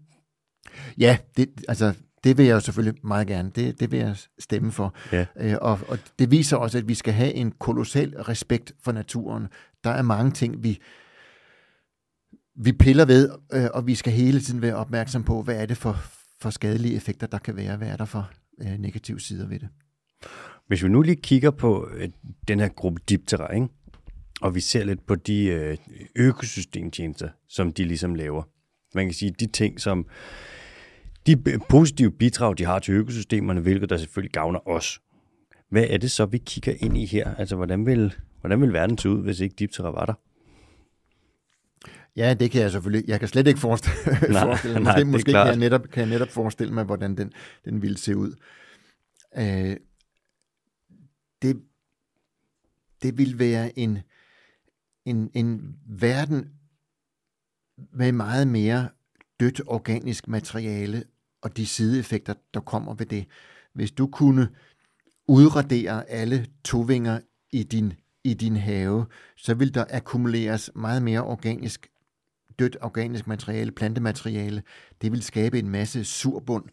Ja, 0.97 1.17
det, 1.37 1.49
altså, 1.67 1.93
det 2.23 2.37
vil 2.37 2.45
jeg 2.45 2.53
jo 2.53 2.59
selvfølgelig 2.59 3.05
meget 3.05 3.27
gerne. 3.27 3.51
Det, 3.55 3.79
det 3.79 3.91
vil 3.91 3.99
jeg 3.99 4.15
stemme 4.39 4.71
for. 4.71 4.95
Ja. 5.11 5.25
Øh, 5.39 5.57
og, 5.61 5.79
og 5.87 5.99
det 6.19 6.31
viser 6.31 6.57
også, 6.57 6.77
at 6.77 6.87
vi 6.87 6.93
skal 6.93 7.13
have 7.13 7.33
en 7.33 7.51
kolossal 7.51 8.21
respekt 8.21 8.73
for 8.83 8.91
naturen. 8.91 9.47
Der 9.83 9.89
er 9.89 10.01
mange 10.01 10.31
ting, 10.31 10.63
vi, 10.63 10.79
vi 12.55 12.71
piller 12.71 13.05
ved, 13.05 13.29
øh, 13.53 13.67
og 13.73 13.87
vi 13.87 13.95
skal 13.95 14.13
hele 14.13 14.41
tiden 14.41 14.61
være 14.61 14.75
opmærksom 14.75 15.23
på, 15.23 15.41
hvad 15.41 15.55
er 15.55 15.65
det 15.65 15.77
for, 15.77 15.97
for 16.41 16.49
skadelige 16.49 16.95
effekter, 16.95 17.27
der 17.27 17.37
kan 17.37 17.55
være. 17.55 17.77
Hvad 17.77 17.87
er 17.87 17.97
der 17.97 18.05
for 18.05 18.31
øh, 18.61 18.79
negative 18.79 19.19
sider 19.19 19.47
ved 19.47 19.59
det? 19.59 19.69
Hvis 20.67 20.83
vi 20.83 20.89
nu 20.89 21.01
lige 21.01 21.15
kigger 21.15 21.51
på 21.51 21.89
øh, 21.93 22.09
den 22.47 22.59
her 22.59 22.67
gruppe 22.67 23.01
diptera, 23.09 23.53
ikke? 23.53 23.67
og 24.41 24.55
vi 24.55 24.59
ser 24.59 24.83
lidt 24.83 25.05
på 25.05 25.15
de 25.15 25.45
øh, 25.45 25.77
økosystemtjenester, 26.15 27.29
som 27.47 27.73
de 27.73 27.83
ligesom 27.83 28.15
laver. 28.15 28.43
Man 28.95 29.05
kan 29.05 29.13
sige, 29.13 29.31
de 29.39 29.47
ting, 29.47 29.81
som 29.81 30.05
de 31.27 31.43
positive 31.69 32.11
bidrag, 32.11 32.57
de 32.57 32.65
har 32.65 32.79
til 32.79 32.93
økosystemerne, 32.93 33.61
hvilket 33.61 33.89
der 33.89 33.97
selvfølgelig 33.97 34.31
gavner 34.31 34.67
os. 34.67 35.01
Hvad 35.69 35.85
er 35.89 35.97
det 35.97 36.11
så, 36.11 36.25
vi 36.25 36.37
kigger 36.37 36.73
ind 36.79 36.97
i 36.97 37.05
her? 37.05 37.35
Altså, 37.35 37.55
hvordan 37.55 37.85
vil, 37.85 38.13
hvordan 38.41 38.61
vil 38.61 38.73
verden 38.73 38.97
se 38.97 39.09
ud, 39.09 39.21
hvis 39.23 39.39
ikke 39.39 39.55
diptera 39.59 39.89
var 39.91 40.05
der? 40.05 40.13
Ja, 42.15 42.33
det 42.33 42.51
kan 42.51 42.61
jeg 42.61 42.71
selvfølgelig. 42.71 43.09
Jeg 43.09 43.19
kan 43.19 43.27
slet 43.27 43.47
ikke 43.47 43.59
forestille, 43.59 43.95
Nej, 44.29 44.41
forestille 44.41 44.73
mig. 44.73 44.83
nej, 44.83 44.95
det 44.95 45.07
Måske, 45.07 45.11
måske 45.11 45.31
kan, 45.31 45.47
jeg 45.47 45.55
netop, 45.55 45.89
kan 45.89 46.01
jeg 46.01 46.09
netop 46.09 46.29
forestille 46.29 46.73
mig, 46.73 46.83
hvordan 46.83 47.17
den, 47.17 47.31
den 47.65 47.81
ville 47.81 47.97
se 47.97 48.17
ud. 48.17 48.35
Øh, 49.37 49.77
det, 51.41 51.61
det 53.03 53.17
ville 53.17 53.39
være 53.39 53.79
en, 53.79 53.99
en, 55.05 55.29
en 55.33 55.75
verden 55.85 56.49
med 57.93 58.11
meget 58.11 58.47
mere 58.47 58.89
dødt 59.39 59.61
organisk 59.67 60.27
materiale 60.27 61.03
og 61.41 61.57
de 61.57 61.65
sideeffekter, 61.65 62.33
der 62.53 62.59
kommer 62.59 62.93
ved 62.93 63.05
det. 63.05 63.25
Hvis 63.73 63.91
du 63.91 64.07
kunne 64.07 64.49
udradere 65.27 66.09
alle 66.09 66.47
tovinger 66.63 67.19
i 67.51 67.63
din, 67.63 67.93
i 68.23 68.33
din 68.33 68.55
have, 68.55 69.05
så 69.37 69.53
vil 69.53 69.73
der 69.73 69.85
akkumuleres 69.89 70.71
meget 70.75 71.03
mere 71.03 71.23
organisk, 71.23 71.89
dødt 72.59 72.77
organisk 72.81 73.27
materiale, 73.27 73.71
plantemateriale. 73.71 74.63
Det 75.01 75.11
vil 75.11 75.23
skabe 75.23 75.59
en 75.59 75.69
masse 75.69 76.03
surbund, 76.03 76.65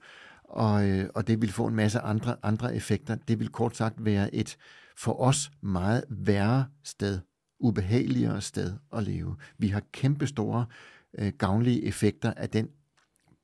og, 0.45 0.89
øh, 0.89 1.09
og 1.15 1.27
det 1.27 1.41
vil 1.41 1.53
få 1.53 1.67
en 1.67 1.75
masse 1.75 2.01
andre, 2.01 2.37
andre 2.43 2.77
effekter. 2.77 3.17
Det 3.29 3.39
vil 3.39 3.49
kort 3.49 3.77
sagt 3.77 4.05
være 4.05 4.35
et 4.35 4.57
for 4.97 5.21
os 5.21 5.51
meget 5.61 6.05
værre 6.09 6.67
sted, 6.85 7.19
ubehageligere 7.61 8.41
sted 8.41 8.73
at 8.93 9.03
leve. 9.03 9.37
Vi 9.59 9.69
har 9.69 9.83
kæmpe 9.93 10.27
store 10.27 10.67
øh, 11.19 11.33
gavnlige 11.39 11.85
effekter 11.85 12.33
af 12.37 12.51
den 12.51 12.69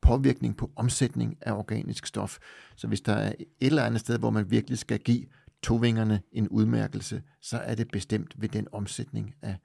påvirkning 0.03 0.57
på 0.57 0.71
omsætning 0.77 1.37
af 1.41 1.53
organisk 1.53 2.07
stof. 2.07 2.39
Så 2.77 2.87
hvis 2.87 3.01
der 3.01 3.13
er 3.13 3.33
et 3.39 3.47
eller 3.61 3.85
andet 3.85 4.01
sted, 4.01 4.19
hvor 4.19 4.31
man 4.31 4.51
virkelig 4.51 4.79
skal 4.79 4.99
give 4.99 5.27
tovingerne 5.63 6.21
en 6.33 6.49
udmærkelse, 6.49 7.23
så 7.41 7.59
er 7.59 7.75
det 7.75 7.89
bestemt 7.93 8.35
ved 8.39 8.49
den 8.49 8.69
omsætning 8.73 9.35
af 9.43 9.57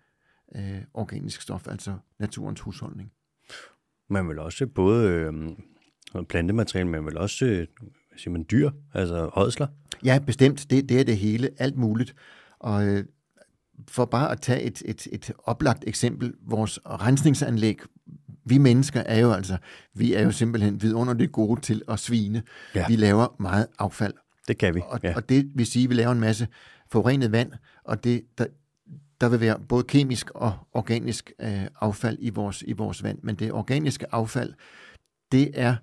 øh, 0.56 0.82
organisk 0.94 1.42
stof, 1.42 1.68
altså 1.68 1.98
naturens 2.20 2.60
husholdning. 2.60 3.12
Man 4.10 4.30
vil 4.30 4.40
også 4.40 4.68
både 4.68 5.10
øh, 5.10 5.34
plantemateriale, 6.26 6.90
men 6.90 7.06
vel 7.06 7.18
også 7.18 7.46
øh, 7.46 7.68
siger 8.18 8.32
man, 8.32 8.46
dyr, 8.52 8.72
altså 8.94 9.30
ådsler. 9.36 9.68
Ja, 10.04 10.20
bestemt. 10.26 10.70
Det, 10.70 10.90
det 10.90 11.00
er 11.00 11.04
det 11.04 11.18
hele. 11.18 11.50
Alt 11.58 11.78
muligt. 11.78 12.16
Og 12.60 12.88
øh, 12.88 13.06
for 13.88 14.06
bare 14.06 14.32
at 14.32 14.42
tage 14.42 14.62
et, 14.62 14.82
et, 14.86 15.08
et 15.12 15.32
oplagt 15.44 15.84
eksempel, 15.88 16.34
vores 16.42 16.80
rensningsanlæg, 16.86 17.80
vi 18.46 18.58
mennesker 18.58 19.00
er 19.00 19.20
jo 19.20 19.32
altså, 19.32 19.58
vi 19.94 20.14
er 20.14 20.24
jo 20.24 20.32
simpelthen 20.32 20.82
vidunderligt 20.82 21.32
gode 21.32 21.62
til 21.62 21.82
at 21.88 22.00
svine. 22.00 22.44
Ja. 22.76 22.86
Vi 22.88 22.96
laver 22.96 23.36
meget 23.40 23.68
affald. 23.80 24.14
Det 24.48 24.58
kan 24.58 24.76
vi. 24.76 24.82
Og, 24.86 25.00
Ja. 25.04 25.16
og 25.16 25.30
det 25.30 25.52
vil 25.56 25.66
sige, 25.66 25.84
at 25.84 25.90
vi 25.90 25.96
laver 25.96 26.12
en 26.12 26.20
masse 26.20 26.48
forurenet 26.92 27.32
vand, 27.32 27.52
og 27.84 28.04
det, 28.04 28.22
der, 28.38 28.46
der 29.22 29.30
vil 29.30 29.40
være 29.40 29.60
både 29.70 29.84
kemisk 29.84 30.30
og 30.30 30.54
organisk 30.74 31.32
øh, 31.42 31.68
affald 31.82 32.18
i 32.22 32.30
vores, 32.30 32.64
i 32.68 32.74
vores 32.74 33.04
vand. 33.04 33.20
Men 33.24 33.36
det 33.36 33.52
organiske 33.52 34.14
affald, 34.16 34.54
det 35.32 35.52
er 35.54 35.76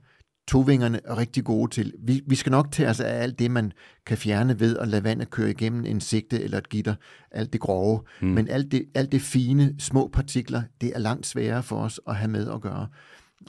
tovingerne 0.48 1.00
rigtig 1.16 1.44
gode 1.44 1.70
til. 1.70 1.92
Vi, 2.02 2.22
vi 2.26 2.34
skal 2.34 2.50
nok 2.50 2.72
tage 2.72 2.88
os 2.88 3.00
af 3.00 3.22
alt 3.22 3.38
det, 3.38 3.50
man 3.50 3.72
kan 4.06 4.18
fjerne 4.18 4.60
ved 4.60 4.76
at 4.76 4.88
lade 4.88 5.04
vandet 5.04 5.30
køre 5.30 5.50
igennem 5.50 5.84
en 5.84 6.00
sigte 6.00 6.42
eller 6.42 6.58
et 6.58 6.68
gitter, 6.68 6.94
alt 7.30 7.52
det 7.52 7.60
grove. 7.60 8.00
Mm. 8.20 8.28
Men 8.28 8.48
alt 8.48 8.72
det, 8.72 8.84
alt 8.94 9.12
det 9.12 9.22
fine, 9.22 9.74
små 9.78 10.08
partikler, 10.12 10.62
det 10.80 10.92
er 10.94 10.98
langt 10.98 11.26
sværere 11.26 11.62
for 11.62 11.76
os 11.76 12.00
at 12.08 12.16
have 12.16 12.30
med 12.30 12.50
at 12.50 12.60
gøre. 12.60 12.86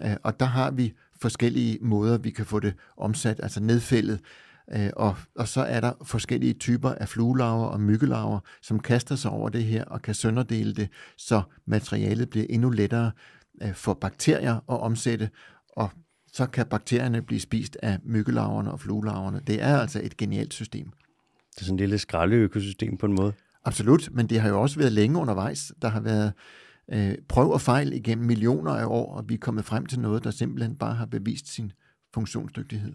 Øh, 0.03 0.15
Og 0.24 0.40
der 0.40 0.45
har 0.45 0.72
vi 0.72 0.94
forskellige 1.22 1.78
måder, 1.82 2.18
vi 2.18 2.30
kan 2.30 2.45
få 2.45 2.60
det 2.60 2.74
omsat, 2.98 3.40
altså 3.44 3.60
nedfældet. 3.64 4.19
Øh, 4.76 4.90
Og, 4.95 5.15
og 5.36 5.48
så 5.48 5.61
er 5.61 5.80
der 5.80 5.94
forskellige 6.03 6.53
typer 6.53 6.90
af 6.90 7.10
fluelarver 7.10 7.65
og 7.65 7.80
myggelarver, 7.82 8.40
som 8.61 8.80
kaster 8.80 9.15
sig 9.15 9.32
over 9.32 9.49
det 9.49 9.64
her 9.64 9.86
og 9.86 10.02
kan 10.02 10.14
sønderdele 10.14 10.74
det, 10.74 10.90
så 11.18 11.41
materialet 11.68 12.30
bliver 12.30 12.45
endnu 12.49 12.69
lettere 12.69 13.11
øh, 13.64 13.74
for 13.74 13.94
bakterier 13.94 14.56
at 14.56 14.80
omsætte, 14.80 15.30
og 15.69 15.90
så 16.33 16.45
kan 16.45 16.65
bakterierne 16.65 17.21
blive 17.21 17.39
spist 17.39 17.77
af 17.83 17.99
myggelarverne 18.03 18.71
og 18.71 18.79
fluelarverne. 18.79 19.41
Det 19.47 19.61
er 19.61 19.77
altså 19.77 20.01
et 20.03 20.17
genialt 20.17 20.53
system. 20.53 20.91
Det 21.55 21.61
er 21.61 21.65
sådan 21.65 21.75
et 21.75 21.79
lille 21.79 21.97
skraldeøkosystem 21.97 22.97
på 22.97 23.05
en 23.05 23.15
måde. 23.15 23.33
Absolut, 23.65 24.09
men 24.11 24.27
det 24.27 24.39
har 24.39 24.49
jo 24.49 24.61
også 24.61 24.79
været 24.79 24.91
længe 24.91 25.19
undervejs. 25.19 25.71
Der 25.81 25.87
har 25.87 25.99
været 25.99 26.33
øh, 26.93 27.15
prøv 27.27 27.51
og 27.51 27.61
fejl 27.61 27.93
igennem 27.93 28.25
millioner 28.27 28.71
af 28.71 28.85
år, 28.85 29.15
og 29.15 29.29
vi 29.29 29.33
er 29.33 29.37
kommet 29.37 29.65
frem 29.65 29.85
til 29.85 29.99
noget, 29.99 30.23
der 30.23 30.31
simpelthen 30.31 30.75
bare 30.75 30.93
har 30.93 31.05
bevist 31.05 31.47
sin 31.47 31.71
funktionsdygtighed. 32.13 32.93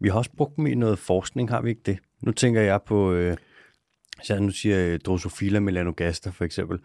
Vi 0.00 0.08
har 0.08 0.18
også 0.18 0.30
brugt 0.36 0.56
dem 0.56 0.66
i 0.66 0.74
noget 0.74 0.98
forskning, 0.98 1.50
har 1.50 1.62
vi 1.62 1.68
ikke 1.68 1.82
det? 1.86 1.98
Nu 2.20 2.32
tænker 2.32 2.60
jeg 2.60 2.80
på, 2.86 3.12
øh, 3.12 3.36
så 4.22 4.38
nu 4.38 4.50
siger 4.50 4.78
jeg 4.78 5.04
Drosophila 5.04 5.60
melanogaster 5.60 6.30
for 6.30 6.44
eksempel. 6.44 6.78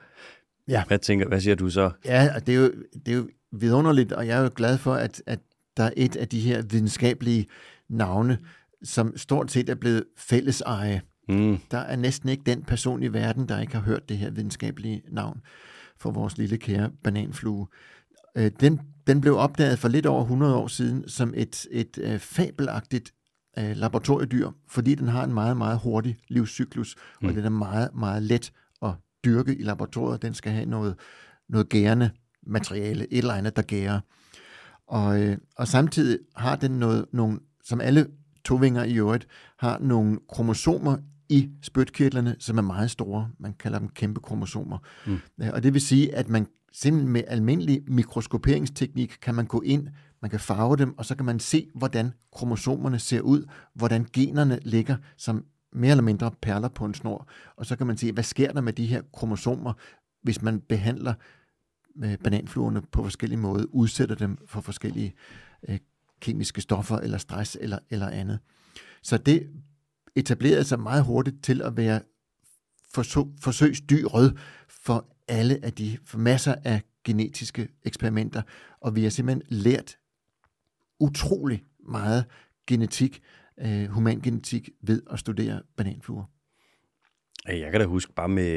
Ja. 0.67 0.83
Hvad, 0.87 0.99
tænker, 0.99 1.27
hvad 1.27 1.41
siger 1.41 1.55
du 1.55 1.69
så? 1.69 1.91
Ja, 2.05 2.29
det 2.45 2.55
er 2.55 2.59
jo, 2.59 2.71
det 3.05 3.11
er 3.11 3.15
jo 3.15 3.29
vidunderligt, 3.53 4.11
og 4.11 4.27
jeg 4.27 4.37
er 4.37 4.43
jo 4.43 4.49
glad 4.55 4.77
for, 4.77 4.93
at, 4.93 5.23
at 5.25 5.39
der 5.77 5.83
er 5.83 5.91
et 5.97 6.15
af 6.15 6.27
de 6.27 6.39
her 6.39 6.61
videnskabelige 6.61 7.45
navne, 7.89 8.37
som 8.83 9.17
stort 9.17 9.51
set 9.51 9.69
er 9.69 9.75
blevet 9.75 10.03
fælleseje. 10.17 11.01
Mm, 11.29 11.57
Der 11.71 11.77
er 11.77 11.95
næsten 11.95 12.29
ikke 12.29 12.43
den 12.45 12.63
person 12.63 13.03
i 13.03 13.07
verden, 13.13 13.49
der 13.49 13.59
ikke 13.59 13.73
har 13.73 13.81
hørt 13.81 14.09
det 14.09 14.17
her 14.17 14.31
videnskabelige 14.31 15.01
navn 15.11 15.41
for 15.97 16.11
vores 16.11 16.37
lille 16.37 16.57
kære 16.57 16.91
bananflue. 17.03 17.67
Øh, 18.37 18.51
Den, 18.59 18.79
den 19.07 19.21
blev 19.21 19.37
opdaget 19.37 19.79
for 19.79 19.87
lidt 19.87 20.05
over 20.05 20.21
100 20.21 20.55
år 20.55 20.67
siden 20.67 21.09
som 21.09 21.33
et, 21.37 21.67
et 21.71 21.97
øh, 22.01 22.19
fabelagtigt 22.19 23.13
øh, 23.59 23.75
laboratoriedyr, 23.77 24.49
fordi 24.69 24.95
den 24.95 25.07
har 25.07 25.23
en 25.23 25.33
meget, 25.33 25.57
meget 25.57 25.79
hurtig 25.79 26.17
livscyklus, 26.27 26.95
mm. 27.21 27.27
og 27.27 27.33
den 27.33 27.45
er 27.45 27.49
meget, 27.49 27.89
meget 27.95 28.23
let 28.23 28.51
at 28.81 28.91
dyrke 29.25 29.55
i 29.55 29.63
laboratoriet. 29.63 30.21
Den 30.21 30.33
skal 30.33 30.51
have 30.51 30.65
noget, 30.65 30.95
noget 31.49 31.69
gærende 31.69 32.09
materiale, 32.45 33.13
et 33.13 33.17
eller 33.17 33.33
andet, 33.33 33.55
der 33.55 33.61
gærer. 33.61 33.99
Og, 34.87 35.21
øh, 35.21 35.37
og 35.57 35.67
samtidig 35.67 36.19
har 36.35 36.55
den 36.55 36.71
noget, 36.71 37.05
nogle, 37.13 37.39
som 37.63 37.81
alle 37.81 38.07
tovinger 38.45 38.83
i 38.83 38.93
øvrigt, 38.93 39.27
har 39.59 39.79
nogle 39.79 40.19
kromosomer 40.29 40.97
i 41.29 41.49
spytkirtlerne, 41.61 42.35
som 42.39 42.57
er 42.57 42.61
meget 42.61 42.91
store. 42.91 43.29
Man 43.39 43.53
kalder 43.53 43.79
dem 43.79 43.89
kæmpe 43.89 44.19
kromosomer. 44.19 44.77
Mm. 45.05 45.19
Og 45.53 45.63
det 45.63 45.73
vil 45.73 45.81
sige, 45.81 46.15
at 46.15 46.29
man 46.29 46.47
simpelthen 46.73 47.13
med 47.13 47.23
almindelig 47.27 47.81
mikroskoperingsteknik 47.87 49.17
kan 49.21 49.35
man 49.35 49.45
gå 49.45 49.61
ind, 49.61 49.87
man 50.21 50.31
kan 50.31 50.39
farve 50.39 50.77
dem, 50.77 50.97
og 50.97 51.05
så 51.05 51.15
kan 51.15 51.25
man 51.25 51.39
se, 51.39 51.67
hvordan 51.75 52.13
kromosomerne 52.33 52.99
ser 52.99 53.21
ud, 53.21 53.45
hvordan 53.73 54.07
generne 54.13 54.59
ligger 54.61 54.95
som 55.17 55.45
mere 55.73 55.91
eller 55.91 56.03
mindre 56.03 56.31
perler 56.41 56.67
på 56.67 56.85
en 56.85 56.93
snor. 56.93 57.27
Og 57.55 57.65
så 57.65 57.75
kan 57.75 57.87
man 57.87 57.97
se, 57.97 58.11
hvad 58.11 58.23
sker 58.23 58.51
der 58.51 58.61
med 58.61 58.73
de 58.73 58.85
her 58.85 59.01
kromosomer, 59.13 59.73
hvis 60.23 60.41
man 60.41 60.59
behandler 60.59 61.13
med 61.95 62.17
bananfluerne 62.17 62.81
på 62.81 63.03
forskellige 63.03 63.39
måder, 63.39 63.65
udsætter 63.65 64.15
dem 64.15 64.37
for 64.47 64.61
forskellige 64.61 65.13
øh, 65.69 65.79
kemiske 66.19 66.61
stoffer 66.61 66.97
eller 66.97 67.17
stress 67.17 67.57
eller, 67.61 67.79
eller 67.89 68.09
andet. 68.09 68.39
Så 69.01 69.17
det 69.17 69.49
etablerede 70.15 70.63
sig 70.63 70.79
meget 70.79 71.03
hurtigt 71.03 71.43
til 71.43 71.61
at 71.61 71.77
være 71.77 72.01
forsøg, 72.93 73.25
forsøgsdyret 73.41 74.37
for 74.69 75.07
alle 75.27 75.59
af 75.65 75.73
de, 75.73 75.97
for 76.05 76.17
masser 76.17 76.55
af 76.63 76.81
genetiske 77.03 77.67
eksperimenter, 77.83 78.41
og 78.81 78.95
vi 78.95 79.03
har 79.03 79.09
simpelthen 79.09 79.43
lært 79.49 79.97
utrolig 80.99 81.63
meget 81.89 82.25
genetik, 82.67 83.21
øh, 83.59 83.85
humangenetik 83.85 84.69
ved 84.81 85.01
at 85.11 85.19
studere 85.19 85.61
bananfluer. 85.75 86.23
Jeg 87.47 87.71
kan 87.71 87.79
da 87.79 87.85
huske 87.85 88.13
bare 88.13 88.29
med, 88.29 88.55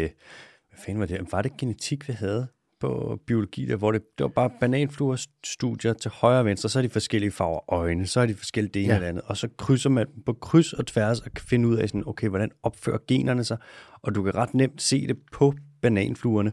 hvad 0.69 0.79
fanden 0.79 1.01
var 1.01 1.07
det? 1.07 1.33
Var 1.33 1.43
det 1.43 1.57
genetik, 1.57 2.09
vi 2.09 2.13
havde 2.13 2.49
på 2.81 3.19
biologi, 3.27 3.67
der, 3.67 3.77
hvor 3.77 3.93
det, 3.93 4.03
det 4.19 4.25
var 4.25 4.29
bare 4.29 4.51
bananfluer 4.61 5.27
studier 5.45 5.93
til 5.93 6.11
højre 6.11 6.39
og 6.39 6.45
venstre, 6.45 6.69
så 6.69 6.79
er 6.79 6.83
de 6.83 6.89
forskellige 6.89 7.31
farver 7.31 7.73
øjne, 7.73 8.07
så 8.07 8.21
er 8.21 8.27
de 8.27 8.35
forskellige 8.35 8.73
det 8.73 8.83
ene 8.85 8.93
Ja. 8.93 8.97
og 8.97 9.01
det 9.03 9.07
andet, 9.09 9.23
og 9.27 9.37
så 9.37 9.49
krydser 9.59 9.91
man 9.91 10.07
på 10.27 10.33
kryds 10.33 10.73
og 10.73 10.87
tværs 10.87 11.21
og 11.21 11.33
kan 11.33 11.47
finde 11.49 11.69
ud 11.69 11.77
af, 11.77 11.89
sådan, 11.89 12.03
okay, 12.07 12.29
hvordan 12.29 12.51
opfører 12.63 12.99
generne 13.09 13.45
sig, 13.45 13.57
og 14.03 14.15
du 14.15 14.23
kan 14.23 14.35
ret 14.35 14.55
nemt 14.55 14.83
se 14.83 15.07
det 15.07 15.17
på 15.33 15.55
bananfluerne, 15.83 16.53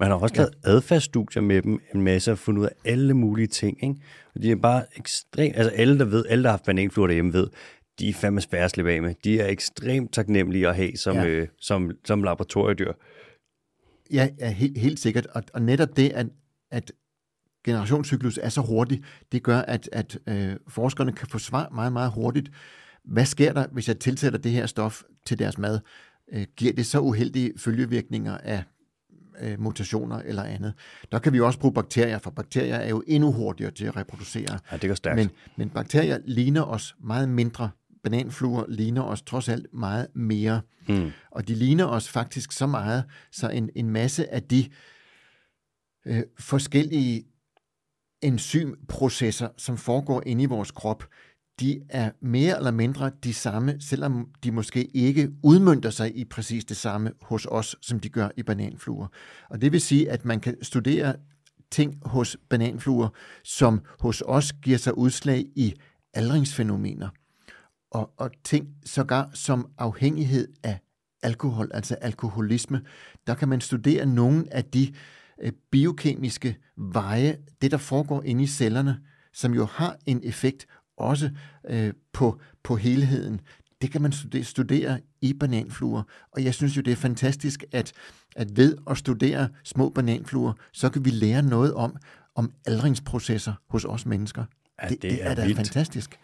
Man 0.00 0.08
har 0.08 0.16
også 0.16 0.34
lavet 0.36 0.54
adfærdsstudier 0.64 1.42
med 1.42 1.62
dem, 1.62 1.78
en 1.94 2.02
masse, 2.02 2.32
og 2.32 2.38
fundet 2.38 2.60
ud 2.60 2.66
af 2.66 2.72
alle 2.84 3.14
mulige 3.14 3.46
ting, 3.46 3.84
ikke? 3.84 3.94
Og 4.34 4.42
de 4.42 4.50
er 4.50 4.56
bare 4.56 4.82
ekstremt, 4.96 5.56
altså 5.56 5.70
alle, 5.76 5.98
der 5.98 6.04
ved, 6.04 6.24
alle, 6.28 6.42
der 6.44 6.48
har 6.48 6.52
haft 6.56 6.64
bananfluer 6.64 7.06
derhjemme, 7.06 7.32
ved, 7.32 7.46
de 7.98 8.08
er 8.08 8.12
fandme 8.12 8.40
svære 8.40 8.64
at 8.64 8.70
slippe 8.70 8.92
af 8.92 9.02
med. 9.02 9.14
De 9.24 9.40
er 9.40 9.46
ekstremt 9.48 10.12
taknemmelige 10.12 10.68
at 10.68 10.76
have 10.76 10.96
som, 10.96 11.16
Ja. 11.16 11.26
øh, 11.26 11.48
som, 11.60 11.90
som 12.04 12.22
laboratoriedyr. 12.22 12.92
Ja, 14.12 14.28
ja 14.38 14.50
helt, 14.50 14.78
helt 14.78 15.00
sikkert. 15.00 15.26
Og, 15.26 15.42
og 15.54 15.62
netop 15.62 15.96
det, 15.96 16.08
at, 16.10 16.26
at 16.70 16.92
generationscyklus 17.64 18.38
er 18.42 18.48
så 18.48 18.60
hurtig, 18.60 19.04
det 19.32 19.42
gør, 19.42 19.58
at, 19.58 19.88
at 19.92 20.18
øh, 20.26 20.56
forskerne 20.68 21.12
kan 21.12 21.28
få 21.28 21.38
svar 21.38 21.68
meget, 21.74 21.92
meget 21.92 22.10
hurtigt. 22.10 22.50
Hvad 23.04 23.26
sker 23.26 23.52
der, 23.52 23.66
hvis 23.72 23.88
jeg 23.88 23.98
tilsætter 23.98 24.38
det 24.38 24.52
her 24.52 24.66
stof 24.66 25.02
til 25.26 25.38
deres 25.38 25.58
mad? 25.58 25.80
Øh, 26.32 26.46
giver 26.56 26.72
det 26.72 26.86
så 26.86 27.00
uheldige 27.00 27.52
følgevirkninger 27.56 28.38
af 28.38 28.62
øh, 29.40 29.60
mutationer 29.60 30.18
eller 30.18 30.42
andet? 30.42 30.74
Der 31.12 31.18
kan 31.18 31.32
vi 31.32 31.40
også 31.40 31.58
bruge 31.58 31.74
bakterier, 31.74 32.18
for 32.18 32.30
bakterier 32.30 32.76
er 32.76 32.88
jo 32.88 33.02
endnu 33.06 33.32
hurtigere 33.32 33.70
til 33.70 33.84
at 33.84 33.96
reproducere. 33.96 34.58
Ja, 34.72 34.76
det 34.76 34.90
går 34.90 34.94
stærkt. 34.94 35.16
Men, 35.16 35.30
men 35.56 35.70
bakterier 35.70 36.18
ligner 36.24 36.62
os 36.62 36.96
meget 37.00 37.28
mindre. 37.28 37.70
Bananfluer 38.10 38.64
ligner 38.68 39.02
os 39.02 39.22
trods 39.22 39.48
alt 39.48 39.66
meget 39.72 40.06
mere. 40.14 40.60
Mm. 40.88 41.10
Og 41.30 41.48
de 41.48 41.54
ligner 41.54 41.84
os 41.84 42.08
faktisk 42.08 42.52
så 42.52 42.66
meget, 42.66 43.04
så 43.32 43.48
en, 43.48 43.70
en 43.76 43.90
masse 43.90 44.34
af 44.34 44.42
de 44.42 44.68
øh, 46.06 46.22
forskellige 46.38 47.24
enzymprocesser, 48.22 49.48
som 49.56 49.76
foregår 49.76 50.22
inde 50.26 50.42
i 50.42 50.46
vores 50.46 50.70
krop, 50.70 51.04
de 51.60 51.80
er 51.88 52.10
mere 52.22 52.56
eller 52.56 52.70
mindre 52.70 53.10
de 53.24 53.34
samme, 53.34 53.76
selvom 53.80 54.28
de 54.44 54.52
måske 54.52 54.84
ikke 54.84 55.30
udmyndter 55.42 55.90
sig 55.90 56.16
i 56.16 56.24
præcis 56.24 56.64
det 56.64 56.76
samme 56.76 57.12
hos 57.22 57.46
os, 57.50 57.76
som 57.82 58.00
de 58.00 58.08
gør 58.08 58.28
i 58.36 58.42
bananfluer. 58.42 59.06
Og 59.50 59.60
det 59.60 59.72
vil 59.72 59.80
sige, 59.80 60.10
at 60.10 60.24
man 60.24 60.40
kan 60.40 60.64
studere 60.64 61.16
ting 61.70 61.98
hos 62.04 62.36
bananfluer, 62.48 63.08
som 63.44 63.80
hos 64.00 64.22
os 64.26 64.52
giver 64.52 64.78
sig 64.78 64.98
udslag 64.98 65.44
i 65.56 65.74
aldringsfænomener 66.14 67.08
og, 67.90 68.12
og 68.16 68.30
ting 68.44 68.68
sågar 68.84 69.30
som 69.34 69.68
afhængighed 69.78 70.48
af 70.62 70.78
alkohol, 71.22 71.70
altså 71.74 71.94
alkoholisme. 71.94 72.80
Der 73.26 73.34
kan 73.34 73.48
man 73.48 73.60
studere 73.60 74.06
nogle 74.06 74.54
af 74.54 74.64
de 74.64 74.94
øh, 75.42 75.52
biokemiske 75.70 76.56
veje, 76.76 77.36
det 77.62 77.70
der 77.70 77.76
foregår 77.76 78.22
inde 78.22 78.42
i 78.42 78.46
cellerne, 78.46 79.00
som 79.34 79.54
jo 79.54 79.64
har 79.64 79.96
en 80.06 80.20
effekt 80.24 80.66
også 80.96 81.30
øh, 81.68 81.92
på, 82.12 82.40
på 82.62 82.76
helheden. 82.76 83.40
Det 83.82 83.92
kan 83.92 84.02
man 84.02 84.12
studere, 84.12 84.44
studere 84.44 85.00
i 85.20 85.32
bananfluer, 85.32 86.02
og 86.32 86.44
jeg 86.44 86.54
synes 86.54 86.76
jo, 86.76 86.82
det 86.82 86.92
er 86.92 86.96
fantastisk, 86.96 87.64
at, 87.72 87.92
at 88.36 88.56
ved 88.56 88.76
at 88.90 88.98
studere 88.98 89.48
små 89.64 89.88
bananfluer, 89.88 90.52
så 90.72 90.88
kan 90.88 91.04
vi 91.04 91.10
lære 91.10 91.42
noget 91.42 91.74
om, 91.74 91.96
om 92.34 92.52
aldringsprocesser 92.66 93.52
hos 93.68 93.84
os 93.84 94.06
mennesker. 94.06 94.44
Ja, 94.82 94.88
det, 94.88 95.02
det 95.02 95.10
det 95.10 95.22
er 95.24 95.30
er 95.30 95.34
da 95.34 95.42
vildt. 95.44 95.56
fantastisk. 95.56 96.18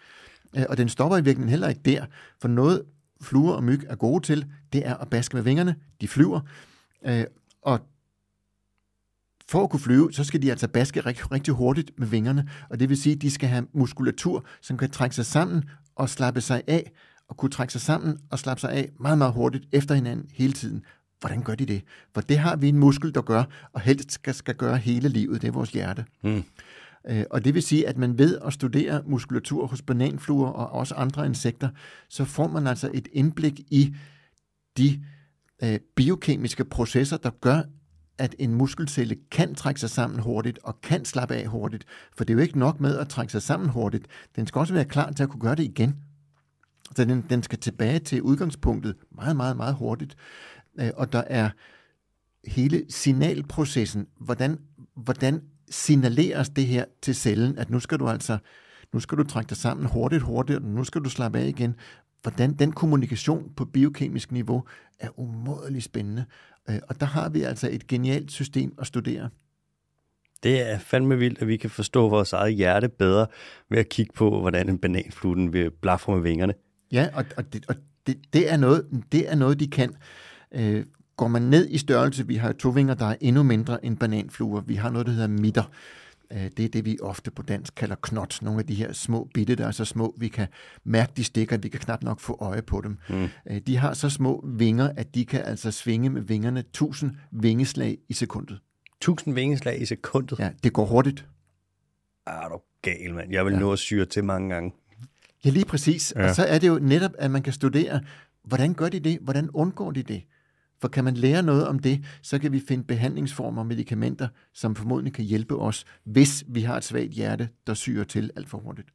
Øh, 0.57 0.65
Og 0.69 0.77
den 0.77 0.89
stopper 0.89 1.17
i 1.17 1.25
virkeligheden 1.25 1.51
heller 1.51 1.69
ikke 1.69 1.81
der, 1.85 2.07
for 2.41 2.49
noget 2.49 2.83
fluer 3.23 3.53
og 3.53 3.65
myg 3.65 3.85
er 3.89 3.97
gode 3.97 4.25
til, 4.25 4.47
det 4.73 4.87
er 4.87 4.95
at 4.97 5.11
baske 5.11 5.37
med 5.37 5.43
vingerne. 5.43 5.77
De 6.01 6.09
flyver, 6.09 6.41
øh, 7.07 7.25
og 7.63 7.81
for 9.49 9.65
at 9.65 9.71
kunne 9.71 9.81
flyve, 9.81 10.13
så 10.13 10.25
skal 10.25 10.43
de 10.43 10.51
altså 10.51 10.69
baske 10.69 11.01
rigtig, 11.01 11.33
rigtig 11.33 11.55
hurtigt 11.55 11.91
med 11.99 12.07
vingerne, 12.07 12.49
og 12.71 12.81
det 12.81 12.89
vil 12.89 12.97
sige, 12.97 13.15
at 13.17 13.23
de 13.23 13.31
skal 13.31 13.49
have 13.49 13.67
muskulatur, 13.73 14.45
som 14.61 14.77
kan 14.77 14.91
trække 14.91 15.17
sig 15.17 15.27
sammen 15.27 15.65
og 15.97 16.09
slappe 16.09 16.41
sig 16.41 16.63
af, 16.67 16.93
og 17.29 17.37
kunne 17.37 17.51
trække 17.51 17.73
sig 17.73 17.81
sammen 17.81 18.19
og 18.31 18.39
slappe 18.39 18.61
sig 18.61 18.73
af 18.73 18.91
meget, 19.01 19.19
meget 19.19 19.33
hurtigt 19.33 19.65
efter 19.73 19.95
hinanden 19.95 20.27
hele 20.33 20.53
tiden. 20.53 20.83
Hvordan 21.21 21.43
gør 21.43 21.55
de 21.55 21.67
det? 21.67 21.83
For 22.15 22.21
det 22.21 22.39
har 22.39 22.57
vi 22.57 22.69
en 22.69 22.79
muskel, 22.79 23.15
der 23.15 23.23
gør, 23.23 23.45
og 23.73 23.81
helst 23.81 24.13
skal, 24.13 24.35
skal 24.35 24.55
gøre 24.55 24.77
hele 24.77 25.09
livet. 25.09 25.43
Det 25.43 25.49
er 25.49 25.53
vores 25.53 25.71
hjerte. 25.71 26.05
Mm. 26.23 26.45
Øh, 27.09 27.25
Og 27.31 27.45
det 27.45 27.55
vil 27.55 27.63
sige, 27.63 27.89
at 27.89 27.99
man 27.99 28.19
ved 28.19 28.39
at 28.39 28.53
studere 28.53 29.03
muskulatur 29.07 29.67
hos 29.67 29.83
bananfluer 29.83 30.49
og 30.49 30.71
også 30.71 30.95
andre 30.95 31.27
insekter, 31.27 31.69
så 32.09 32.25
får 32.25 32.49
man 32.49 32.67
altså 32.67 32.91
et 32.95 33.09
indblik 33.13 33.61
i 33.71 33.95
de 34.77 35.05
øh, 35.63 35.79
biokemiske 35.97 36.65
processer, 36.65 37.17
der 37.17 37.31
gør, 37.31 37.63
at 38.19 38.35
en 38.39 38.55
muskelcelle 38.55 39.17
kan 39.31 39.55
trække 39.55 39.81
sig 39.81 39.91
sammen 39.91 40.21
hurtigt 40.21 40.59
og 40.63 40.81
kan 40.81 41.05
slappe 41.05 41.35
af 41.35 41.47
hurtigt. 41.47 41.85
For 42.17 42.25
det 42.25 42.33
er 42.33 42.35
jo 42.35 42.43
ikke 42.43 42.59
nok 42.59 42.81
med 42.81 42.99
at 42.99 43.09
trække 43.09 43.33
sig 43.33 43.43
sammen 43.43 43.69
hurtigt. 43.69 44.07
Den 44.37 44.47
skal 44.47 44.59
også 44.59 44.75
være 44.75 44.85
klar 44.85 45.11
til 45.11 45.23
at 45.23 45.29
kunne 45.29 45.41
gøre 45.41 45.55
det 45.55 45.65
igen. 45.65 45.97
Så 46.97 47.05
den, 47.05 47.25
den 47.31 47.43
skal 47.43 47.59
tilbage 47.59 47.99
til 47.99 48.23
udgangspunktet 48.23 48.95
meget, 49.15 49.37
meget, 49.37 49.57
meget 49.57 49.75
hurtigt. 49.75 50.17
Øh, 50.81 50.91
og 50.97 51.13
der 51.13 51.23
er 51.27 51.51
hele 52.47 52.85
signalprocessen. 52.89 54.07
Hvordan, 54.21 54.59
hvordan 54.97 55.43
signaleres 55.73 56.49
det 56.49 56.67
her 56.67 56.85
til 57.03 57.15
cellen, 57.15 57.59
at 57.59 57.71
nu 57.71 57.81
skal 57.81 57.99
du 57.99 58.09
altså 58.09 58.39
nu 58.93 59.01
skal 59.01 59.19
du 59.19 59.25
trække 59.25 59.49
dig 59.49 59.57
sammen 59.57 59.87
hurtigt, 59.87 60.23
hurtigt, 60.23 60.59
og 60.59 60.65
nu 60.65 60.85
skal 60.85 61.01
du 61.01 61.11
slappe 61.11 61.39
af 61.39 61.47
igen. 61.47 61.75
Hvordan 62.23 62.53
den 62.53 62.73
kommunikation 62.73 63.53
på 63.57 63.65
biokemisk 63.65 64.33
niveau 64.33 64.65
er 65.01 65.21
umådeligt 65.21 65.85
spændende. 65.85 66.25
Øh, 66.71 66.79
Og 66.89 67.01
der 67.01 67.07
har 67.07 67.29
vi 67.29 67.43
altså 67.43 67.69
et 67.71 67.87
genialt 67.87 68.33
system 68.33 68.75
at 68.79 68.87
studere. 68.87 69.29
Det 70.43 70.71
er 70.71 70.79
fandme 70.79 71.19
vildt, 71.19 71.43
at 71.43 71.49
vi 71.49 71.57
kan 71.57 71.71
forstå 71.71 72.09
vores 72.09 72.33
eget 72.33 72.55
hjerte 72.55 72.89
bedre 72.89 73.27
ved 73.71 73.79
at 73.79 73.89
kigge 73.89 74.13
på, 74.13 74.41
hvordan 74.41 74.69
en 74.69 74.79
bananflue 74.79 75.35
den 75.35 75.53
vil 75.53 75.71
blafre 75.71 76.13
med 76.13 76.23
vingerne. 76.23 76.55
Ja, 76.93 77.09
og, 77.15 77.25
og, 77.37 77.53
det, 77.53 77.65
og 77.69 77.75
det, 78.07 78.17
det, 78.33 78.53
er 78.53 78.57
noget, 78.57 79.05
det 79.13 79.31
er 79.31 79.35
noget, 79.35 79.61
de 79.61 79.69
kan. 79.69 79.97
Øh, 80.55 80.87
går 81.17 81.29
man 81.29 81.43
ned 81.43 81.69
i 81.71 81.79
størrelse, 81.79 82.27
vi 82.27 82.35
har 82.37 82.53
tovinger, 82.53 82.95
der 82.95 83.07
er 83.07 83.17
endnu 83.21 83.43
mindre 83.43 83.85
end 83.85 83.97
bananfluer. 83.97 84.61
Vi 84.61 84.75
har 84.75 84.91
noget, 84.91 85.07
der 85.07 85.13
hedder 85.13 85.29
midter. 85.29 85.63
Øh, 86.33 86.51
det 86.57 86.65
er 86.65 86.69
det, 86.69 86.85
vi 86.85 86.99
ofte 87.03 87.31
på 87.31 87.43
dansk 87.43 87.75
kalder 87.75 87.95
knot. 88.03 88.39
Nogle 88.43 88.61
af 88.61 88.67
de 88.67 88.75
her 88.75 88.93
små 88.93 89.29
bitte, 89.35 89.55
der 89.57 89.67
er 89.67 89.71
så 89.71 89.85
små, 89.85 90.15
vi 90.19 90.29
kan 90.29 90.47
mærke, 90.85 91.13
de 91.17 91.25
stikker, 91.25 91.57
vi 91.59 91.69
kan 91.69 91.81
knap 91.81 92.03
nok 92.03 92.21
få 92.21 92.37
øje 92.41 92.63
på 92.63 92.81
dem. 92.81 92.99
Mm. 93.09 93.29
Øh, 93.51 93.61
de 93.67 93.77
har 93.77 93.95
så 93.95 94.11
små 94.11 94.45
vinger, 94.49 94.91
at 94.97 95.15
de 95.15 95.25
kan 95.25 95.43
altså 95.45 95.71
svinge 95.71 96.11
med 96.11 96.23
vingerne 96.23 96.61
1000 96.61 97.11
vingeslag 97.33 97.99
i 98.09 98.15
sekundet. 98.15 98.59
1000 99.01 99.35
vingeslag 99.35 99.83
i 99.83 99.85
sekundet. 99.87 100.39
Ja. 100.39 100.51
Det 100.65 100.73
går 100.73 100.87
hurtigt. 100.87 101.27
Er 102.27 102.49
du 102.49 102.59
gal, 102.83 103.15
mand. 103.15 103.33
Jeg 103.33 103.45
vil 103.45 103.53
Ja. 103.53 103.59
nå 103.59 103.73
at 103.73 103.79
syre 103.79 104.05
til 104.05 104.25
mange 104.25 104.55
gange. 104.55 104.73
Ja, 105.45 105.51
lige 105.51 105.65
præcis. 105.65 106.13
Ja. 106.17 106.29
Og 106.29 106.35
så 106.35 106.45
er 106.45 106.59
det 106.59 106.69
jo 106.69 106.79
netop, 106.83 107.11
at 107.19 107.31
man 107.31 107.43
kan 107.43 107.53
studere, 107.53 108.01
hvordan 108.45 108.75
gør 108.75 108.89
de 108.89 109.01
det? 109.01 109.19
Hvordan 109.23 109.51
undgår 109.51 109.91
de 109.91 110.03
det? 110.03 110.23
For 110.83 110.89
kan 110.89 111.05
man 111.05 111.15
lære 111.15 111.43
noget 111.43 111.67
om 111.67 111.79
det, 111.79 112.05
så 112.23 112.39
kan 112.39 112.53
vi 112.53 112.63
finde 112.69 112.85
behandlingsformer 112.85 113.63
og 113.63 113.67
medicamenter, 113.67 114.29
som 114.55 114.77
formodentlig 114.77 115.15
kan 115.15 115.25
hjælpe 115.25 115.57
os, 115.57 115.85
hvis 116.05 116.45
vi 116.49 116.61
har 116.61 116.77
et 116.77 116.85
svagt 116.85 117.11
hjerte, 117.11 117.49
der 117.67 117.75
syrer 117.75 118.05
til 118.05 118.31
alt 118.37 118.49
for 118.49 118.59
hurtigt. 118.59 118.89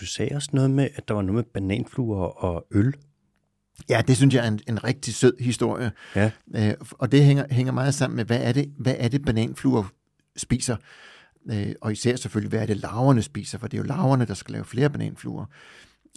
Du 0.00 0.06
sagde 0.06 0.36
også 0.36 0.50
noget 0.52 0.70
med, 0.70 0.88
at 0.94 1.08
der 1.08 1.14
var 1.14 1.22
noget 1.22 1.34
med 1.34 1.44
bananfluer 1.54 2.44
og 2.44 2.66
øl. 2.70 2.94
Ja, 3.90 4.02
det 4.06 4.16
synes 4.16 4.34
jeg 4.34 4.44
er 4.44 4.48
en, 4.48 4.60
en 4.68 4.84
rigtig 4.84 5.14
sød 5.14 5.38
historie. 5.40 5.92
Ja. 6.16 6.30
Øh, 6.54 6.74
og 6.90 7.12
det 7.12 7.24
hænger, 7.24 7.46
hænger 7.50 7.72
meget 7.72 7.94
sammen 7.94 8.16
med, 8.16 8.24
hvad 8.24 8.42
er 8.42 8.52
det, 8.52 8.72
hvad 8.78 8.94
er 8.98 9.08
det 9.08 9.24
bananfluer 9.24 9.84
spiser? 10.36 10.76
Øh, 11.50 11.72
og 11.80 11.92
især 11.92 12.16
selvfølgelig, 12.16 12.48
hvad 12.48 12.62
er 12.62 12.66
det 12.66 12.76
larverne 12.76 13.22
spiser? 13.22 13.58
For 13.58 13.66
det 13.66 13.76
er 13.76 13.82
jo 13.82 13.86
larverne, 13.86 14.26
der 14.26 14.34
skal 14.34 14.52
lave 14.52 14.64
flere 14.64 14.90
bananfluer. 14.90 15.46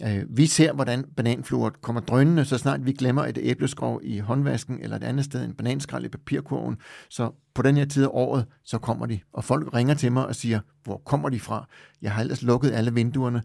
Øh, 0.04 0.24
vi 0.28 0.46
ser, 0.46 0.72
hvordan 0.72 1.04
bananfluer 1.16 1.70
kommer 1.70 2.00
drønende, 2.00 2.44
så 2.44 2.58
snart 2.58 2.86
vi 2.86 2.92
glemmer 2.92 3.24
et 3.24 3.38
æbleskrog 3.40 4.00
i 4.04 4.18
håndvasken, 4.18 4.80
eller 4.82 4.96
et 4.96 5.04
andet 5.04 5.24
sted 5.24 5.44
en 5.44 5.54
bananskrald 5.54 6.04
i 6.04 6.08
papirkurven. 6.08 6.76
Så 7.08 7.30
på 7.54 7.62
den 7.62 7.76
her 7.76 7.84
tid 7.84 8.04
af 8.04 8.08
året, 8.10 8.46
så 8.64 8.78
kommer 8.78 9.06
de. 9.06 9.20
Og 9.32 9.44
folk 9.44 9.74
ringer 9.74 9.94
til 9.94 10.12
mig 10.12 10.26
og 10.26 10.34
siger, 10.34 10.60
hvor 10.84 11.02
kommer 11.04 11.28
de 11.28 11.40
fra? 11.40 11.68
Jeg 12.02 12.12
har 12.12 12.20
ellers 12.20 12.42
lukket 12.42 12.72
alle 12.72 12.94
vinduerne, 12.94 13.42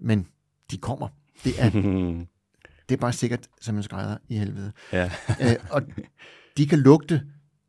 men 0.00 0.26
de 0.70 0.78
kommer. 0.78 1.08
Det 1.44 1.52
er, 1.58 1.70
det 2.88 2.94
er 2.94 3.00
bare 3.00 3.12
sikkert 3.12 3.48
som 3.60 3.76
en 3.76 3.82
skrædder 3.82 4.16
i 4.28 4.38
helvede. 4.38 4.72
ja. 4.92 5.10
Øh, 5.40 5.56
og 5.70 5.82
de 6.56 6.66
kan 6.66 6.78
lugte 6.78 7.22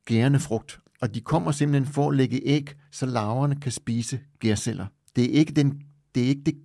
gærende 0.05 0.39
frugt, 0.39 0.79
og 1.01 1.15
de 1.15 1.21
kommer 1.21 1.51
simpelthen 1.51 1.93
for 1.93 2.09
at 2.09 2.15
lægge 2.15 2.41
æg, 2.45 2.73
så 2.91 3.05
larverne 3.05 3.55
kan 3.55 3.71
spise 3.71 4.19
gærceller. 4.39 4.85
Det 5.15 5.23
er 5.23 5.39
ikke, 5.39 5.53
den, 5.53 5.81
det, 6.15 6.23
er 6.23 6.27
ikke 6.27 6.41
det 6.45 6.55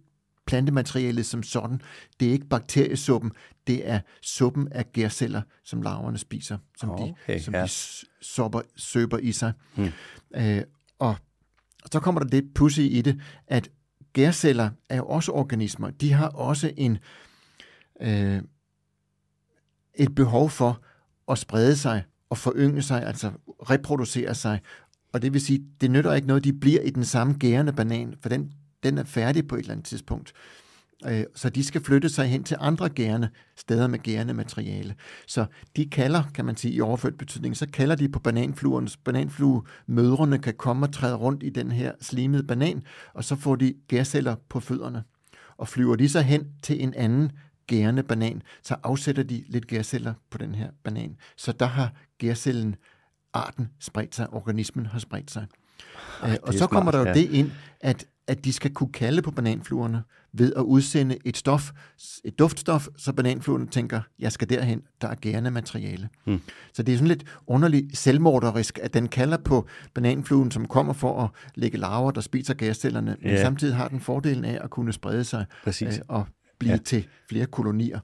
plantematerialet 0.48 1.26
som 1.26 1.42
sådan. 1.42 1.80
Det 2.20 2.28
er 2.28 2.32
ikke 2.32 2.48
bakteriesuppen. 2.48 3.32
Det 3.66 3.88
er 3.88 4.00
suppen 4.22 4.68
af 4.72 4.92
gærceller, 4.92 5.42
som 5.64 5.82
larverne 5.82 6.18
spiser, 6.18 6.58
som 6.76 6.90
Okay, 6.90 7.12
de, 7.28 7.42
som 7.42 7.54
ja. 7.54 7.62
de 7.62 7.68
sopper, 8.22 8.60
søber 8.76 9.18
i 9.18 9.32
sig. 9.32 9.52
Hmm. 9.76 9.88
Øh, 10.36 10.62
og 10.98 11.16
så 11.92 12.00
kommer 12.00 12.20
der 12.20 12.28
det 12.28 12.54
pussy 12.54 12.80
i 12.80 13.02
det, 13.02 13.20
at 13.46 13.70
gærceller 14.12 14.70
er 14.88 14.96
jo 14.96 15.06
også 15.06 15.32
organismer. 15.32 15.90
De 15.90 16.12
har 16.12 16.28
også 16.28 16.72
en, 16.76 16.98
øh, 18.00 18.42
et 19.94 20.14
behov 20.14 20.50
for 20.50 20.82
at 21.30 21.38
sprede 21.38 21.76
sig 21.76 22.04
og 22.30 22.38
forynge 22.38 22.82
sig, 22.82 23.06
altså 23.06 23.32
reproducere 23.70 24.34
sig. 24.34 24.60
Og 25.12 25.22
det 25.22 25.32
vil 25.32 25.40
sige, 25.40 25.64
det 25.80 25.90
nytter 25.90 26.14
ikke 26.14 26.28
noget, 26.28 26.44
de 26.44 26.52
bliver 26.52 26.80
i 26.80 26.90
den 26.90 27.04
samme 27.04 27.34
gærende 27.34 27.72
banan, 27.72 28.14
for 28.22 28.28
den, 28.28 28.52
den 28.82 28.98
er 28.98 29.04
færdig 29.04 29.48
på 29.48 29.54
et 29.54 29.60
eller 29.60 29.72
andet 29.72 29.86
tidspunkt. 29.86 30.32
Øh, 31.06 31.24
så 31.34 31.50
de 31.50 31.64
skal 31.64 31.84
flytte 31.84 32.08
sig 32.08 32.26
hen 32.26 32.44
til 32.44 32.56
andre 32.60 32.88
gærne 32.88 33.30
steder 33.56 33.86
med 33.86 33.98
gærende 33.98 34.34
materiale. 34.34 34.94
Så 35.26 35.46
de 35.76 35.90
kalder, 35.90 36.22
kan 36.34 36.44
man 36.44 36.56
sige 36.56 36.74
i 36.74 36.80
overført 36.80 37.18
betydning, 37.18 37.56
så 37.56 37.66
kalder 37.72 37.94
de 37.94 38.08
på 38.08 38.18
bananfluernes. 38.18 38.96
Bananfluemødrene 38.96 40.38
kan 40.38 40.54
komme 40.54 40.86
og 40.86 40.92
træde 40.92 41.14
rundt 41.14 41.42
i 41.42 41.50
den 41.50 41.72
her 41.72 41.92
slimede 42.00 42.42
banan, 42.42 42.82
og 43.14 43.24
så 43.24 43.36
får 43.36 43.56
de 43.56 43.74
gærceller 43.88 44.36
på 44.48 44.60
fødderne. 44.60 45.02
Og 45.56 45.68
flyver 45.68 45.96
de 45.96 46.08
så 46.08 46.20
hen 46.20 46.46
til 46.62 46.82
en 46.82 46.94
anden 46.94 47.32
gærende 47.66 48.02
banan, 48.02 48.42
så 48.62 48.76
afsætter 48.82 49.22
de 49.22 49.44
lidt 49.48 49.66
gærceller 49.66 50.14
på 50.30 50.38
den 50.38 50.54
her 50.54 50.70
banan. 50.84 51.16
Så 51.36 51.52
der 51.52 51.66
har 51.66 51.92
gærcellen, 52.18 52.76
arten, 53.32 53.68
spredt 53.80 54.14
sig, 54.14 54.32
organismen 54.32 54.86
har 54.86 54.98
spredt 54.98 55.30
sig. 55.30 55.46
Ej, 56.22 56.38
og 56.42 56.52
så 56.52 56.58
smart, 56.58 56.70
kommer 56.70 56.92
der 56.92 56.98
jo 56.98 57.04
ja. 57.04 57.14
det 57.14 57.30
ind, 57.30 57.50
at 57.80 58.06
at 58.28 58.44
de 58.44 58.52
skal 58.52 58.74
kunne 58.74 58.92
kalde 58.92 59.22
på 59.22 59.30
bananfluerne 59.30 60.02
ved 60.32 60.52
at 60.56 60.62
udsende 60.62 61.18
et 61.24 61.36
stof, 61.36 61.70
et 62.24 62.38
duftstof, 62.38 62.88
så 62.96 63.12
bananfluerne 63.12 63.66
tænker, 63.66 64.00
jeg 64.18 64.32
skal 64.32 64.48
derhen, 64.48 64.82
der 65.00 65.08
er 65.08 65.14
gærende 65.14 65.50
materiale. 65.50 66.08
Hmm. 66.24 66.40
Så 66.72 66.82
det 66.82 66.92
er 66.92 66.96
sådan 66.96 67.08
lidt 67.08 67.24
underligt 67.46 67.98
selvmorderisk, 67.98 68.78
at 68.82 68.94
den 68.94 69.08
kalder 69.08 69.36
på 69.36 69.66
bananfluen, 69.94 70.50
som 70.50 70.68
kommer 70.68 70.92
for 70.92 71.22
at 71.22 71.30
lægge 71.54 71.78
larver, 71.78 72.10
der 72.10 72.20
spiser 72.20 72.54
gærcellerne, 72.54 73.16
men 73.22 73.30
ja. 73.30 73.42
samtidig 73.42 73.76
har 73.76 73.88
den 73.88 74.00
fordelen 74.00 74.44
af 74.44 74.58
at 74.64 74.70
kunne 74.70 74.92
sprede 74.92 75.24
sig 75.24 75.44
øh, 75.82 75.92
og 76.08 76.26
blive 76.58 76.72
ja. 76.72 76.78
til 76.78 77.06
flere 77.28 77.46
kolonier. 77.46 78.00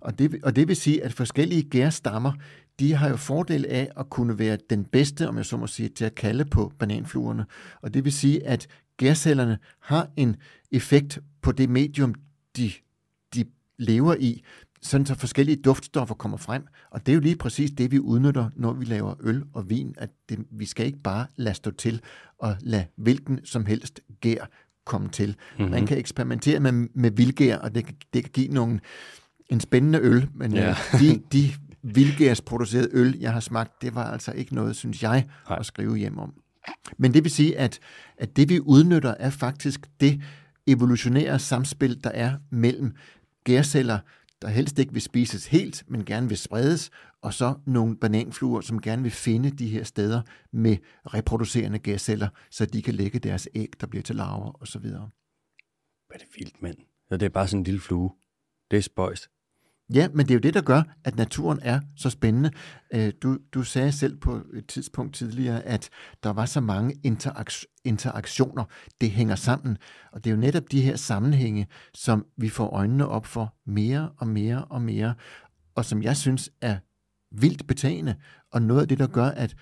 Og 0.00 0.18
det, 0.18 0.40
og 0.42 0.56
det 0.56 0.68
vil 0.68 0.76
sige, 0.76 1.04
at 1.04 1.12
forskellige 1.12 1.62
gærstammer, 1.62 2.32
de 2.80 2.94
har 2.94 3.08
jo 3.08 3.16
fordel 3.16 3.66
af 3.68 3.88
at 3.96 4.10
kunne 4.10 4.38
være 4.38 4.58
den 4.70 4.84
bedste, 4.84 5.28
om 5.28 5.36
jeg 5.36 5.46
så 5.46 5.56
må 5.56 5.66
sige, 5.66 5.88
til 5.88 6.04
at 6.04 6.14
kalde 6.14 6.44
på 6.44 6.72
bananfluerne. 6.78 7.44
Og 7.82 7.94
det 7.94 8.04
vil 8.04 8.12
sige, 8.12 8.46
at 8.46 8.66
gærcellerne 9.02 9.58
har 9.80 10.08
en 10.16 10.36
effekt 10.72 11.18
på 11.42 11.52
det 11.52 11.70
medium, 11.70 12.14
de, 12.56 12.72
de 13.34 13.44
lever 13.78 14.14
i, 14.14 14.42
sådan 14.82 15.06
så 15.06 15.14
forskellige 15.14 15.56
duftstoffer 15.56 16.14
kommer 16.14 16.36
frem. 16.36 16.66
Og 16.90 17.06
det 17.06 17.12
er 17.12 17.14
jo 17.14 17.20
lige 17.20 17.36
præcis 17.36 17.70
det, 17.70 17.90
vi 17.90 17.98
udnytter, 17.98 18.50
når 18.56 18.72
vi 18.72 18.84
laver 18.84 19.14
øl 19.20 19.44
og 19.52 19.70
vin, 19.70 19.94
at 19.98 20.10
det, 20.28 20.38
vi 20.50 20.66
skal 20.66 20.86
ikke 20.86 21.02
bare 21.02 21.26
lade 21.36 21.54
stå 21.54 21.70
til 21.70 22.00
og 22.38 22.56
lade 22.60 22.84
hvilken 22.96 23.40
som 23.44 23.66
helst 23.66 24.00
gær 24.20 24.50
komme 24.84 25.08
til. 25.08 25.28
Mm-hmm. 25.58 25.70
Man 25.70 25.86
kan 25.86 25.98
eksperimentere 25.98 26.60
med, 26.60 26.72
med 26.94 27.10
vildgær, 27.10 27.58
og 27.58 27.74
det, 27.74 27.86
det 28.12 28.22
kan 28.22 28.32
give 28.32 28.48
nogle, 28.48 28.80
en 29.48 29.60
spændende 29.60 29.98
øl, 29.98 30.28
men 30.34 30.52
ja. 30.52 30.70
Øh, 30.70 30.76
de, 31.00 31.22
de 31.32 31.50
vildgærsproducerede 31.82 32.88
øl, 32.92 33.18
jeg 33.20 33.32
har 33.32 33.40
smagt, 33.40 33.82
det 33.82 33.94
var 33.94 34.04
altså 34.04 34.32
ikke 34.32 34.54
noget, 34.54 34.76
synes 34.76 35.02
jeg, 35.02 35.26
Nej. 35.48 35.58
at 35.58 35.66
skrive 35.66 35.96
hjem 35.96 36.18
om. 36.18 36.34
Men 36.98 37.14
det 37.14 37.24
vil 37.24 37.30
sige, 37.30 37.58
at, 37.58 37.80
at 38.16 38.36
det 38.36 38.48
vi 38.48 38.60
udnytter 38.60 39.14
er 39.18 39.30
faktisk 39.30 39.80
det 40.00 40.22
evolutionære 40.66 41.38
samspil, 41.38 42.04
der 42.04 42.10
er 42.10 42.38
mellem 42.50 42.94
gærceller, 43.44 43.98
der 44.42 44.48
helst 44.48 44.78
ikke 44.78 44.92
vil 44.92 45.02
spises 45.02 45.46
helt, 45.46 45.84
men 45.88 46.04
gerne 46.04 46.28
vil 46.28 46.38
spredes, 46.38 46.90
og 47.22 47.34
så 47.34 47.54
nogle 47.66 47.96
bananfluer, 47.96 48.60
som 48.60 48.80
gerne 48.80 49.02
vil 49.02 49.10
finde 49.10 49.50
de 49.50 49.68
her 49.68 49.84
steder 49.84 50.22
med 50.52 50.76
reproducerende 51.06 51.78
gærceller, 51.78 52.28
så 52.50 52.66
de 52.66 52.82
kan 52.82 52.94
lægge 52.94 53.18
deres 53.18 53.48
æg, 53.54 53.68
der 53.80 53.86
bliver 53.86 54.02
til 54.02 54.16
larver 54.16 54.62
osv. 54.62 54.86
Hvad 54.86 55.00
er 56.10 56.18
det 56.18 56.28
vildt, 56.38 56.62
mand. 56.62 56.76
Ja, 57.10 57.16
det 57.16 57.26
er 57.26 57.30
bare 57.30 57.48
sådan 57.48 57.60
en 57.60 57.64
lille 57.64 57.80
flue. 57.80 58.10
Det 58.70 58.76
er 58.76 58.82
spøjst. 58.82 59.28
Ja, 59.94 60.08
men 60.08 60.26
det 60.26 60.30
er 60.30 60.34
jo 60.34 60.40
det, 60.40 60.54
der 60.54 60.62
gør, 60.62 60.82
at 61.04 61.16
naturen 61.16 61.58
er 61.62 61.80
så 61.96 62.10
spændende. 62.10 62.50
Øh, 62.94 63.12
du, 63.22 63.38
du 63.52 63.62
sagde 63.62 63.92
selv 63.92 64.16
på 64.16 64.40
et 64.54 64.66
tidspunkt 64.66 65.14
tidligere, 65.14 65.62
at 65.62 65.88
der 66.22 66.30
var 66.30 66.46
så 66.46 66.60
mange 66.60 66.94
interaktioner. 67.84 68.64
Det 69.00 69.10
hænger 69.10 69.34
sammen. 69.34 69.78
Og 70.12 70.24
det 70.24 70.30
er 70.30 70.34
jo 70.34 70.40
netop 70.40 70.62
de 70.70 70.82
her 70.82 70.96
sammenhænge, 70.96 71.66
som 71.94 72.26
vi 72.36 72.48
får 72.48 72.68
øjnene 72.68 73.08
op 73.08 73.26
for 73.26 73.54
mere 73.66 74.10
og 74.18 74.28
mere 74.28 74.64
og 74.64 74.82
mere, 74.82 75.14
og 75.74 75.84
som 75.84 76.02
jeg 76.02 76.16
synes 76.16 76.50
er 76.60 76.76
vildt 77.40 77.66
betagende, 77.66 78.14
og 78.52 78.62
noget 78.62 78.80
af 78.80 78.88
det, 78.88 78.98
der 78.98 79.06
gør, 79.06 79.26
at 79.26 79.54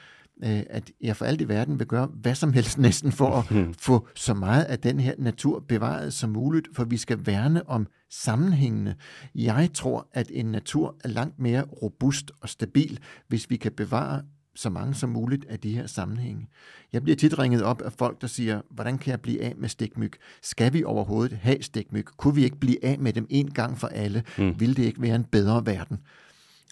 øh, 0.45 0.63
at 0.71 0.91
jeg 1.01 1.17
for 1.17 1.25
alt 1.25 1.41
i 1.41 1.49
verden 1.49 1.79
vil 1.79 1.87
gøre 1.87 2.09
hvad 2.15 2.35
som 2.35 2.53
helst 2.53 2.79
næsten 2.89 3.13
for 3.13 3.37
at 3.37 3.49
hmm. 3.49 3.75
få 3.75 4.09
så 4.15 4.35
meget 4.35 4.65
af 4.65 4.79
den 4.79 5.01
her 5.01 5.15
natur 5.19 5.65
bevaret 5.69 6.13
som 6.13 6.31
muligt, 6.31 6.69
for 6.73 6.85
vi 6.85 6.97
skal 6.97 7.27
værne 7.27 7.69
om 7.69 7.87
sammenhængende. 8.11 8.95
Jeg 9.35 9.71
tror, 9.75 10.09
at 10.13 10.31
en 10.35 10.47
natur 10.47 10.97
er 11.05 11.09
langt 11.09 11.39
mere 11.39 11.63
robust 11.83 12.31
og 12.41 12.49
stabil, 12.49 12.99
hvis 13.29 13.51
vi 13.51 13.57
kan 13.57 13.73
bevare 13.73 14.23
så 14.55 14.71
mange 14.71 14.95
som 14.95 15.11
muligt 15.11 15.45
af 15.45 15.59
de 15.61 15.75
her 15.75 15.87
sammenhænge. 15.87 16.49
Jeg 16.93 17.03
bliver 17.03 17.17
tit 17.17 17.39
ringet 17.39 17.63
op 17.63 17.83
af 17.83 17.93
folk, 17.93 18.21
der 18.21 18.27
siger, 18.27 18.61
hvordan 18.71 18.99
kan 18.99 19.11
jeg 19.11 19.21
blive 19.21 19.43
af 19.43 19.55
med 19.57 19.69
stikmyg? 19.69 20.13
Skal 20.43 20.73
vi 20.73 20.85
overhovedet 20.85 21.39
have 21.43 21.63
stikmyg? 21.63 22.05
Kunne 22.17 22.35
vi 22.35 22.45
ikke 22.45 22.57
blive 22.57 22.85
af 22.85 22.99
med 22.99 23.13
dem 23.13 23.27
en 23.31 23.51
gang 23.51 23.79
for 23.79 23.87
alle? 23.87 24.23
Mm. 24.39 24.61
Vil 24.61 24.77
det 24.77 24.83
ikke 24.83 25.03
være 25.03 25.17
en 25.17 25.25
bedre 25.25 25.67
verden? 25.67 25.99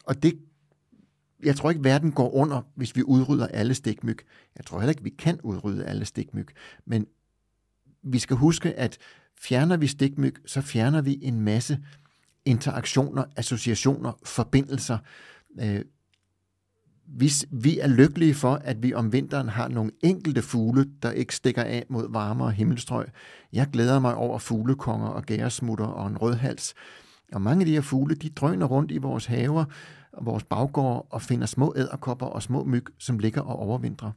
Og 0.05 0.23
det 0.23 0.35
jeg 1.45 1.57
tror 1.57 1.71
ikke, 1.71 1.85
verden 1.85 2.13
går 2.13 2.35
under, 2.35 2.63
hvis 2.75 2.97
vi 2.97 3.03
udrydder 3.03 3.47
alle 3.47 3.75
stikmyg. 3.75 4.19
Jeg 4.57 4.65
tror 4.65 4.79
heller 4.81 4.91
ikke, 4.91 5.03
vi 5.03 5.15
kan 5.19 5.41
udrydde 5.43 5.85
alle 5.85 6.05
stikmyg. 6.05 6.49
Men 6.87 7.07
vi 8.03 8.19
skal 8.19 8.37
huske, 8.37 8.75
at 8.75 8.99
fjerner 9.41 9.77
vi 9.77 9.87
stikmyg, 9.87 10.37
så 10.47 10.61
fjerner 10.61 11.03
vi 11.03 11.19
en 11.23 11.41
masse 11.41 11.79
interaktioner, 12.45 13.25
associationer, 13.37 14.13
forbindelser. 14.25 14.99
Øh, 15.61 15.81
vi, 17.07 17.31
vi 17.51 17.79
er 17.79 17.87
lykkelige 17.87 18.35
for, 18.35 18.55
at 18.55 18.83
vi 18.83 18.95
om 18.95 19.13
vinteren 19.13 19.49
har 19.49 19.69
nogle 19.69 19.91
enkelte 20.03 20.43
fugle, 20.43 20.87
der 21.03 21.11
ikke 21.11 21.35
stikker 21.35 21.63
af 21.63 21.87
mod 21.89 22.13
varmere 22.13 22.51
himmelstrøg. 22.51 23.07
Jeg 23.53 23.67
glæder 23.73 23.99
mig 23.99 24.15
over 24.15 24.39
fuglekonger 24.39 25.09
og 25.09 25.23
gæresmutter 25.23 25.87
og 25.87 26.07
en 26.07 26.19
rødhals. 26.19 26.75
Og 27.33 27.43
mange 27.43 27.63
af 27.63 27.67
de 27.67 27.73
her 27.73 27.81
fugle, 27.81 28.15
de 28.15 28.29
drøner 28.29 28.67
rundt 28.67 28.91
i 28.91 28.99
vores 28.99 29.27
haver, 29.27 29.65
vores 30.21 30.45
baggård 30.45 31.07
og 31.11 31.23
finder 31.23 31.47
små 31.47 31.75
æderkopper 31.77 32.27
og 32.27 32.43
små 32.43 32.65
myg, 32.65 32.85
som 32.99 33.19
ligger 33.19 33.41
og 33.41 33.59
overvintrer. 33.59 34.11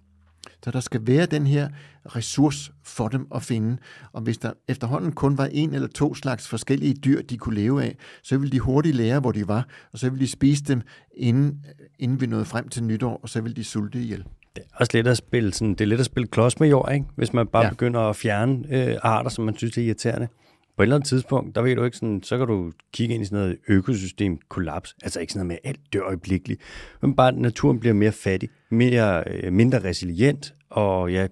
Så 0.63 0.71
der 0.71 0.79
skal 0.79 1.07
være 1.07 1.25
den 1.25 1.47
her 1.47 1.69
ressource 2.05 2.71
for 2.83 3.07
dem 3.07 3.27
at 3.35 3.43
finde. 3.43 3.77
Og 4.13 4.21
hvis 4.21 4.37
der 4.37 4.51
efterhånden 4.67 5.11
kun 5.11 5.37
var 5.37 5.45
en 5.45 5.73
eller 5.73 5.87
to 5.87 6.15
slags 6.15 6.47
forskellige 6.47 6.93
dyr, 6.93 7.21
de 7.21 7.37
kunne 7.37 7.55
leve 7.55 7.83
af, 7.83 7.97
så 8.23 8.37
ville 8.37 8.51
de 8.51 8.59
hurtigt 8.59 8.95
lære, 8.95 9.19
hvor 9.19 9.31
de 9.31 9.47
var, 9.47 9.67
og 9.93 9.99
så 9.99 10.09
ville 10.09 10.25
de 10.25 10.31
spise 10.31 10.63
dem, 10.63 10.81
inden, 11.17 11.65
inden 11.99 12.21
vi 12.21 12.25
nåede 12.25 12.45
frem 12.45 12.69
til 12.69 12.83
nytår, 12.83 13.19
og 13.23 13.29
så 13.29 13.41
ville 13.41 13.55
de 13.55 13.63
sulte 13.63 13.99
ihjel. 13.99 14.23
Det 14.55 14.63
er 14.63 14.75
også 14.75 14.91
let 14.93 15.07
at 15.07 15.17
spille, 15.17 15.53
sådan, 15.53 15.73
det 15.73 15.81
er 15.81 15.85
let 15.85 15.99
at 15.99 16.05
spille 16.05 16.27
klods 16.27 16.59
med 16.59 16.69
jord, 16.69 16.91
ikke? 16.93 17.05
hvis 17.15 17.33
man 17.33 17.47
bare 17.47 17.63
ja. 17.63 17.69
begynder 17.69 17.99
at 17.99 18.15
fjerne 18.15 18.63
øh, 18.69 18.97
arter, 19.01 19.29
som 19.29 19.45
man 19.45 19.57
synes 19.57 19.77
er 19.77 19.81
irriterende 19.81 20.27
på 20.77 20.83
et 20.83 20.85
eller 20.85 20.95
andet 20.95 21.07
tidspunkt, 21.07 21.55
der 21.55 21.61
ved 21.61 21.75
du 21.75 21.83
ikke 21.83 21.97
sådan, 21.97 22.23
så 22.23 22.37
kan 22.37 22.47
du 22.47 22.71
kigge 22.93 23.13
ind 23.13 23.23
i 23.23 23.25
sådan 23.25 23.39
noget 23.39 23.57
økosystem 23.67 24.39
kollaps. 24.49 24.95
Altså 25.03 25.19
ikke 25.19 25.33
sådan 25.33 25.47
noget 25.47 25.61
med 25.63 25.69
alt 25.69 25.93
dør 25.93 26.03
øjeblikkeligt, 26.03 26.61
men 27.01 27.15
bare 27.15 27.31
naturen 27.31 27.79
bliver 27.79 27.93
mere 27.93 28.11
fattig, 28.11 28.49
mere, 28.69 29.23
øh, 29.27 29.53
mindre 29.53 29.83
resilient, 29.83 30.53
og 30.69 31.11
ja, 31.11 31.27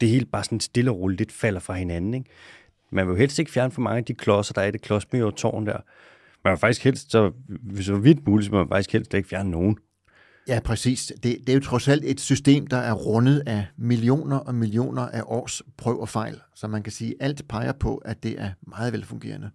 det 0.00 0.08
hele 0.08 0.26
bare 0.26 0.44
sådan 0.44 0.60
stille 0.60 0.90
og 0.90 0.98
roligt 0.98 1.20
lidt 1.20 1.32
falder 1.32 1.60
fra 1.60 1.74
hinanden. 1.74 2.14
Ikke? 2.14 2.30
Man 2.92 3.06
vil 3.06 3.12
jo 3.12 3.18
helst 3.18 3.38
ikke 3.38 3.50
fjerne 3.50 3.72
for 3.72 3.80
mange 3.80 3.98
af 3.98 4.04
de 4.04 4.14
klodser, 4.14 4.54
der 4.54 4.60
er 4.60 4.66
i 4.66 4.70
det 4.70 4.82
klodsmajortårn 4.82 5.66
der. 5.66 5.78
Man 6.44 6.50
vil 6.50 6.58
faktisk 6.58 6.84
helst, 6.84 7.10
så 7.10 7.32
hvis 7.48 7.86
det 7.86 7.94
var 7.94 8.00
vidt 8.00 8.26
muligt, 8.26 8.46
så 8.46 8.52
man 8.54 8.68
faktisk 8.68 8.92
helst 8.92 9.14
ikke 9.14 9.28
fjerne 9.28 9.50
nogen. 9.50 9.78
Ja, 10.50 10.60
præcis. 10.60 11.12
Det, 11.22 11.22
det 11.22 11.48
er 11.48 11.54
jo 11.54 11.60
trods 11.60 11.88
alt 11.88 12.04
et 12.04 12.20
system, 12.20 12.66
der 12.66 12.76
er 12.76 12.92
rundet 12.92 13.42
af 13.46 13.66
millioner 13.76 14.36
og 14.36 14.54
millioner 14.54 15.02
af 15.02 15.22
års 15.26 15.62
prøv 15.76 16.00
og 16.00 16.08
fejl. 16.08 16.40
Så 16.54 16.68
man 16.68 16.82
kan 16.82 16.92
sige, 16.92 17.10
at 17.10 17.16
alt 17.20 17.48
peger 17.48 17.72
på, 17.72 17.96
at 17.96 18.22
det 18.22 18.40
er 18.40 18.50
meget 18.66 18.92
velfungerende. 18.92 19.50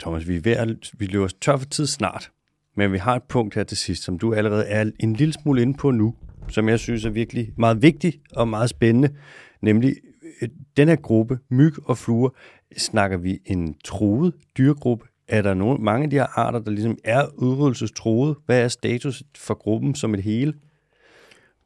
Thomas, 0.00 0.28
vi, 0.28 0.36
er 0.36 0.40
ved 0.40 0.52
at, 0.52 0.68
vi 0.98 1.06
løber 1.06 1.28
tør 1.40 1.56
for 1.56 1.66
tid 1.66 1.86
snart, 1.86 2.30
men 2.76 2.92
vi 2.92 2.98
har 2.98 3.16
et 3.16 3.22
punkt 3.22 3.54
her 3.54 3.64
til 3.64 3.76
sidst, 3.76 4.02
som 4.02 4.18
du 4.18 4.34
allerede 4.34 4.64
er 4.64 4.90
en 5.00 5.12
lille 5.12 5.34
smule 5.34 5.62
inde 5.62 5.74
på 5.74 5.90
nu, 5.90 6.14
som 6.48 6.68
jeg 6.68 6.78
synes 6.78 7.04
er 7.04 7.10
virkelig 7.10 7.52
meget 7.56 7.82
vigtig 7.82 8.20
og 8.32 8.48
meget 8.48 8.70
spændende, 8.70 9.14
nemlig 9.62 9.96
øh, 10.42 10.48
den 10.76 10.88
her 10.88 10.96
gruppe, 10.96 11.38
myg 11.50 11.72
og 11.84 11.98
fluer, 11.98 12.30
snakker 12.76 13.16
vi 13.16 13.38
en 13.44 13.74
troet 13.84 14.34
dyregruppe, 14.58 15.06
er 15.28 15.42
der 15.42 15.54
nogle, 15.54 15.84
mange 15.84 16.04
af 16.04 16.10
de 16.10 16.16
her 16.16 16.38
arter, 16.38 16.58
der 16.58 16.70
ligesom 16.70 16.98
er 17.04 17.26
udryddelsestruede? 17.34 18.36
Hvad 18.46 18.64
er 18.64 18.68
status 18.68 19.22
for 19.36 19.54
gruppen 19.54 19.94
som 19.94 20.14
et 20.14 20.22
hele? 20.22 20.54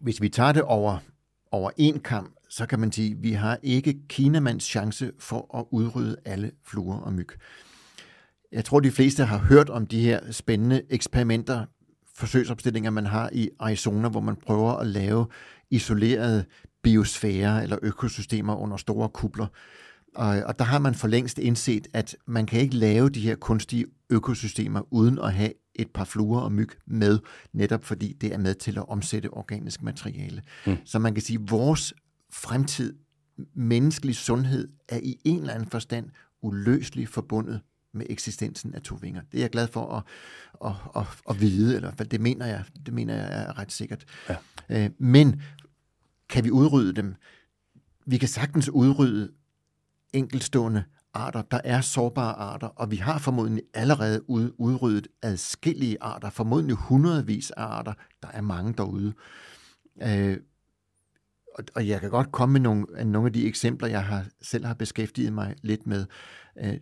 Hvis 0.01 0.20
vi 0.23 0.28
tager 0.28 0.53
det 0.53 0.62
over, 0.62 0.99
over 1.53 1.70
en 1.77 2.01
kamp, 2.01 2.35
så 2.49 2.66
kan 2.66 2.81
man 2.81 2.93
sige, 2.93 3.11
at 3.11 3.23
vi 3.23 3.32
har 3.32 3.59
ikke 3.62 3.99
Kinamands 4.09 4.65
chance 4.65 5.12
for 5.19 5.59
at 5.59 5.65
udrydde 5.70 6.16
alle 6.24 6.51
fluer 6.66 6.97
og 6.97 7.12
myg. 7.12 7.28
Jeg 8.53 8.65
tror, 8.65 8.81
de 8.81 8.91
fleste 8.91 9.24
har 9.24 9.39
hørt 9.39 9.70
om 9.70 9.87
de 9.87 10.01
her 10.01 10.32
spændende 10.32 10.82
eksperimenter, 10.91 11.65
forsøgsopstillinger, 12.15 12.91
man 12.91 13.07
har 13.07 13.31
i 13.32 13.51
Arizona, 13.59 14.09
hvor 14.09 14.20
man 14.20 14.37
prøver 14.37 14.73
at 14.73 14.87
lave 14.87 15.27
isolerede 15.70 16.45
biosfærer 16.82 17.62
eller 17.62 17.78
økosystemer 17.82 18.57
under 18.57 18.77
store 18.77 19.09
kubler. 19.09 19.47
Og, 20.15 20.43
og 20.47 20.59
der 20.59 20.65
har 20.65 20.78
man 20.78 20.95
for 20.95 21.09
længst 21.09 21.39
indset, 21.39 21.89
at 21.93 22.16
man 22.27 22.47
kan 22.47 22.61
ikke 22.61 22.77
lave 22.77 23.11
de 23.11 23.20
her 23.20 23.35
kunstige 23.35 23.87
økosystemer 24.11 24.93
uden 24.95 25.19
at 25.19 25.32
have 25.32 25.53
et 25.74 25.91
par 25.91 26.05
fluer 26.05 26.41
og 26.41 26.53
myg 26.53 26.69
med, 26.87 27.19
netop 27.53 27.85
fordi 27.85 28.12
det 28.12 28.35
er 28.35 28.39
med 28.39 28.55
til 28.55 28.78
at 28.78 28.89
omsætte 28.89 29.31
organisk 29.31 29.82
materiale. 29.82 30.43
Mm. 30.66 30.77
Så 30.85 30.99
man 30.99 31.15
kan 31.15 31.23
sige, 31.23 31.39
at 31.43 31.51
vores 31.51 31.95
fremtid, 32.32 32.95
menneskelig 33.55 34.16
sundhed, 34.16 34.69
er 34.89 34.99
i 35.03 35.16
en 35.24 35.41
eller 35.41 35.55
anden 35.55 35.70
forstand 35.70 36.11
uløseligt 36.43 37.11
forbundet 37.11 37.61
med 37.93 38.07
eksistensen 38.11 38.74
af 38.74 38.82
to 38.82 38.99
vinger. 39.01 39.20
Det 39.32 39.39
er 39.39 39.43
jeg 39.43 39.51
glad 39.51 39.69
for 39.69 39.93
at, 39.97 40.03
at, 40.66 40.73
at, 40.97 41.07
at 41.31 41.41
vide, 41.41 41.77
eller 41.77 41.91
det 41.91 42.20
mener 42.20 42.47
jeg, 42.47 42.65
det 42.87 42.95
mener 42.95 43.15
jeg 43.15 43.43
er 43.43 43.59
ret 43.59 43.73
sikkert. 43.73 44.05
Ja. 44.28 44.37
Øh, 44.70 44.91
men 44.99 45.43
kan 46.28 46.45
vi 46.45 46.51
udrydde 46.51 46.93
dem? 46.93 47.15
Vi 48.07 48.19
kan 48.19 48.28
sagtens 48.28 48.69
udrydde 48.69 49.31
enkeltstående 50.12 50.85
arter. 51.15 51.43
Der 51.43 51.61
er 51.65 51.81
sårbare 51.81 52.35
arter, 52.35 52.66
og 52.66 52.91
vi 52.91 52.97
har 52.97 53.19
formodentlig 53.19 53.65
allerede 53.74 54.31
ud, 54.31 54.53
udryddet 54.59 55.09
adskillige 55.23 55.97
arter, 56.01 56.31
formodentlig 56.31 56.77
hundredvis 56.77 57.51
af 57.51 57.62
arter. 57.62 57.93
Der 58.23 58.28
er 58.28 58.41
mange 58.41 58.73
derude. 58.73 59.12
Øh, 60.03 60.37
og, 61.55 61.65
og 61.74 61.89
jeg 61.89 62.01
kan 62.01 62.11
godt 62.11 62.32
komme 62.32 62.53
med 62.53 62.61
nogle, 62.61 62.87
nogle 63.05 63.27
af 63.27 63.32
de 63.32 63.47
eksempler, 63.47 63.89
jeg 63.89 64.05
har, 64.05 64.27
selv 64.43 64.65
har 64.65 64.74
beskæftiget 64.74 65.32
mig 65.32 65.55
lidt 65.62 65.87
med. 65.87 66.07
Øh, 66.59 66.74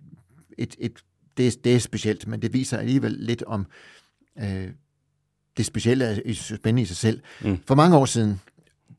et, 0.58 0.76
et, 0.78 1.04
det, 1.36 1.46
er, 1.46 1.56
det 1.64 1.76
er 1.76 1.80
specielt, 1.80 2.26
men 2.26 2.42
det 2.42 2.52
viser 2.52 2.78
alligevel 2.78 3.12
lidt 3.12 3.42
om 3.42 3.66
øh, 4.38 4.70
det 5.56 5.66
specielle 5.66 6.04
er 6.04 6.34
spændende 6.34 6.82
i 6.82 6.84
sig 6.84 6.96
selv. 6.96 7.22
Mm. 7.44 7.58
For 7.66 7.74
mange 7.74 7.96
år 7.96 8.04
siden, 8.04 8.40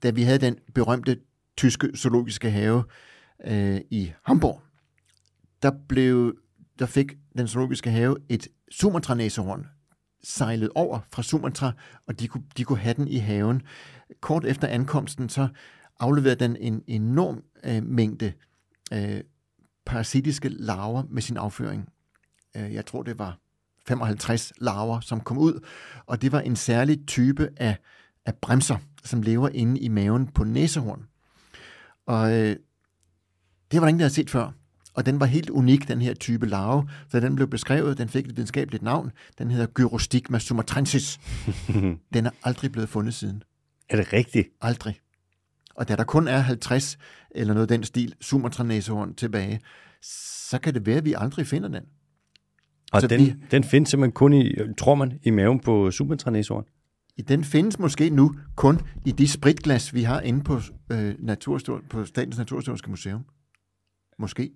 da 0.03 0.09
vi 0.09 0.23
havde 0.23 0.39
den 0.39 0.57
berømte 0.73 1.19
tyske 1.57 1.97
zoologiske 1.97 2.51
have 2.51 2.77
øh, 2.77 2.83
Øh, 3.45 3.81
i 3.91 4.11
Hamburg, 4.25 4.61
der 5.61 5.71
blev 5.87 6.37
der 6.79 6.85
fik 6.85 7.17
den 7.37 7.47
zoologiske 7.47 7.91
have 7.91 8.17
et 8.29 8.47
Sumatra-næsehorn 8.71 9.67
sejlet 10.23 10.69
over 10.75 10.99
fra 11.11 11.23
Sumatra, 11.23 11.71
og 12.07 12.19
de 12.19 12.27
kunne, 12.27 12.43
de 12.57 12.63
kunne 12.63 12.79
have 12.79 12.93
den 12.93 13.07
i 13.07 13.17
haven. 13.17 13.61
Kort 14.21 14.45
efter 14.45 14.67
ankomsten, 14.67 15.29
så 15.29 15.47
afleverede 15.99 16.39
den 16.39 16.55
en 16.55 16.83
enorm 16.87 17.43
øh, 17.63 17.83
mængde 17.83 18.33
øh, 18.93 19.21
parasitiske 19.85 20.49
larver 20.49 21.03
med 21.09 21.21
sin 21.21 21.37
afføring. 21.37 21.89
Øh, 22.57 22.73
jeg 22.73 22.85
tror, 22.85 23.03
det 23.03 23.19
var 23.19 23.37
55 23.87 24.53
larver, 24.57 24.99
som 24.99 25.21
kom 25.21 25.37
ud, 25.37 25.65
og 26.05 26.21
det 26.21 26.31
var 26.31 26.39
en 26.39 26.55
særlig 26.55 27.07
type 27.07 27.49
af, 27.57 27.77
af 28.25 28.35
bremser, 28.35 28.77
som 29.03 29.21
lever 29.21 29.49
inde 29.49 29.79
i 29.79 29.87
maven 29.87 30.27
på 30.27 30.43
næsehorn. 30.43 31.05
Og 32.05 32.39
øh, 32.39 32.55
det 33.71 33.81
var 33.81 33.85
der 33.85 33.89
ingen, 33.89 33.99
der 33.99 34.03
havde 34.05 34.13
set 34.13 34.29
før. 34.29 34.51
Og 34.93 35.05
den 35.05 35.19
var 35.19 35.25
helt 35.25 35.49
unik, 35.49 35.87
den 35.87 36.01
her 36.01 36.13
type 36.13 36.45
larve, 36.45 36.89
så 37.09 37.19
den 37.19 37.35
blev 37.35 37.47
beskrevet, 37.47 37.97
den 37.97 38.09
fik 38.09 38.25
et 38.25 38.37
videnskabeligt 38.37 38.83
navn, 38.83 39.11
den 39.37 39.51
hedder 39.51 39.67
Gyrostigma 39.67 40.39
sumatrensis. 40.39 41.19
den 42.13 42.25
er 42.25 42.31
aldrig 42.43 42.71
blevet 42.71 42.89
fundet 42.89 43.13
siden. 43.13 43.43
Er 43.89 43.95
det 43.95 44.13
rigtigt? 44.13 44.47
Aldrig. 44.61 44.99
Og 45.75 45.87
da 45.87 45.95
der 45.95 46.03
kun 46.03 46.27
er 46.27 46.37
50 46.37 46.97
eller 47.31 47.53
noget 47.53 47.69
den 47.69 47.83
stil 47.83 48.15
Sumatra-næsehorn 48.21 49.15
tilbage, 49.15 49.59
så 50.49 50.59
kan 50.59 50.73
det 50.73 50.85
være, 50.85 50.97
at 50.97 51.05
vi 51.05 51.13
aldrig 51.17 51.47
finder 51.47 51.69
den. 51.69 51.83
Og 52.91 53.09
den, 53.09 53.19
vi, 53.19 53.35
den 53.51 53.63
findes 53.63 53.89
simpelthen 53.89 54.11
kun 54.11 54.33
i, 54.33 54.55
tror 54.77 54.95
man, 54.95 55.19
i 55.23 55.29
maven 55.29 55.59
på 55.59 55.91
Sumatra-næsehorn? 55.91 56.65
Den 57.27 57.43
findes 57.43 57.79
måske 57.79 58.09
nu 58.09 58.35
kun 58.55 58.81
i 59.05 59.11
de 59.11 59.27
spritglas, 59.27 59.93
vi 59.93 60.03
har 60.03 60.21
inde 60.21 60.43
på, 60.43 60.59
øh, 60.91 61.15
Naturstor, 61.19 61.81
på 61.89 62.05
Statens 62.05 62.37
Naturhistoriske 62.37 62.89
Museum. 62.89 63.25
Måske. 64.19 64.51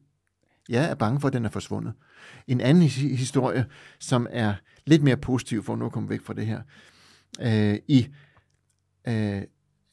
Jeg 0.69 0.89
er 0.89 0.95
bange 0.95 1.19
for, 1.19 1.27
at 1.27 1.33
den 1.33 1.45
er 1.45 1.49
forsvundet. 1.49 1.93
En 2.47 2.61
anden 2.61 2.83
historie, 3.17 3.65
som 3.99 4.27
er 4.29 4.53
lidt 4.85 5.03
mere 5.03 5.17
positiv, 5.17 5.63
for 5.63 5.75
nu 5.75 5.85
at 5.85 5.91
komme 5.91 6.09
væk 6.09 6.21
fra 6.21 6.33
det 6.33 6.45
her. 6.45 6.61
Øh, 7.41 7.79
I 7.87 8.07
øh, 9.07 9.41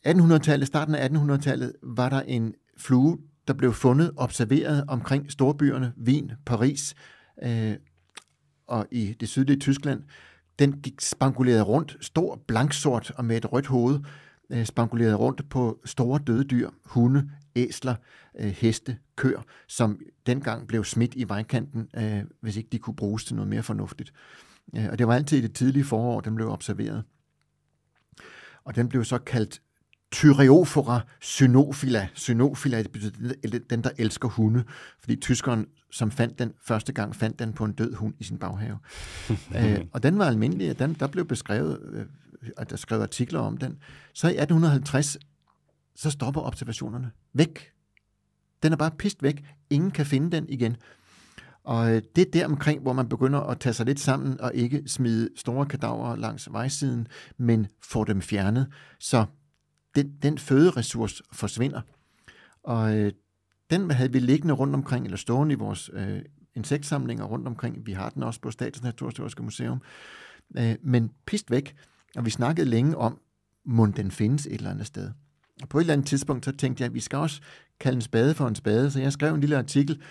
1800-tallet, 0.07 0.67
starten 0.67 0.95
af 0.95 1.09
1800-tallet, 1.09 1.73
var 1.83 2.09
der 2.09 2.21
en 2.21 2.55
flue, 2.79 3.19
der 3.49 3.55
blev 3.55 3.73
fundet, 3.73 4.13
observeret 4.17 4.85
omkring 4.89 5.33
storbyerne, 5.33 5.93
Wien, 6.07 6.33
Paris 6.47 6.95
øh, 7.43 7.75
og 8.67 8.87
i 8.91 9.17
det 9.21 9.29
sydlige 9.29 9.59
Tyskland. 9.59 10.03
Den 10.59 10.81
gik 10.81 11.01
spanguleret 11.01 11.69
rundt, 11.69 11.97
stor, 12.01 12.43
blanksort 12.49 13.11
og 13.11 13.25
med 13.25 13.37
et 13.37 13.53
rødt 13.53 13.67
hoved, 13.67 14.01
øh, 14.51 14.67
rundt 15.19 15.49
på 15.49 15.81
store 15.85 16.21
døde 16.27 16.45
dyr, 16.45 16.71
hunde, 16.85 17.31
æsler, 17.57 17.95
øh, 18.39 18.51
heste, 18.51 18.99
køer, 19.17 19.43
som 19.69 20.01
dengang 20.27 20.69
blev 20.69 20.85
smidt 20.85 21.15
i 21.15 21.29
vejkanten, 21.29 21.89
øh, 21.97 22.23
hvis 22.41 22.57
ikke 22.57 22.69
de 22.73 22.79
kunne 22.79 22.97
bruges 22.97 23.25
til 23.25 23.37
noget 23.37 23.49
mere 23.49 23.63
fornuftigt. 23.63 24.13
Øh, 24.77 24.87
og 24.91 24.99
det 24.99 25.07
var 25.07 25.15
altid 25.15 25.39
i 25.39 25.43
det 25.43 25.55
tidlige 25.55 25.85
forår, 25.85 26.21
den 26.21 26.35
blev 26.35 26.51
observeret. 26.51 27.05
Og 28.65 28.77
den 28.77 28.89
blev 28.89 29.05
så 29.05 29.19
kaldt 29.19 29.61
Thyreophora 30.13 31.01
synophila. 31.21 32.09
Synophila 32.15 32.83
det 32.83 32.93
betyder 32.93 33.59
den, 33.71 33.85
der 33.85 33.91
elsker 33.99 34.29
hunde, 34.29 34.65
fordi 35.01 35.17
tyskeren, 35.17 35.67
som 35.91 36.11
fandt 36.11 36.39
den 36.39 36.53
første 36.63 36.93
gang, 36.93 37.17
fandt 37.17 37.39
den 37.39 37.53
på 37.53 37.65
en 37.65 37.73
død 37.73 37.95
hund 37.95 38.15
i 38.19 38.25
sin 38.25 38.39
baghave. 38.39 38.79
øh, 39.57 39.81
og 39.93 40.03
den 40.03 40.19
var 40.19 40.27
almindelig, 40.27 40.79
den, 40.79 40.95
der 40.95 41.07
blev 41.07 41.25
beskrevet, 41.25 41.81
øh, 41.93 42.07
at 42.57 42.71
der 42.71 42.77
skrev 42.77 43.01
artikler 43.01 43.41
om 43.41 43.57
den. 43.57 43.79
Så 44.15 44.27
i 44.27 44.31
1850, 44.31 45.17
så 45.97 46.11
stopper 46.11 46.41
observationerne. 46.41 47.11
Væk. 47.33 47.73
Den 48.63 48.73
er 48.73 48.77
bare 48.77 48.91
pist 48.91 49.23
væk. 49.23 49.45
Ingen 49.71 49.91
kan 49.91 50.07
finde 50.07 50.37
den 50.37 50.49
igen. 50.49 50.77
Og 51.65 51.95
øh, 51.95 52.03
det 52.17 52.27
er 52.27 52.31
der 52.31 52.47
omkring, 52.47 52.83
hvor 52.83 52.93
man 52.93 53.09
begynder 53.09 53.41
at 53.41 53.61
tage 53.61 53.73
sig 53.73 53.87
lidt 53.87 54.01
sammen 54.01 54.41
og 54.41 54.55
ikke 54.55 54.83
smide 54.87 55.29
store 55.37 55.67
kadaver 55.67 56.17
langs 56.17 56.53
vejsiden, 56.53 57.09
men 57.37 57.67
få 57.83 58.05
dem 58.05 58.23
fjernet. 58.23 58.67
Så 58.99 59.25
den, 59.95 60.13
den 60.23 60.39
føderessource 60.39 61.23
forsvinder. 61.33 61.81
Og 62.63 62.97
øh, 62.97 63.13
den 63.71 63.91
havde 63.91 64.13
vi 64.13 64.19
liggende 64.19 64.55
rundt 64.55 64.75
omkring, 64.75 65.05
eller 65.05 65.17
stående 65.17 65.53
i 65.53 65.57
vores 65.57 65.91
øh, 65.93 66.23
insektsamlinger 66.55 67.25
rundt 67.25 67.47
omkring. 67.47 67.87
Vi 67.87 67.93
har 67.93 68.11
den 68.11 68.23
også 68.23 68.41
på 68.41 68.51
Statens 68.51 68.83
Naturhistoriske 68.83 69.43
Museum. 69.43 69.83
Øh, 70.59 70.77
men 70.83 71.11
pist 71.27 71.51
væk, 71.51 71.77
og 72.17 72.25
vi 72.25 72.31
snakkede 72.31 72.69
længe 72.69 72.97
om, 72.97 73.21
må 73.65 73.87
den 73.87 74.11
findes 74.11 74.47
et 74.47 74.53
eller 74.53 74.71
andet 74.71 74.87
sted. 74.87 75.11
Og 75.63 75.69
på 75.69 75.79
et 75.79 75.83
eller 75.83 75.93
andet 75.93 76.07
tidspunkt, 76.07 76.45
så 76.45 76.53
tænkte 76.53 76.83
jeg, 76.83 76.87
at 76.87 76.95
vi 76.95 77.01
skal 77.01 77.19
også 77.19 77.41
kalde 77.81 77.97
en 77.97 78.03
spade 78.03 78.35
for 78.35 78.49
en 78.49 78.55
spade, 78.55 78.91
så 78.91 79.01
jeg 79.01 79.13
skrev 79.13 79.35
en 79.35 79.41
lille 79.41 79.59
artikel, 79.59 80.03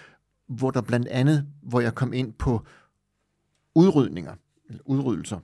hvor 0.48 0.72
der 0.72 0.82
blandt 0.82 1.08
andet, 1.08 1.48
hvor 1.62 1.80
jeg 1.80 1.96
kom 1.96 2.14
ind 2.14 2.34
på 2.34 2.66
udrydninger, 3.76 4.36
eller 4.70 4.82
udryddelser. 4.86 5.40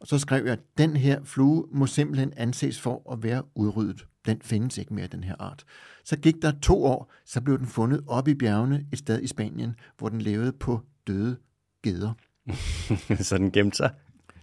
Og 0.00 0.06
så 0.06 0.18
skrev 0.18 0.44
jeg, 0.44 0.52
at 0.52 0.60
den 0.78 0.96
her 0.96 1.24
flue 1.24 1.66
må 1.72 1.86
simpelthen 1.86 2.32
anses 2.36 2.80
for 2.80 3.12
at 3.12 3.22
være 3.22 3.42
udryddet. 3.54 4.06
Den 4.26 4.40
findes 4.42 4.78
ikke 4.78 4.94
mere, 4.94 5.06
den 5.06 5.24
her 5.24 5.34
art. 5.38 5.64
Så 6.04 6.16
gik 6.16 6.34
der 6.42 6.52
to 6.62 6.84
år, 6.84 7.12
så 7.24 7.40
blev 7.40 7.58
den 7.58 7.66
fundet 7.66 8.04
op 8.06 8.28
i 8.28 8.34
bjergene 8.34 8.86
et 8.92 8.98
sted 8.98 9.22
i 9.22 9.26
Spanien, 9.26 9.74
hvor 9.98 10.08
den 10.08 10.20
levede 10.20 10.52
på 10.52 10.80
døde 11.06 11.36
geder. 11.82 12.12
så 13.28 13.38
den 13.38 13.50
gemte 13.50 13.76
sig? 13.76 13.90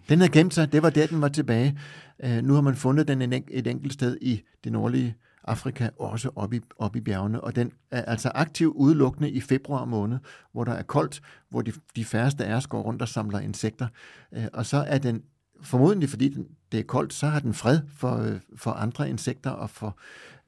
Den 0.09 0.19
havde 0.19 0.31
gemt 0.31 0.53
sig, 0.53 0.71
det 0.71 0.83
var 0.83 0.89
der, 0.89 1.07
den 1.07 1.21
var 1.21 1.27
tilbage. 1.27 1.79
Uh, 2.23 2.29
nu 2.29 2.53
har 2.53 2.61
man 2.61 2.75
fundet 2.75 3.07
den 3.07 3.33
et 3.51 3.67
enkelt 3.67 3.93
sted 3.93 4.17
i 4.21 4.41
det 4.63 4.71
nordlige 4.71 5.15
Afrika, 5.43 5.89
også 5.99 6.29
oppe 6.35 6.57
i, 6.57 6.59
op 6.77 6.95
i 6.95 7.01
bjergene. 7.01 7.41
Og 7.41 7.55
den 7.55 7.71
er 7.91 8.01
altså 8.01 8.31
aktiv 8.35 8.73
udelukkende 8.75 9.29
i 9.29 9.41
februar 9.41 9.85
måned, 9.85 10.17
hvor 10.51 10.63
der 10.63 10.73
er 10.73 10.83
koldt, 10.83 11.21
hvor 11.49 11.61
de, 11.61 11.73
de 11.95 12.05
færreste 12.05 12.45
af 12.45 12.55
os 12.55 12.67
går 12.67 12.81
rundt 12.81 13.01
og 13.01 13.07
samler 13.07 13.39
insekter. 13.39 13.87
Uh, 14.31 14.43
og 14.53 14.65
så 14.65 14.77
er 14.77 14.97
den 14.97 15.21
formodentlig 15.61 16.09
fordi 16.09 16.29
den, 16.29 16.47
det 16.71 16.79
er 16.79 16.83
koldt, 16.83 17.13
så 17.13 17.27
har 17.27 17.39
den 17.39 17.53
fred 17.53 17.79
for, 17.87 18.17
øh, 18.17 18.39
for 18.55 18.71
andre 18.71 19.09
insekter 19.09 19.49
og 19.49 19.69
for, 19.69 19.97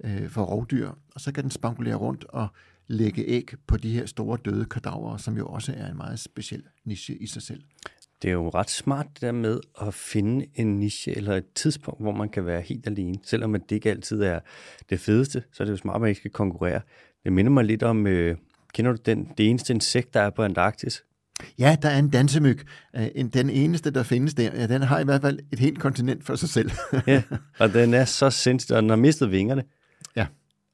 øh, 0.04 0.30
for 0.30 0.44
rovdyr, 0.44 0.92
og 1.16 1.22
så 1.22 1.32
kan 1.32 1.44
den 1.44 1.52
spangulere 1.52 1.96
rundt 1.96 2.24
og 2.24 2.48
lægge 2.88 3.28
æg 3.28 3.54
på 3.68 3.78
de 3.78 3.90
her 3.90 4.06
store 4.06 4.38
døde 4.46 4.66
kadaver, 4.66 5.18
som 5.18 5.38
jo 5.38 5.48
også 5.48 5.74
er 5.78 5.90
en 5.90 5.98
meget 5.98 6.20
speciel 6.20 6.64
niche 6.86 7.16
i 7.16 7.28
sig 7.28 7.42
selv. 7.42 7.64
Det 8.22 8.28
er 8.28 8.34
jo 8.34 8.50
ret 8.50 8.70
smart 8.70 9.08
det 9.14 9.22
der 9.22 9.32
med 9.32 9.60
at 9.82 9.94
finde 9.94 10.46
en 10.56 10.80
niche 10.80 11.18
eller 11.18 11.36
et 11.36 11.54
tidspunkt, 11.56 12.02
hvor 12.02 12.12
man 12.12 12.30
kan 12.30 12.46
være 12.46 12.62
helt 12.62 12.88
alene. 12.88 13.18
Selvom 13.24 13.54
det 13.54 13.72
ikke 13.72 13.90
altid 13.90 14.22
er 14.22 14.40
det 14.90 15.00
fedeste, 15.00 15.44
så 15.52 15.64
er 15.64 15.66
det 15.66 15.72
jo 15.72 15.78
smart, 15.78 15.96
at 15.96 16.02
man 16.02 16.10
ikke 16.10 16.20
skal 16.20 16.32
konkurrere. 16.32 16.82
Det 17.24 17.34
minder 17.34 17.52
mig 17.52 17.66
lidt 17.66 17.84
om, 17.84 18.08
øh, 18.08 18.38
kender 18.74 18.92
du 18.92 18.98
den, 19.06 19.28
det 19.38 19.50
eneste 19.50 19.74
insekt, 19.74 20.14
der 20.14 20.22
er 20.22 20.30
på 20.30 20.44
Antarktis? 20.44 21.04
Ja, 21.60 21.78
der 21.82 21.90
er 21.90 22.00
en 22.00 22.10
dansemyg. 22.10 22.60
Øh, 22.96 23.26
den 23.34 23.50
eneste, 23.50 23.92
der 23.92 24.04
findes 24.04 24.34
der. 24.34 24.52
Ja, 24.56 24.68
den 24.68 24.82
har 24.82 25.00
i 25.00 25.04
hvert 25.04 25.22
fald 25.22 25.40
et 25.52 25.60
helt 25.60 25.80
kontinent 25.80 26.26
for 26.26 26.36
sig 26.36 26.50
selv. 26.50 26.72
ja, 27.08 27.22
og 27.60 27.74
den 27.74 27.94
er 27.94 28.06
så 28.06 28.30
sindssygt, 28.30 28.72
og 28.72 28.82
den 28.82 28.90
har 28.90 28.98
mistet 28.98 29.32
vingerne. 29.32 29.64
Ja. 30.16 30.26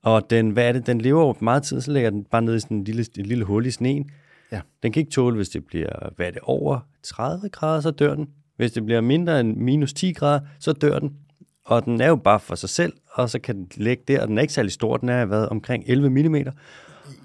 Og 0.03 0.29
den, 0.29 0.49
hvad 0.49 0.67
er 0.67 0.71
det, 0.71 0.87
den 0.87 1.01
lever 1.01 1.21
over 1.21 1.33
meget 1.41 1.63
tid, 1.63 1.81
så 1.81 1.91
lægger 1.91 2.09
den 2.09 2.23
bare 2.31 2.41
ned 2.41 2.55
i 2.55 2.59
sådan 2.59 2.77
en 2.77 2.83
lille, 2.83 3.05
en 3.17 3.25
lille 3.25 3.45
hul 3.45 3.65
i 3.65 3.71
sneen. 3.71 4.09
Ja. 4.51 4.61
Den 4.83 4.91
kan 4.91 4.99
ikke 4.99 5.11
tåle, 5.11 5.35
hvis 5.35 5.49
det 5.49 5.65
bliver, 5.65 6.09
hvad 6.15 6.27
er 6.27 6.31
det, 6.31 6.41
over 6.43 6.79
30 7.03 7.49
grader, 7.49 7.81
så 7.81 7.91
dør 7.91 8.15
den. 8.15 8.27
Hvis 8.57 8.71
det 8.71 8.85
bliver 8.85 9.01
mindre 9.01 9.39
end 9.39 9.57
minus 9.57 9.93
10 9.93 10.13
grader, 10.13 10.39
så 10.59 10.73
dør 10.73 10.99
den. 10.99 11.17
Og 11.65 11.85
den 11.85 12.01
er 12.01 12.07
jo 12.07 12.15
bare 12.15 12.39
for 12.39 12.55
sig 12.55 12.69
selv, 12.69 12.93
og 13.11 13.29
så 13.29 13.39
kan 13.39 13.55
den 13.55 13.67
ligge 13.75 14.03
der, 14.07 14.21
og 14.21 14.27
den 14.27 14.37
er 14.37 14.41
ikke 14.41 14.53
særlig 14.53 14.71
stor, 14.71 14.97
den 14.97 15.09
er 15.09 15.25
hvad, 15.25 15.47
omkring 15.51 15.83
11 15.87 16.09
mm. 16.09 16.35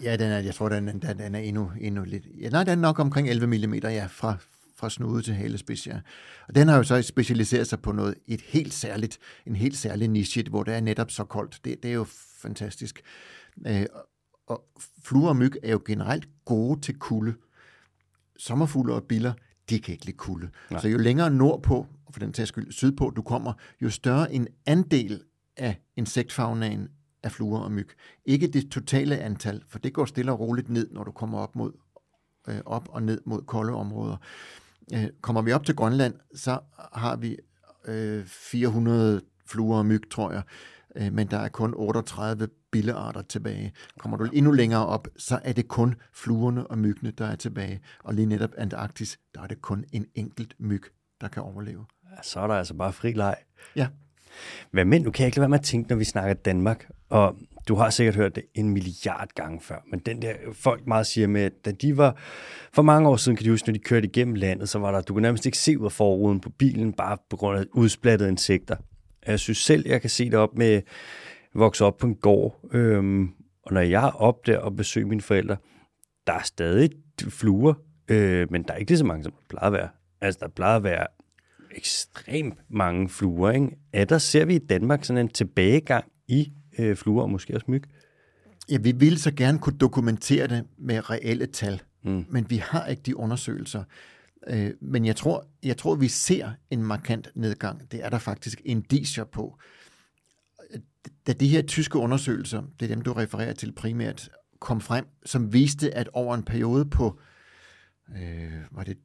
Ja, 0.03 0.17
den 0.17 0.31
er, 0.31 0.39
jeg 0.39 0.55
tror, 0.55 0.69
den, 0.69 0.87
den, 0.87 1.01
den 1.19 1.35
er 1.35 1.39
endnu, 1.39 1.71
endnu 1.81 2.05
lidt... 2.05 2.25
Ja, 2.41 2.49
nej, 2.49 2.65
den 2.65 2.79
er 2.79 2.83
nok 2.83 2.99
omkring 2.99 3.29
11 3.29 3.47
mm, 3.47 3.75
ja, 3.75 4.07
fra, 4.11 4.37
fra 4.77 4.91
snude 4.91 5.23
til 5.23 5.35
halespids, 5.35 5.87
ja. 5.87 5.97
Og 6.49 6.55
den 6.55 6.69
har 6.69 6.77
jo 6.77 6.83
så 6.83 7.03
specialiseret 7.03 7.67
sig 7.67 7.81
på 7.81 7.93
noget, 7.93 8.15
et 8.27 8.41
helt 8.41 8.75
særligt, 8.75 9.19
en 9.47 9.57
helt 9.57 9.77
særlig 9.77 10.09
niche, 10.09 10.45
hvor 10.51 10.63
det 10.63 10.75
er 10.75 10.81
netop 10.81 11.11
så 11.11 11.25
koldt. 11.25 11.61
Det, 11.65 11.83
det 11.83 11.91
er 11.91 11.95
jo 11.95 12.07
fantastisk. 12.43 13.03
Øh, 13.67 13.87
Og 14.51 14.65
fluer 15.03 15.29
og 15.29 15.37
myg 15.37 15.53
er 15.63 15.73
jo 15.73 15.83
generelt 15.87 16.29
gode 16.45 16.81
til 16.81 16.99
kulde. 16.99 17.35
Sommerfugle 18.39 18.95
og 18.95 19.05
biller, 19.05 19.33
de 19.71 19.81
kan 19.81 19.93
ikke 19.93 20.07
lide 20.07 20.17
kulde. 20.17 20.51
Nej. 20.71 20.81
Så 20.81 20.89
jo 20.89 20.99
længere 20.99 21.31
nordpå, 21.31 21.87
og 22.07 22.13
for 22.13 22.21
den 22.21 22.33
tages 22.33 22.49
skyld 22.49 22.73
sydpå 22.73 23.13
du 23.17 23.23
kommer, 23.23 23.53
jo 23.83 23.91
større 23.91 24.33
en 24.33 24.49
andel 24.67 25.23
af 25.57 25.81
insektfaunaen 25.97 26.89
af 27.23 27.33
fluer 27.33 27.61
og 27.61 27.73
myg. 27.73 27.89
Ikke 28.25 28.47
det 28.47 28.71
totale 28.71 29.19
antal, 29.19 29.63
for 29.69 29.79
det 29.79 29.93
går 29.93 30.05
stille 30.05 30.33
og 30.33 30.41
roligt 30.41 30.69
ned, 30.69 30.91
når 30.91 31.05
du 31.05 31.11
kommer 31.11 31.39
op 31.39 31.57
mod 31.57 31.73
øh, 32.49 32.61
op 32.67 32.89
og 32.89 33.03
ned 33.03 33.21
mod 33.27 33.43
kolde 33.43 33.73
områder. 33.73 34.17
Øh, 34.95 35.09
kommer 35.21 35.43
vi 35.43 35.53
op 35.53 35.65
til 35.65 35.77
Grønland, 35.77 36.15
så 36.35 36.59
har 36.93 37.17
vi 37.17 37.37
øh, 37.85 38.27
400 38.27 39.21
fluer 39.47 39.79
og 39.79 39.87
myg, 39.87 40.11
tror 40.11 40.33
jeg, 40.33 40.43
øh, 40.97 41.13
men 41.13 41.27
der 41.27 41.39
er 41.39 41.49
kun 41.49 41.75
38 41.77 42.49
billearter 42.71 43.23
tilbage. 43.23 43.73
Kommer 43.99 44.17
du 44.17 44.25
endnu 44.25 44.53
længere 44.53 44.87
op, 44.87 45.09
så 45.17 45.41
er 45.45 45.53
det 45.53 45.69
kun 45.69 45.95
fluerne 46.13 46.67
og 46.67 46.79
myggene, 46.79 47.11
der 47.11 47.27
er 47.27 47.37
tilbage. 47.37 47.81
Og 48.05 48.15
lige 48.15 48.27
netop 48.27 48.51
Antarktis, 48.59 49.19
der 49.35 49.43
er 49.43 49.47
det 49.47 49.63
kun 49.63 49.85
en 49.93 50.07
enkelt 50.15 50.55
myg, 50.59 50.83
der 51.21 51.29
kan 51.29 51.43
overleve. 51.43 51.87
Ja, 52.11 52.23
så 52.23 52.41
er 52.41 52.47
der 52.47 52.55
altså 52.55 52.75
bare 52.75 52.93
fri 52.93 53.13
leg. 53.13 53.37
Ja. 53.77 53.89
Hvad 54.71 54.85
men, 54.85 55.03
nu 55.03 55.11
kan 55.11 55.23
jeg 55.23 55.27
ikke 55.29 55.37
lade 55.37 55.43
være 55.43 55.49
med 55.49 55.59
at 55.59 55.65
tænke, 55.65 55.89
når 55.89 55.97
vi 55.97 56.05
snakker 56.05 56.35
Danmark, 56.35 56.91
og 57.09 57.37
du 57.69 57.75
har 57.75 57.91
sikkert 57.91 58.17
hørt 58.17 58.37
det 58.37 58.45
en 58.55 58.71
milliard 58.71 59.29
gange 59.35 59.61
før, 59.61 59.77
men 59.91 60.01
den 60.01 60.23
der 60.23 60.35
folk 60.53 60.87
meget 60.87 61.07
siger 61.07 61.27
med, 61.27 61.43
at 61.43 61.53
da 61.65 61.71
de 61.71 61.97
var, 61.97 62.17
for 62.73 62.83
mange 62.83 63.09
år 63.09 63.17
siden 63.17 63.37
kan 63.37 63.45
de 63.45 63.51
huske, 63.51 63.69
når 63.69 63.73
de 63.73 63.79
kørte 63.79 64.07
igennem 64.07 64.35
landet, 64.35 64.69
så 64.69 64.79
var 64.79 64.93
der, 64.93 65.01
du 65.01 65.13
kunne 65.13 65.23
nærmest 65.23 65.47
ikke 65.47 65.59
se 65.59 65.79
ud 65.79 65.85
af 65.85 65.93
forruden 65.93 66.41
på 66.41 66.51
bilen, 66.51 66.93
bare 66.93 67.17
på 67.31 67.37
grund 67.37 67.59
af 67.59 67.65
udsplattede 67.73 68.31
insekter. 68.31 68.77
Jeg 69.27 69.41
synes 69.41 69.59
selv, 69.59 69.89
jeg 69.89 70.01
kan 70.01 70.11
se 70.11 70.25
det 70.25 70.35
op 70.35 70.57
med, 70.57 70.83
vokse 71.55 71.85
op 71.85 71.97
på 71.97 72.07
en 72.07 72.15
gård, 72.15 72.69
øhm, 72.73 73.29
og 73.63 73.73
når 73.73 73.81
jeg 73.81 74.05
er 74.05 74.11
op 74.11 74.47
der 74.47 74.59
og 74.59 74.77
besøger 74.77 75.07
mine 75.07 75.21
forældre, 75.21 75.57
der 76.27 76.33
er 76.33 76.43
stadig 76.43 76.91
fluer, 77.29 77.75
øh, 78.09 78.47
men 78.51 78.63
der 78.63 78.73
er 78.73 78.77
ikke 78.77 78.91
lige 78.91 78.99
så 78.99 79.05
mange, 79.05 79.25
som 79.25 79.33
der 79.33 79.39
plejer 79.49 79.67
at 79.67 79.73
være. 79.73 79.89
Altså, 80.21 80.39
der 80.43 80.49
plejer 80.49 80.77
at 80.77 80.85
være 80.85 81.07
ekstremt 81.77 82.59
mange 82.69 83.09
fluer, 83.09 83.51
ikke? 83.51 83.79
Er 83.93 84.05
der, 84.05 84.19
ser 84.19 84.45
vi 84.45 84.55
i 84.55 84.59
Danmark 84.59 85.05
sådan 85.05 85.27
en 85.27 85.29
tilbagegang 85.29 86.05
i 86.29 86.53
øh, 86.79 86.97
fluer 86.97 87.23
og 87.23 87.31
måske 87.31 87.55
også 87.55 87.67
myg? 87.69 87.83
Ja, 88.71 88.79
vi 88.79 88.93
ville 88.93 89.19
så 89.19 89.31
gerne 89.35 89.59
kunne 89.59 89.79
dokumentere 89.79 90.47
det 90.47 90.65
med 90.79 91.11
reelle 91.11 91.47
tal, 91.47 91.83
mm. 92.05 92.25
men 92.29 92.51
vi 92.51 92.57
har 92.57 92.87
ikke 92.87 93.03
de 93.03 93.17
undersøgelser. 93.17 93.85
Øh, 94.47 94.71
men 94.81 95.05
jeg 95.05 95.17
tror, 95.17 95.47
jeg 95.63 95.77
tror, 95.77 95.95
vi 95.95 96.09
ser 96.09 96.51
en 96.71 96.83
markant 96.83 97.29
nedgang. 97.35 97.93
Det 97.93 98.05
er 98.05 98.09
der 98.09 98.19
faktisk 98.19 98.63
indicier 98.65 99.25
på. 99.25 99.59
Da 101.27 101.33
de 101.33 101.49
her 101.49 101.63
tyske 101.63 101.99
undersøgelser, 101.99 102.63
det 102.81 102.91
er 102.91 102.95
dem, 102.95 103.03
du 103.03 103.13
refererer 103.13 103.53
til 103.53 103.73
primært, 103.73 104.31
kom 104.59 104.81
frem, 104.81 105.07
som 105.27 105.53
viste, 105.53 105.95
at 105.95 106.09
over 106.13 106.35
en 106.35 106.43
periode 106.43 106.85
på, 106.85 107.21
øh, 108.17 108.53
var 108.71 108.85
det 108.85 108.99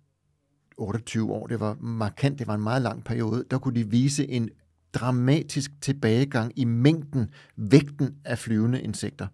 28 0.77 1.31
år, 1.33 1.47
det 1.47 1.59
var 1.59 1.77
markant, 1.81 2.39
det 2.39 2.47
var 2.47 2.55
en 2.55 2.63
meget 2.63 2.81
lang 2.81 3.03
periode, 3.03 3.45
der 3.51 3.57
kunne 3.57 3.75
de 3.75 3.89
vise 3.89 4.27
en 4.27 4.49
dramatisk 4.93 5.71
tilbagegang 5.81 6.51
i 6.55 6.65
mængden, 6.65 7.29
vægten 7.55 8.15
af 8.25 8.39
flyvende 8.39 8.81
insekter. 8.81 9.27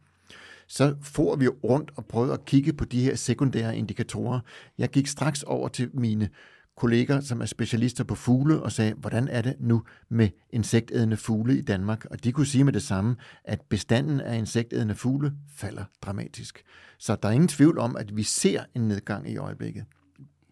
Så 0.72 0.95
får 1.02 1.35
vi 1.35 1.48
rundt 1.48 1.91
og 1.95 2.06
prøvede 2.06 2.34
at 2.34 2.45
kigge 2.45 2.73
på 2.73 2.85
de 2.85 3.03
her 3.03 3.15
sekundære 3.15 3.77
indikatorer. 3.77 4.39
Jeg 4.77 4.89
gik 4.89 5.07
straks 5.07 5.43
over 5.43 5.68
til 5.68 5.89
mine 5.93 6.30
kolleger, 6.77 7.19
som 7.19 7.41
er 7.41 7.45
specialister 7.45 8.03
på 8.03 8.15
fugle, 8.15 8.61
og 8.61 8.72
sagde, 8.72 8.93
hvordan 8.93 9.27
er 9.27 9.41
det 9.41 9.56
nu 9.60 9.84
med 10.10 10.30
insektædende 10.49 11.18
fugle 11.18 11.57
i 11.57 11.61
Danmark? 11.61 12.06
Og 12.06 12.23
de 12.23 12.31
kunne 12.31 12.45
sige 12.45 12.64
med 12.64 12.73
det 12.73 12.81
samme, 12.81 13.15
at 13.43 13.61
bestanden 13.61 14.22
af 14.22 14.38
insektædende 14.38 14.95
fugle 14.95 15.34
falder 15.56 15.85
dramatisk. 16.02 16.64
Så 16.98 17.15
der 17.15 17.30
er 17.30 17.34
ingen 17.34 17.48
tvivl 17.48 17.77
om, 17.77 17.95
at 17.95 18.15
vi 18.15 18.23
ser 18.23 18.64
en 18.76 18.81
nedgang 18.81 19.30
i 19.30 19.38
øjeblikket. 19.38 19.85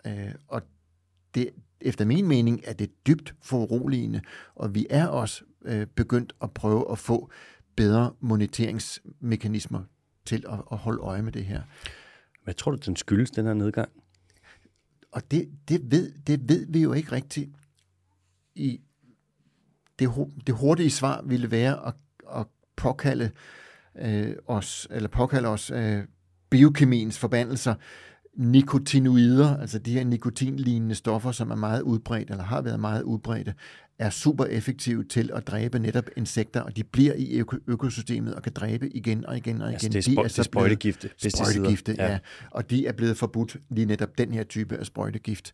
Øh, 0.08 0.32
og 0.48 0.62
det, 1.36 1.50
efter 1.82 2.06
min 2.06 2.28
mening 2.28 2.62
er 2.64 2.74
det 2.74 2.92
dybt 3.08 3.36
foruroligende, 3.42 4.22
og 4.56 4.76
vi 4.76 4.88
er 4.90 5.08
også 5.08 5.44
øh, 5.66 5.88
begyndt 5.88 6.34
at 6.42 6.52
prøve 6.52 6.92
at 6.92 6.98
få 6.98 7.32
bedre 7.76 8.14
moniteringsmekanismer 8.20 9.84
til 10.30 10.46
at, 10.50 10.60
at 10.72 10.78
holde 10.78 11.00
øje 11.00 11.22
med 11.22 11.32
det 11.32 11.46
her. 11.46 11.62
Hvad 12.44 12.54
tror 12.54 12.72
du, 12.72 12.78
den 12.86 12.96
skyldes, 12.96 13.32
den 13.32 13.46
her 13.46 13.54
nedgang? 13.54 13.90
Og 15.12 15.32
det, 15.32 15.50
det, 15.68 15.92
ved, 15.92 16.12
det 16.28 16.50
ved 16.50 16.66
vi 16.70 16.82
jo 16.82 16.94
ikke 16.94 17.12
rigtigt. 17.12 17.50
I, 18.56 18.82
det, 20.00 20.10
det 20.48 20.56
hurtige 20.56 20.90
svar 20.90 21.22
ville 21.26 21.52
være 21.52 21.88
at, 21.88 21.94
at 22.36 22.48
påkalde 22.76 23.32
øh, 23.96 24.36
os, 24.48 24.88
eller 24.92 25.10
påkalde 25.10 25.48
os 25.48 25.72
øh, 25.72 26.04
biokemiens 26.50 27.20
forbandelser, 27.20 27.76
nikotinoider, 28.34 29.58
altså 29.58 29.80
de 29.80 29.94
her 29.94 30.04
nikotinlignende 30.04 30.96
stoffer, 30.96 31.32
som 31.32 31.52
er 31.52 31.56
meget 31.56 31.82
udbredt, 31.82 32.30
eller 32.30 32.44
har 32.44 32.62
været 32.62 32.80
meget 32.80 33.04
udbredte, 33.04 33.54
er 34.00 34.10
super 34.10 34.46
effektive 34.46 35.04
til 35.04 35.30
at 35.34 35.48
dræbe 35.48 35.80
netop 35.80 36.10
insekter, 36.18 36.62
og 36.62 36.76
de 36.76 36.84
bliver 36.84 37.14
i 37.14 37.42
øko- 37.42 37.64
økosystemet 37.68 38.36
og 38.36 38.44
kan 38.44 38.54
dræbe 38.54 38.90
igen 38.90 39.26
og 39.26 39.38
igen 39.38 39.62
og 39.62 39.68
igen. 39.70 39.74
Altså, 39.74 39.90
det 39.90 40.08
er, 40.08 40.12
spo- 40.12 40.22
de 40.22 40.26
er, 40.26 40.28
så 40.28 40.44
sprøjtegifte. 40.44 41.10
Sprøjtegifte, 41.30 41.96
ja. 41.98 42.12
ja. 42.12 42.20
Og 42.52 42.70
de 42.70 42.88
er 42.88 42.92
blevet 42.92 43.18
forbudt 43.18 43.58
lige 43.70 43.86
netop 43.86 44.18
den 44.18 44.34
her 44.34 44.44
type 44.44 44.78
af 44.78 44.86
sprøjtegift. 44.86 45.52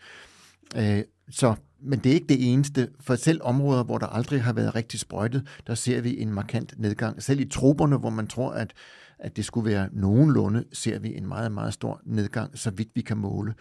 Øh, 0.77 1.01
så, 1.29 1.55
men 1.81 1.99
det 1.99 2.09
er 2.09 2.13
ikke 2.13 2.27
det 2.27 2.53
eneste. 2.53 2.89
For 2.99 3.15
selv 3.15 3.39
områder, 3.43 3.83
hvor 3.83 3.97
der 3.97 4.07
aldrig 4.07 4.43
har 4.43 4.53
været 4.53 4.75
rigtig 4.75 4.99
sprøjtet, 4.99 5.47
der 5.67 5.75
ser 5.75 6.01
vi 6.01 6.19
en 6.19 6.33
markant 6.33 6.73
nedgang. 6.77 7.23
Selv 7.23 7.39
i 7.39 7.45
troberne, 7.45 7.97
hvor 7.97 8.09
man 8.09 8.27
tror, 8.27 8.51
at 8.51 8.73
at 9.19 9.35
det 9.37 9.45
skulle 9.45 9.69
være 9.71 9.89
nogenlunde, 9.91 10.63
ser 10.73 10.99
vi 10.99 11.17
en 11.17 11.27
meget, 11.27 11.51
meget 11.51 11.73
stor 11.73 12.01
nedgang, 12.05 12.57
så 12.59 12.71
vidt 12.71 12.89
vi 12.95 13.01
kan 13.01 13.17
måle. 13.17 13.53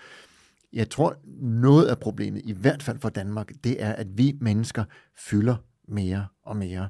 Jeg 0.75 0.91
tror, 0.91 1.17
noget 1.41 1.87
af 1.87 1.99
problemet, 1.99 2.43
i 2.45 2.53
hvert 2.53 2.83
fald 2.83 2.99
for 2.99 3.09
Danmark, 3.09 3.53
det 3.65 3.83
er, 3.83 3.93
at 3.93 4.19
vi 4.19 4.39
mennesker 4.41 4.85
fylder 5.17 5.57
mere 5.89 6.27
og 6.43 6.57
mere. 6.57 6.89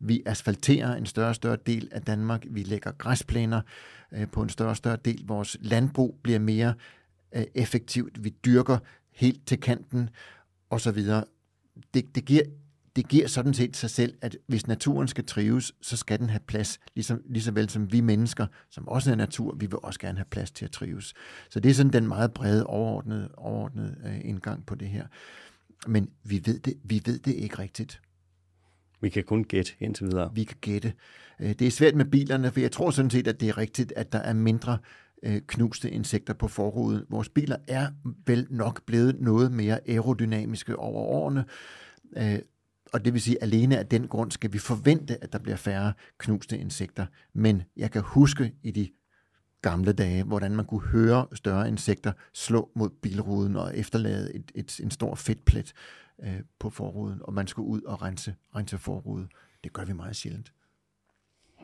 Vi 0.00 0.22
asfalterer 0.26 0.94
en 0.94 1.06
større 1.06 1.28
og 1.28 1.34
større 1.34 1.58
del 1.66 1.88
af 1.92 2.02
Danmark. 2.02 2.46
Vi 2.50 2.62
lægger 2.62 2.92
græsplæner 2.92 3.60
øh, 4.12 4.28
på 4.28 4.42
en 4.42 4.48
større 4.48 4.70
og 4.70 4.76
større 4.76 4.98
del. 5.04 5.24
Vores 5.26 5.56
landbrug 5.60 6.18
bliver 6.22 6.38
mere 6.38 6.74
øh, 7.34 7.44
effektivt. 7.54 8.24
Vi 8.24 8.30
dyrker 8.44 8.78
helt 9.12 9.46
til 9.46 9.60
kanten 9.60 10.10
osv. 10.70 11.02
Det, 11.94 12.14
det 12.14 12.24
giver 12.24 12.42
det 12.96 13.08
giver 13.08 13.28
sådan 13.28 13.54
set 13.54 13.76
sig 13.76 13.90
selv, 13.90 14.14
at 14.20 14.36
hvis 14.46 14.66
naturen 14.66 15.08
skal 15.08 15.24
trives, 15.24 15.74
så 15.82 15.96
skal 15.96 16.18
den 16.18 16.30
have 16.30 16.40
plads, 16.46 16.78
ligesom, 16.94 17.22
lige 17.26 17.42
så 17.42 17.52
vel 17.52 17.70
som 17.70 17.92
vi 17.92 18.00
mennesker, 18.00 18.46
som 18.70 18.88
også 18.88 19.10
er 19.10 19.14
natur, 19.14 19.54
vi 19.54 19.66
vil 19.66 19.78
også 19.82 20.00
gerne 20.00 20.18
have 20.18 20.26
plads 20.30 20.50
til 20.50 20.64
at 20.64 20.70
trives. 20.70 21.14
Så 21.50 21.60
det 21.60 21.70
er 21.70 21.74
sådan 21.74 21.92
den 21.92 22.08
meget 22.08 22.32
brede, 22.34 22.66
overordnede, 22.66 23.28
overordnede 23.36 23.96
øh, 24.06 24.20
indgang 24.24 24.66
på 24.66 24.74
det 24.74 24.88
her. 24.88 25.06
Men 25.86 26.10
vi 26.24 26.42
ved 26.44 26.58
det, 26.58 26.74
vi 26.84 27.02
ved 27.04 27.18
det 27.18 27.34
ikke 27.34 27.58
rigtigt. 27.58 28.00
Vi 29.00 29.08
kan 29.08 29.24
kun 29.24 29.44
gætte 29.44 29.72
indtil 29.80 30.06
videre. 30.06 30.30
Vi 30.34 30.44
kan 30.44 30.56
gætte. 30.60 30.92
Øh, 31.40 31.48
det 31.48 31.66
er 31.66 31.70
svært 31.70 31.94
med 31.94 32.04
bilerne, 32.04 32.50
for 32.50 32.60
jeg 32.60 32.72
tror 32.72 32.90
sådan 32.90 33.10
set, 33.10 33.28
at 33.28 33.40
det 33.40 33.48
er 33.48 33.58
rigtigt, 33.58 33.92
at 33.96 34.12
der 34.12 34.18
er 34.18 34.32
mindre 34.32 34.78
øh, 35.22 35.40
knuste 35.46 35.90
insekter 35.90 36.34
på 36.34 36.48
forruden. 36.48 37.02
Vores 37.10 37.28
biler 37.28 37.56
er 37.68 37.88
vel 38.26 38.46
nok 38.50 38.86
blevet 38.86 39.20
noget 39.20 39.52
mere 39.52 39.88
aerodynamiske 39.88 40.76
over 40.76 41.00
årene, 41.00 41.44
og 42.94 43.04
det 43.04 43.12
vil 43.12 43.22
sige, 43.22 43.36
at 43.36 43.42
alene 43.42 43.78
af 43.78 43.86
den 43.86 44.08
grund 44.08 44.30
skal 44.30 44.52
vi 44.52 44.58
forvente, 44.58 45.24
at 45.24 45.32
der 45.32 45.38
bliver 45.38 45.56
færre 45.56 45.92
knuste 46.18 46.58
insekter. 46.58 47.06
Men 47.32 47.62
jeg 47.76 47.90
kan 47.90 48.02
huske 48.02 48.54
i 48.62 48.70
de 48.70 48.90
gamle 49.62 49.92
dage, 49.92 50.24
hvordan 50.24 50.56
man 50.56 50.64
kunne 50.64 50.80
høre 50.80 51.26
større 51.32 51.68
insekter 51.68 52.12
slå 52.32 52.70
mod 52.74 52.90
bilruden 52.90 53.56
og 53.56 53.78
efterlade 53.78 54.34
et, 54.34 54.52
et, 54.54 54.80
en 54.80 54.90
stor 54.90 55.14
fedtplet 55.14 55.72
øh, 56.22 56.40
på 56.58 56.70
forruden, 56.70 57.20
og 57.22 57.34
man 57.34 57.46
skulle 57.46 57.68
ud 57.68 57.82
og 57.82 58.02
rense, 58.02 58.34
rense 58.54 58.78
forruden. 58.78 59.28
Det 59.64 59.72
gør 59.72 59.84
vi 59.84 59.92
meget 59.92 60.16
sjældent. 60.16 60.52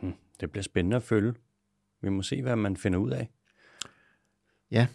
Hmm. 0.03 0.13
Det 0.41 0.51
bliver 0.51 0.63
spændende 0.63 0.97
at 0.97 1.03
følge. 1.03 1.35
Vi 2.03 2.09
må 2.09 2.23
se, 2.23 2.43
hvad 2.43 2.57
man 2.57 2.77
finder 2.77 2.99
ud 2.99 3.11
af. 3.11 3.31
Ja, 4.71 4.87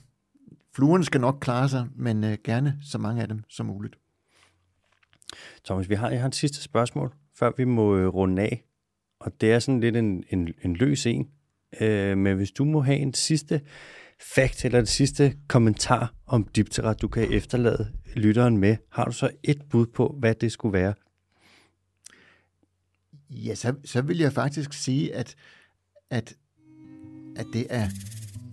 fluerne 0.72 1.04
skal 1.04 1.22
nok 1.22 1.38
klare 1.42 1.70
sig, 1.70 1.88
men 1.96 2.24
øh, 2.24 2.38
gerne 2.44 2.78
så 2.82 2.98
mange 2.98 3.22
af 3.22 3.28
dem 3.28 3.44
som 3.50 3.66
muligt. 3.66 3.96
Thomas, 5.66 5.90
vi 5.90 5.96
har, 5.96 6.10
jeg 6.10 6.20
har 6.20 6.28
et 6.28 6.36
sidste 6.36 6.62
spørgsmål, 6.62 7.14
før 7.40 7.52
vi 7.58 7.64
må 7.64 7.98
øh, 7.98 8.08
runde 8.08 8.42
af. 8.42 8.64
Og 9.20 9.42
det 9.42 9.52
er 9.52 9.60
sådan 9.60 9.80
lidt 9.80 9.96
en, 9.96 10.24
en, 10.30 10.54
en 10.64 10.76
løs 10.76 11.06
en. 11.06 11.28
Øh, 11.82 12.18
men 12.18 12.38
hvis 12.38 12.52
du 12.52 12.66
må 12.66 12.82
have 12.82 12.98
en 12.98 13.14
sidste 13.14 13.62
fact 14.20 14.66
eller 14.66 14.80
en 14.80 14.86
sidste 14.86 15.38
kommentar 15.48 16.14
om 16.26 16.44
Diptera, 16.44 16.94
du 16.94 17.08
kan 17.08 17.34
efterlade 17.34 17.92
lytteren 18.16 18.58
med, 18.58 18.78
har 18.92 19.06
du 19.06 19.12
så 19.12 19.30
et 19.44 19.62
bud 19.70 19.86
på, 19.86 20.16
hvad 20.20 20.36
det 20.36 20.52
skulle 20.52 20.74
være? 20.74 20.94
Ja, 23.30 23.56
så, 23.56 23.76
så 23.86 24.02
vil 24.02 24.18
jeg 24.18 24.34
faktisk 24.34 24.74
sige, 24.74 25.16
at, 25.16 25.36
at, 26.10 26.36
at 27.36 27.46
det 27.54 27.68
er 27.70 27.90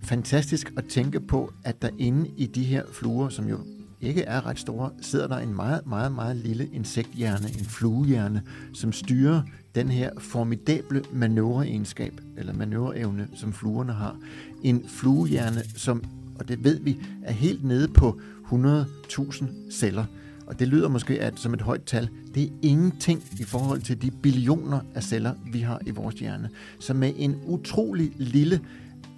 fantastisk 0.03 0.73
at 0.77 0.85
tænke 0.89 1.19
på, 1.19 1.53
at 1.65 1.81
der 1.81 1.89
inde 1.99 2.31
i 2.37 2.45
de 2.45 2.63
her 2.63 2.85
fluer, 2.91 3.29
som 3.29 3.47
jo 3.47 3.59
ikke 4.03 4.21
er 4.21 4.45
ret 4.45 4.59
store, 4.59 4.89
sidder 5.01 5.27
der 5.27 5.37
en 5.37 5.55
meget, 5.55 5.87
meget, 5.87 6.11
meget 6.11 6.35
lille 6.35 6.67
insekthjerne, 6.67 7.47
en 7.59 7.65
fluehjerne, 7.65 8.41
som 8.73 8.91
styrer 8.91 9.41
den 9.75 9.89
her 9.89 10.09
formidable 10.17 11.03
manøvreegenskab, 11.11 12.21
eller 12.37 12.53
manøvreevne, 12.53 13.27
som 13.35 13.53
fluerne 13.53 13.93
har. 13.93 14.15
En 14.63 14.83
fluehjerne, 14.87 15.63
som, 15.75 16.03
og 16.39 16.47
det 16.47 16.63
ved 16.63 16.79
vi, 16.79 16.99
er 17.23 17.33
helt 17.33 17.63
nede 17.63 17.87
på 17.87 18.19
100.000 18.51 19.45
celler. 19.71 20.05
Og 20.47 20.59
det 20.59 20.67
lyder 20.67 20.87
måske 20.87 21.21
at, 21.21 21.39
som 21.39 21.53
et 21.53 21.61
højt 21.61 21.83
tal. 21.83 22.09
Det 22.35 22.43
er 22.43 22.49
ingenting 22.61 23.23
i 23.39 23.43
forhold 23.43 23.81
til 23.81 24.01
de 24.01 24.11
billioner 24.11 24.79
af 24.95 25.03
celler, 25.03 25.33
vi 25.51 25.59
har 25.59 25.79
i 25.85 25.91
vores 25.91 26.15
hjerne. 26.15 26.49
Så 26.79 26.93
med 26.93 27.13
en 27.15 27.35
utrolig 27.45 28.11
lille 28.17 28.61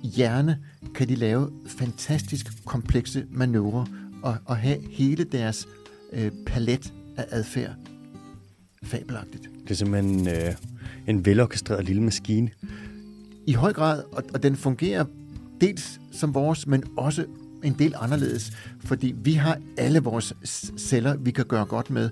hjerne 0.03 0.57
kan 0.95 1.07
de 1.07 1.15
lave 1.15 1.49
fantastisk 1.67 2.65
komplekse 2.65 3.25
manøvrer 3.31 3.85
og, 4.25 4.37
og 4.45 4.57
have 4.57 4.77
hele 4.89 5.23
deres 5.23 5.67
øh, 6.13 6.31
palet 6.45 6.93
af 7.17 7.25
adfærd 7.29 7.75
fabelagtigt. 8.83 9.49
Det 9.63 9.71
er 9.71 9.75
simpelthen 9.75 10.27
øh, 10.27 10.53
en 11.07 11.25
velorkestreret 11.25 11.85
lille 11.85 12.03
maskine. 12.03 12.49
I 13.47 13.53
høj 13.53 13.73
grad, 13.73 14.03
og, 14.11 14.23
og 14.33 14.43
den 14.43 14.55
fungerer 14.55 15.05
dels 15.61 15.99
som 16.11 16.33
vores, 16.33 16.67
men 16.67 16.83
også 16.97 17.25
en 17.63 17.75
del 17.79 17.93
anderledes, 17.97 18.51
fordi 18.79 19.15
vi 19.17 19.33
har 19.33 19.57
alle 19.77 19.99
vores 19.99 20.33
celler, 20.77 21.15
vi 21.15 21.31
kan 21.31 21.45
gøre 21.45 21.65
godt 21.65 21.89
med. 21.89 22.09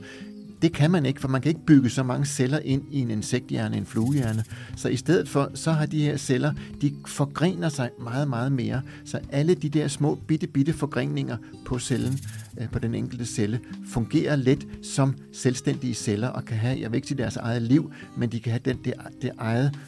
Det 0.64 0.74
kan 0.74 0.92
man 0.92 1.06
ikke, 1.06 1.22
for 1.22 1.28
man 1.28 1.42
kan 1.42 1.50
ikke 1.50 1.66
bygge 1.66 1.90
så 1.90 2.04
mange 2.04 2.26
celler 2.26 2.60
ind 2.60 2.84
i 2.92 3.00
en 3.00 3.12
insekthjerne, 3.12 3.78
en 3.78 3.86
fluehjerne. 3.86 4.44
Så 4.76 4.90
i 4.90 4.96
stedet 4.96 5.30
for, 5.30 5.52
så 5.54 5.72
har 5.72 5.86
de 5.86 6.04
her 6.04 6.18
celler, 6.18 6.54
de 6.82 6.96
forgrener 7.08 7.70
sig 7.70 7.90
meget, 8.00 8.28
meget 8.28 8.52
mere. 8.52 8.82
Så 9.06 9.20
alle 9.32 9.56
de 9.56 9.70
der 9.70 9.88
små, 9.88 10.16
bitte, 10.16 10.48
bitte 10.48 10.74
forgreninger 10.74 11.38
på 11.66 11.80
cellen, 11.80 12.20
øh, 12.62 12.70
på 12.70 12.80
den 12.80 12.96
enkelte 12.96 13.26
celle, 13.26 13.60
fungerer 13.88 14.36
let 14.36 14.68
som 14.84 15.16
selvstændige 15.34 15.94
celler 15.94 16.28
og 16.28 16.46
kan 16.46 16.58
have, 16.58 16.80
jeg 16.82 16.92
vil 16.92 16.96
ikke 16.96 17.08
sige 17.08 17.18
deres 17.18 17.36
eget 17.36 17.62
liv, 17.62 17.92
men 18.18 18.32
de 18.32 18.40
kan 18.40 18.52
have 18.52 18.62
den, 18.66 18.78
det, 18.86 18.94
det 19.22 19.32
eget, 19.38 19.80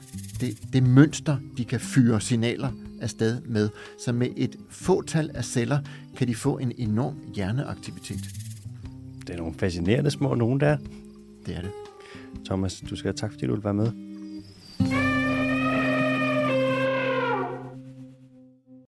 det, 0.41 0.73
det 0.73 0.83
mønster, 0.83 1.37
de 1.57 1.65
kan 1.65 1.79
fyre 1.79 2.21
signaler 2.21 2.71
afsted 3.01 3.41
med. 3.41 3.69
Så 4.05 4.11
med 4.11 4.27
et 4.37 4.55
fåtal 4.69 5.31
af 5.33 5.45
celler 5.45 5.79
kan 6.17 6.27
de 6.27 6.35
få 6.35 6.57
en 6.57 6.71
enorm 6.77 7.15
hjerneaktivitet. 7.35 8.44
Det 9.27 9.33
er 9.33 9.37
nogle 9.37 9.53
fascinerende 9.53 10.11
små 10.11 10.33
nogen 10.33 10.59
der. 10.59 10.77
Det 11.45 11.55
er 11.55 11.61
det. 11.61 11.71
Thomas, 12.45 12.83
du 12.89 12.95
skal 12.95 13.07
have 13.07 13.15
tak, 13.15 13.31
fordi 13.31 13.45
du 13.45 13.53
vil 13.53 13.63
være 13.63 13.73
med. 13.73 14.04